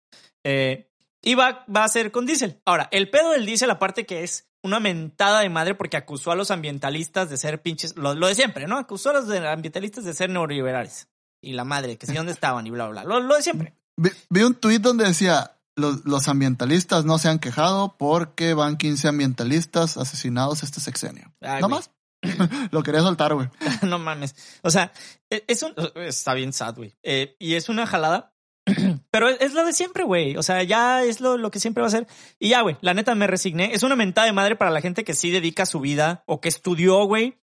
Eh, 0.45 0.91
Y 1.27 1.35
va, 1.35 1.65
va 1.75 1.83
a 1.85 1.89
ser 1.89 2.13
con 2.13 2.25
diésel. 2.25 2.61
Ahora, 2.65 2.89
el 2.93 3.11
pedo 3.11 3.31
del 3.33 3.47
diésel, 3.47 3.71
aparte 3.71 4.07
que 4.07 4.23
es 4.23 4.49
una 4.63 4.79
mentada 4.81 5.41
de 5.41 5.49
madre 5.49 5.75
porque 5.75 5.97
acusó 5.97 6.31
a 6.31 6.37
los 6.37 6.51
ambientalistas 6.53 7.29
de 7.31 7.37
ser 7.37 7.61
pinches, 7.63 7.97
lo, 7.97 8.15
lo 8.15 8.29
de 8.29 8.35
siempre, 8.37 8.67
¿no? 8.69 8.79
Acusó 8.79 9.11
a 9.11 9.15
los 9.15 9.27
de- 9.27 9.47
ambientalistas 9.49 10.05
de 10.05 10.15
ser 10.15 10.31
neoliberales. 10.31 11.09
Y 11.43 11.53
la 11.53 11.65
madre, 11.65 11.99
que 11.99 12.07
si 12.07 12.15
dónde 12.15 12.33
estaban 12.33 12.67
y 12.67 12.71
bla, 12.71 12.89
bla, 12.89 13.03
bla. 13.03 13.15
Lo, 13.19 13.21
lo 13.27 13.35
de 13.37 13.43
siempre. 13.43 13.75
Vi, 13.97 14.11
vi 14.31 14.43
un 14.43 14.55
tuit 14.55 14.81
donde 14.81 15.05
decía, 15.05 15.57
los, 15.77 16.05
los 16.05 16.29
ambientalistas 16.29 17.05
no 17.05 17.19
se 17.19 17.29
han 17.29 17.39
quejado 17.41 17.97
porque 17.99 18.55
van 18.55 18.77
15 18.77 19.09
ambientalistas 19.09 19.97
asesinados 19.97 20.63
este 20.63 20.81
sexenio. 20.81 21.33
Ay, 21.41 21.61
¿No 21.61 21.69
güey. 21.69 21.81
más? 21.81 21.91
Lo 22.73 22.83
quería 22.83 23.01
soltar, 23.01 23.35
güey. 23.35 23.49
no 23.83 23.99
mames. 23.99 24.35
O 24.63 24.71
sea, 24.71 24.93
e- 25.31 25.45
es 25.49 25.63
un, 25.63 25.75
está 25.97 26.35
bien 26.35 26.53
sad, 26.53 26.77
güey. 26.77 26.95
Eh, 27.03 27.37
y 27.39 27.55
es 27.55 27.69
una 27.69 27.87
jalada. 27.87 28.33
Pero 29.11 29.29
es, 29.29 29.41
es 29.41 29.55
lo 29.55 29.65
de 29.65 29.73
siempre, 29.73 30.05
güey. 30.05 30.37
O 30.37 30.43
sea, 30.43 30.63
ya 30.63 31.05
es 31.05 31.21
lo, 31.21 31.37
lo 31.37 31.51
que 31.51 31.61
siempre 31.61 31.81
va 31.83 31.89
a 31.89 31.91
ser. 31.91 32.07
Y 32.39 32.51
ya, 32.51 32.63
güey, 32.63 32.77
la 32.81 32.95
neta 32.95 33.15
me 33.15 33.27
resigné. 33.27 33.73
Es 33.73 33.83
una 33.83 33.97
mentada 33.97 34.27
de 34.27 34.33
madre 34.33 34.57
para 34.57 34.71
la 34.71 34.81
gente 34.81 35.05
que 35.05 35.15
sí 35.15 35.31
dedica 35.31 35.67
su 35.67 35.81
vida 35.81 36.25
o 36.27 36.41
que 36.41 36.49
estudió, 36.49 37.05
güey, 37.05 37.39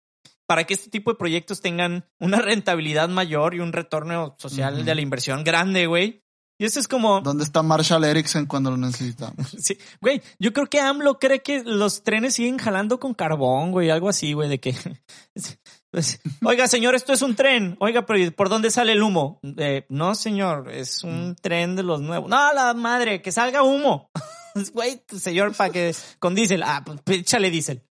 para 0.47 0.65
que 0.65 0.74
este 0.74 0.89
tipo 0.89 1.11
de 1.11 1.17
proyectos 1.17 1.61
tengan 1.61 2.05
una 2.19 2.39
rentabilidad 2.39 3.07
mayor 3.09 3.55
y 3.55 3.59
un 3.59 3.72
retorno 3.72 4.36
social 4.38 4.84
de 4.84 4.95
la 4.95 5.01
inversión 5.01 5.43
grande, 5.43 5.88
güey. 5.88 6.24
Y 6.61 6.65
eso 6.65 6.80
es 6.80 6.88
como, 6.88 7.22
¿Dónde 7.22 7.43
está 7.43 7.63
Marshall 7.63 8.03
Erickson 8.03 8.45
cuando 8.45 8.69
lo 8.69 8.78
necesitamos? 8.78 9.49
sí, 9.57 9.80
güey, 9.99 10.22
yo 10.38 10.53
creo 10.53 10.67
que 10.67 10.80
AMLO 10.80 11.17
cree 11.17 11.41
que 11.41 11.63
los 11.63 12.03
trenes 12.03 12.36
siguen 12.36 12.59
jalando 12.59 12.99
con 12.99 13.15
carbón, 13.15 13.72
güey, 13.72 13.89
algo 13.89 14.09
así, 14.09 14.34
güey, 14.34 14.47
de 14.47 14.59
que, 14.59 14.76
oiga, 16.46 16.68
señor, 16.68 16.96
esto 16.96 17.14
es 17.14 17.22
un 17.22 17.36
tren, 17.36 17.76
oiga, 17.80 18.06
pero 18.06 18.20
¿y 18.20 18.30
¿por 18.32 18.50
dónde 18.50 18.72
sale 18.72 18.94
el 18.94 19.04
humo? 19.04 19.39
Eh, 19.58 19.86
no, 19.89 20.16
señor, 20.16 20.72
es 20.72 21.04
un 21.04 21.36
tren 21.42 21.76
de 21.76 21.84
los 21.84 22.02
nuevos. 22.02 22.30
No, 22.30 22.54
la 22.54 22.74
madre, 22.74 23.22
que 23.22 23.32
salga 23.32 23.64
humo. 23.64 24.10
Güey, 24.74 25.02
señor, 25.18 25.56
para 25.56 25.70
que, 25.72 25.96
con 26.20 26.36
diésel, 26.36 26.64
ah, 26.64 26.84
pues 26.86 27.00
échale 27.08 27.50
diésel. 27.50 27.84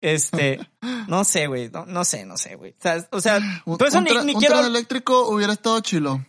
Este, 0.00 0.60
no 1.08 1.24
sé, 1.24 1.48
güey, 1.48 1.68
no, 1.68 1.84
no 1.84 2.04
sé, 2.04 2.24
no 2.24 2.36
sé, 2.36 2.54
güey. 2.54 2.72
O 2.78 2.80
sea, 2.80 3.08
o 3.10 3.20
sea, 3.20 3.36
Un, 3.64 3.72
un 3.74 4.04
ni, 4.04 4.10
tra- 4.10 4.24
ni 4.24 4.34
un 4.34 4.40
quiero... 4.40 4.54
tren 4.54 4.66
eléctrico 4.68 5.28
hubiera 5.28 5.52
estado 5.52 5.80
chilo. 5.80 6.24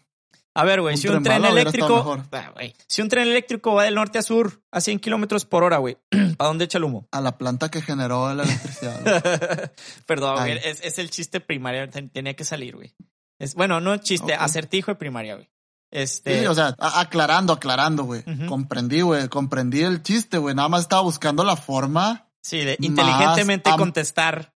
A 0.54 0.66
ver, 0.66 0.82
güey, 0.82 0.98
si 0.98 1.08
un 1.08 1.24
tren 1.24 1.46
eléctrico. 1.46 2.22
Ah, 2.34 2.52
si 2.88 3.02
un 3.02 3.08
tren 3.08 3.28
eléctrico 3.28 3.74
va 3.74 3.84
del 3.86 3.96
norte 3.96 4.20
a 4.20 4.22
sur 4.22 4.62
a 4.72 4.82
100 4.82 5.00
kilómetros 5.00 5.46
por 5.46 5.64
hora, 5.64 5.78
güey, 5.78 5.98
¿para 6.38 6.50
dónde 6.50 6.66
echa 6.66 6.78
el 6.78 6.84
humo? 6.84 7.08
A 7.12 7.22
la 7.22 7.38
planta 7.38 7.70
que 7.70 7.82
generó 7.82 8.34
la 8.34 8.44
electricidad. 8.44 9.72
Perdón, 10.06 10.36
güey, 10.40 10.58
es, 10.64 10.82
es 10.82 11.00
el 11.00 11.10
chiste 11.10 11.40
primario, 11.40 11.90
ten- 11.90 12.10
tenía 12.10 12.36
que 12.36 12.44
salir, 12.44 12.76
güey. 12.76 12.94
Es, 13.40 13.56
bueno, 13.56 13.80
no 13.80 13.96
chiste, 13.98 14.34
acertijo 14.36 14.92
de 14.92 14.96
primaria, 14.96 15.36
güey. 15.36 15.50
Este, 15.90 16.42
Sí, 16.42 16.46
o 16.46 16.54
sea, 16.54 16.76
a- 16.80 17.00
aclarando, 17.02 17.54
aclarando, 17.54 18.04
güey. 18.04 18.24
Comprendí, 18.48 19.02
güey. 19.02 19.28
Comprendí 19.30 19.82
el 19.84 20.04
chiste, 20.04 20.38
güey. 20.38 20.54
Nada 20.56 20.70
más 20.70 20.82
estaba 20.82 21.02
buscando 21.02 21.44
la 21.44 21.56
forma, 21.56 22.28
sí, 22.44 22.60
de 22.60 22.78
inteligentemente 22.82 23.70
am- 23.70 23.78
contestar. 23.80 24.54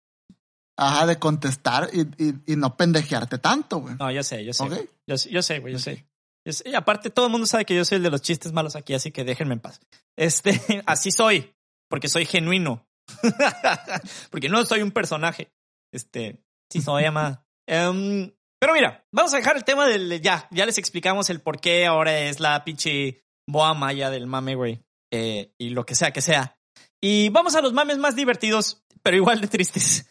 ajá, 0.76 1.07
de 1.07 1.18
contestar 1.18 1.88
y, 1.93 2.01
y, 2.22 2.34
y 2.47 2.57
no 2.57 2.76
pendejearte 2.76 3.38
tanto, 3.38 3.78
güey. 3.78 3.95
No, 3.99 4.11
yo 4.11 4.22
sé, 4.22 4.45
yo 4.45 4.53
sé. 4.53 4.64
Ok. 4.64 4.72
Yo, 5.12 5.18
sé- 5.18 5.30
yo 5.30 5.42
sé, 5.42 5.58
güey, 5.58 5.72
yo 5.74 5.78
sé. 5.78 6.06
Yo 6.46 6.52
sé. 6.52 6.68
Y 6.68 6.74
aparte, 6.74 7.10
todo 7.10 7.26
el 7.26 7.32
mundo 7.32 7.46
sabe 7.46 7.64
que 7.64 7.74
yo 7.74 7.84
soy 7.84 7.96
el 7.96 8.02
de 8.02 8.10
los 8.10 8.22
chistes 8.22 8.52
malos 8.52 8.76
aquí, 8.76 8.94
así 8.94 9.12
que 9.12 9.24
déjenme 9.24 9.54
en 9.54 9.60
paz. 9.60 9.80
Este, 10.16 10.50
así 10.86 11.10
soy, 11.10 11.54
porque 11.88 12.08
soy 12.08 12.24
genuino. 12.26 12.86
porque 14.30 14.48
no 14.48 14.64
soy 14.64 14.82
un 14.82 14.90
personaje. 14.90 15.52
Este, 15.92 16.42
sí 16.70 16.80
soy 16.80 17.04
ama. 17.04 17.44
Em, 17.68 18.32
pero 18.60 18.72
mira, 18.74 19.06
vamos 19.12 19.32
a 19.32 19.36
dejar 19.36 19.56
el 19.56 19.64
tema 19.64 19.86
del 19.86 20.20
ya. 20.20 20.48
Ya 20.50 20.66
les 20.66 20.78
explicamos 20.78 21.30
el 21.30 21.40
por 21.40 21.60
qué 21.60 21.86
ahora 21.86 22.18
es 22.18 22.40
la 22.40 22.64
pinche 22.64 23.22
boa 23.48 23.72
maya 23.74 24.10
del 24.10 24.26
mame, 24.26 24.56
güey. 24.56 24.82
Eh, 25.12 25.52
y 25.58 25.70
lo 25.70 25.86
que 25.86 25.94
sea 25.94 26.10
que 26.10 26.22
sea. 26.22 26.58
Y 27.00 27.28
vamos 27.28 27.54
a 27.54 27.60
los 27.60 27.72
mames 27.72 27.98
más 27.98 28.16
divertidos, 28.16 28.82
pero 29.02 29.16
igual 29.16 29.40
de 29.40 29.46
tristes. 29.48 30.08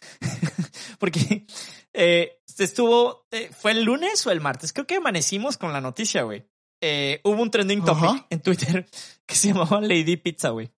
Porque 1.00 1.46
eh, 1.94 2.41
estuvo, 2.60 3.26
eh, 3.32 3.50
¿fue 3.58 3.72
el 3.72 3.84
lunes 3.84 4.26
o 4.28 4.32
el 4.32 4.42
martes? 4.42 4.74
Creo 4.74 4.88
que 4.88 4.96
amanecimos 4.96 5.58
con 5.58 5.74
la 5.74 5.82
noticia, 5.82 6.24
güey. 6.24 6.46
Eh, 6.84 7.22
hubo 7.24 7.42
un 7.42 7.52
trending 7.52 7.84
topic 7.86 8.26
en 8.30 8.42
Twitter 8.42 8.88
que 9.28 9.36
se 9.36 9.50
llamaba 9.50 9.82
Lady 9.82 10.18
Pizza, 10.18 10.50
güey. 10.50 10.72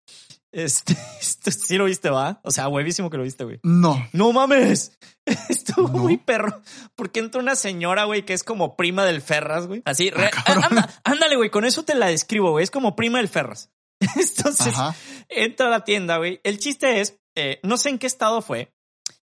Este, 0.52 0.94
esto 1.20 1.50
sí 1.52 1.78
lo 1.78 1.86
viste, 1.86 2.10
¿va? 2.10 2.40
O 2.44 2.52
sea, 2.52 2.68
huevísimo 2.68 3.10
que 3.10 3.18
lo 3.18 3.24
viste, 3.24 3.44
güey. 3.44 3.60
No. 3.64 4.06
No 4.12 4.32
mames. 4.34 4.98
Estuvo 5.50 5.88
No. 5.88 6.00
muy 6.00 6.18
perro. 6.18 6.62
Porque 6.96 7.20
entra 7.22 7.42
una 7.42 7.56
señora, 7.56 8.04
güey, 8.04 8.24
que 8.26 8.34
es 8.34 8.44
como 8.44 8.76
prima 8.76 9.06
del 9.06 9.22
Ferras, 9.22 9.66
güey. 9.68 9.82
Así, 9.86 10.10
re- 10.10 10.30
Ah, 10.34 10.44
cabrón. 10.46 10.64
anda- 10.66 11.02
ándale, 11.06 11.38
güey, 11.38 11.50
con 11.50 11.66
eso 11.66 11.84
te 11.84 11.96
la 11.96 12.08
describo, 12.08 12.52
güey. 12.52 12.64
Es 12.64 12.72
como 12.72 12.96
prima 12.96 13.18
del 13.20 13.30
Ferras. 13.30 13.72
Entonces, 14.02 14.68
Ajá. 14.78 14.96
entra 15.30 15.68
a 15.68 15.70
la 15.72 15.86
tienda, 15.86 16.18
güey. 16.18 16.42
El 16.44 16.60
chiste 16.60 17.00
es, 17.00 17.18
eh, 17.38 17.60
no 17.64 17.78
sé 17.78 17.90
en 17.90 17.98
qué 17.98 18.06
estado 18.08 18.42
fue, 18.42 18.74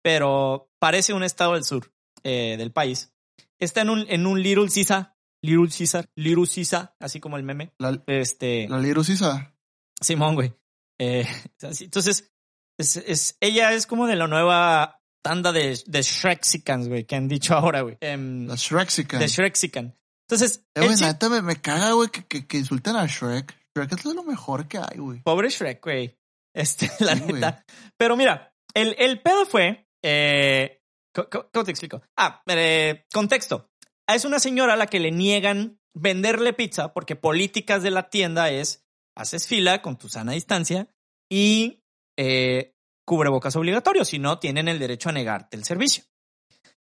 pero 0.03 0.69
parece 0.79 1.13
un 1.13 1.23
estado 1.23 1.53
del 1.53 1.63
sur 1.63 1.91
eh, 2.27 2.55
del 2.57 2.71
país. 2.71 3.13
Está 3.59 3.81
en 3.81 3.89
un, 3.89 4.05
en 4.09 4.25
un 4.27 4.41
Little 4.41 4.67
Caesar, 4.73 5.15
Little 5.41 5.69
Caesar, 5.75 6.09
Little 6.15 6.45
Caesar, 6.53 6.95
así 6.99 7.19
como 7.19 7.37
el 7.37 7.43
meme. 7.43 7.71
La, 7.79 8.03
Este, 8.07 8.67
la 8.67 8.79
Lirusisa. 8.79 9.53
Simón, 10.01 10.35
güey. 10.35 10.53
Eh, 10.99 11.25
entonces, 11.61 12.29
es, 12.77 12.97
es- 12.97 13.37
ella 13.39 13.73
es 13.73 13.87
como 13.87 14.07
de 14.07 14.15
la 14.15 14.27
nueva 14.27 14.99
tanda 15.23 15.51
de, 15.51 15.79
de 15.85 16.01
Shrexicans, 16.01 16.87
güey, 16.87 17.05
que 17.05 17.15
han 17.15 17.27
dicho 17.27 17.55
ahora, 17.55 17.81
güey. 17.81 17.97
Em, 18.01 18.47
La 18.47 18.55
Shrexican. 18.55 19.19
de 19.19 19.27
Shrexican. 19.27 19.95
Entonces, 20.29 20.65
Eh, 20.75 20.85
güey, 20.85 20.95
neta 20.99 21.29
me, 21.29 21.41
me 21.41 21.55
caga, 21.61 21.93
güey, 21.93 22.09
que, 22.09 22.25
que, 22.25 22.45
que 22.45 22.57
insulten 22.57 22.95
a 22.95 23.05
Shrek. 23.07 23.55
Shrek 23.75 23.93
es 23.93 24.05
lo 24.05 24.23
mejor 24.23 24.67
que 24.67 24.77
hay, 24.77 24.97
güey. 24.97 25.21
Pobre 25.21 25.49
Shrek, 25.49 25.81
güey. 25.83 26.17
Este, 26.53 26.89
la 26.99 27.15
Sí, 27.15 27.23
neta. 27.23 27.63
Pero 27.97 28.17
mira, 28.17 28.51
el, 28.73 28.95
el 28.97 29.21
pedo 29.21 29.45
fue. 29.45 29.87
Eh, 30.03 30.76
¿Cómo 31.25 31.63
te 31.65 31.71
explico? 31.71 32.01
Ah, 32.15 32.43
eh, 32.47 33.05
contexto. 33.11 33.69
Es 34.07 34.25
una 34.25 34.39
señora 34.39 34.73
a 34.73 34.77
la 34.77 34.87
que 34.87 34.99
le 34.99 35.11
niegan 35.11 35.79
venderle 35.93 36.53
pizza 36.53 36.93
porque 36.93 37.15
políticas 37.15 37.83
de 37.83 37.91
la 37.91 38.09
tienda 38.09 38.49
es 38.51 38.85
haces 39.15 39.47
fila 39.47 39.81
con 39.81 39.97
tu 39.97 40.09
sana 40.09 40.33
distancia 40.33 40.87
y 41.29 41.83
eh, 42.17 42.75
cubrebocas 43.05 43.55
obligatorio, 43.55 44.05
si 44.05 44.19
no 44.19 44.39
tienen 44.39 44.67
el 44.67 44.79
derecho 44.79 45.09
a 45.09 45.13
negarte 45.13 45.57
el 45.57 45.63
servicio. 45.63 46.03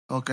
Ok. 0.09 0.31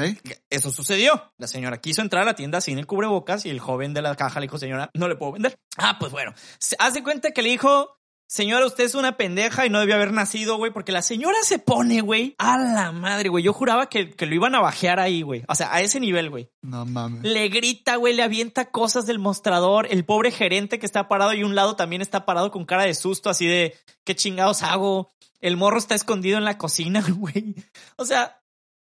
Eso 0.49 0.71
sucedió. 0.71 1.33
La 1.37 1.47
señora 1.47 1.79
quiso 1.79 2.01
entrar 2.01 2.23
a 2.23 2.25
la 2.25 2.35
tienda 2.35 2.61
sin 2.61 2.79
el 2.79 2.87
cubrebocas 2.87 3.45
y 3.45 3.51
el 3.51 3.59
joven 3.59 3.93
de 3.93 4.01
la 4.01 4.15
caja 4.15 4.39
le 4.39 4.47
dijo, 4.47 4.57
señora, 4.57 4.89
no 4.95 5.07
le 5.07 5.15
puedo 5.15 5.33
vender. 5.33 5.59
Ah, 5.77 5.97
pues 5.99 6.11
bueno. 6.11 6.33
Se 6.59 6.75
hace 6.79 7.03
cuenta 7.03 7.31
que 7.31 7.43
le 7.43 7.49
dijo, 7.49 7.96
señora, 8.27 8.65
usted 8.65 8.83
es 8.83 8.95
una 8.95 9.17
pendeja 9.17 9.65
y 9.65 9.69
no 9.69 9.79
debió 9.79 9.95
haber 9.95 10.11
nacido, 10.11 10.57
güey, 10.57 10.71
porque 10.71 10.91
la 10.91 11.01
señora 11.01 11.37
se 11.43 11.59
pone, 11.59 12.01
güey, 12.01 12.35
a 12.37 12.57
la 12.57 12.91
madre, 12.91 13.29
güey. 13.29 13.43
Yo 13.43 13.53
juraba 13.53 13.89
que, 13.89 14.11
que 14.11 14.25
lo 14.25 14.35
iban 14.35 14.55
a 14.55 14.59
bajear 14.59 14.99
ahí, 14.99 15.21
güey. 15.21 15.43
O 15.47 15.55
sea, 15.55 15.73
a 15.73 15.81
ese 15.81 15.99
nivel, 15.99 16.29
güey. 16.29 16.51
No 16.61 16.85
mames. 16.85 17.23
Le 17.23 17.47
grita, 17.49 17.95
güey, 17.95 18.13
le 18.13 18.23
avienta 18.23 18.69
cosas 18.71 19.05
del 19.05 19.19
mostrador. 19.19 19.87
El 19.89 20.05
pobre 20.05 20.31
gerente 20.31 20.79
que 20.79 20.85
está 20.85 21.07
parado 21.07 21.33
y 21.33 21.43
un 21.43 21.55
lado 21.55 21.75
también 21.75 22.01
está 22.01 22.25
parado 22.25 22.51
con 22.51 22.65
cara 22.65 22.83
de 22.83 22.93
susto, 22.93 23.29
así 23.29 23.47
de, 23.47 23.75
¿qué 24.03 24.15
chingados 24.15 24.63
hago? 24.63 25.11
El 25.39 25.57
morro 25.57 25.77
está 25.77 25.95
escondido 25.95 26.37
en 26.37 26.45
la 26.45 26.57
cocina, 26.57 27.03
güey. 27.17 27.55
O 27.95 28.05
sea, 28.05 28.41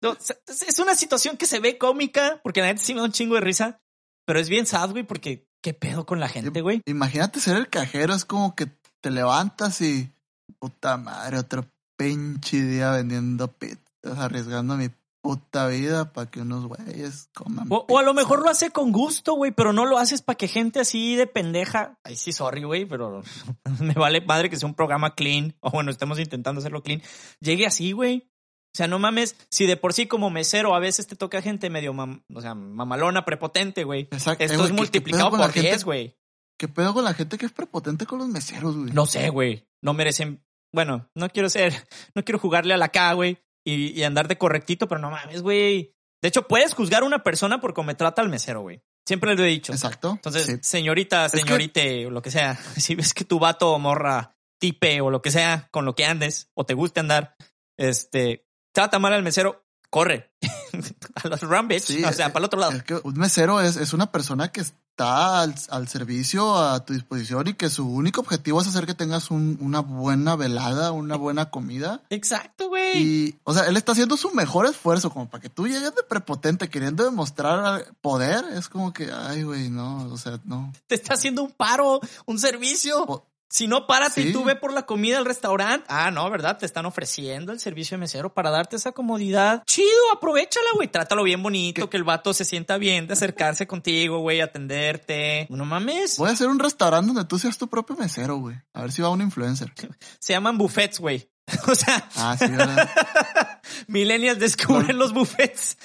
no, 0.01 0.17
es 0.47 0.79
una 0.79 0.95
situación 0.95 1.37
que 1.37 1.47
se 1.47 1.59
ve 1.59 1.77
cómica, 1.77 2.41
porque 2.43 2.61
la 2.61 2.69
neta 2.69 2.83
sí 2.83 2.95
me 2.95 3.01
da 3.01 3.07
un 3.07 3.13
chingo 3.13 3.35
de 3.35 3.41
risa, 3.41 3.81
pero 4.25 4.39
es 4.39 4.49
bien 4.49 4.67
sad, 4.67 4.91
güey, 4.91 5.03
porque 5.03 5.49
¿qué 5.61 5.75
pedo 5.75 6.07
con 6.07 6.21
la 6.21 6.29
gente, 6.29 6.61
güey? 6.61 6.83
Imagínate 6.87 7.41
ser 7.41 7.57
el 7.57 7.69
cajero, 7.69 8.15
es 8.15 8.25
como 8.25 8.55
que 8.55 8.67
te 9.01 9.11
levantas 9.11 9.81
y 9.81 10.11
puta 10.59 10.97
madre, 10.97 11.39
otro 11.39 11.65
pinche 11.97 12.61
día 12.63 12.91
vendiendo 12.93 13.49
pizzas, 13.49 14.19
arriesgando 14.19 14.77
mi 14.77 14.89
puta 15.21 15.67
vida 15.67 16.13
para 16.13 16.31
que 16.31 16.41
unos 16.41 16.67
güeyes 16.67 17.29
coman. 17.35 17.67
O, 17.71 17.85
o 17.89 17.99
a 17.99 18.03
lo 18.03 18.15
mejor 18.15 18.41
lo 18.43 18.49
hace 18.49 18.71
con 18.71 18.93
gusto, 18.93 19.35
güey, 19.35 19.51
pero 19.51 19.73
no 19.73 19.85
lo 19.85 19.99
haces 19.99 20.23
para 20.23 20.37
que 20.37 20.49
gente 20.49 20.81
así 20.81 21.17
de 21.17 21.27
pendeja. 21.27 21.99
Ay, 22.05 22.17
sí, 22.17 22.33
sorry, 22.33 22.63
güey, 22.63 22.87
pero 22.87 23.23
me 23.81 23.95
vale 23.95 24.21
madre 24.21 24.49
que 24.49 24.57
sea 24.57 24.69
un 24.69 24.75
programa 24.75 25.15
clean, 25.15 25.55
o 25.61 25.71
bueno, 25.71 25.91
estemos 25.91 26.19
intentando 26.19 26.61
hacerlo 26.61 26.83
clean. 26.83 27.03
Llegue 27.41 27.67
así, 27.67 27.93
güey. 27.93 28.31
O 28.75 28.77
sea, 28.79 28.87
no 28.87 28.99
mames, 28.99 29.35
si 29.51 29.67
de 29.67 29.77
por 29.77 29.93
sí 29.93 30.07
como 30.07 30.31
mesero 30.31 30.75
a 30.75 30.79
veces 30.79 31.07
te 31.07 31.17
toca 31.17 31.43
gente 31.43 31.69
medio, 31.71 31.93
mam- 31.95 32.23
o 32.33 32.41
sea, 32.41 32.55
mamalona, 32.55 33.25
prepotente, 33.25 33.83
güey. 33.83 34.03
Exacto. 34.13 34.45
Esto 34.45 34.55
Eh, 34.55 34.57
es 34.57 34.63
¿qué- 34.63 34.69
qué 34.69 34.73
multiplicado 34.81 35.31
por 35.31 35.41
gente? 35.51 35.61
10, 35.71 35.85
güey. 35.85 36.15
¿Qué 36.59 36.69
pedo 36.69 36.93
con 36.93 37.05
la 37.05 37.15
gente 37.15 37.39
que 37.39 37.47
es 37.47 37.53
prepotente 37.53 38.05
con 38.07 38.19
los 38.19 38.29
meseros, 38.29 38.77
güey? 38.77 38.93
No 38.93 39.07
sé, 39.07 39.29
güey. 39.31 39.67
No 39.83 39.95
merecen. 39.95 40.45
Bueno, 40.73 41.09
no 41.15 41.29
quiero 41.31 41.49
ser. 41.49 41.73
No 42.15 42.25
quiero 42.25 42.39
jugarle 42.39 42.75
a 42.75 42.77
la 42.77 42.89
K, 42.89 43.13
güey. 43.15 43.39
Y, 43.65 43.93
y 43.99 44.03
andar 44.05 44.29
de 44.29 44.39
correctito, 44.39 44.89
pero 44.89 45.01
no 45.01 45.11
mames, 45.11 45.43
güey. 45.43 45.95
De 46.21 46.29
hecho, 46.29 46.49
puedes 46.49 46.75
juzgar 46.75 47.03
a 47.03 47.07
una 47.07 47.23
persona 47.23 47.61
por 47.61 47.75
cómo 47.75 47.95
trata 47.97 48.23
al 48.23 48.29
mesero, 48.29 48.63
güey. 48.63 48.83
Siempre 49.07 49.35
lo 49.37 49.45
he 49.45 49.47
dicho. 49.49 49.73
Exacto. 49.73 50.11
Entonces, 50.13 50.47
Sí. 50.47 50.59
señorita, 50.63 51.29
que- 51.31 51.39
señorite, 51.39 52.07
o 52.07 52.11
lo 52.11 52.21
que 52.23 52.31
sea, 52.31 52.57
si 52.77 52.95
ves 52.95 53.15
que 53.15 53.25
tu 53.25 53.39
vato 53.39 53.73
o 53.73 53.79
morra 53.79 54.37
tipe 54.61 55.01
o 55.01 55.11
lo 55.11 55.23
que 55.23 55.31
sea 55.31 55.69
con 55.71 55.85
lo 55.85 55.95
que 55.95 56.05
andes 56.07 56.51
o 56.55 56.67
te 56.67 56.75
guste 56.75 56.99
andar, 57.01 57.37
este, 57.79 58.47
trata 58.75 58.99
mal 58.99 59.13
al 59.13 59.23
mesero, 59.23 59.65
corre 59.91 60.33
a 61.15 61.29
los 61.29 61.41
Rambits, 61.43 61.85
Sí, 61.85 62.03
o 62.05 62.13
sea, 62.13 62.33
para 62.33 62.41
el 62.41 62.45
otro 62.47 62.59
lado. 62.61 62.73
Es 62.73 62.83
que 62.83 62.95
un 62.95 63.15
mesero 63.15 63.61
es, 63.61 63.77
es 63.77 63.93
una 63.93 64.11
persona 64.11 64.51
que 64.51 64.63
es- 64.63 64.75
está 64.99 65.43
al, 65.43 65.55
al 65.71 65.87
servicio, 65.87 66.57
a 66.57 66.85
tu 66.85 66.93
disposición 66.93 67.47
y 67.47 67.55
que 67.55 67.71
su 67.71 67.89
único 67.89 68.21
objetivo 68.21 68.61
es 68.61 68.67
hacer 68.67 68.85
que 68.85 68.95
tengas 68.95 69.31
un- 69.31 69.57
una 69.61 69.79
buena 69.79 70.35
velada, 70.35 70.91
una 70.91 71.15
buena 71.17 71.51
comida. 71.51 72.03
Exacto, 72.11 72.69
güey. 72.69 72.99
Y, 73.01 73.39
o 73.45 73.55
sea, 73.55 73.67
él 73.69 73.77
está 73.77 73.93
haciendo 73.93 74.17
su 74.17 74.33
mejor 74.33 74.67
esfuerzo 74.67 75.11
como 75.11 75.31
para 75.31 75.41
que 75.41 75.51
tú 75.51 75.69
llegues 75.69 75.95
de 75.95 76.03
prepotente 76.03 76.69
queriendo 76.69 77.05
demostrar 77.05 77.87
poder. 78.01 78.45
Es 78.55 78.69
como 78.69 78.93
que, 78.93 79.13
ay, 79.13 79.45
güey, 79.45 79.71
no, 79.71 80.09
o 80.13 80.17
sea, 80.19 80.41
no. 80.45 80.73
Te 80.89 80.97
está 80.97 81.15
haciendo 81.15 81.45
un 81.45 81.53
paro, 81.53 82.01
un 82.27 82.39
servicio. 82.41 83.25
Si 83.51 83.67
no, 83.67 83.87
párate 83.87 84.23
Sí. 84.23 84.29
y 84.29 84.33
tú 84.33 84.45
ve 84.45 84.57
por 84.57 84.73
la 84.73 84.85
comida 84.85 85.17
al 85.19 85.25
restaurante. 85.25 85.87
Ah, 85.89 86.11
no, 86.11 86.29
¿verdad? 86.31 86.59
Te 86.59 86.67
están 86.67 86.85
ofreciendo 86.87 87.53
el 87.53 87.61
servicio 87.61 87.97
de 87.97 88.01
mesero 88.01 88.33
para 88.35 88.51
darte 88.51 88.77
esa 88.77 88.93
comodidad. 88.93 89.63
Chido, 89.67 89.89
aprovechala, 90.13 90.67
güey. 90.75 90.89
Trátalo 90.89 91.23
bien 91.23 91.43
bonito, 91.43 91.83
¿Qué? 91.87 91.91
que 91.91 91.97
el 91.97 92.05
vato 92.05 92.35
se 92.35 92.45
sienta 92.45 92.77
bien 92.77 93.07
de 93.07 93.15
acercarse 93.15 93.67
contigo, 93.67 94.19
güey, 94.19 94.41
atenderte. 94.43 95.47
No 95.51 95.65
mames. 95.65 96.19
Voy 96.19 96.29
a 96.29 96.33
hacer 96.33 96.49
un 96.49 96.59
restaurante 96.59 97.07
donde 97.07 97.25
tú 97.25 97.39
seas 97.39 97.57
tu 97.57 97.69
propio 97.69 97.97
mesero, 97.97 98.37
güey. 98.37 98.57
A 98.75 98.83
ver 98.83 98.93
si 98.93 99.01
va 99.03 99.09
un 99.09 99.23
influencer. 99.23 99.73
Se 100.19 100.33
llaman 100.35 100.59
buffets, 100.59 101.01
güey. 101.01 101.31
O 101.67 101.75
sea, 101.75 102.07
Ah, 102.17 102.37
sí, 102.39 102.47
¿verdad? 102.49 102.91
millennials 103.87 104.39
descubren 104.39 104.99
los 104.99 105.15
buffets. 105.15 105.79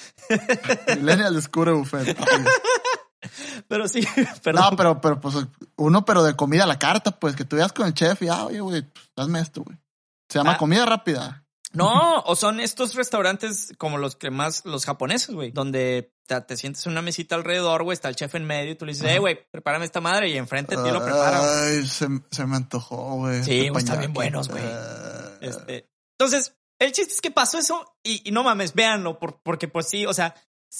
Millennial 0.98 1.34
descubre 1.34 1.72
buffet. 1.72 2.14
Pero 3.68 3.88
sí, 3.88 4.06
perdón. 4.42 4.64
No, 4.70 4.76
pero, 4.76 5.00
pero, 5.00 5.20
pues, 5.20 5.34
uno, 5.76 6.04
pero 6.04 6.22
de 6.22 6.34
comida 6.36 6.64
a 6.64 6.66
la 6.66 6.78
carta, 6.78 7.12
pues, 7.18 7.36
que 7.36 7.44
tú 7.44 7.56
veas 7.56 7.72
con 7.72 7.86
el 7.86 7.94
chef 7.94 8.22
y, 8.22 8.28
ah, 8.28 8.44
oye, 8.46 8.60
güey, 8.60 8.82
pues, 8.82 9.04
hazme 9.16 9.40
esto, 9.40 9.62
güey. 9.62 9.78
Se 10.28 10.38
llama 10.38 10.52
Ah. 10.52 10.58
comida 10.58 10.84
rápida. 10.86 11.40
No, 11.72 12.20
o 12.20 12.36
son 12.36 12.60
estos 12.60 12.94
restaurantes 12.94 13.72
como 13.78 13.98
los 13.98 14.14
que 14.14 14.30
más, 14.30 14.64
los 14.64 14.84
japoneses, 14.86 15.34
güey, 15.34 15.50
donde 15.50 16.14
te, 16.26 16.40
te 16.42 16.56
sientes 16.56 16.86
en 16.86 16.92
una 16.92 17.02
mesita 17.02 17.34
alrededor, 17.34 17.82
güey, 17.82 17.94
está 17.94 18.08
el 18.08 18.14
chef 18.14 18.32
en 18.36 18.44
medio 18.44 18.70
y 18.72 18.74
tú 18.76 18.86
le 18.86 18.92
dices, 18.92 19.10
eh, 19.10 19.18
güey, 19.18 19.40
prepárame 19.50 19.84
esta 19.84 20.00
madre 20.00 20.28
y 20.28 20.36
enfrente 20.36 20.76
ti 20.76 20.90
lo 20.92 21.04
prepara. 21.04 21.40
Ay, 21.64 21.84
se, 21.86 22.06
se 22.30 22.46
me 22.46 22.56
antojó, 22.56 23.16
güey. 23.16 23.42
Sí, 23.42 23.58
Este 23.58 23.70
güey, 23.70 23.78
están 23.82 23.96
pañaki. 23.96 23.98
bien 23.98 24.12
buenos, 24.12 24.48
güey. 24.48 24.62
Ah. 24.64 25.30
Este, 25.40 25.90
entonces, 26.16 26.54
el 26.78 26.92
chiste 26.92 27.12
es 27.12 27.20
que 27.20 27.32
pasó 27.32 27.58
eso 27.58 27.96
y, 28.04 28.22
y 28.28 28.30
no 28.30 28.44
mames, 28.44 28.72
véanlo, 28.74 29.18
por- 29.18 29.40
porque 29.42 29.66
pues 29.66 29.88
sí, 29.88 30.06
o 30.06 30.14
sea, 30.14 30.34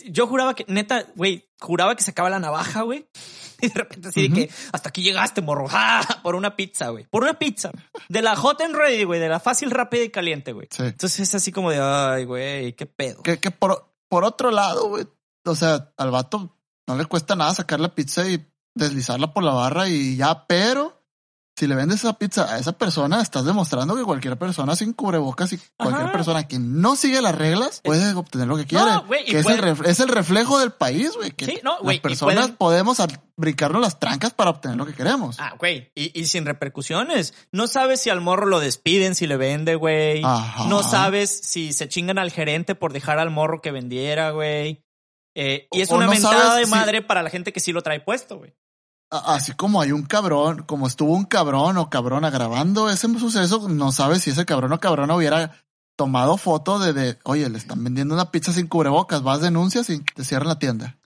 yo 0.07 0.27
juraba 0.27 0.55
que, 0.55 0.65
neta, 0.69 1.07
güey, 1.15 1.49
juraba 1.61 1.95
que 1.95 2.03
sacaba 2.03 2.31
la 2.31 2.39
navaja, 2.39 2.83
güey. 2.83 3.09
Y 3.61 3.69
de 3.69 3.75
repente 3.75 4.09
así 4.09 4.29
de 4.29 4.35
que 4.35 4.51
hasta 4.73 4.91
aquí 4.91 5.03
llegaste, 5.03 5.41
morro. 5.41 5.67
¡Ah! 5.71 6.21
Por 6.23 6.35
una 6.35 6.55
pizza, 6.55 6.89
güey. 6.89 7.07
Por 7.07 7.23
una 7.23 7.39
pizza. 7.39 7.71
De 8.09 8.21
la 8.21 8.37
hot 8.37 8.61
and 8.61 8.75
ready, 8.75 9.05
güey. 9.05 9.21
De 9.21 9.29
la 9.29 9.41
fácil, 9.41 9.71
rápida 9.71 10.03
y 10.03 10.11
caliente, 10.11 10.53
güey. 10.53 10.67
Sí. 10.71 10.83
Entonces 10.83 11.21
es 11.21 11.35
así 11.35 11.51
como 11.51 11.71
de, 11.71 11.79
ay, 11.81 12.25
güey, 12.25 12.75
qué 12.75 12.85
pedo. 12.85 13.23
Que, 13.23 13.39
que 13.39 13.51
por, 13.51 13.95
por 14.09 14.25
otro 14.25 14.51
lado, 14.51 14.89
güey, 14.89 15.07
o 15.47 15.55
sea, 15.55 15.93
al 15.97 16.11
vato 16.11 16.59
no 16.87 16.97
le 16.97 17.07
cuesta 17.07 17.37
nada 17.37 17.55
sacar 17.55 17.81
la 17.81 17.95
pizza 17.95 18.29
y 18.29 18.45
deslizarla 18.75 19.33
por 19.33 19.45
la 19.45 19.53
barra 19.53 19.89
y 19.89 20.17
ya, 20.17 20.47
pero 20.47 20.94
si 21.57 21.69
le 21.69 21.75
vendes 21.77 22.01
esa 22.01 22.15
pizza 22.19 22.53
a 22.53 22.59
esa 22.59 22.73
persona, 22.73 23.23
estás 23.23 23.45
demostrando 23.45 23.95
que 23.95 24.03
cualquier 24.03 24.37
persona 24.37 24.75
sin 24.75 24.93
cubrebocas 24.93 25.53
y 25.53 25.59
cualquier 25.79 26.07
Ajá. 26.07 26.13
persona 26.13 26.49
que 26.49 26.59
no 26.59 26.97
sigue 26.97 27.23
las 27.23 27.35
reglas 27.35 27.81
puede 27.85 28.13
obtener 28.15 28.49
lo 28.49 28.57
que 28.57 28.67
quiere. 28.67 28.85
güey, 29.07 29.23
y 29.23 29.31
que 29.31 29.39
es, 29.39 29.47
el 29.47 29.59
ref- 29.61 29.87
es 29.87 30.01
el 30.01 30.09
reflejo 30.09 30.59
del 30.59 30.73
país, 30.73 31.13
güey. 31.15 31.31
Que 31.31 31.47
Sí, 31.47 31.61
no, 31.63 31.79
las 31.83 31.99
personas 32.01 32.35
pueden- 32.35 32.57
podemos 32.57 32.99
brincarnos 33.37 33.81
las 33.81 34.01
trancas 34.01 34.33
para 34.35 34.51
obtener 34.51 34.77
lo 34.77 34.85
que 34.87 34.95
queremos. 34.95 35.37
Ah, 35.39 35.55
güey, 35.59 35.93
y, 35.95 36.19
y 36.19 36.25
sin 36.27 36.45
repercusiones. 36.45 37.35
No 37.53 37.67
sabes 37.69 38.01
si 38.01 38.11
al 38.11 38.21
morro 38.21 38.47
lo 38.47 38.59
despiden, 38.59 39.15
si 39.15 39.27
le 39.29 39.37
vende, 39.37 39.77
güey. 39.77 40.23
No 40.23 40.83
sabes 40.83 41.31
si 41.45 41.73
se 41.73 41.89
chingan 41.89 42.19
al 42.19 42.33
gerente 42.33 42.75
por 42.75 42.93
dejar 42.93 43.19
al 43.21 43.31
morro 43.31 43.63
que 43.63 43.71
vendiera, 43.71 44.31
güey. 44.33 44.83
Eh, 45.37 45.67
y 45.73 45.81
es 45.83 45.91
O 45.91 45.97
una 45.97 46.07
no 46.07 46.13
mentada 46.13 46.57
de 46.57 46.65
si- 46.65 46.71
madre 46.71 47.03
para 47.03 47.23
la 47.23 47.31
gente 47.31 47.53
que 47.53 47.61
sí 47.61 47.73
lo 47.73 47.83
trae 47.83 48.01
puesto, 48.01 48.39
güey. 48.39 48.55
Así 49.19 49.53
como 49.53 49.81
hay 49.81 49.93
un 49.93 50.05
cabrón, 50.05 50.63
como 50.67 50.87
estuvo 50.87 51.13
un 51.15 51.25
cabrón 51.25 51.77
o 51.79 51.89
cabrona 51.91 52.31
grabando 52.31 52.91
ese 52.91 53.07
suceso, 53.19 53.69
no 53.69 53.93
sabes 53.93 54.23
si 54.23 54.31
ese 54.31 54.45
cabrón 54.45 54.73
o 54.73 54.81
cabrona 54.81 55.15
hubiera 55.15 55.53
tomado 55.97 56.37
foto 56.37 56.79
de, 56.79 56.93
de 56.93 57.19
oye, 57.25 57.49
le 57.49 57.59
están 57.59 57.83
vendiendo 57.85 58.15
una 58.15 58.31
pizza 58.31 58.53
sin 58.53 58.67
cubrebocas, 58.67 59.23
vas, 59.23 59.41
denuncias 59.41 59.89
y 59.91 60.01
te 60.03 60.25
cierran 60.25 60.49
la 60.49 60.59
tienda. 60.59 60.97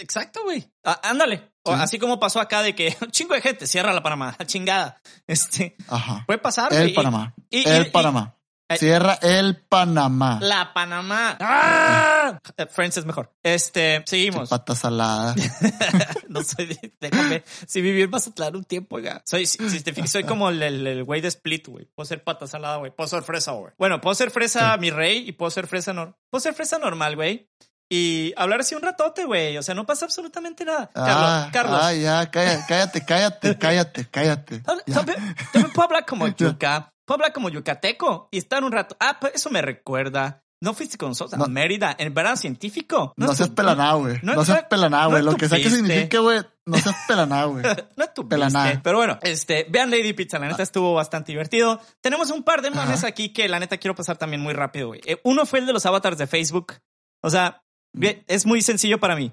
Exacto, 0.00 0.40
güey. 0.44 0.68
Ándale. 1.02 1.52
Sí. 1.64 1.72
así 1.74 1.98
como 1.98 2.18
pasó 2.18 2.40
acá 2.40 2.62
de 2.62 2.74
que 2.74 2.96
un 3.02 3.10
chingo 3.12 3.34
de 3.34 3.42
gente 3.42 3.66
cierra 3.66 3.92
la 3.92 4.02
Panamá, 4.02 4.34
chingada. 4.46 5.00
Este, 5.26 5.76
Ajá. 5.88 6.24
puede 6.26 6.38
pasar. 6.38 6.72
El 6.72 6.88
Y- 6.90 6.94
Panamá. 6.94 7.34
y- 7.50 7.68
el 7.68 7.86
y- 7.86 7.90
Panamá. 7.90 8.34
Eh, 8.70 8.78
Cierra 8.78 9.18
el 9.20 9.56
Panamá. 9.56 10.38
La 10.40 10.72
Panamá. 10.72 11.36
¡Ah! 11.40 12.38
Eh, 12.56 12.66
Friends 12.66 12.98
es 12.98 13.04
mejor. 13.04 13.34
Este, 13.42 14.04
seguimos. 14.06 14.48
Pata 14.48 14.76
salada. 14.76 15.34
no 16.28 16.44
soy 16.44 16.78
déjame, 17.00 17.42
si 17.66 17.80
vivir 17.80 18.04
en 18.04 18.10
Mazatlán 18.10 18.54
un 18.54 18.62
tiempo, 18.62 18.94
oiga. 18.94 19.22
Soy, 19.26 19.46
si, 19.46 19.68
si 19.68 19.80
te 19.80 19.92
fijas, 19.92 20.12
soy 20.12 20.22
como 20.22 20.50
el, 20.50 21.02
güey 21.02 21.20
de 21.20 21.26
Split, 21.26 21.66
güey. 21.66 21.86
Puedo 21.86 22.06
ser 22.06 22.22
pata 22.22 22.46
salada, 22.46 22.76
güey. 22.76 22.92
Puedo 22.92 23.08
ser 23.08 23.24
fresa, 23.24 23.50
güey. 23.50 23.72
Bueno, 23.76 24.00
puedo 24.00 24.14
ser 24.14 24.30
fresa 24.30 24.76
mi 24.76 24.90
rey 24.90 25.28
y 25.28 25.32
puedo 25.32 25.50
ser 25.50 25.66
fresa 25.66 25.92
normal. 25.92 26.14
Puedo 26.30 26.40
ser 26.40 26.54
fresa 26.54 26.78
normal, 26.78 27.16
güey. 27.16 27.50
Y 27.92 28.32
hablar 28.36 28.60
así 28.60 28.76
un 28.76 28.82
ratote, 28.82 29.24
güey. 29.24 29.58
O 29.58 29.64
sea, 29.64 29.74
no 29.74 29.84
pasa 29.84 30.04
absolutamente 30.04 30.64
nada. 30.64 30.92
Ah, 30.94 31.50
Carlos, 31.52 31.52
Carlos. 31.52 31.80
ah, 31.82 31.92
ya, 31.92 32.30
cállate, 32.30 32.64
cállate, 32.68 33.04
cállate, 33.04 33.58
cállate, 33.58 34.08
cállate. 34.12 34.60
También 34.62 35.72
puedo 35.74 35.88
hablar 35.88 36.06
como 36.06 36.28
yuca. 36.36 36.92
Hablar 37.14 37.32
como 37.32 37.48
yucateco 37.48 38.28
y 38.30 38.38
estar 38.38 38.64
un 38.64 38.72
rato. 38.72 38.96
Ah, 39.00 39.18
pues 39.20 39.34
eso 39.34 39.50
me 39.50 39.62
recuerda. 39.62 40.42
¿No 40.62 40.74
fuiste 40.74 40.98
con 40.98 41.08
nosotros 41.08 41.38
No. 41.38 41.46
a 41.46 41.48
Mérida 41.48 41.96
en 41.98 42.12
verano 42.12 42.36
científico? 42.36 43.14
No, 43.16 43.32
seas 43.34 43.50
estu- 43.50 43.54
pelaná, 43.54 43.94
güey. 43.94 44.18
no- 44.22 44.34
No, 44.34 44.44
seas 44.44 44.62
no- 44.64 44.68
pelaná, 44.68 45.06
güey. 45.06 45.22
no 45.24 45.30
Lo 45.30 45.36
que 45.38 45.48
sea 45.48 45.56
que 45.56 45.70
signifique, 45.70 46.18
güey. 46.18 46.40
No 46.66 46.76
seas 46.76 46.96
pelaná, 47.08 47.44
güey. 47.44 47.64
No 47.96 48.04
estuviste. 48.04 48.36
Pelaná. 48.36 48.80
Pero 48.84 48.98
bueno, 48.98 49.18
este, 49.22 49.66
vean 49.70 49.90
Lady 49.90 50.12
Pizza, 50.12 50.38
la 50.38 50.48
neta 50.48 50.62
estuvo 50.62 50.92
bastante 50.92 51.32
divertido. 51.32 51.80
Tenemos 52.02 52.30
un 52.30 52.42
par 52.42 52.60
de 52.60 52.70
memes 52.70 52.98
Ajá. 52.98 53.06
aquí 53.06 53.32
que 53.32 53.48
la 53.48 53.58
neta 53.58 53.78
quiero 53.78 53.94
pasar 53.94 54.18
también 54.18 54.42
muy 54.42 54.52
rápido, 54.52 54.88
güey. 54.88 55.00
Eh, 55.06 55.18
uno 55.24 55.46
fue 55.46 55.60
el 55.60 55.66
de 55.66 55.72
los 55.72 55.86
avatars 55.86 56.18
de 56.18 56.26
Facebook. 56.26 56.74
O 57.22 57.30
sea, 57.30 57.62
bien, 57.96 58.22
es 58.28 58.44
muy 58.44 58.60
sencillo 58.60 59.00
para 59.00 59.16
mí. 59.16 59.32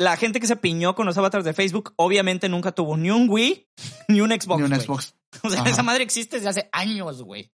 La 0.00 0.16
gente 0.16 0.40
que 0.40 0.46
se 0.46 0.56
piñó 0.56 0.94
con 0.94 1.04
los 1.04 1.18
avatars 1.18 1.44
de 1.44 1.52
Facebook, 1.52 1.92
obviamente 1.96 2.48
nunca 2.48 2.72
tuvo 2.72 2.96
ni 2.96 3.10
un 3.10 3.28
Wii 3.28 3.68
ni 4.08 4.22
un 4.22 4.30
Xbox. 4.30 4.58
Ni 4.60 4.74
un. 4.74 4.80
Xbox. 4.80 5.14
O 5.44 5.48
sea, 5.50 5.60
Ajá. 5.60 5.70
esa 5.70 5.82
madre 5.84 6.02
existe 6.02 6.36
desde 6.36 6.48
hace 6.48 6.68
años, 6.72 7.22
güey. 7.22 7.52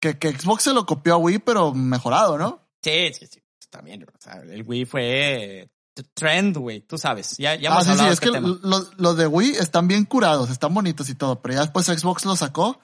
Que, 0.00 0.18
que 0.18 0.30
Xbox 0.38 0.62
se 0.62 0.72
lo 0.72 0.86
copió 0.86 1.14
a 1.14 1.16
Wii, 1.16 1.40
pero 1.40 1.74
mejorado, 1.74 2.38
¿no? 2.38 2.60
Sí, 2.82 3.12
sí, 3.12 3.26
sí. 3.26 3.42
También, 3.70 4.04
o 4.04 4.20
sea, 4.20 4.34
el 4.42 4.62
Wii 4.62 4.84
fue 4.84 5.68
trend, 6.14 6.56
güey. 6.58 6.80
Tú 6.82 6.96
sabes. 6.98 7.36
Ya, 7.38 7.54
ya 7.56 7.70
Ah, 7.70 7.72
hemos 7.72 7.84
sí, 7.84 7.86
sí, 7.86 7.90
hablado 7.92 8.08
de 8.08 8.14
es 8.14 8.20
este 8.22 8.30
que 8.32 8.40
los 8.68 8.98
los 8.98 9.16
de 9.16 9.26
Wii 9.26 9.50
están 9.52 9.88
bien 9.88 10.04
curados, 10.04 10.50
están 10.50 10.74
bonitos 10.74 11.08
y 11.08 11.14
todo, 11.14 11.40
pero 11.42 11.54
ya 11.54 11.60
después 11.62 11.86
Xbox 11.86 12.24
lo 12.24 12.36
sacó 12.36 12.78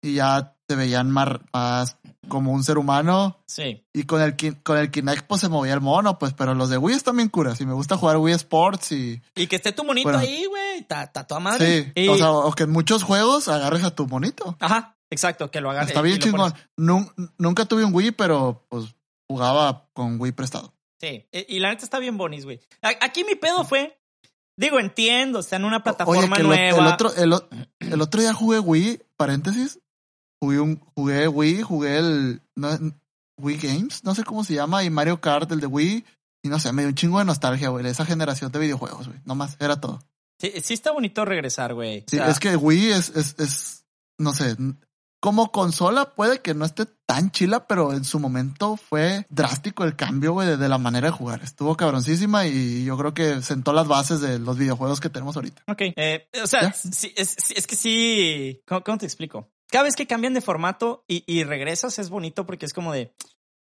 y 0.00 0.14
ya 0.14 0.56
te 0.66 0.76
veían 0.76 1.10
más, 1.10 1.28
más 1.52 1.96
como 2.28 2.52
un 2.52 2.62
ser 2.64 2.78
humano 2.78 3.38
Sí. 3.46 3.84
y 3.92 4.04
con 4.04 4.22
el, 4.22 4.36
con 4.62 4.78
el 4.78 4.90
Kinect 4.90 5.26
pues 5.26 5.40
se 5.40 5.48
movía 5.48 5.74
el 5.74 5.80
mono, 5.80 6.18
pues, 6.18 6.32
pero 6.34 6.54
los 6.54 6.70
de 6.70 6.78
Wii 6.78 6.94
están 6.96 7.16
bien 7.16 7.28
curas 7.28 7.60
y 7.60 7.66
me 7.66 7.74
gusta 7.74 7.96
jugar 7.96 8.16
Wii 8.18 8.34
Sports 8.34 8.92
y 8.92 9.20
Y 9.34 9.46
que 9.48 9.56
esté 9.56 9.72
tu 9.72 9.84
monito 9.84 10.08
Bueno. 10.08 10.20
ahí, 10.20 10.44
güey. 10.46 10.78
Está 10.78 11.06
toda 11.26 11.40
madre. 11.40 11.84
sí, 11.84 11.92
Y- 12.02 12.08
o 12.08 12.16
sea, 12.16 12.30
o 12.30 12.52
que 12.52 12.62
en 12.64 12.70
muchos 12.70 13.02
juegos 13.02 13.48
agarres 13.48 13.82
a 13.84 13.94
tu 13.94 14.06
monito. 14.06 14.56
Ajá, 14.60 14.96
exacto, 15.10 15.50
que 15.50 15.60
lo 15.60 15.70
hagas. 15.70 15.88
Está 15.88 16.00
bien 16.02 16.18
chingón. 16.18 16.54
Nun- 16.76 17.10
nunca 17.38 17.64
tuve 17.66 17.84
un 17.84 17.94
Wii, 17.94 18.12
pero 18.12 18.64
pues 18.68 18.94
jugaba 19.28 19.88
con 19.92 20.20
Wii 20.20 20.32
prestado. 20.32 20.72
Sí, 21.00 21.26
y 21.32 21.58
la 21.58 21.70
neta 21.70 21.84
está 21.84 21.98
bien 21.98 22.16
bonis, 22.16 22.44
güey. 22.44 22.60
Aquí 23.00 23.24
mi 23.24 23.34
pedo 23.34 23.64
fue, 23.64 23.98
digo, 24.56 24.78
entiendo, 24.78 25.40
está 25.40 25.56
en 25.56 25.64
una 25.64 25.82
plataforma 25.82 26.20
Oye, 26.22 26.30
que 26.36 26.40
el, 26.42 26.46
nueva. 26.46 26.78
el 26.78 26.86
otro, 26.92 27.14
el, 27.16 27.32
o- 27.32 27.48
el 27.80 28.00
otro 28.00 28.20
día 28.20 28.32
jugué 28.32 28.60
Wii, 28.60 29.02
paréntesis, 29.16 29.80
jugué 30.42 30.58
un, 30.58 30.80
jugué 30.96 31.28
Wii, 31.28 31.62
jugué 31.62 31.98
el 31.98 32.42
no, 32.56 32.76
Wii 33.38 33.58
Games, 33.58 34.02
no 34.02 34.12
sé 34.16 34.24
cómo 34.24 34.42
se 34.42 34.54
llama, 34.54 34.82
y 34.82 34.90
Mario 34.90 35.20
Kart, 35.20 35.52
el 35.52 35.60
de 35.60 35.68
Wii, 35.68 36.04
y 36.42 36.48
no 36.48 36.58
sé, 36.58 36.72
me 36.72 36.82
dio 36.82 36.88
un 36.88 36.96
chingo 36.96 37.20
de 37.20 37.24
nostalgia, 37.24 37.68
güey, 37.68 37.84
de 37.84 37.90
esa 37.90 38.04
generación 38.04 38.50
de 38.50 38.58
videojuegos, 38.58 39.06
güey, 39.06 39.20
nomás, 39.24 39.56
era 39.60 39.80
todo. 39.80 40.00
Sí, 40.40 40.52
sí 40.60 40.74
está 40.74 40.90
bonito 40.90 41.24
regresar, 41.24 41.74
güey. 41.74 42.00
O 42.00 42.04
Sí, 42.08 42.18
es 42.18 42.40
que 42.40 42.56
Wii 42.56 42.90
es, 42.90 43.10
es, 43.10 43.36
es, 43.38 43.84
no 44.18 44.34
sé, 44.34 44.56
como 45.20 45.52
consola 45.52 46.10
puede 46.10 46.40
que 46.40 46.54
no 46.54 46.64
esté 46.64 46.86
tan 47.06 47.30
chila, 47.30 47.68
pero 47.68 47.92
en 47.92 48.04
su 48.04 48.18
momento 48.18 48.76
fue 48.76 49.24
drástico 49.30 49.84
el 49.84 49.94
cambio, 49.94 50.32
güey, 50.32 50.48
de, 50.48 50.56
de 50.56 50.68
la 50.68 50.78
manera 50.78 51.06
de 51.06 51.12
jugar. 51.12 51.40
Estuvo 51.44 51.76
cabroncísima 51.76 52.48
y 52.48 52.84
yo 52.84 52.98
creo 52.98 53.14
que 53.14 53.42
sentó 53.42 53.72
las 53.72 53.86
bases 53.86 54.20
de 54.20 54.40
los 54.40 54.58
videojuegos 54.58 54.98
que 54.98 55.08
tenemos 55.08 55.36
ahorita. 55.36 55.62
Ok, 55.68 55.82
eh, 55.94 56.26
o 56.42 56.48
sea, 56.48 56.62
es, 56.62 57.04
es 57.14 57.66
que 57.68 57.76
sí, 57.76 58.60
¿cómo, 58.66 58.82
cómo 58.82 58.98
te 58.98 59.06
explico? 59.06 59.48
Cada 59.72 59.84
vez 59.84 59.96
que 59.96 60.06
cambian 60.06 60.34
de 60.34 60.40
formato 60.40 61.04
y, 61.08 61.24
y 61.26 61.42
regresas 61.44 61.98
es 61.98 62.10
bonito 62.10 62.46
porque 62.46 62.66
es 62.66 62.72
como 62.72 62.92
de 62.92 63.12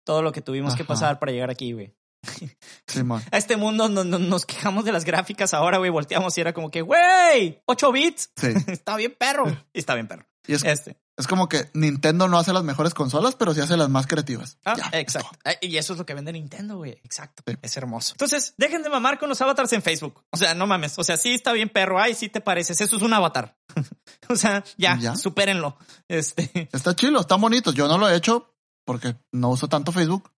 todo 0.05 0.21
lo 0.21 0.31
que 0.31 0.41
tuvimos 0.41 0.75
que 0.75 0.83
pasar 0.85 1.17
para 1.17 1.31
llegar 1.31 1.49
aquí, 1.49 1.71
güey. 1.73 1.95
A 3.31 3.37
este 3.37 3.55
mundo 3.55 3.87
no- 3.89 4.03
no- 4.03 4.19
nos 4.19 4.45
quejamos 4.45 4.83
de 4.85 4.91
las 4.91 5.05
gráficas 5.05 5.53
ahora, 5.53 5.77
güey, 5.77 5.89
volteamos 5.91 6.37
y 6.37 6.41
era 6.41 6.53
como 6.53 6.69
que, 6.69 6.81
güey, 6.81 7.61
8 7.65 7.91
bits, 7.91 8.31
Sí. 8.35 8.47
está 8.67 8.95
bien 8.97 9.15
perro. 9.17 9.45
Y 9.73 9.80
está 9.80 9.95
bien 9.95 10.07
perro. 10.07 10.27
Y 10.47 10.53
es, 10.53 10.63
Este. 10.63 10.97
Es 11.17 11.27
como 11.27 11.47
que 11.47 11.69
Nintendo 11.73 12.27
no 12.27 12.37
hace 12.37 12.51
las 12.51 12.63
mejores 12.63 12.93
consolas, 12.93 13.35
pero 13.35 13.53
sí 13.53 13.61
hace 13.61 13.77
las 13.77 13.89
más 13.89 14.05
creativas. 14.05 14.57
Ah, 14.65 14.75
Ya. 14.77 14.99
exacto. 14.99 15.37
Y 15.61 15.77
eso 15.77 15.93
es 15.93 15.99
lo 15.99 16.05
que 16.05 16.13
vende 16.13 16.33
Nintendo, 16.33 16.75
güey. 16.77 16.91
Exacto. 17.03 17.41
Es 17.61 17.77
hermoso. 17.77 18.13
Entonces, 18.15 18.53
dejen 18.57 18.83
de 18.83 18.89
mamar 18.89 19.17
con 19.17 19.29
los 19.29 19.39
avatars 19.41 19.71
en 19.73 19.81
Facebook. 19.81 20.23
O 20.31 20.37
sea, 20.37 20.53
no 20.53 20.67
mames. 20.67 20.99
O 20.99 21.03
sea, 21.05 21.15
sí 21.15 21.33
está 21.33 21.53
bien, 21.53 21.69
perro. 21.69 22.01
Ay, 22.01 22.15
sí 22.15 22.27
te 22.27 22.41
pareces. 22.41 22.81
Eso 22.81 22.97
es 22.97 23.01
un 23.01 23.13
avatar. 23.13 23.57
o 24.29 24.35
sea, 24.35 24.63
ya, 24.77 24.97
Ya. 24.99 25.15
supérenlo. 25.15 25.77
Este. 26.09 26.67
Está 26.73 26.93
chilo, 26.95 27.21
están 27.21 27.39
bonitos. 27.39 27.73
Yo 27.75 27.87
no 27.87 27.97
lo 27.97 28.09
he 28.09 28.15
hecho 28.15 28.53
porque 28.85 29.15
no 29.31 29.49
uso 29.51 29.67
tanto 29.69 29.91
Facebook. 29.91 30.31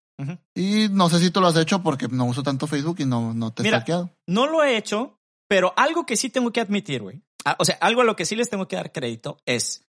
Y 0.56 0.88
no 0.90 1.10
sé 1.10 1.20
si 1.20 1.30
tú 1.30 1.42
lo 1.42 1.48
has 1.48 1.56
hecho 1.58 1.84
porque 1.84 2.08
no 2.08 2.26
uso 2.26 2.42
tanto 2.42 2.66
Facebook 2.66 2.96
y 3.00 3.06
no, 3.06 3.34
no 3.36 3.52
te 3.54 3.62
he 3.64 3.68
stalkeado. 3.68 4.10
No 4.28 4.48
lo 4.48 4.64
he 4.64 4.76
hecho, 4.78 5.20
pero 5.48 5.74
algo 5.78 6.06
que 6.08 6.18
sí 6.18 6.30
tengo 6.30 6.52
que 6.52 6.60
admitir, 6.62 7.04
güey. 7.04 7.22
Ah, 7.46 7.56
O 7.60 7.66
sea, 7.66 7.78
algo 7.82 8.02
a 8.02 8.04
lo 8.04 8.16
que 8.16 8.26
sí 8.26 8.36
les 8.36 8.50
tengo 8.50 8.68
que 8.68 8.76
dar 8.78 8.92
crédito 8.92 9.38
es 9.46 9.86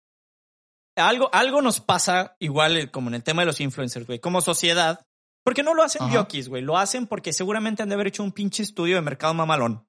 algo, 0.99 1.31
algo 1.33 1.62
nos 1.62 1.81
pasa 1.81 2.37
igual 2.39 2.77
eh, 2.77 2.91
como 2.91 3.09
en 3.09 3.15
el 3.15 3.23
tema 3.23 3.43
de 3.43 3.47
los 3.47 3.61
influencers, 3.61 4.07
güey, 4.07 4.19
como 4.19 4.41
sociedad, 4.41 5.01
porque 5.45 5.62
no 5.62 5.75
lo 5.75 5.83
hacen 5.83 6.11
yokis, 6.11 6.49
güey, 6.49 6.62
lo 6.62 6.77
hacen 6.77 7.07
porque 7.07 7.33
seguramente 7.33 7.83
han 7.83 7.89
de 7.89 7.95
haber 7.95 8.09
hecho 8.09 8.23
un 8.23 8.33
pinche 8.33 8.62
estudio 8.62 8.97
de 8.97 9.03
mercado 9.03 9.33
mamalón, 9.35 9.87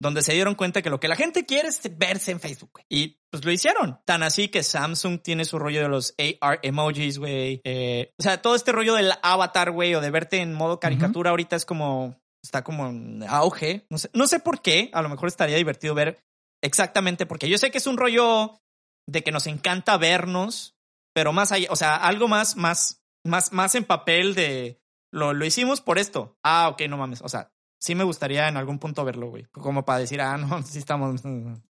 donde 0.00 0.22
se 0.22 0.32
dieron 0.32 0.54
cuenta 0.54 0.82
que 0.82 0.90
lo 0.90 1.00
que 1.00 1.08
la 1.08 1.16
gente 1.16 1.44
quiere 1.44 1.68
es 1.68 1.80
verse 1.98 2.30
en 2.30 2.40
Facebook, 2.40 2.70
güey. 2.72 2.86
Y 2.88 3.18
pues 3.30 3.44
lo 3.44 3.52
hicieron. 3.52 4.00
Tan 4.04 4.22
así 4.22 4.48
que 4.48 4.62
Samsung 4.62 5.20
tiene 5.20 5.44
su 5.44 5.58
rollo 5.58 5.82
de 5.82 5.88
los 5.88 6.14
AR 6.40 6.60
emojis, 6.62 7.18
güey. 7.18 7.60
Eh, 7.64 8.12
o 8.18 8.22
sea, 8.22 8.40
todo 8.40 8.54
este 8.54 8.72
rollo 8.72 8.94
del 8.94 9.12
avatar, 9.22 9.72
güey, 9.72 9.94
o 9.94 10.00
de 10.00 10.10
verte 10.10 10.38
en 10.38 10.54
modo 10.54 10.80
caricatura 10.80 11.30
ahorita 11.30 11.56
es 11.56 11.64
como, 11.64 12.16
está 12.42 12.64
como 12.64 12.88
en 12.88 13.24
auge. 13.28 13.86
No 13.90 13.98
sé, 13.98 14.10
no 14.14 14.26
sé 14.26 14.40
por 14.40 14.62
qué. 14.62 14.90
A 14.92 15.02
lo 15.02 15.08
mejor 15.08 15.28
estaría 15.28 15.56
divertido 15.56 15.94
ver 15.94 16.18
exactamente 16.62 17.26
porque 17.26 17.48
yo 17.48 17.58
sé 17.58 17.70
que 17.70 17.78
es 17.78 17.86
un 17.86 17.96
rollo 17.96 18.60
de 19.06 19.22
que 19.22 19.32
nos 19.32 19.46
encanta 19.46 19.96
vernos, 19.96 20.76
pero 21.12 21.32
más 21.32 21.52
allá, 21.52 21.68
o 21.70 21.76
sea, 21.76 21.96
algo 21.96 22.28
más, 22.28 22.56
más, 22.56 23.02
más, 23.24 23.52
más 23.52 23.74
en 23.74 23.84
papel 23.84 24.34
de 24.34 24.80
lo, 25.12 25.32
lo 25.32 25.44
hicimos 25.44 25.80
por 25.80 25.98
esto. 25.98 26.36
Ah, 26.42 26.68
ok, 26.68 26.82
no 26.88 26.96
mames. 26.96 27.22
O 27.22 27.28
sea, 27.28 27.52
sí 27.78 27.94
me 27.94 28.04
gustaría 28.04 28.48
en 28.48 28.56
algún 28.56 28.78
punto 28.78 29.04
verlo, 29.04 29.28
güey. 29.28 29.44
Como 29.52 29.84
para 29.84 29.98
decir, 29.98 30.20
ah, 30.20 30.36
no, 30.36 30.62
sí 30.66 30.78
estamos, 30.78 31.22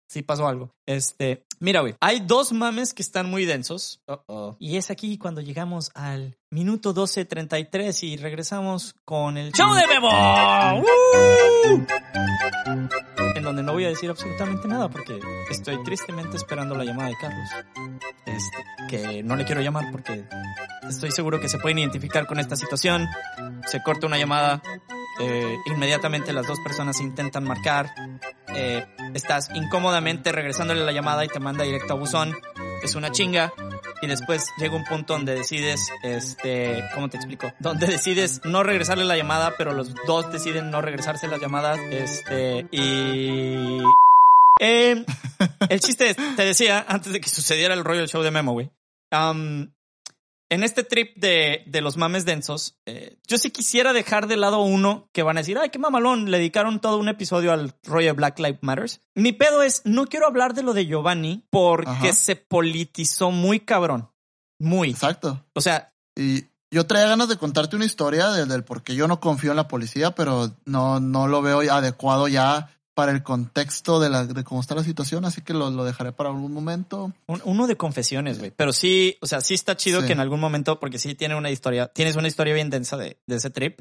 sí 0.08 0.22
pasó 0.22 0.48
algo. 0.48 0.76
Este, 0.86 1.46
mira, 1.60 1.82
güey, 1.82 1.96
hay 2.00 2.20
dos 2.20 2.52
mames 2.52 2.94
que 2.94 3.02
están 3.02 3.30
muy 3.30 3.46
densos. 3.46 4.02
Uh-oh. 4.08 4.56
Y 4.60 4.78
es 4.78 4.92
aquí 4.92 5.18
cuando 5.18 5.42
llegamos 5.42 5.92
al 5.96 6.38
minuto 6.52 6.94
12.33 6.94 8.04
y 8.04 8.18
regresamos 8.18 8.96
con 9.06 9.38
el 9.38 9.52
show 9.52 9.74
de 9.74 9.88
Bebo. 9.88 10.12
¡Woo! 10.82 11.88
En 13.44 13.48
donde 13.48 13.64
no 13.64 13.74
voy 13.74 13.84
a 13.84 13.90
decir 13.90 14.10
absolutamente 14.10 14.70
nada 14.70 14.90
porque 14.90 15.20
estoy 15.52 15.84
tristemente 15.84 16.38
esperando 16.38 16.76
la 16.76 16.86
llamada 16.86 17.10
de 17.10 17.16
Carlos. 17.20 17.50
Este, 18.26 18.64
que 18.88 19.22
no 19.22 19.36
le 19.36 19.44
quiero 19.44 19.60
llamar 19.60 19.92
porque 19.92 20.24
estoy 20.88 21.12
seguro 21.12 21.42
que 21.42 21.50
se 21.50 21.60
pueden 21.60 21.80
identificar 21.80 22.26
con 22.26 22.40
esta 22.40 22.56
situación. 22.56 23.06
Se 23.66 23.84
corta 23.84 24.08
una 24.08 24.18
llamada, 24.18 24.62
eh, 25.20 25.58
inmediatamente 25.66 26.32
las 26.32 26.48
dos 26.48 26.58
personas 26.62 27.02
intentan 27.02 27.44
marcar, 27.44 27.94
eh, 28.56 28.86
estás 29.14 29.50
incómodamente 29.54 30.32
regresándole 30.32 30.86
la 30.86 30.94
llamada 30.94 31.26
y 31.26 31.28
te 31.28 31.42
manda 31.42 31.66
directo 31.66 31.96
a 31.96 31.98
buzón, 31.98 32.34
es 32.82 32.96
una 32.96 33.12
chinga. 33.12 33.52
Y 34.04 34.08
después 34.08 34.52
llega 34.58 34.76
un 34.76 34.84
punto 34.84 35.14
donde 35.14 35.34
decides, 35.34 35.90
este, 36.02 36.84
¿cómo 36.94 37.10
te 37.10 37.16
explico? 37.16 37.48
Donde 37.62 37.88
decides 37.88 38.42
no 38.44 38.62
regresarle 38.62 39.06
la 39.06 39.16
llamada, 39.16 39.54
pero 39.58 39.72
los 39.72 39.96
dos 40.06 40.30
deciden 40.30 40.72
no 40.72 40.82
regresarse 40.82 41.30
las 41.30 41.40
llamadas, 41.40 41.80
este, 41.90 42.68
y... 42.70 43.80
Eh, 44.60 45.06
el 45.70 45.80
chiste 45.80 46.10
es, 46.10 46.18
te 46.36 46.44
decía, 46.44 46.86
antes 46.86 47.14
de 47.14 47.22
que 47.22 47.30
sucediera 47.30 47.74
el 47.74 47.86
rollo 47.86 48.02
del 48.02 48.10
show 48.10 48.22
de 48.22 48.32
Memo, 48.32 48.52
güey. 48.52 48.70
En 50.50 50.64
este 50.64 50.84
trip 50.84 51.16
de, 51.18 51.64
de 51.66 51.82
los 51.82 51.98
mames 51.98 52.26
densos, 52.26 52.78
eh, 52.86 53.18
yo 53.28 53.38
sí 53.38 53.50
quisiera 53.50 53.94
dejar 53.94 54.28
de 54.28 54.38
lado 54.38 54.62
uno 54.62 55.10
que 55.12 55.24
van 55.24 55.38
a 55.38 55.42
decir, 55.42 55.58
ay, 55.58 55.70
qué 55.70 55.80
mamalón, 55.80 56.30
le 56.30 56.38
dedicaron 56.38 56.80
todo 56.80 56.98
un 56.98 57.10
episodio 57.10 57.52
al 57.54 57.74
rollo 57.84 58.08
de 58.08 58.14
Black 58.14 58.40
Lives 58.40 58.60
Matters. 58.62 59.02
Mi 59.16 59.32
pedo 59.32 59.64
es, 59.64 59.82
no 59.86 60.06
quiero 60.06 60.28
hablar 60.28 60.54
de 60.54 60.64
lo 60.64 60.74
de 60.74 60.86
Giovanni 60.86 61.46
porque 61.50 61.90
Ajá. 61.90 62.14
se 62.14 62.36
politizó 62.36 63.32
muy 63.32 63.60
cabrón. 63.62 64.12
Muy. 64.60 64.92
Exacto. 64.92 65.46
O 65.54 65.62
sea, 65.62 65.94
Y 66.16 66.46
yo 66.72 66.86
traía 66.86 67.08
ganas 67.08 67.30
de 67.30 67.38
contarte 67.38 67.76
una 67.76 67.86
historia 67.86 68.30
del, 68.30 68.48
del 68.48 68.64
por 68.64 68.84
qué 68.84 68.96
yo 68.96 69.08
no 69.08 69.20
confío 69.20 69.52
en 69.52 69.58
la 69.58 69.68
policía, 69.68 70.12
pero 70.16 70.56
no, 70.66 71.00
no 71.00 71.28
lo 71.28 71.42
veo 71.42 71.60
adecuado 71.72 72.28
ya 72.28 72.73
para 72.96 73.12
el 73.12 73.24
contexto 73.24 74.00
de, 74.00 74.10
la, 74.10 74.26
de 74.26 74.44
cómo 74.44 74.62
está 74.62 74.76
la 74.76 74.84
situación, 74.84 75.26
así 75.26 75.42
que 75.42 75.54
lo, 75.54 75.70
lo 75.72 75.84
dejaré 75.84 76.12
para 76.12 76.30
algún 76.30 76.54
momento. 76.54 77.12
un- 77.28 77.42
uno 77.46 77.68
de 77.68 77.76
confesiones, 77.76 78.40
güey. 78.40 78.52
Pero 78.52 78.72
sí, 78.74 79.18
o 79.22 79.26
sea, 79.28 79.42
sí 79.42 79.54
está 79.56 79.76
chido 79.76 80.02
Sí. 80.02 80.08
que 80.08 80.14
en 80.14 80.20
algún 80.20 80.40
momento, 80.40 80.80
porque 80.80 81.00
sí 81.00 81.16
tiene 81.16 81.36
una 81.36 81.50
historia, 81.50 81.88
tienes 81.88 82.16
una 82.16 82.28
historia 82.28 82.54
bien 82.54 82.70
densa 82.70 82.96
de, 82.98 83.18
de 83.28 83.36
ese 83.36 83.50
trip. 83.50 83.80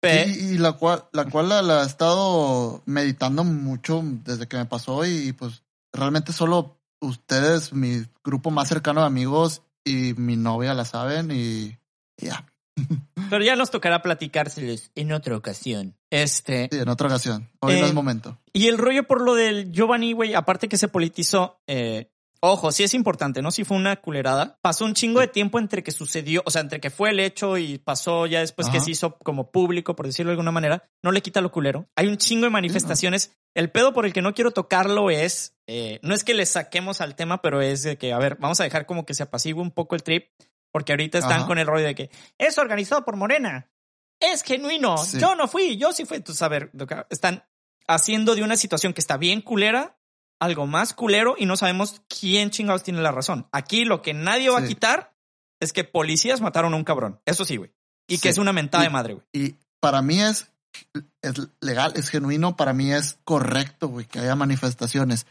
Pe- 0.00 0.26
Y, 0.28 0.54
y 0.54 0.58
la 0.58 0.72
cual, 0.72 1.04
la, 1.12 1.24
cual 1.24 1.48
la, 1.48 1.62
la 1.62 1.82
he 1.82 1.86
estado 1.86 2.82
meditando 2.84 3.42
mucho 3.44 4.02
desde 4.04 4.46
que 4.46 4.56
me 4.58 4.66
pasó 4.66 5.04
y, 5.06 5.32
pues 5.32 5.62
realmente 5.92 6.32
solo 6.34 6.78
ustedes, 7.00 7.72
mi 7.72 8.04
grupo 8.22 8.50
más 8.50 8.68
cercano 8.68 9.00
de 9.00 9.06
amigos 9.06 9.62
y 9.84 10.12
mi 10.14 10.36
novia 10.36 10.74
la 10.74 10.84
saben 10.84 11.30
y, 11.30 11.78
y 12.18 12.26
ya, 12.26 12.44
Pero 13.30 13.44
ya 13.44 13.56
nos 13.56 13.70
tocará 13.70 14.02
platicárseles 14.02 14.90
en 14.94 15.12
otra 15.12 15.36
ocasión. 15.36 15.96
Este. 16.10 16.68
sí, 16.70 16.78
en 16.78 16.88
otra 16.88 17.08
ocasión. 17.08 17.50
Hoy 17.60 17.74
Eh, 17.74 17.80
no 17.80 17.86
es 17.86 17.94
momento. 17.94 18.38
Y 18.52 18.68
el 18.68 18.78
rollo 18.78 19.06
por 19.06 19.22
lo 19.22 19.34
del 19.34 19.72
Giovanni, 19.72 20.12
güey, 20.12 20.34
aparte 20.34 20.68
que 20.68 20.76
se 20.76 20.88
politizó, 20.88 21.60
eh, 21.66 22.10
ojo, 22.40 22.70
sí 22.72 22.84
es 22.84 22.94
importante, 22.94 23.42
¿no? 23.42 23.50
Sí 23.50 23.64
fue 23.64 23.76
una 23.76 23.96
culerada. 23.96 24.58
Pasó 24.62 24.84
un 24.84 24.94
chingo 24.94 25.20
de 25.20 25.28
tiempo 25.28 25.58
entre 25.58 25.82
que 25.82 25.90
sucedió, 25.90 26.42
o 26.44 26.50
sea, 26.50 26.62
entre 26.62 26.80
que 26.80 26.90
fue 26.90 27.10
el 27.10 27.20
hecho 27.20 27.58
y 27.58 27.78
pasó 27.78 28.26
ya 28.26 28.40
después 28.40 28.68
que 28.68 28.80
se 28.80 28.90
hizo 28.90 29.16
como 29.18 29.50
público, 29.50 29.96
por 29.96 30.06
decirlo 30.06 30.30
de 30.30 30.34
alguna 30.34 30.52
manera. 30.52 30.84
No 31.02 31.12
le 31.12 31.22
quita 31.22 31.40
lo 31.40 31.50
culero. 31.50 31.88
Hay 31.96 32.06
un 32.06 32.18
chingo 32.18 32.44
de 32.44 32.50
manifestaciones. 32.50 33.32
El 33.54 33.70
pedo 33.70 33.92
por 33.92 34.06
el 34.06 34.12
que 34.12 34.22
no 34.22 34.34
quiero 34.34 34.50
tocarlo 34.50 35.10
es, 35.10 35.56
eh, 35.66 35.98
no 36.02 36.14
es 36.14 36.24
que 36.24 36.34
le 36.34 36.44
saquemos 36.46 37.00
al 37.00 37.16
tema, 37.16 37.40
pero 37.40 37.62
es 37.62 37.82
de 37.82 37.96
que, 37.96 38.12
a 38.12 38.18
ver, 38.18 38.36
vamos 38.38 38.60
a 38.60 38.64
dejar 38.64 38.86
como 38.86 39.06
que 39.06 39.14
se 39.14 39.22
apacigüe 39.22 39.62
un 39.62 39.70
poco 39.70 39.94
el 39.94 40.02
trip, 40.02 40.26
porque 40.76 40.92
ahorita 40.92 41.16
están 41.16 41.38
Ajá. 41.38 41.46
con 41.46 41.56
el 41.56 41.66
rollo 41.66 41.86
de 41.86 41.94
que 41.94 42.10
es 42.36 42.58
organizado 42.58 43.02
por 43.02 43.16
Morena. 43.16 43.70
Es 44.20 44.42
genuino. 44.42 44.98
Sí. 44.98 45.18
Yo 45.18 45.34
no 45.34 45.48
fui, 45.48 45.78
yo 45.78 45.90
sí 45.94 46.04
fui. 46.04 46.22
Lo 46.74 46.86
que- 46.86 47.06
están 47.08 47.44
haciendo 47.88 48.34
de 48.34 48.42
una 48.42 48.56
situación 48.56 48.92
que 48.92 49.00
está 49.00 49.16
bien 49.16 49.40
culera 49.40 49.96
algo 50.38 50.66
más 50.66 50.92
culero 50.92 51.34
y 51.38 51.46
no 51.46 51.56
sabemos 51.56 52.02
quién 52.10 52.50
chingados 52.50 52.82
tiene 52.82 53.00
la 53.00 53.10
razón. 53.10 53.48
Aquí 53.52 53.86
lo 53.86 54.02
que 54.02 54.12
nadie 54.12 54.50
va 54.50 54.58
a 54.58 54.66
quitar 54.66 55.14
es 55.60 55.72
que 55.72 55.82
policías 55.84 56.42
mataron 56.42 56.74
a 56.74 56.76
un 56.76 56.84
cabrón. 56.84 57.22
Eso 57.24 57.46
sí, 57.46 57.56
güey. 57.56 57.72
Y 58.06 58.18
que 58.18 58.28
es 58.28 58.36
una 58.36 58.52
mentada 58.52 58.84
Y- 58.84 58.88
de 58.88 58.92
madre, 58.92 59.14
güey. 59.14 59.26
Y 59.32 59.54
para 59.80 60.02
mí 60.02 60.20
es, 60.20 60.52
es 61.22 61.36
legal, 61.62 61.94
es 61.96 62.10
genuino, 62.10 62.54
para 62.54 62.74
mí 62.74 62.92
es 62.92 63.18
correcto, 63.24 63.88
güey, 63.88 64.04
que 64.04 64.18
haya 64.18 64.34
manifestaciones. 64.36 65.26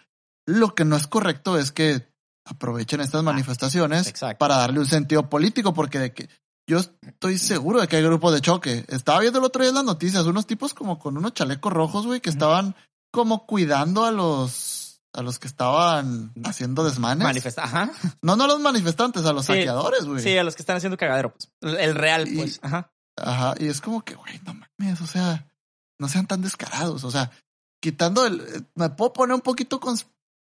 Lo 0.47 0.73
que 0.73 0.85
no 0.85 0.95
es 0.95 1.05
correcto 1.05 1.59
es 1.59 1.71
que 1.71 2.07
aprovechen 2.45 3.01
estas 3.01 3.23
manifestaciones 3.23 4.07
exacto. 4.07 4.37
para 4.37 4.57
darle 4.57 4.79
un 4.79 4.85
sentido 4.85 5.29
político, 5.29 5.73
porque 5.73 5.99
de 5.99 6.13
que 6.13 6.29
yo 6.67 6.79
estoy 7.01 7.37
seguro 7.37 7.79
de 7.81 7.87
que 7.87 7.97
hay 7.97 8.03
grupos 8.03 8.33
de 8.33 8.41
choque. 8.41 8.85
Estaba 8.87 9.19
viendo 9.19 9.39
el 9.39 9.45
otro 9.45 9.61
día 9.61 9.69
en 9.69 9.75
las 9.75 9.83
noticias, 9.83 10.25
unos 10.25 10.47
tipos 10.47 10.73
como 10.73 10.97
con 10.99 11.17
unos 11.17 11.33
chalecos 11.33 11.71
rojos, 11.71 12.05
güey, 12.07 12.21
que 12.21 12.29
estaban 12.29 12.75
como 13.11 13.45
cuidando 13.45 14.05
a 14.05 14.11
los 14.11 14.81
a 15.13 15.21
los 15.21 15.39
que 15.39 15.47
estaban 15.47 16.33
haciendo 16.43 16.83
desmanes. 16.83 17.23
Manifesta, 17.23 17.63
ajá. 17.63 17.89
no, 18.21 18.35
no 18.35 18.43
a 18.43 18.47
los 18.47 18.59
manifestantes, 18.59 19.23
a 19.25 19.31
los 19.31 19.45
Sí. 19.45 19.53
saqueadores, 19.53 20.03
güey. 20.05 20.21
Sí, 20.21 20.37
a 20.37 20.43
los 20.43 20.55
que 20.55 20.61
están 20.61 20.75
haciendo 20.75 20.97
cagadero, 20.97 21.33
pues. 21.33 21.49
El 21.79 21.95
real, 21.95 22.27
Y- 22.27 22.35
pues. 22.35 22.59
Ajá. 22.61 22.91
Ajá, 23.17 23.53
y 23.57 23.67
es 23.67 23.79
como 23.79 24.03
que, 24.03 24.15
güey, 24.15 24.41
no 24.45 24.53
mames, 24.55 24.99
o 24.99 25.07
sea, 25.07 25.47
no 25.99 26.09
sean 26.09 26.27
tan 26.27 26.41
descarados, 26.41 27.05
o 27.05 27.11
sea, 27.11 27.31
quitando 27.81 28.25
el, 28.25 28.41
eh, 28.41 28.61
me 28.75 28.89
puedo 28.89 29.13
poner 29.13 29.35
un 29.35 29.41
poquito 29.41 29.79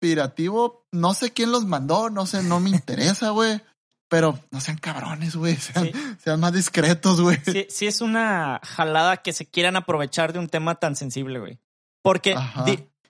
conspirativo, 0.02 0.88
no 0.92 1.14
sé 1.14 1.32
quién 1.32 1.52
los 1.52 1.66
mandó, 1.66 2.10
no 2.10 2.26
sé, 2.26 2.42
no 2.44 2.60
me 2.60 2.72
interesa, 2.72 3.30
güey, 3.32 3.62
pero 4.10 4.40
no 4.50 4.60
sean 4.60 4.78
cabrones, 4.78 5.36
güey, 5.36 5.56
sean, 5.56 5.86
Sí. 5.86 5.92
sean 6.24 6.40
más 6.40 6.54
discretos, 6.54 7.22
güey. 7.22 7.38
Sí, 7.46 7.68
sí 7.70 7.88
es 7.88 8.02
una 8.02 8.60
jalada 8.64 9.18
que 9.18 9.32
se 9.32 9.46
quieran 9.46 9.76
aprovechar 9.76 10.34
de 10.34 10.40
un 10.40 10.50
tema 10.50 10.76
tan 10.76 10.96
sensible, 10.96 11.40
güey. 11.40 11.60
Porque 12.04 12.36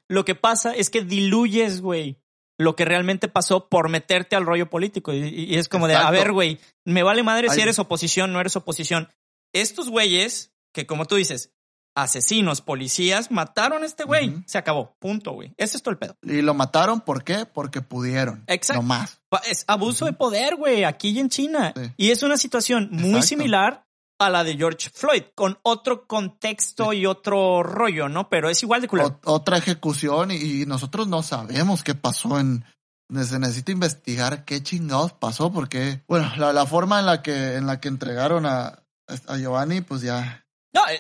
lo 0.10 0.26
que 0.26 0.36
pasa 0.36 0.76
es 0.76 0.90
que 0.90 1.02
diluyes, 1.04 1.82
güey, 1.82 2.18
lo 2.60 2.76
que 2.76 2.86
realmente 2.86 3.30
pasó 3.30 3.70
por 3.70 3.90
meterte 3.90 4.36
al 4.36 4.46
rollo 4.46 4.70
político. 4.70 5.14
Y, 5.14 5.20
y 5.30 5.56
es 5.56 5.70
como 5.70 5.88
de, 5.88 5.96
a 5.96 6.12
ver, 6.12 6.34
güey, 6.34 6.60
me 6.86 7.02
vale 7.04 7.24
madre 7.24 7.50
si 7.50 7.62
eres 7.62 7.80
oposición, 7.80 8.34
no 8.34 8.42
eres 8.42 8.56
oposición. 8.58 9.10
Estos 9.54 9.90
güeyes, 9.90 10.52
que 10.74 10.86
como 10.86 11.06
tú 11.06 11.16
dices, 11.16 11.54
asesinos, 11.96 12.62
policías, 12.62 13.32
mataron 13.32 13.84
a 13.84 13.86
este 13.86 14.04
güey. 14.04 14.44
Se 14.46 14.58
acabó. 14.58 14.96
Punto, 15.00 15.32
güey. 15.34 15.54
Ese 15.58 15.78
es 15.78 15.84
todo 15.84 15.92
el 15.92 15.98
pedo. 15.98 16.16
Y 16.24 16.42
lo 16.42 16.54
mataron, 16.54 17.02
¿por 17.02 17.24
qué? 17.24 17.46
Porque 17.46 17.82
pudieron. 17.82 18.44
Exacto. 18.48 18.82
No 18.82 18.88
más. 18.88 19.22
Es 19.50 19.64
abuso 19.68 20.06
de 20.06 20.14
poder, 20.14 20.56
güey, 20.56 20.84
aquí 20.84 21.10
y 21.10 21.20
en 21.20 21.30
China. 21.30 21.74
Sí. 21.76 21.92
Y 21.98 22.12
es 22.12 22.24
una 22.24 22.38
situación 22.38 22.90
muy 22.92 23.10
Exacto. 23.10 23.28
similar 23.28 23.86
a 24.20 24.30
la 24.30 24.44
de 24.44 24.56
George 24.56 24.92
Floyd, 24.94 25.24
con 25.34 25.58
otro 25.64 26.06
contexto 26.06 26.94
y 26.94 27.08
otro 27.08 27.64
rollo, 27.64 28.08
¿no? 28.08 28.30
Pero 28.30 28.50
es 28.50 28.62
igual 28.62 28.82
de 28.82 28.88
culero. 28.88 29.20
Otra 29.26 29.58
ejecución 29.58 30.30
y, 30.30 30.36
y 30.36 30.66
nosotros 30.68 31.08
no 31.08 31.24
sabemos 31.24 31.84
qué 31.84 31.96
pasó 31.96 32.40
en, 32.40 32.64
se 33.10 33.40
necesita 33.40 33.72
investigar 33.72 34.46
qué 34.46 34.62
chingados 34.62 35.14
pasó, 35.14 35.52
porque, 35.52 36.04
bueno, 36.08 36.32
la, 36.38 36.54
la 36.54 36.66
forma 36.66 37.00
en 37.00 37.08
la 37.08 37.22
que, 37.22 37.56
en 37.56 37.66
la 37.66 37.80
que 37.80 37.88
entregaron 37.88 38.46
a, 38.46 38.84
a 39.28 39.38
Giovanni, 39.38 39.82
pues 39.82 40.02
ya. 40.02 40.41
No, 40.74 40.88
eh, 40.88 41.00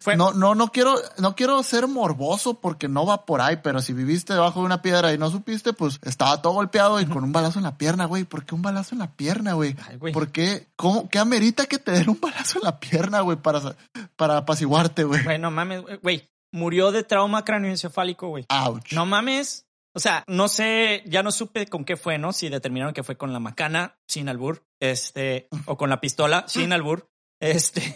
Fue- 0.00 0.16
no, 0.16 0.32
no, 0.32 0.54
no 0.54 0.68
quiero, 0.72 0.94
no 1.18 1.34
quiero 1.36 1.62
ser 1.62 1.86
morboso 1.86 2.60
porque 2.60 2.88
no 2.88 3.04
va 3.04 3.26
por 3.26 3.42
ahí, 3.42 3.58
pero 3.62 3.82
si 3.82 3.92
viviste 3.92 4.32
debajo 4.32 4.60
de 4.60 4.66
una 4.66 4.80
piedra 4.80 5.12
y 5.12 5.18
no 5.18 5.30
supiste, 5.30 5.74
pues 5.74 5.98
estaba 6.02 6.40
todo 6.40 6.54
golpeado 6.54 6.98
y 7.00 7.06
con 7.06 7.22
un 7.22 7.32
balazo 7.32 7.58
en 7.58 7.64
la 7.64 7.76
pierna, 7.76 8.06
güey. 8.06 8.24
¿Por 8.24 8.44
qué 8.46 8.54
un 8.54 8.62
balazo 8.62 8.94
en 8.94 9.00
la 9.00 9.10
pierna, 9.12 9.52
güey? 9.52 9.76
Ay, 9.86 9.96
güey. 9.98 10.14
¿Por 10.14 10.32
qué? 10.32 10.68
¿Cómo? 10.76 11.10
¿Qué 11.10 11.18
amerita 11.18 11.66
que 11.66 11.78
te 11.78 11.92
den 11.92 12.08
un 12.08 12.20
balazo 12.20 12.58
en 12.58 12.64
la 12.64 12.80
pierna, 12.80 13.20
güey, 13.20 13.36
para, 13.36 13.76
para 14.16 14.38
apaciguarte, 14.38 15.04
güey? 15.04 15.22
Güey, 15.24 15.38
no 15.38 15.50
mames, 15.50 15.82
güey, 15.82 15.98
güey. 15.98 16.30
Murió 16.52 16.90
de 16.90 17.02
trauma 17.04 17.44
cráneoencefálico, 17.44 18.28
güey. 18.28 18.46
Ouch. 18.48 18.92
No 18.92 19.04
mames. 19.04 19.66
O 19.94 19.98
sea, 19.98 20.24
no 20.26 20.48
sé, 20.48 21.02
ya 21.06 21.22
no 21.22 21.32
supe 21.32 21.66
con 21.66 21.84
qué 21.84 21.96
fue, 21.96 22.18
¿no? 22.18 22.32
Si 22.32 22.48
determinaron 22.48 22.94
que 22.94 23.02
fue 23.02 23.16
con 23.16 23.32
la 23.32 23.40
macana, 23.40 23.96
sin 24.06 24.28
albur, 24.28 24.62
este, 24.80 25.48
o 25.66 25.76
con 25.76 25.90
la 25.90 26.00
pistola, 26.00 26.44
sin 26.48 26.72
albur, 26.74 27.08
este, 27.40 27.94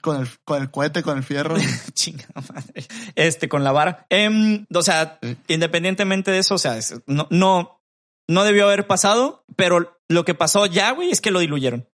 Con 0.00 0.20
el, 0.20 0.28
con 0.44 0.62
el 0.62 0.70
cohete, 0.70 1.02
con 1.02 1.18
el 1.18 1.24
fierro. 1.24 1.56
chinga 1.94 2.24
madre, 2.34 2.86
este, 3.14 3.48
con 3.48 3.64
la 3.64 3.72
vara. 3.72 4.06
Em, 4.10 4.66
o 4.74 4.82
sea, 4.82 5.18
Sí. 5.22 5.36
independientemente 5.48 6.30
de 6.30 6.38
eso, 6.38 6.54
o 6.54 6.58
sea, 6.58 6.78
no, 7.06 7.26
no, 7.30 7.80
no 8.28 8.44
debió 8.44 8.64
haber 8.66 8.86
pasado, 8.86 9.44
pero 9.56 9.98
lo 10.08 10.24
que 10.24 10.34
pasó 10.34 10.66
ya, 10.66 10.90
güey, 10.92 11.10
es 11.10 11.20
que 11.20 11.30
lo 11.30 11.40
diluyeron. 11.40 11.88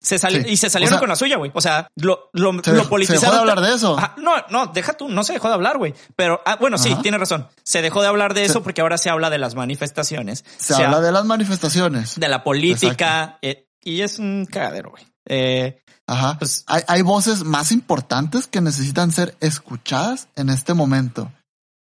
Se 0.00 0.16
salió 0.16 0.40
Sí. 0.44 0.50
y 0.50 0.56
se 0.56 0.70
salieron 0.70 0.92
O 0.92 0.96
sea, 0.96 1.00
con 1.00 1.08
la 1.08 1.16
suya, 1.16 1.38
güey. 1.38 1.50
O 1.54 1.60
sea, 1.60 1.88
lo, 1.96 2.30
lo, 2.32 2.50
Se, 2.52 2.54
lo 2.54 2.54
dejó- 2.54 2.62
se 2.62 2.72
dejó 2.76 2.88
politizaron. 2.88 3.34
de 3.34 3.40
hablar 3.40 3.60
de 3.60 3.74
eso. 3.74 3.98
Ajá, 3.98 4.14
no, 4.18 4.32
no, 4.48 4.66
deja 4.68 4.92
tú, 4.92 5.08
no 5.08 5.24
se 5.24 5.32
dejó 5.32 5.48
de 5.48 5.54
hablar, 5.54 5.76
güey. 5.76 5.92
Pero, 6.14 6.40
ah, 6.46 6.54
bueno, 6.54 6.78
sí, 6.78 6.92
Ajá. 6.92 7.02
tiene 7.02 7.18
razón. 7.18 7.48
Se 7.64 7.82
dejó 7.82 8.00
de 8.02 8.06
hablar 8.06 8.32
de 8.32 8.44
eso 8.44 8.52
Se- 8.54 8.60
porque 8.60 8.80
ahora 8.80 8.96
se 8.96 9.10
habla 9.10 9.28
de 9.28 9.38
las 9.38 9.56
manifestaciones. 9.56 10.44
Se 10.56 10.74
habla 10.74 11.00
de 11.00 11.10
las 11.10 11.24
manifestaciones. 11.24 12.14
de 12.20 12.28
la 12.28 12.44
política. 12.44 13.38
eh, 13.42 13.66
y 13.82 14.02
es 14.02 14.20
un 14.20 14.46
cagadero, 14.46 14.90
güey. 14.90 15.04
Eh, 15.26 15.82
Ajá. 16.08 16.38
pues, 16.38 16.64
Hay, 16.66 16.82
hay 16.88 17.02
voces 17.02 17.44
más 17.44 17.70
importantes 17.70 18.46
que 18.48 18.60
necesitan 18.60 19.12
ser 19.12 19.36
escuchadas 19.40 20.26
en 20.34 20.48
este 20.50 20.74
momento. 20.74 21.30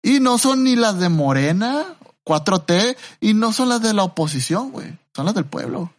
Y 0.01 0.19
no 0.19 0.37
son 0.37 0.63
ni 0.63 0.75
las 0.75 0.97
de 0.99 1.09
Morena, 1.09 1.85
4T, 2.25 2.97
y 3.21 3.33
no 3.35 3.53
son 3.53 3.69
las 3.69 3.81
de 3.81 3.93
la 3.93 4.03
oposición, 4.03 4.71
güey. 4.71 4.97
Son 5.15 5.25
las 5.25 5.35
del 5.35 5.45
pueblo. 5.45 5.93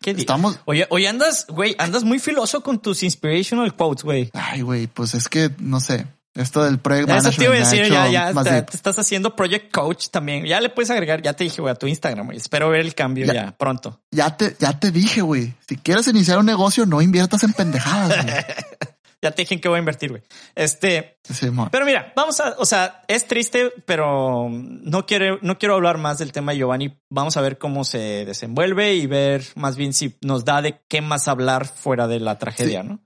¿qué 0.00 0.14
di- 0.14 0.20
Estamos. 0.20 0.58
Oye, 0.64 0.86
oye, 0.90 1.08
andas, 1.08 1.46
güey, 1.48 1.74
andas 1.78 2.04
muy 2.04 2.18
filoso 2.20 2.62
con 2.62 2.78
tus 2.80 3.02
inspirational 3.02 3.74
quotes, 3.74 4.04
güey. 4.04 4.30
Ay, 4.32 4.62
güey, 4.62 4.86
pues 4.86 5.14
es 5.14 5.28
que 5.28 5.50
no 5.58 5.80
sé. 5.80 6.06
Esto 6.38 6.62
del 6.62 6.78
project 6.78 7.10
Eso 7.10 7.30
te 7.32 7.44
iba 7.44 7.54
a 7.54 7.58
management 7.58 7.80
decir, 7.80 7.92
ya, 7.92 8.32
ya, 8.32 8.64
te, 8.64 8.76
estás 8.76 8.96
haciendo 8.98 9.34
Project 9.34 9.72
Coach 9.72 10.08
también. 10.10 10.46
Ya 10.46 10.60
le 10.60 10.70
puedes 10.70 10.88
agregar, 10.90 11.20
ya 11.20 11.32
te 11.32 11.42
dije, 11.42 11.60
güey, 11.60 11.72
a 11.72 11.74
tu 11.74 11.88
Instagram, 11.88 12.26
güey. 12.26 12.38
Espero 12.38 12.70
ver 12.70 12.80
el 12.80 12.94
cambio 12.94 13.26
ya, 13.26 13.32
Ya. 13.34 13.56
pronto. 13.56 14.00
Ya 14.12 14.36
te, 14.36 14.56
ya 14.58 14.78
te 14.78 14.92
dije, 14.92 15.20
güey. 15.20 15.54
Si 15.68 15.76
quieres 15.76 16.06
iniciar 16.06 16.38
un 16.38 16.46
negocio, 16.46 16.86
no 16.86 17.02
inviertas 17.02 17.42
en 17.42 17.52
pendejadas, 17.52 18.24
güey. 18.24 18.34
Ya 19.20 19.32
te 19.32 19.42
dije 19.42 19.54
en 19.54 19.60
qué 19.60 19.68
voy 19.68 19.76
a 19.76 19.78
invertir, 19.80 20.10
güey. 20.10 20.22
Este, 20.54 21.18
Simón. 21.24 21.70
Pero 21.72 21.84
mira, 21.84 22.12
vamos 22.14 22.38
a, 22.38 22.54
o 22.58 22.64
sea, 22.64 23.02
es 23.08 23.26
triste, 23.26 23.72
pero 23.84 24.48
no 24.48 25.06
quiero, 25.06 25.40
no 25.42 25.58
quiero 25.58 25.74
hablar 25.74 25.98
más 25.98 26.18
del 26.18 26.30
tema 26.30 26.52
de 26.52 26.58
Giovanni. 26.58 27.00
Vamos 27.10 27.36
a 27.36 27.40
ver 27.40 27.58
cómo 27.58 27.82
se 27.82 28.24
desenvuelve 28.24 28.94
y 28.94 29.08
ver 29.08 29.42
más 29.56 29.76
bien 29.76 29.92
si 29.92 30.16
nos 30.20 30.44
da 30.44 30.62
de 30.62 30.80
qué 30.88 31.00
más 31.00 31.26
hablar 31.26 31.66
fuera 31.66 32.06
de 32.06 32.20
la 32.20 32.38
tragedia, 32.38 32.84
¿no? 32.84 33.00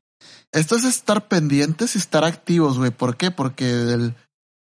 Esto 0.52 0.76
es 0.76 0.84
estar 0.84 1.28
pendientes 1.28 1.94
y 1.94 1.98
estar 1.98 2.24
activos, 2.24 2.78
güey. 2.78 2.90
¿Por 2.90 3.16
qué? 3.16 3.30
Porque 3.30 3.70
el 3.70 4.14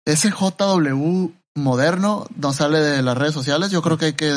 SJW 0.05 1.31
moderno 1.55 2.27
no 2.35 2.53
sale 2.53 2.79
de 2.79 3.01
las 3.01 3.17
redes 3.17 3.33
sociales. 3.33 3.71
Yo 3.71 3.81
creo 3.81 3.97
que 3.97 4.05
hay 4.05 4.13
que 4.13 4.33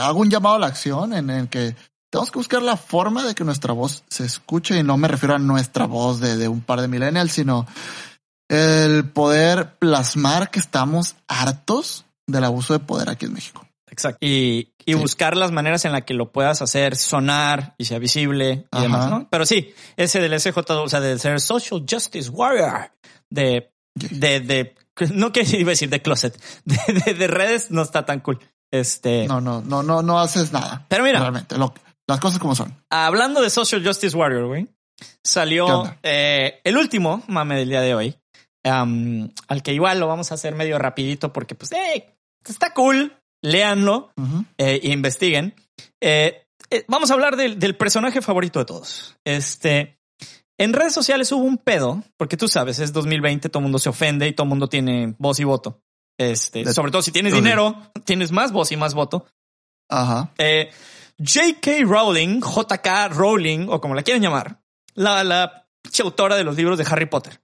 hago 0.00 0.20
un 0.20 0.30
llamado 0.30 0.56
a 0.56 0.58
la 0.58 0.66
acción 0.66 1.12
en 1.12 1.30
el 1.30 1.48
que 1.48 1.76
tenemos 2.10 2.30
que 2.30 2.38
buscar 2.38 2.62
la 2.62 2.76
forma 2.76 3.24
de 3.24 3.34
que 3.34 3.44
nuestra 3.44 3.72
voz 3.72 4.04
se 4.08 4.24
escuche 4.24 4.78
y 4.78 4.82
no 4.82 4.96
me 4.96 5.08
refiero 5.08 5.34
a 5.34 5.38
nuestra 5.38 5.86
voz 5.86 6.20
de, 6.20 6.36
de 6.36 6.48
un 6.48 6.60
par 6.60 6.80
de 6.80 6.88
millennials, 6.88 7.32
sino 7.32 7.66
el 8.48 9.08
poder 9.10 9.76
plasmar 9.78 10.50
que 10.50 10.60
estamos 10.60 11.16
hartos 11.28 12.04
del 12.26 12.44
abuso 12.44 12.72
de 12.72 12.80
poder 12.80 13.10
aquí 13.10 13.26
en 13.26 13.34
México. 13.34 13.65
Exacto. 13.90 14.18
Y, 14.20 14.72
y 14.84 14.92
Sí. 14.92 14.94
buscar 14.94 15.36
las 15.36 15.52
maneras 15.52 15.84
en 15.84 15.92
las 15.92 16.02
que 16.04 16.14
lo 16.14 16.32
puedas 16.32 16.60
hacer 16.62 16.96
sonar 16.96 17.74
y 17.78 17.84
sea 17.86 17.98
visible 17.98 18.66
y 18.72 18.76
Ajá. 18.76 18.82
demás, 18.82 19.10
¿no? 19.10 19.28
Pero 19.30 19.46
sí, 19.46 19.74
ese 19.96 20.20
del 20.20 20.38
SJ, 20.38 20.58
o 20.58 20.88
sea, 20.88 21.00
de 21.00 21.18
ser 21.18 21.40
social 21.40 21.84
justice 21.88 22.28
warrior, 22.30 22.90
de, 23.30 23.72
de, 23.94 24.40
de, 24.40 24.74
no 25.14 25.32
que 25.32 25.42
iba 25.58 25.68
a 25.68 25.70
decir 25.70 25.88
de 25.90 26.02
closet, 26.02 26.40
de, 26.64 26.78
de, 27.04 27.14
de 27.14 27.26
redes 27.26 27.70
no 27.70 27.82
está 27.82 28.04
tan 28.04 28.20
cool. 28.20 28.38
Este, 28.72 29.26
No, 29.28 29.40
no, 29.40 29.60
no, 29.62 29.82
no, 29.82 30.02
no 30.02 30.18
haces 30.20 30.52
nada. 30.52 30.84
pero 30.88 31.04
mira, 31.04 31.20
Realmente, 31.20 31.56
lo- 31.56 31.72
las 32.08 32.20
cosas 32.20 32.38
como 32.40 32.54
son. 32.54 32.76
Hablando 32.90 33.40
de 33.40 33.50
Social 33.50 33.84
Justice 33.84 34.16
Warrior, 34.16 34.46
güey, 34.46 34.66
¿Qué 34.98 35.06
salió 35.24 35.84
eh, 36.02 36.60
el 36.64 36.76
último 36.76 37.22
mame 37.28 37.56
del 37.56 37.68
día 37.68 37.80
de 37.80 37.94
hoy, 37.94 38.16
al 38.64 39.62
que 39.62 39.72
igual 39.72 40.00
lo 40.00 40.06
vamos 40.06 40.30
a 40.30 40.34
hacer 40.34 40.54
medio 40.54 40.78
rapidito 40.78 41.32
porque 41.32 41.54
pues 41.54 41.72
eh, 41.72 42.14
está 42.44 42.72
cool, 42.74 43.12
léanlo 43.42 44.12
eh, 44.58 44.80
e 44.82 44.92
investiguen. 44.92 45.54
Eh, 46.00 46.46
eh, 46.70 46.84
vamos 46.88 47.10
a 47.10 47.14
hablar 47.14 47.36
del, 47.36 47.58
del 47.58 47.76
personaje 47.76 48.20
favorito 48.22 48.58
de 48.58 48.64
todos. 48.64 49.16
Este, 49.24 49.98
en 50.58 50.72
redes 50.72 50.92
sociales 50.94 51.30
hubo 51.32 51.44
un 51.44 51.58
pedo, 51.58 52.02
porque 52.16 52.36
tú 52.36 52.48
sabes, 52.48 52.78
es 52.78 52.92
2020, 52.92 53.48
todo 53.48 53.60
el 53.60 53.64
mundo 53.64 53.78
se 53.78 53.88
ofende 53.88 54.26
y 54.28 54.32
todo 54.32 54.44
el 54.44 54.48
mundo 54.50 54.68
tiene 54.68 55.14
voz 55.18 55.38
y 55.40 55.44
voto. 55.44 55.80
Este, 56.18 56.64
De- 56.64 56.72
sobre 56.72 56.90
todo 56.90 57.02
si 57.02 57.12
tienes 57.12 57.32
dinero, 57.34 57.76
tienes 58.04 58.32
más 58.32 58.52
voz 58.52 58.72
y 58.72 58.76
más 58.76 58.94
voto. 58.94 59.26
Ajá. 59.88 60.32
J.K. 61.18 61.70
Rowling, 61.84 62.40
J.K. 62.40 63.08
Rowling, 63.08 63.68
o 63.68 63.80
como 63.80 63.94
la 63.94 64.02
quieren 64.02 64.22
llamar, 64.22 64.60
la, 64.94 65.24
la 65.24 65.68
autora 66.02 66.36
de 66.36 66.44
los 66.44 66.56
libros 66.56 66.78
de 66.78 66.84
Harry 66.90 67.06
Potter. 67.06 67.40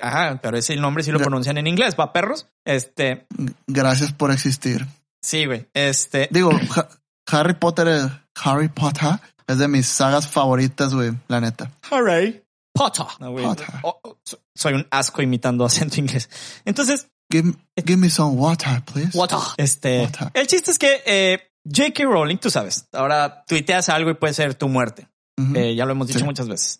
Ajá, 0.00 0.38
pero 0.42 0.58
ese 0.58 0.76
nombre 0.76 1.02
sí 1.02 1.10
lo 1.10 1.18
pronuncian 1.18 1.56
en 1.56 1.66
inglés, 1.66 1.94
¿va, 1.98 2.12
perros? 2.12 2.48
Este, 2.66 3.26
Gracias 3.66 4.12
por 4.12 4.30
existir. 4.30 4.86
Sí, 5.26 5.46
güey. 5.46 5.66
Este, 5.74 6.28
Digo, 6.30 6.50
Ha- 6.76 6.88
Harry 7.28 7.54
Potter, 7.54 7.88
es- 7.88 8.10
Harry 8.44 8.68
Potter 8.68 9.18
es 9.46 9.58
de 9.58 9.68
mis 9.68 9.86
sagas 9.86 10.28
favoritas, 10.28 10.94
güey, 10.94 11.12
la 11.28 11.40
neta. 11.40 11.70
Harry 11.90 12.42
Potter. 12.72 13.06
No, 13.20 13.32
güey. 13.32 13.44
Potter. 13.44 13.66
Oh, 13.82 13.98
oh, 14.02 14.16
so- 14.24 14.38
soy 14.54 14.74
un 14.74 14.86
asco 14.90 15.22
imitando 15.22 15.64
acento 15.64 15.98
inglés. 16.00 16.28
Entonces, 16.64 17.08
Give, 17.28 17.54
give 17.84 17.96
me 17.96 18.08
some 18.08 18.36
water, 18.36 18.82
please. 18.84 19.18
Water. 19.18 19.38
Este, 19.56 20.02
Water. 20.02 20.30
el 20.32 20.46
chiste 20.46 20.70
es 20.70 20.78
que 20.78 21.02
eh, 21.04 21.40
J.K. 21.68 22.04
Rowling, 22.04 22.36
tú 22.38 22.50
sabes, 22.50 22.86
ahora 22.92 23.42
tuiteas 23.48 23.88
algo 23.88 24.10
y 24.10 24.14
puede 24.14 24.32
ser 24.32 24.54
tu 24.54 24.68
muerte. 24.68 25.08
Eh, 25.56 25.74
ya 25.74 25.84
lo 25.84 25.90
hemos 25.92 26.06
dicho 26.06 26.20
Sí. 26.20 26.24
muchas 26.24 26.46
veces. 26.48 26.78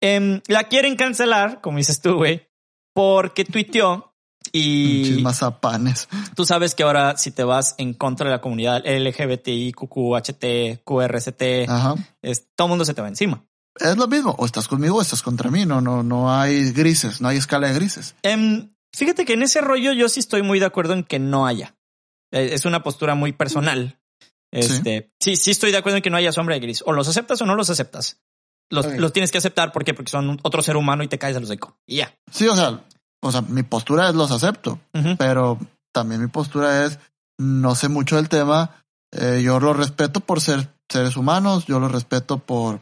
Em, 0.00 0.40
la 0.48 0.64
quieren 0.64 0.96
cancelar, 0.96 1.60
como 1.60 1.76
dices 1.76 2.00
tú, 2.00 2.14
güey, 2.14 2.48
porque 2.94 3.44
tuiteó 3.44 4.11
y 4.52 5.02
Pinches 5.04 5.22
mazapanes. 5.22 6.08
tú 6.36 6.44
sabes 6.44 6.74
que 6.74 6.82
ahora 6.82 7.16
si 7.16 7.30
te 7.30 7.42
vas 7.44 7.74
en 7.78 7.94
contra 7.94 8.26
de 8.28 8.32
la 8.36 8.40
comunidad 8.42 8.82
LGBTI, 8.86 9.72
QQHT, 9.72 10.82
QRST, 10.84 11.66
Ajá. 11.68 11.94
es- 12.22 12.46
todo 12.54 12.66
el 12.66 12.70
mundo 12.70 12.84
se 12.84 12.94
te 12.94 13.02
va 13.02 13.08
encima. 13.08 13.44
Es 13.80 13.96
lo 13.96 14.06
mismo. 14.06 14.34
O 14.38 14.44
estás 14.44 14.68
conmigo 14.68 14.96
o 14.98 15.02
estás 15.02 15.22
contra 15.22 15.50
mí. 15.50 15.64
No, 15.64 15.80
no, 15.80 16.02
no 16.02 16.30
hay 16.32 16.72
grises. 16.72 17.22
No 17.22 17.28
hay 17.28 17.38
escala 17.38 17.68
de 17.68 17.74
grises. 17.74 18.14
Em, 18.22 18.70
fíjate 18.94 19.24
que 19.24 19.32
en 19.32 19.42
ese 19.42 19.62
rollo 19.62 19.92
yo 19.92 20.10
sí 20.10 20.20
estoy 20.20 20.42
muy 20.42 20.58
de 20.60 20.66
acuerdo 20.66 20.92
en 20.92 21.04
que 21.04 21.18
no 21.18 21.46
haya. 21.46 21.74
Eh, 22.30 22.50
Es 22.52 22.66
una 22.66 22.82
postura 22.82 23.14
muy 23.14 23.32
personal. 23.32 23.98
Este, 24.52 25.10
sí. 25.18 25.36
sí, 25.36 25.50
estoy 25.52 25.70
de 25.72 25.78
acuerdo 25.78 25.96
en 25.96 26.02
que 26.02 26.10
no 26.10 26.18
haya 26.18 26.32
sombra 26.32 26.54
de 26.54 26.60
gris. 26.60 26.82
O 26.84 26.92
los 26.92 27.08
aceptas 27.08 27.40
o 27.40 27.46
no 27.46 27.54
los 27.54 27.70
aceptas. 27.70 28.20
Los, 28.70 28.86
los 28.98 29.12
tienes 29.14 29.30
que 29.30 29.38
aceptar. 29.38 29.72
¿por 29.72 29.84
qué? 29.84 29.94
Porque 29.94 30.10
son 30.10 30.38
otro 30.42 30.60
ser 30.60 30.76
humano 30.76 31.02
y 31.02 31.08
te 31.08 31.18
caes 31.18 31.36
a 31.36 31.40
los 31.40 31.50
eco. 31.50 31.78
Y 31.86 31.96
ya. 31.96 32.14
Sí, 32.30 32.46
o 32.48 32.54
sea, 32.54 32.84
o 33.22 33.32
sea, 33.32 33.40
mi 33.42 33.62
postura 33.62 34.08
es 34.08 34.14
los 34.14 34.30
acepto, 34.30 34.78
pero 35.18 35.58
también 35.92 36.20
mi 36.20 36.28
postura 36.28 36.84
es 36.84 36.98
no 37.38 37.74
sé 37.74 37.88
mucho 37.88 38.16
del 38.16 38.28
tema. 38.28 38.70
eh, 39.12 39.40
yo 39.42 39.58
los 39.60 39.76
respeto 39.76 40.20
por 40.20 40.40
ser 40.40 40.68
seres 40.88 41.16
humanos. 41.16 41.64
Yo 41.66 41.80
los 41.80 41.90
respeto 41.92 42.38
por 42.38 42.80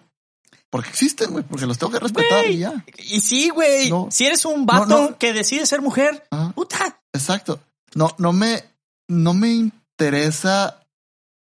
porque 0.71 0.89
existen, 0.91 1.31
güey, 1.33 1.45
porque 1.45 1.67
los 1.67 1.79
tengo 1.79 1.93
que 1.93 1.99
respetar 1.99 2.47
y 2.49 2.59
ya. 2.59 2.85
Y 2.99 3.21
sí, 3.21 3.49
güey. 3.51 3.91
No. 3.91 4.09
si 4.11 4.27
eres 4.27 4.45
un 4.45 4.67
vato 4.67 4.87
No, 4.87 5.11
no. 5.11 5.19
que 5.19 5.33
decide 5.33 5.67
ser 5.67 5.83
mujer, 5.83 6.25
Ajá. 6.31 6.53
puta. 6.53 7.01
Exacto. 7.13 7.61
No, 7.95 8.15
no 8.19 8.33
me, 8.33 8.63
no 9.09 9.35
me 9.35 9.49
interesa 9.51 10.81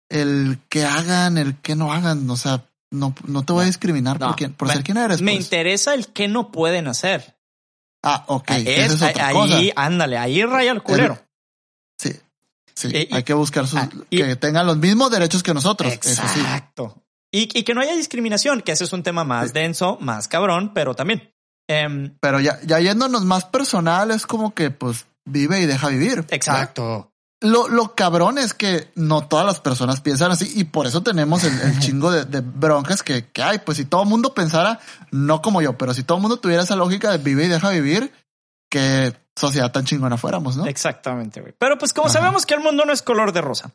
el 0.08 0.58
que 0.68 0.84
hagan, 0.84 1.38
el 1.38 1.56
que 1.58 1.76
no 1.76 1.92
hagan. 1.92 2.28
O 2.28 2.36
sea, 2.36 2.64
no, 2.90 3.14
no 3.26 3.44
te 3.44 3.52
voy 3.52 3.62
a 3.62 3.66
discriminar 3.66 4.18
por, 4.18 4.34
quién, 4.36 4.52
por 4.54 4.68
Me- 4.68 4.74
ser 4.74 4.82
quien 4.82 4.96
eres. 4.98 5.22
Me 5.22 5.32
pues. 5.32 5.44
interesa 5.44 5.94
el 5.94 6.08
que 6.08 6.26
no 6.28 6.50
pueden 6.50 6.88
hacer. 6.88 7.36
Ah, 8.02 8.24
ok. 8.28 8.50
Es- 8.50 8.66
esa 8.92 9.10
es 9.10 9.14
otra 9.14 9.26
ahí, 9.28 9.34
cosa. 9.34 9.58
ándale, 9.76 10.18
ahí 10.18 10.44
raya 10.44 10.72
el 10.72 10.82
culero. 10.82 11.18
Sí. 11.98 12.12
Sí, 12.74 12.88
Eh, 12.92 13.08
y- 13.10 13.14
hay 13.14 13.22
que 13.22 13.34
buscar 13.34 13.66
sus, 13.66 13.78
ah, 13.78 13.88
y- 14.10 14.18
que 14.18 14.36
tengan 14.36 14.66
los 14.66 14.76
mismos 14.78 15.10
derechos 15.10 15.42
que 15.42 15.54
nosotros. 15.54 15.92
Sí. 16.00 16.10
Exacto. 16.10 16.96
Y, 17.30 17.42
y 17.58 17.62
que 17.62 17.74
no 17.74 17.80
haya 17.80 17.94
discriminación, 17.94 18.60
que 18.62 18.72
ese 18.72 18.84
es 18.84 18.92
un 18.92 19.02
tema 19.02 19.24
más 19.24 19.48
Sí. 19.48 19.52
denso, 19.54 19.98
más 20.00 20.26
cabrón, 20.28 20.72
pero 20.74 20.94
también. 20.94 21.32
Em, 21.68 22.16
Pero 22.20 22.40
ya, 22.40 22.58
ya 22.66 22.80
yéndonos 22.80 23.24
más 23.24 23.44
personal, 23.44 24.10
es 24.10 24.26
como 24.26 24.52
que 24.52 24.70
pues 24.70 25.06
vive 25.24 25.60
y 25.60 25.66
deja 25.66 25.88
vivir. 25.88 26.24
exacto. 26.30 27.11
Lo, 27.42 27.68
lo 27.68 27.94
cabrón 27.94 28.38
es 28.38 28.54
que 28.54 28.90
no 28.94 29.26
todas 29.28 29.44
las 29.44 29.60
personas 29.60 30.00
piensan 30.00 30.30
así 30.30 30.50
y 30.54 30.64
por 30.64 30.86
eso 30.86 31.02
tenemos 31.02 31.44
el, 31.44 31.60
el 31.60 31.78
chingo 31.80 32.10
de, 32.10 32.24
de 32.24 32.40
broncas 32.40 33.02
que, 33.02 33.26
que 33.30 33.42
hay. 33.42 33.58
Pues 33.58 33.76
si 33.78 33.84
todo 33.84 34.02
el 34.04 34.08
mundo 34.08 34.34
pensara, 34.34 34.80
no 35.10 35.42
como 35.42 35.60
yo, 35.62 35.76
pero 35.76 35.92
si 35.94 36.02
todo 36.02 36.18
el 36.18 36.22
mundo 36.22 36.38
tuviera 36.38 36.62
esa 36.62 36.76
lógica 36.76 37.10
de 37.10 37.18
vive 37.18 37.44
y 37.44 37.48
deja 37.48 37.70
vivir, 37.70 38.12
que 38.70 39.14
sociedad 39.36 39.70
tan 39.72 39.84
chingona 39.84 40.16
fuéramos, 40.16 40.56
¿no? 40.56 40.66
Exactamente, 40.66 41.40
güey. 41.40 41.54
Pero 41.58 41.78
pues 41.78 41.92
como 41.92 42.08
sabemos 42.08 42.46
que 42.46 42.54
el 42.54 42.60
mundo 42.60 42.84
no 42.84 42.92
es 42.92 43.02
color 43.02 43.32
de 43.32 43.40
rosa, 43.40 43.72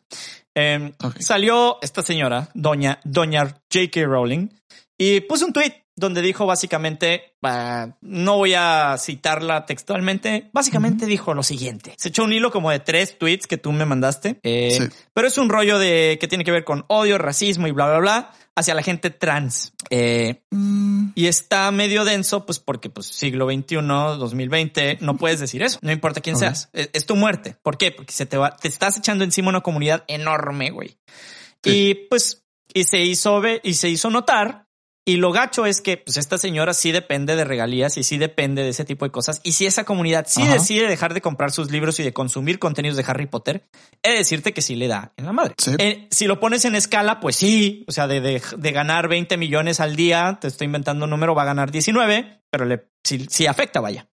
eh, 0.56 0.94
Ok. 1.04 1.20
salió 1.20 1.78
esta 1.82 2.02
señora, 2.02 2.50
doña, 2.54 3.00
doña 3.04 3.44
J.K. 3.72 4.06
Rowling, 4.06 4.50
y 4.98 5.22
puso 5.22 5.46
un 5.46 5.54
tweet 5.54 5.84
donde 5.98 6.22
dijo 6.22 6.46
básicamente, 6.46 7.34
ah, 7.44 7.90
no 8.02 8.38
voy 8.38 8.54
a 8.54 8.96
citarla 8.98 9.66
textualmente, 9.66 10.50
básicamente 10.54 11.06
dijo 11.06 11.34
lo 11.34 11.44
siguiente. 11.44 11.94
Se 11.98 12.10
echó 12.10 12.24
un 12.24 12.32
hilo 12.32 12.52
como 12.52 12.72
de 12.72 12.80
tres 12.80 13.18
tweets 13.18 13.48
que 13.48 13.58
tú 13.58 13.72
me 13.72 13.84
mandaste, 13.86 14.40
eh, 14.44 14.72
Sí. 14.72 14.84
pero 15.14 15.28
es 15.28 15.38
un 15.38 15.50
rollo 15.50 15.80
de 15.80 16.18
que 16.22 16.28
tiene 16.28 16.44
que 16.46 16.52
ver 16.52 16.64
con 16.64 16.86
odio, 16.88 17.18
racismo 17.18 17.68
y 17.68 17.72
bla, 17.72 17.88
bla, 17.88 18.00
bla 18.00 18.32
hacia 18.56 18.74
la 18.74 18.82
gente 18.84 19.10
trans. 19.10 19.74
Eh, 19.90 20.42
Mm, 20.52 21.10
y 21.16 21.28
está 21.28 21.70
medio 21.72 22.06
denso, 22.06 22.46
pues 22.46 22.60
porque 22.60 22.90
pues 22.90 23.08
siglo 23.08 23.48
XXI, 23.48 23.76
2020, 24.18 24.98
no 25.02 25.18
puedes 25.18 25.40
decir 25.40 25.62
eso. 25.64 25.80
No 25.82 25.92
importa 25.92 26.22
quién 26.22 26.38
seas. 26.38 26.70
Es, 26.74 26.90
es 26.94 27.06
tu 27.06 27.16
muerte. 27.16 27.56
¿Por 27.62 27.78
qué? 27.78 27.92
Porque 27.92 28.14
se 28.14 28.26
te 28.26 28.38
va, 28.38 28.56
te 28.56 28.68
estás 28.68 28.98
echando 28.98 29.24
encima 29.24 29.50
una 29.50 29.62
comunidad 29.62 30.04
enorme, 30.08 30.72
güey. 30.72 30.98
Sí. 31.64 31.70
Y 31.72 31.94
pues, 32.10 32.46
y 32.74 32.84
se 32.86 33.02
hizo 33.02 33.42
y 33.64 33.74
se 33.74 33.90
hizo 33.90 34.10
notar. 34.10 34.67
Y 35.08 35.16
lo 35.16 35.32
gacho 35.32 35.66
es 35.66 35.80
que 35.80 35.96
pues 35.96 36.18
esta 36.18 36.38
señora 36.38 36.74
sí 36.74 36.92
depende 36.92 37.38
de 37.38 37.46
regalías 37.46 37.96
y 37.96 38.04
sí 38.04 38.18
depende 38.18 38.64
de 38.64 38.70
ese 38.70 38.84
tipo 38.84 39.06
de 39.06 39.12
cosas. 39.12 39.40
Y 39.42 39.54
si 39.54 39.66
esa 39.66 39.86
comunidad 39.86 40.26
sí 40.28 40.42
Ajá. 40.42 40.56
decide 40.56 40.86
dejar 40.90 41.14
de 41.14 41.22
comprar 41.22 41.54
sus 41.54 41.72
libros 41.72 41.98
y 42.02 42.04
de 42.04 42.12
consumir 42.12 42.60
contenidos 42.60 42.98
de 42.98 43.06
Harry 43.08 43.26
Potter, 43.26 43.70
he 44.04 44.10
de 44.10 44.18
decirte 44.18 44.54
que 44.54 44.62
sí 44.62 44.76
le 44.76 44.90
da 44.90 45.14
en 45.16 45.24
la 45.24 45.32
madre. 45.32 45.56
Sí. 45.58 45.76
Eh, 45.80 46.10
si 46.12 46.28
lo 46.28 46.42
pones 46.42 46.66
en 46.66 46.76
escala, 46.76 47.22
pues 47.22 47.38
sí. 47.38 47.86
O 47.88 47.94
sea, 47.94 48.06
de, 48.08 48.20
de, 48.20 48.42
de 48.58 48.72
ganar 48.74 49.08
20 49.08 49.38
millones 49.38 49.80
al 49.80 49.96
día, 49.96 50.40
te 50.42 50.50
estoy 50.50 50.66
inventando 50.66 51.06
un 51.06 51.12
número, 51.12 51.34
va 51.34 51.44
a 51.44 51.46
ganar 51.46 51.72
19, 51.72 52.42
pero 52.52 52.66
le, 52.66 52.90
sí, 53.02 53.28
sí 53.30 53.48
afecta, 53.48 53.80
vaya. 53.80 54.10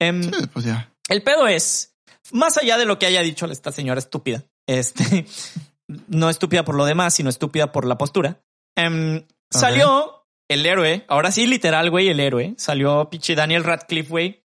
Em, 0.00 0.20
sí, 0.20 0.32
pues 0.52 0.64
ya. 0.64 0.92
el 1.10 1.22
pedo 1.22 1.46
es, 1.46 1.94
más 2.32 2.58
allá 2.58 2.76
de 2.76 2.86
lo 2.86 2.98
que 2.98 3.06
haya 3.06 3.22
dicho 3.22 3.46
esta 3.46 3.70
señora 3.70 4.00
estúpida, 4.00 4.42
este, 4.66 5.26
no 6.08 6.28
estúpida 6.28 6.64
por 6.64 6.74
lo 6.74 6.86
demás, 6.86 7.14
sino 7.14 7.30
estúpida 7.30 7.70
por 7.70 7.84
la 7.84 7.98
postura, 7.98 8.42
em, 8.76 9.24
salió 9.48 10.23
el 10.48 10.66
héroe, 10.66 11.04
ahora 11.08 11.30
sí, 11.30 11.46
literal, 11.46 11.90
güey, 11.90 12.08
el 12.08 12.20
héroe, 12.20 12.54
salió 12.58 13.08
pinche 13.10 13.34
Daniel 13.34 13.64
Radcliffe, 13.64 14.10
güey, 14.10 14.44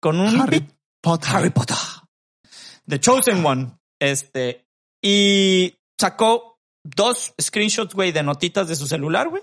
con 0.00 0.20
un 0.20 0.40
Harry 0.40 0.66
Potter. 1.00 1.30
Harry 1.34 1.50
Potter. 1.50 1.76
The 2.86 3.00
Chosen 3.00 3.44
One. 3.44 3.78
Este. 4.00 4.66
Y 5.02 5.74
sacó 5.98 6.58
dos 6.84 7.34
screenshots, 7.40 7.94
güey, 7.94 8.12
de 8.12 8.22
notitas 8.22 8.68
de 8.68 8.76
su 8.76 8.86
celular, 8.86 9.28
güey, 9.28 9.42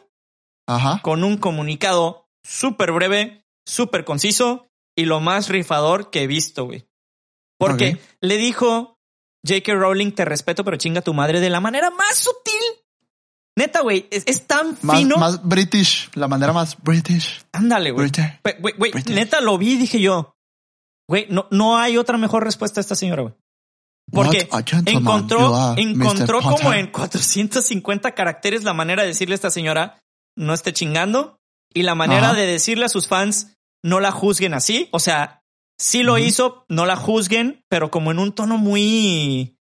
Ajá. 0.68 1.02
con 1.02 1.24
un 1.24 1.38
comunicado 1.38 2.28
súper 2.44 2.92
breve, 2.92 3.44
súper 3.66 4.06
conciso 4.06 4.68
y 4.96 5.06
lo 5.06 5.20
más 5.20 5.50
rifador 5.50 6.10
que 6.10 6.24
he 6.24 6.28
visto, 6.28 6.66
güey. 6.66 6.88
Porque 7.60 8.00
le 8.22 8.38
dijo 8.38 8.98
J.K. 9.48 9.74
Rowling, 9.74 10.12
te 10.12 10.26
respeto, 10.26 10.64
pero 10.64 10.78
chinga 10.78 11.02
tu 11.02 11.14
madre 11.14 11.40
de 11.40 11.50
la 11.50 11.60
manera 11.60 11.90
más 11.90 12.16
sutil. 12.16 12.62
Neta, 13.58 13.82
güey, 13.82 14.08
es, 14.12 14.24
es 14.28 14.46
tan 14.46 14.78
Más, 14.84 15.00
fino. 15.00 15.18
más 15.18 15.42
British, 15.44 16.12
la 16.14 16.28
manera 16.28 16.54
más 16.54 16.78
British. 16.80 17.44
Ándale, 17.52 17.90
güey. 17.90 18.12
Güey, 18.60 18.92
neta 19.08 19.42
lo 19.42 19.58
vi 19.58 19.72
y 19.72 19.78
dije 19.78 20.00
yo, 20.00 20.36
güey, 21.10 21.26
no, 21.32 21.48
no 21.50 21.76
hay 21.76 21.98
otra 21.98 22.20
mejor 22.20 22.44
respuesta 22.44 22.80
a 22.80 22.82
esta 22.84 22.94
señora, 22.94 23.24
güey. 23.24 23.34
Porque 24.12 24.48
encontró, 24.86 25.56
are, 25.56 25.82
encontró 25.82 26.40
como 26.40 26.72
en 26.72 26.92
450 26.92 28.12
caracteres 28.12 28.64
la 28.64 28.74
manera 28.74 29.02
de 29.02 29.10
decirle 29.10 29.34
a 29.34 29.36
esta 29.36 29.50
señora 29.50 30.00
no 30.38 30.54
esté 30.54 30.72
chingando 30.72 31.40
y 31.74 31.82
la 31.82 31.96
manera 31.96 32.34
de 32.34 32.46
decirle 32.46 32.86
a 32.86 32.90
sus 32.90 33.08
fans 33.08 33.56
no 33.84 34.00
la 34.00 34.12
juzguen 34.12 34.54
así. 34.54 34.88
O 34.92 35.00
sea, 35.00 35.42
sí 35.80 36.04
lo 36.04 36.20
hizo, 36.20 36.64
no 36.70 36.86
la 36.86 36.96
juzguen, 36.96 37.64
pero 37.70 37.90
como 37.90 38.12
en 38.12 38.20
un 38.20 38.34
tono 38.34 38.60
muy, 38.60 39.58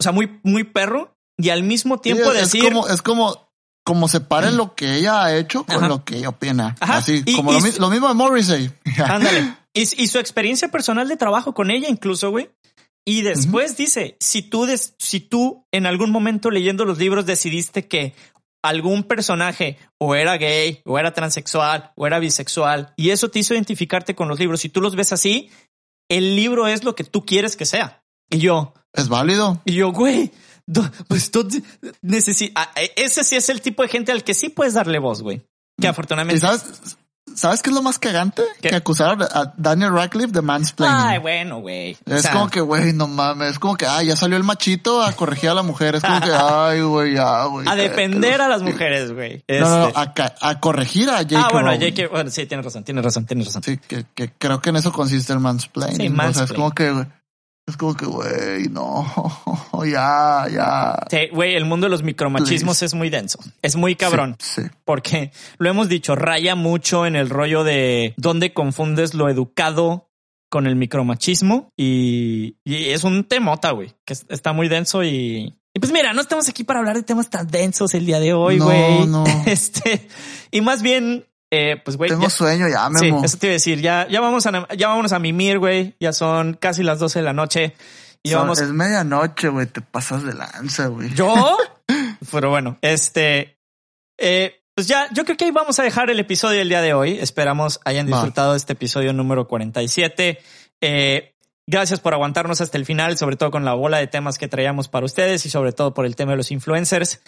o 0.00 0.02
sea, 0.02 0.10
muy, 0.10 0.40
muy 0.42 0.64
perro 0.64 1.14
y 1.38 1.50
al 1.50 1.62
mismo 1.62 1.98
tiempo 1.98 2.24
Sí, 2.24 2.36
es, 2.36 2.52
decir, 2.52 2.64
como, 2.64 2.88
es 2.88 3.00
como, 3.00 3.50
como 3.84 4.08
separen 4.08 4.56
lo 4.56 4.74
que 4.74 4.96
ella 4.96 5.22
ha 5.24 5.36
hecho 5.36 5.64
con 5.64 5.76
Ajá. 5.76 5.88
lo 5.88 6.04
que 6.04 6.16
ella 6.18 6.28
opina. 6.30 6.74
Ajá. 6.80 6.98
Así, 6.98 7.22
Y- 7.24 7.36
como 7.36 7.52
y 7.52 7.60
lo, 7.60 7.68
lo 7.78 7.90
mismo 7.90 8.08
de 8.08 8.14
Morrissey. 8.14 8.70
Ándale. 9.04 9.54
Y, 9.72 9.82
y 10.02 10.08
su 10.08 10.18
experiencia 10.18 10.68
personal 10.68 11.08
de 11.08 11.16
trabajo 11.16 11.54
con 11.54 11.70
ella, 11.70 11.88
incluso, 11.88 12.30
güey. 12.30 12.50
Y 13.06 13.22
después 13.22 13.76
dice, 13.78 14.16
si 14.20 14.42
tú, 14.42 14.66
des- 14.66 14.94
si 14.98 15.20
tú 15.20 15.64
en 15.72 15.86
algún 15.86 16.10
momento 16.10 16.50
leyendo 16.50 16.84
los 16.84 16.98
libros 16.98 17.24
decidiste 17.24 17.86
que 17.88 18.14
algún 18.62 19.04
personaje 19.04 19.78
o 19.98 20.14
era 20.14 20.36
gay, 20.36 20.82
o 20.84 20.98
era 20.98 21.14
transexual, 21.14 21.92
o 21.94 22.06
era 22.06 22.18
bisexual, 22.18 22.92
y 22.96 23.10
eso 23.10 23.30
te 23.30 23.38
hizo 23.38 23.54
identificarte 23.54 24.14
con 24.14 24.28
los 24.28 24.38
libros, 24.38 24.60
si 24.60 24.68
tú 24.68 24.80
los 24.82 24.96
ves 24.96 25.12
así, 25.12 25.48
el 26.10 26.36
libro 26.36 26.66
es 26.66 26.84
lo 26.84 26.94
que 26.94 27.04
tú 27.04 27.24
quieres 27.24 27.56
que 27.56 27.64
sea. 27.64 28.02
Y 28.28 28.38
yo, 28.38 28.74
Es 28.92 29.08
válido. 29.08 29.62
y 29.64 29.72
yo, 29.74 29.92
güey, 29.92 30.32
pues 31.08 31.30
tú 31.30 31.48
necesitas, 32.02 32.68
ese 32.96 33.24
sí 33.24 33.36
es 33.36 33.48
el 33.48 33.60
tipo 33.60 33.82
de 33.82 33.88
gente 33.88 34.12
al 34.12 34.24
que 34.24 34.34
sí 34.34 34.48
puedes 34.48 34.74
darle 34.74 34.98
voz, 34.98 35.22
güey. 35.22 35.38
Que 35.80 35.86
¿Y 35.86 35.90
afortunadamente... 35.90 36.40
sabes, 36.40 36.64
sabes 37.34 37.62
qué 37.62 37.70
es 37.70 37.76
lo 37.76 37.82
más 37.82 37.98
cagante? 38.00 38.42
¿Qué? 38.60 38.70
Que 38.70 38.74
acusaron 38.76 39.22
a 39.22 39.54
Daniel 39.56 39.92
Radcliffe 39.92 40.32
de 40.32 40.42
mansplaining. 40.42 40.98
Ay, 41.00 41.18
bueno, 41.20 41.60
güey. 41.60 41.96
O 42.04 42.14
Es 42.14 42.22
sea, 42.22 42.32
como 42.32 42.48
que, 42.50 42.60
güey, 42.60 42.92
no 42.92 43.06
mames. 43.06 43.52
Es 43.52 43.58
como 43.60 43.76
que, 43.76 43.86
ah, 43.86 44.02
ya 44.02 44.16
salió 44.16 44.36
el 44.36 44.42
machito 44.42 45.00
a 45.02 45.12
corregir 45.12 45.50
a 45.50 45.54
la 45.54 45.62
mujer. 45.62 45.94
Es 45.94 46.02
como 46.02 46.20
que, 46.20 46.30
ay, 46.34 46.80
güey, 46.82 47.14
ya, 47.14 47.44
güey. 47.44 47.68
a 47.68 47.76
defender 47.76 48.38
los- 48.38 48.46
a 48.46 48.48
las 48.48 48.62
mujeres, 48.62 49.12
güey. 49.12 49.44
No, 49.48 49.60
no, 49.68 49.78
no, 49.78 49.88
Este- 49.88 50.22
a, 50.40 50.58
corregir 50.60 51.08
a 51.10 51.18
J.K. 51.18 51.38
Ah, 51.40 51.48
bueno, 51.52 51.68
Rowling. 51.70 51.90
J.K. 51.90 52.08
Bueno, 52.10 52.30
sí, 52.30 52.46
tienes 52.46 52.64
razón, 52.64 52.82
tienes 52.82 53.04
razón, 53.04 53.24
tienes 53.26 53.46
razón. 53.46 53.62
Sí, 53.62 53.78
que, 53.78 54.04
que 54.14 54.32
creo 54.36 54.60
que 54.60 54.70
en 54.70 54.76
eso 54.76 54.92
consiste 54.92 55.32
el 55.32 55.38
mansplaining. 55.38 55.96
Sí, 55.96 56.02
O 56.08 56.16
sea, 56.16 56.28
es 56.30 56.34
mansplaining. 56.36 56.56
como 56.56 56.70
que, 56.72 56.90
güey, 56.90 57.06
es 57.68 57.76
como 57.76 57.94
que, 57.94 58.06
güey, 58.06 58.68
no, 58.70 59.06
ya, 59.86 60.46
ya. 60.50 60.98
Sí, 61.10 61.28
güey, 61.32 61.54
el 61.54 61.64
mundo 61.64 61.86
de 61.86 61.90
los 61.90 62.02
micromachismos 62.02 62.78
Please. 62.78 62.84
es 62.86 62.94
muy 62.94 63.10
denso. 63.10 63.38
Es 63.62 63.76
muy 63.76 63.94
cabrón. 63.94 64.36
Sí, 64.38 64.62
sí. 64.62 64.68
Porque 64.84 65.30
lo 65.58 65.68
hemos 65.70 65.88
dicho, 65.88 66.14
raya 66.16 66.54
mucho 66.54 67.06
en 67.06 67.14
el 67.16 67.30
rollo 67.30 67.64
de 67.64 68.14
dónde 68.16 68.52
confundes 68.52 69.14
lo 69.14 69.28
educado 69.28 70.08
con 70.50 70.66
el 70.66 70.76
micromachismo. 70.76 71.70
Y, 71.76 72.56
y 72.64 72.86
es 72.90 73.04
un 73.04 73.24
temota, 73.24 73.70
güey, 73.72 73.94
que 74.04 74.14
es- 74.14 74.26
está 74.28 74.52
muy 74.52 74.68
denso 74.68 75.04
y. 75.04 75.54
Y 75.74 75.80
pues 75.80 75.92
mira, 75.92 76.12
no 76.12 76.22
estamos 76.22 76.48
aquí 76.48 76.64
para 76.64 76.80
hablar 76.80 76.96
de 76.96 77.02
temas 77.04 77.30
tan 77.30 77.46
densos 77.46 77.94
el 77.94 78.04
día 78.06 78.18
de 78.18 78.32
hoy, 78.32 78.56
No, 78.56 78.64
güey. 78.64 79.06
no. 79.06 79.24
Este, 79.46 80.08
y 80.50 80.60
más 80.62 80.82
bien, 80.82 81.26
eh, 81.50 81.80
pues, 81.84 81.96
güey. 81.96 82.10
Tengo 82.10 82.24
ya- 82.24 82.30
sueño 82.30 82.68
ya, 82.68 82.88
Sí, 82.98 83.06
Memo. 83.06 83.24
eso 83.24 83.36
te 83.38 83.46
iba 83.46 83.52
a 83.52 83.54
decir. 83.54 83.80
Ya, 83.80 84.06
ya 84.08 84.20
vamos 84.20 84.46
a, 84.46 84.68
ya 84.76 84.88
vámonos 84.88 85.12
a 85.12 85.18
mimir, 85.18 85.58
güey. 85.58 85.96
Ya 86.00 86.12
son 86.12 86.54
casi 86.54 86.82
las 86.82 86.98
12 86.98 87.20
de 87.20 87.24
la 87.24 87.32
noche. 87.32 87.74
Y 88.22 88.30
Son- 88.30 88.40
vamos. 88.40 88.60
Es 88.60 88.68
medianoche, 88.70 89.48
güey, 89.48 89.66
te 89.66 89.80
pasas 89.80 90.24
de 90.24 90.34
lanza, 90.34 90.86
güey. 90.88 91.14
¿Yo? 91.14 91.56
Pero 92.32 92.50
bueno, 92.50 92.76
este. 92.82 93.56
eh, 94.18 94.54
pues 94.74 94.86
ya, 94.86 95.08
yo 95.12 95.24
creo 95.24 95.36
que 95.36 95.44
ahí 95.46 95.50
vamos 95.50 95.78
a 95.80 95.82
dejar 95.82 96.08
el 96.10 96.20
episodio 96.20 96.58
del 96.58 96.68
día 96.68 96.80
de 96.80 96.94
hoy. 96.94 97.18
Esperamos 97.18 97.80
hayan 97.84 98.06
Va. 98.06 98.10
disfrutado 98.16 98.54
este 98.54 98.74
episodio 98.74 99.12
número 99.12 99.48
47. 99.48 100.38
Eh, 100.80 101.34
gracias 101.66 101.98
por 101.98 102.14
aguantarnos 102.14 102.60
hasta 102.60 102.78
el 102.78 102.84
final, 102.86 103.18
sobre 103.18 103.34
todo 103.36 103.50
con 103.50 103.64
la 103.64 103.74
bola 103.74 103.98
de 103.98 104.06
temas 104.06 104.38
que 104.38 104.46
traíamos 104.46 104.86
para 104.88 105.04
ustedes 105.06 105.44
y 105.46 105.50
sobre 105.50 105.72
todo 105.72 105.94
por 105.94 106.06
el 106.06 106.14
tema 106.14 106.32
de 106.32 106.36
los 106.36 106.50
influencers. 106.52 107.20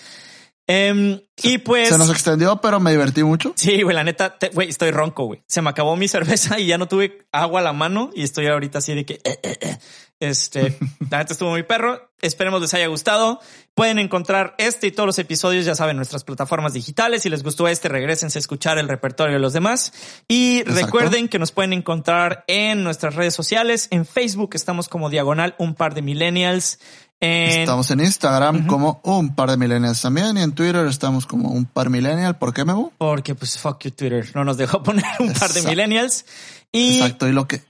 Em, 0.72 1.20
y 1.42 1.58
pues. 1.58 1.88
Se 1.88 1.98
nos 1.98 2.10
extendió, 2.10 2.60
pero 2.60 2.78
me 2.78 2.92
divertí 2.92 3.24
mucho. 3.24 3.52
Sí, 3.56 3.82
güey, 3.82 3.96
la 3.96 4.04
neta, 4.04 4.36
güey, 4.52 4.68
estoy 4.68 4.92
ronco, 4.92 5.24
güey. 5.24 5.42
Se 5.48 5.62
me 5.62 5.70
acabó 5.70 5.96
mi 5.96 6.06
cerveza 6.08 6.60
y 6.60 6.66
ya 6.66 6.78
no 6.78 6.86
tuve 6.86 7.26
agua 7.32 7.58
a 7.58 7.64
la 7.64 7.72
mano 7.72 8.10
y 8.14 8.22
estoy 8.22 8.46
ahorita 8.46 8.78
así 8.78 8.94
de 8.94 9.04
que, 9.04 9.14
eh, 9.14 9.40
eh, 9.42 9.58
eh. 9.60 9.78
este, 10.20 10.78
la 11.10 11.18
neta 11.18 11.32
estuvo 11.32 11.50
muy 11.50 11.64
perro. 11.64 12.12
Esperemos 12.20 12.60
les 12.60 12.72
haya 12.74 12.86
gustado. 12.86 13.40
Pueden 13.74 13.98
encontrar 13.98 14.54
este 14.58 14.86
y 14.86 14.92
todos 14.92 15.08
los 15.08 15.18
episodios, 15.18 15.64
ya 15.64 15.74
saben, 15.74 15.92
en 15.92 15.96
nuestras 15.96 16.22
plataformas 16.22 16.72
digitales. 16.72 17.22
Si 17.22 17.30
les 17.30 17.42
gustó 17.42 17.66
este, 17.66 17.88
regresense 17.88 18.38
a 18.38 18.40
escuchar 18.40 18.78
el 18.78 18.88
repertorio 18.88 19.34
de 19.34 19.40
los 19.40 19.52
demás. 19.52 19.92
Y 20.28 20.58
Exacto. 20.58 20.84
recuerden 20.84 21.26
que 21.26 21.40
nos 21.40 21.50
pueden 21.50 21.72
encontrar 21.72 22.44
en 22.46 22.84
nuestras 22.84 23.16
redes 23.16 23.34
sociales. 23.34 23.88
En 23.90 24.06
Facebook 24.06 24.50
estamos 24.52 24.88
como 24.88 25.10
diagonal 25.10 25.56
un 25.58 25.74
par 25.74 25.94
de 25.94 26.02
millennials. 26.02 26.78
En, 27.20 27.60
Estamos 27.60 27.90
en 27.90 28.00
Instagram 28.00 28.66
como 28.66 29.00
un 29.04 29.34
par 29.34 29.50
de 29.50 29.58
millennials 29.58 30.00
también 30.00 30.38
y 30.38 30.42
en 30.42 30.52
Twitter 30.52 30.86
estamos 30.86 31.26
como 31.26 31.50
un 31.50 31.66
par 31.66 31.90
millennial. 31.90 32.38
¿Por 32.38 32.54
qué, 32.54 32.64
Memo? 32.64 32.92
porque 32.96 33.34
pues 33.34 33.58
fuck 33.58 33.84
you 33.84 33.90
Twitter, 33.90 34.30
no 34.34 34.44
nos 34.44 34.56
dejó 34.56 34.82
poner 34.82 35.04
un 35.18 35.32
par 35.34 35.52
de 35.52 35.62
millennials. 35.62 36.24
Y 36.72 36.94
Exacto. 36.94 37.28
Y 37.28 37.32
lo 37.32 37.46
que, 37.46 37.62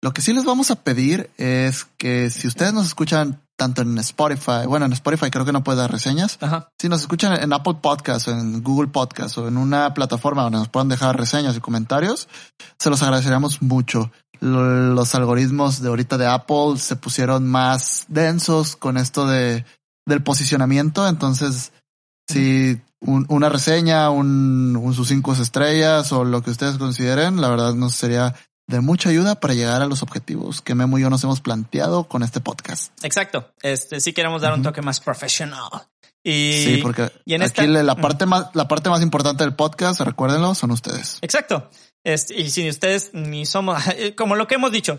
lo 0.00 0.12
que 0.12 0.22
sí 0.22 0.32
les 0.32 0.44
vamos 0.44 0.70
a 0.70 0.76
pedir 0.76 1.30
es 1.36 1.86
que 1.96 2.30
si 2.30 2.46
ustedes 2.46 2.72
nos 2.72 2.86
escuchan 2.86 3.40
tanto 3.56 3.82
en 3.82 3.98
Spotify, 3.98 4.66
bueno, 4.66 4.86
en 4.86 4.92
Spotify 4.92 5.30
creo 5.30 5.44
que 5.44 5.52
no 5.52 5.64
puede 5.64 5.78
dar 5.78 5.90
reseñas. 5.90 6.38
Ajá. 6.40 6.68
Si 6.80 6.88
nos 6.88 7.00
escuchan 7.00 7.40
en 7.40 7.52
Apple 7.52 7.78
Podcasts, 7.80 8.28
o 8.28 8.32
en 8.32 8.62
Google 8.62 8.88
Podcasts 8.88 9.38
o 9.38 9.48
en 9.48 9.56
una 9.56 9.94
plataforma 9.94 10.42
donde 10.42 10.58
nos 10.58 10.68
puedan 10.68 10.88
dejar 10.88 11.16
reseñas 11.16 11.56
y 11.56 11.60
comentarios, 11.60 12.28
se 12.78 12.90
los 12.90 13.02
agradeceríamos 13.02 13.62
mucho. 13.62 14.10
Lo- 14.42 14.94
Los 14.94 15.14
algoritmos 15.14 15.80
de 15.80 15.88
ahorita 15.88 16.18
de 16.18 16.26
Apple 16.26 16.76
se 16.78 16.96
pusieron 16.96 17.46
más 17.48 18.04
densos 18.08 18.76
con 18.76 18.96
esto 18.96 19.26
de 19.26 19.64
del 20.04 20.22
posicionamiento, 20.24 21.06
entonces 21.06 21.72
si 22.28 22.80
un- 23.00 23.24
una 23.28 23.48
reseña, 23.48 24.10
un, 24.10 24.76
un 24.76 24.94
sus 24.94 25.08
cinco 25.08 25.32
estrellas 25.32 26.10
o 26.12 26.24
lo 26.24 26.42
que 26.42 26.50
ustedes 26.50 26.76
consideren, 26.76 27.40
la 27.40 27.48
verdad 27.48 27.74
nos 27.74 27.94
sería 27.94 28.34
de 28.68 28.80
mucha 28.80 29.10
ayuda 29.10 29.38
para 29.38 29.54
llegar 29.54 29.80
a 29.82 29.86
los 29.86 30.02
objetivos 30.02 30.60
que 30.60 30.74
Memo 30.74 30.98
y 30.98 31.02
yo 31.02 31.10
nos 31.10 31.22
hemos 31.24 31.40
planteado 31.40 32.04
con 32.04 32.22
este 32.24 32.40
podcast. 32.40 32.92
Exacto. 33.04 33.52
Este 33.62 34.00
sí 34.00 34.12
queremos 34.12 34.42
dar 34.42 34.54
un 34.54 34.62
toque 34.62 34.82
más 34.82 34.98
profesional. 35.00 35.68
Y 36.24 36.52
Sí, 36.64 36.80
porque 36.82 37.10
y 37.24 37.34
en 37.34 37.42
aquí 37.42 37.60
esta- 37.62 37.82
la 37.82 37.94
parte 37.96 38.26
más, 38.26 38.46
la 38.54 38.66
parte 38.68 38.88
más 38.90 39.02
importante 39.02 39.44
del 39.44 39.54
podcast, 39.54 40.00
recuérdenlo, 40.00 40.54
son 40.54 40.70
ustedes. 40.70 41.18
Exacto. 41.22 41.68
Este, 42.04 42.34
y 42.40 42.50
si 42.50 42.68
ustedes 42.68 43.10
ni 43.12 43.46
somos, 43.46 43.82
como 44.16 44.34
lo 44.36 44.46
que 44.46 44.56
hemos 44.56 44.72
dicho, 44.72 44.98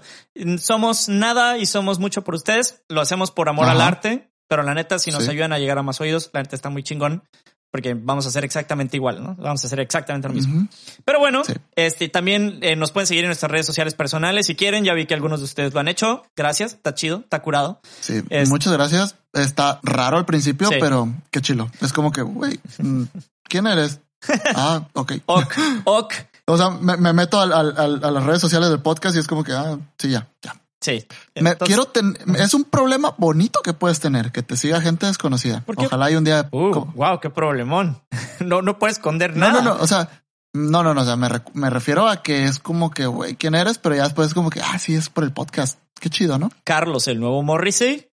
somos 0.60 1.10
nada 1.10 1.58
y 1.58 1.66
somos 1.66 2.00
mucho 2.00 2.24
por 2.24 2.36
ustedes, 2.36 2.82
lo 2.90 3.02
hacemos 3.02 3.32
por 3.32 3.50
amor 3.50 3.68
al 3.68 3.82
arte, 3.82 4.30
pero 4.48 4.64
la 4.64 4.74
neta, 4.74 5.00
si 5.00 5.12
nos 5.12 5.24
Sí. 5.26 5.32
ayudan 5.32 5.54
a 5.54 5.60
llegar 5.60 5.78
a 5.78 5.84
más 5.84 6.00
oídos, 6.02 6.30
la 6.34 6.42
neta 6.42 6.56
está 6.56 6.70
muy 6.70 6.84
chingón, 6.84 7.24
porque 7.72 7.96
vamos 7.96 8.26
a 8.26 8.30
hacer 8.30 8.46
exactamente 8.46 8.98
igual, 8.98 9.24
¿no? 9.24 9.36
Vamos 9.36 9.64
a 9.64 9.68
hacer 9.68 9.80
exactamente 9.80 10.28
lo 10.28 10.34
mismo. 10.36 10.68
Pero 11.06 11.18
bueno, 11.18 11.44
Sí. 11.44 11.54
este 11.76 12.08
también 12.08 12.60
eh, 12.62 12.76
nos 12.76 12.92
pueden 12.92 13.08
seguir 13.08 13.24
en 13.24 13.30
nuestras 13.30 13.52
redes 13.52 13.66
sociales 13.66 13.96
personales 13.96 14.46
si 14.46 14.56
quieren. 14.56 14.84
Ya 14.86 14.94
vi 14.94 15.08
que 15.08 15.16
algunos 15.16 15.40
de 15.40 15.46
ustedes 15.46 15.74
lo 15.74 15.80
han 15.80 15.88
hecho. 15.88 16.24
Gracias, 16.36 16.74
está 16.74 16.94
chido, 16.94 17.22
está 17.22 17.42
curado. 17.42 17.82
Sí, 18.00 18.22
Es- 18.30 18.50
muchas 18.50 18.74
gracias. 18.74 19.16
Está 19.34 19.80
raro 19.82 20.18
al 20.18 20.26
principio, 20.26 20.68
Sí. 20.70 20.76
pero 20.80 21.12
qué 21.32 21.42
chilo. 21.42 21.68
Es 21.82 21.92
como 21.94 22.12
que, 22.12 22.22
güey, 22.22 22.60
mm, 22.78 23.04
¿quién 23.46 23.66
eres? 23.66 24.00
ah, 24.56 24.88
ok. 24.94 25.14
Ok, 25.26 25.54
ok. 25.86 26.14
O 26.48 26.58
sea, 26.58 26.70
me, 26.72 26.98
me 26.98 27.14
meto 27.14 27.40
al- 27.40 27.54
al- 27.54 27.74
al- 27.78 28.04
a 28.04 28.12
las 28.12 28.24
redes 28.26 28.42
sociales 28.42 28.70
del 28.70 28.82
podcast 28.82 29.16
y 29.16 29.20
es 29.20 29.28
como 29.28 29.44
que, 29.44 29.54
ah, 29.54 29.78
sí, 29.98 30.10
ya, 30.10 30.28
ya. 30.42 30.56
Sí. 30.82 31.06
Me, 31.40 31.56
quiero 31.56 31.86
ten- 31.86 32.18
es 32.36 32.54
un 32.54 32.66
problema 32.66 33.16
bonito 33.18 33.62
que 33.62 33.72
puedes 33.72 34.02
tener, 34.02 34.34
que 34.34 34.44
te 34.44 34.58
siga 34.58 34.82
gente 34.82 35.06
desconocida. 35.06 35.64
Ojalá 35.78 36.12
y 36.12 36.16
un 36.16 36.26
día. 36.26 36.50
Uh, 36.52 36.74
wow, 36.96 37.20
qué 37.22 37.30
problemón. 37.30 38.02
No, 38.42 38.62
no 38.62 38.78
puedes 38.78 38.98
esconder 38.98 39.38
no, 39.38 39.48
nada. 39.48 39.62
no, 39.62 39.76
no. 39.76 39.82
O 39.82 39.88
sea, 39.88 40.10
no, 40.54 40.84
no, 40.84 40.94
no. 40.94 41.02
O 41.02 41.06
sea, 41.06 41.16
me, 41.16 41.30
me 41.54 41.70
refiero 41.70 42.10
a 42.10 42.22
que 42.22 42.44
es 42.44 42.60
como 42.60 42.92
que, 42.92 43.06
güey, 43.06 43.36
¿quién 43.38 43.56
eres? 43.56 43.78
Pero 43.78 43.96
ya 43.96 44.04
después 44.04 44.28
es 44.28 44.34
como 44.34 44.50
que, 44.50 44.60
ah, 44.60 44.78
sí, 44.80 44.94
es 44.96 45.08
por 45.10 45.24
el 45.24 45.32
podcast. 45.32 45.80
Qué 46.02 46.10
chido, 46.10 46.38
¿no? 46.38 46.50
Carlos, 46.66 47.08
el 47.08 47.22
nuevo 47.22 47.42
Morrissey. 47.44 48.10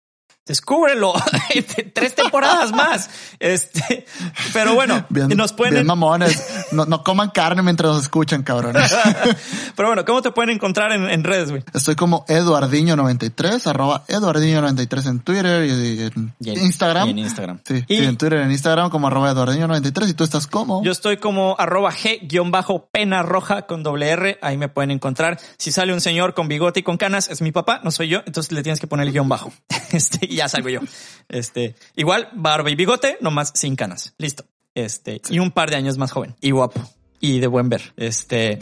Descúbrelo. 0.46 1.12
Tres 1.94 2.14
temporadas 2.14 2.72
más. 2.72 3.08
Este, 3.38 4.04
pero 4.52 4.74
bueno, 4.74 5.04
Bien, 5.08 5.28
nos 5.36 5.52
pueden. 5.52 5.74
bien 5.74 5.86
mamones. 5.86 6.44
No, 6.72 6.84
no 6.86 7.02
coman 7.02 7.30
carne 7.30 7.62
mientras 7.62 7.92
nos 7.92 8.02
escuchan, 8.02 8.44
cabrones. 8.44 8.94
pero 9.76 9.88
bueno, 9.88 10.04
¿cómo 10.04 10.22
te 10.22 10.30
pueden 10.30 10.50
encontrar 10.50 10.92
en, 10.92 11.10
en 11.10 11.24
redes, 11.24 11.50
güey? 11.50 11.64
Estoy 11.74 11.96
como 11.96 12.24
Eduardiño93, 12.26 13.66
arroba 13.66 14.04
Eduardiño93 14.06 15.06
en 15.08 15.18
Twitter 15.20 15.64
y 15.64 16.02
en, 16.04 16.32
Y 16.38 16.50
en- 16.50 16.60
Instagram. 16.62 17.08
y 17.08 17.10
en 17.10 17.18
Instagram. 17.18 17.60
Sí, 17.66 17.84
Y- 17.88 17.96
sí, 17.96 18.04
en 18.04 18.16
Twitter, 18.16 18.38
en 18.38 18.52
Instagram 18.52 18.88
como 18.90 19.08
arroba 19.08 19.32
Eduardiño93 19.32 20.10
y 20.10 20.14
tú 20.14 20.22
estás 20.22 20.46
como. 20.46 20.84
Yo 20.84 20.92
estoy 20.92 21.16
como 21.16 21.56
arroba 21.58 21.90
G-pena 21.92 23.22
roja 23.24 23.62
con 23.66 23.82
doble 23.82 24.10
R. 24.10 24.38
Ahí 24.42 24.56
me 24.56 24.68
pueden 24.68 24.92
encontrar. 24.92 25.40
Si 25.58 25.72
sale 25.72 25.92
un 25.92 26.00
señor 26.00 26.34
con 26.34 26.46
bigote 26.46 26.80
y 26.80 26.82
con 26.84 26.96
canas, 26.98 27.28
es 27.30 27.42
mi 27.42 27.50
papá, 27.52 27.80
no 27.82 27.90
soy 27.90 28.08
yo. 28.08 28.20
Entonces 28.26 28.52
le 28.52 28.62
tienes 28.62 28.78
que 28.80 28.86
poner 28.86 29.06
el 29.08 29.12
guion 29.12 29.28
bajo. 29.28 29.52
Este, 29.92 30.28
y 30.30 30.36
ya 30.36 30.48
salgo 30.48 30.68
yo. 30.68 30.80
Este, 31.28 31.74
igual, 31.96 32.28
barba 32.32 32.70
y 32.70 32.74
bigote, 32.74 33.18
nomás 33.20 33.52
sin 33.54 33.76
canas. 33.76 34.14
Listo. 34.18 34.44
Este, 34.74 35.20
y 35.28 35.38
un 35.40 35.50
par 35.50 35.68
de 35.70 35.76
años 35.76 35.98
más 35.98 36.12
joven 36.12 36.36
y 36.40 36.52
guapo 36.52 36.80
y 37.22 37.38
de 37.40 37.46
buen 37.48 37.68
ver. 37.68 37.92
Este, 37.96 38.58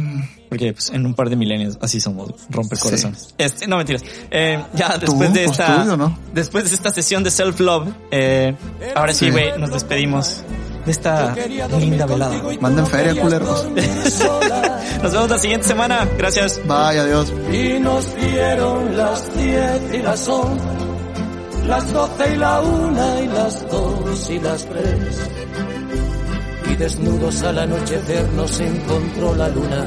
porque 0.49 0.73
pues, 0.73 0.91
en 0.91 1.07
un 1.07 1.15
par 1.15 1.31
de 1.31 1.37
milenios 1.37 1.79
así 1.81 2.01
somos, 2.01 2.33
romper 2.51 2.77
Sí. 2.79 2.83
corazones. 2.85 3.35
Este, 3.39 3.67
no 3.69 3.77
mentiras. 3.77 4.03
Eh, 4.31 4.61
ya 4.75 4.97
después 4.99 5.33
de 5.33 5.45
pues 5.45 5.59
esta, 5.61 5.85
tú, 5.85 5.97
no. 5.97 6.19
después 6.33 6.69
de 6.69 6.75
esta 6.75 6.91
sesión 6.91 7.23
de 7.23 7.31
self 7.31 7.61
love, 7.61 7.89
eh, 8.11 8.57
ahora 8.97 9.13
sí, 9.13 9.27
Sí. 9.27 9.31
güey, 9.31 9.57
nos 9.59 9.71
despedimos 9.71 10.43
de 10.87 10.91
esta 10.91 11.35
linda 11.79 12.07
velada. 12.07 12.43
Manden 12.61 12.87
feria, 12.87 13.21
culeros. 13.21 13.69
Nos 15.03 15.13
vemos 15.13 15.31
la 15.31 15.39
siguiente 15.39 15.69
semana. 15.69 16.09
Gracias. 16.19 16.61
Bye, 16.67 16.99
adiós. 16.99 17.33
y 17.53 17.79
nos 17.79 18.17
dieron 18.17 18.97
las 18.97 19.37
diez 19.37 19.95
y 19.95 19.99
las 19.99 20.27
once, 20.27 20.65
las 21.69 21.93
doce 21.93 22.33
y 22.33 22.37
la 22.37 22.61
una 22.61 23.21
y 23.21 23.27
las 23.29 23.71
dos 23.71 24.31
y 24.31 24.41
las 24.41 24.67
tres. 24.67 25.29
Y 26.71 26.77
desnudos 26.77 27.43
al 27.43 27.59
anochecer 27.59 28.27
nos 28.33 28.59
encontró 28.61 29.35
la 29.35 29.49
luna 29.49 29.85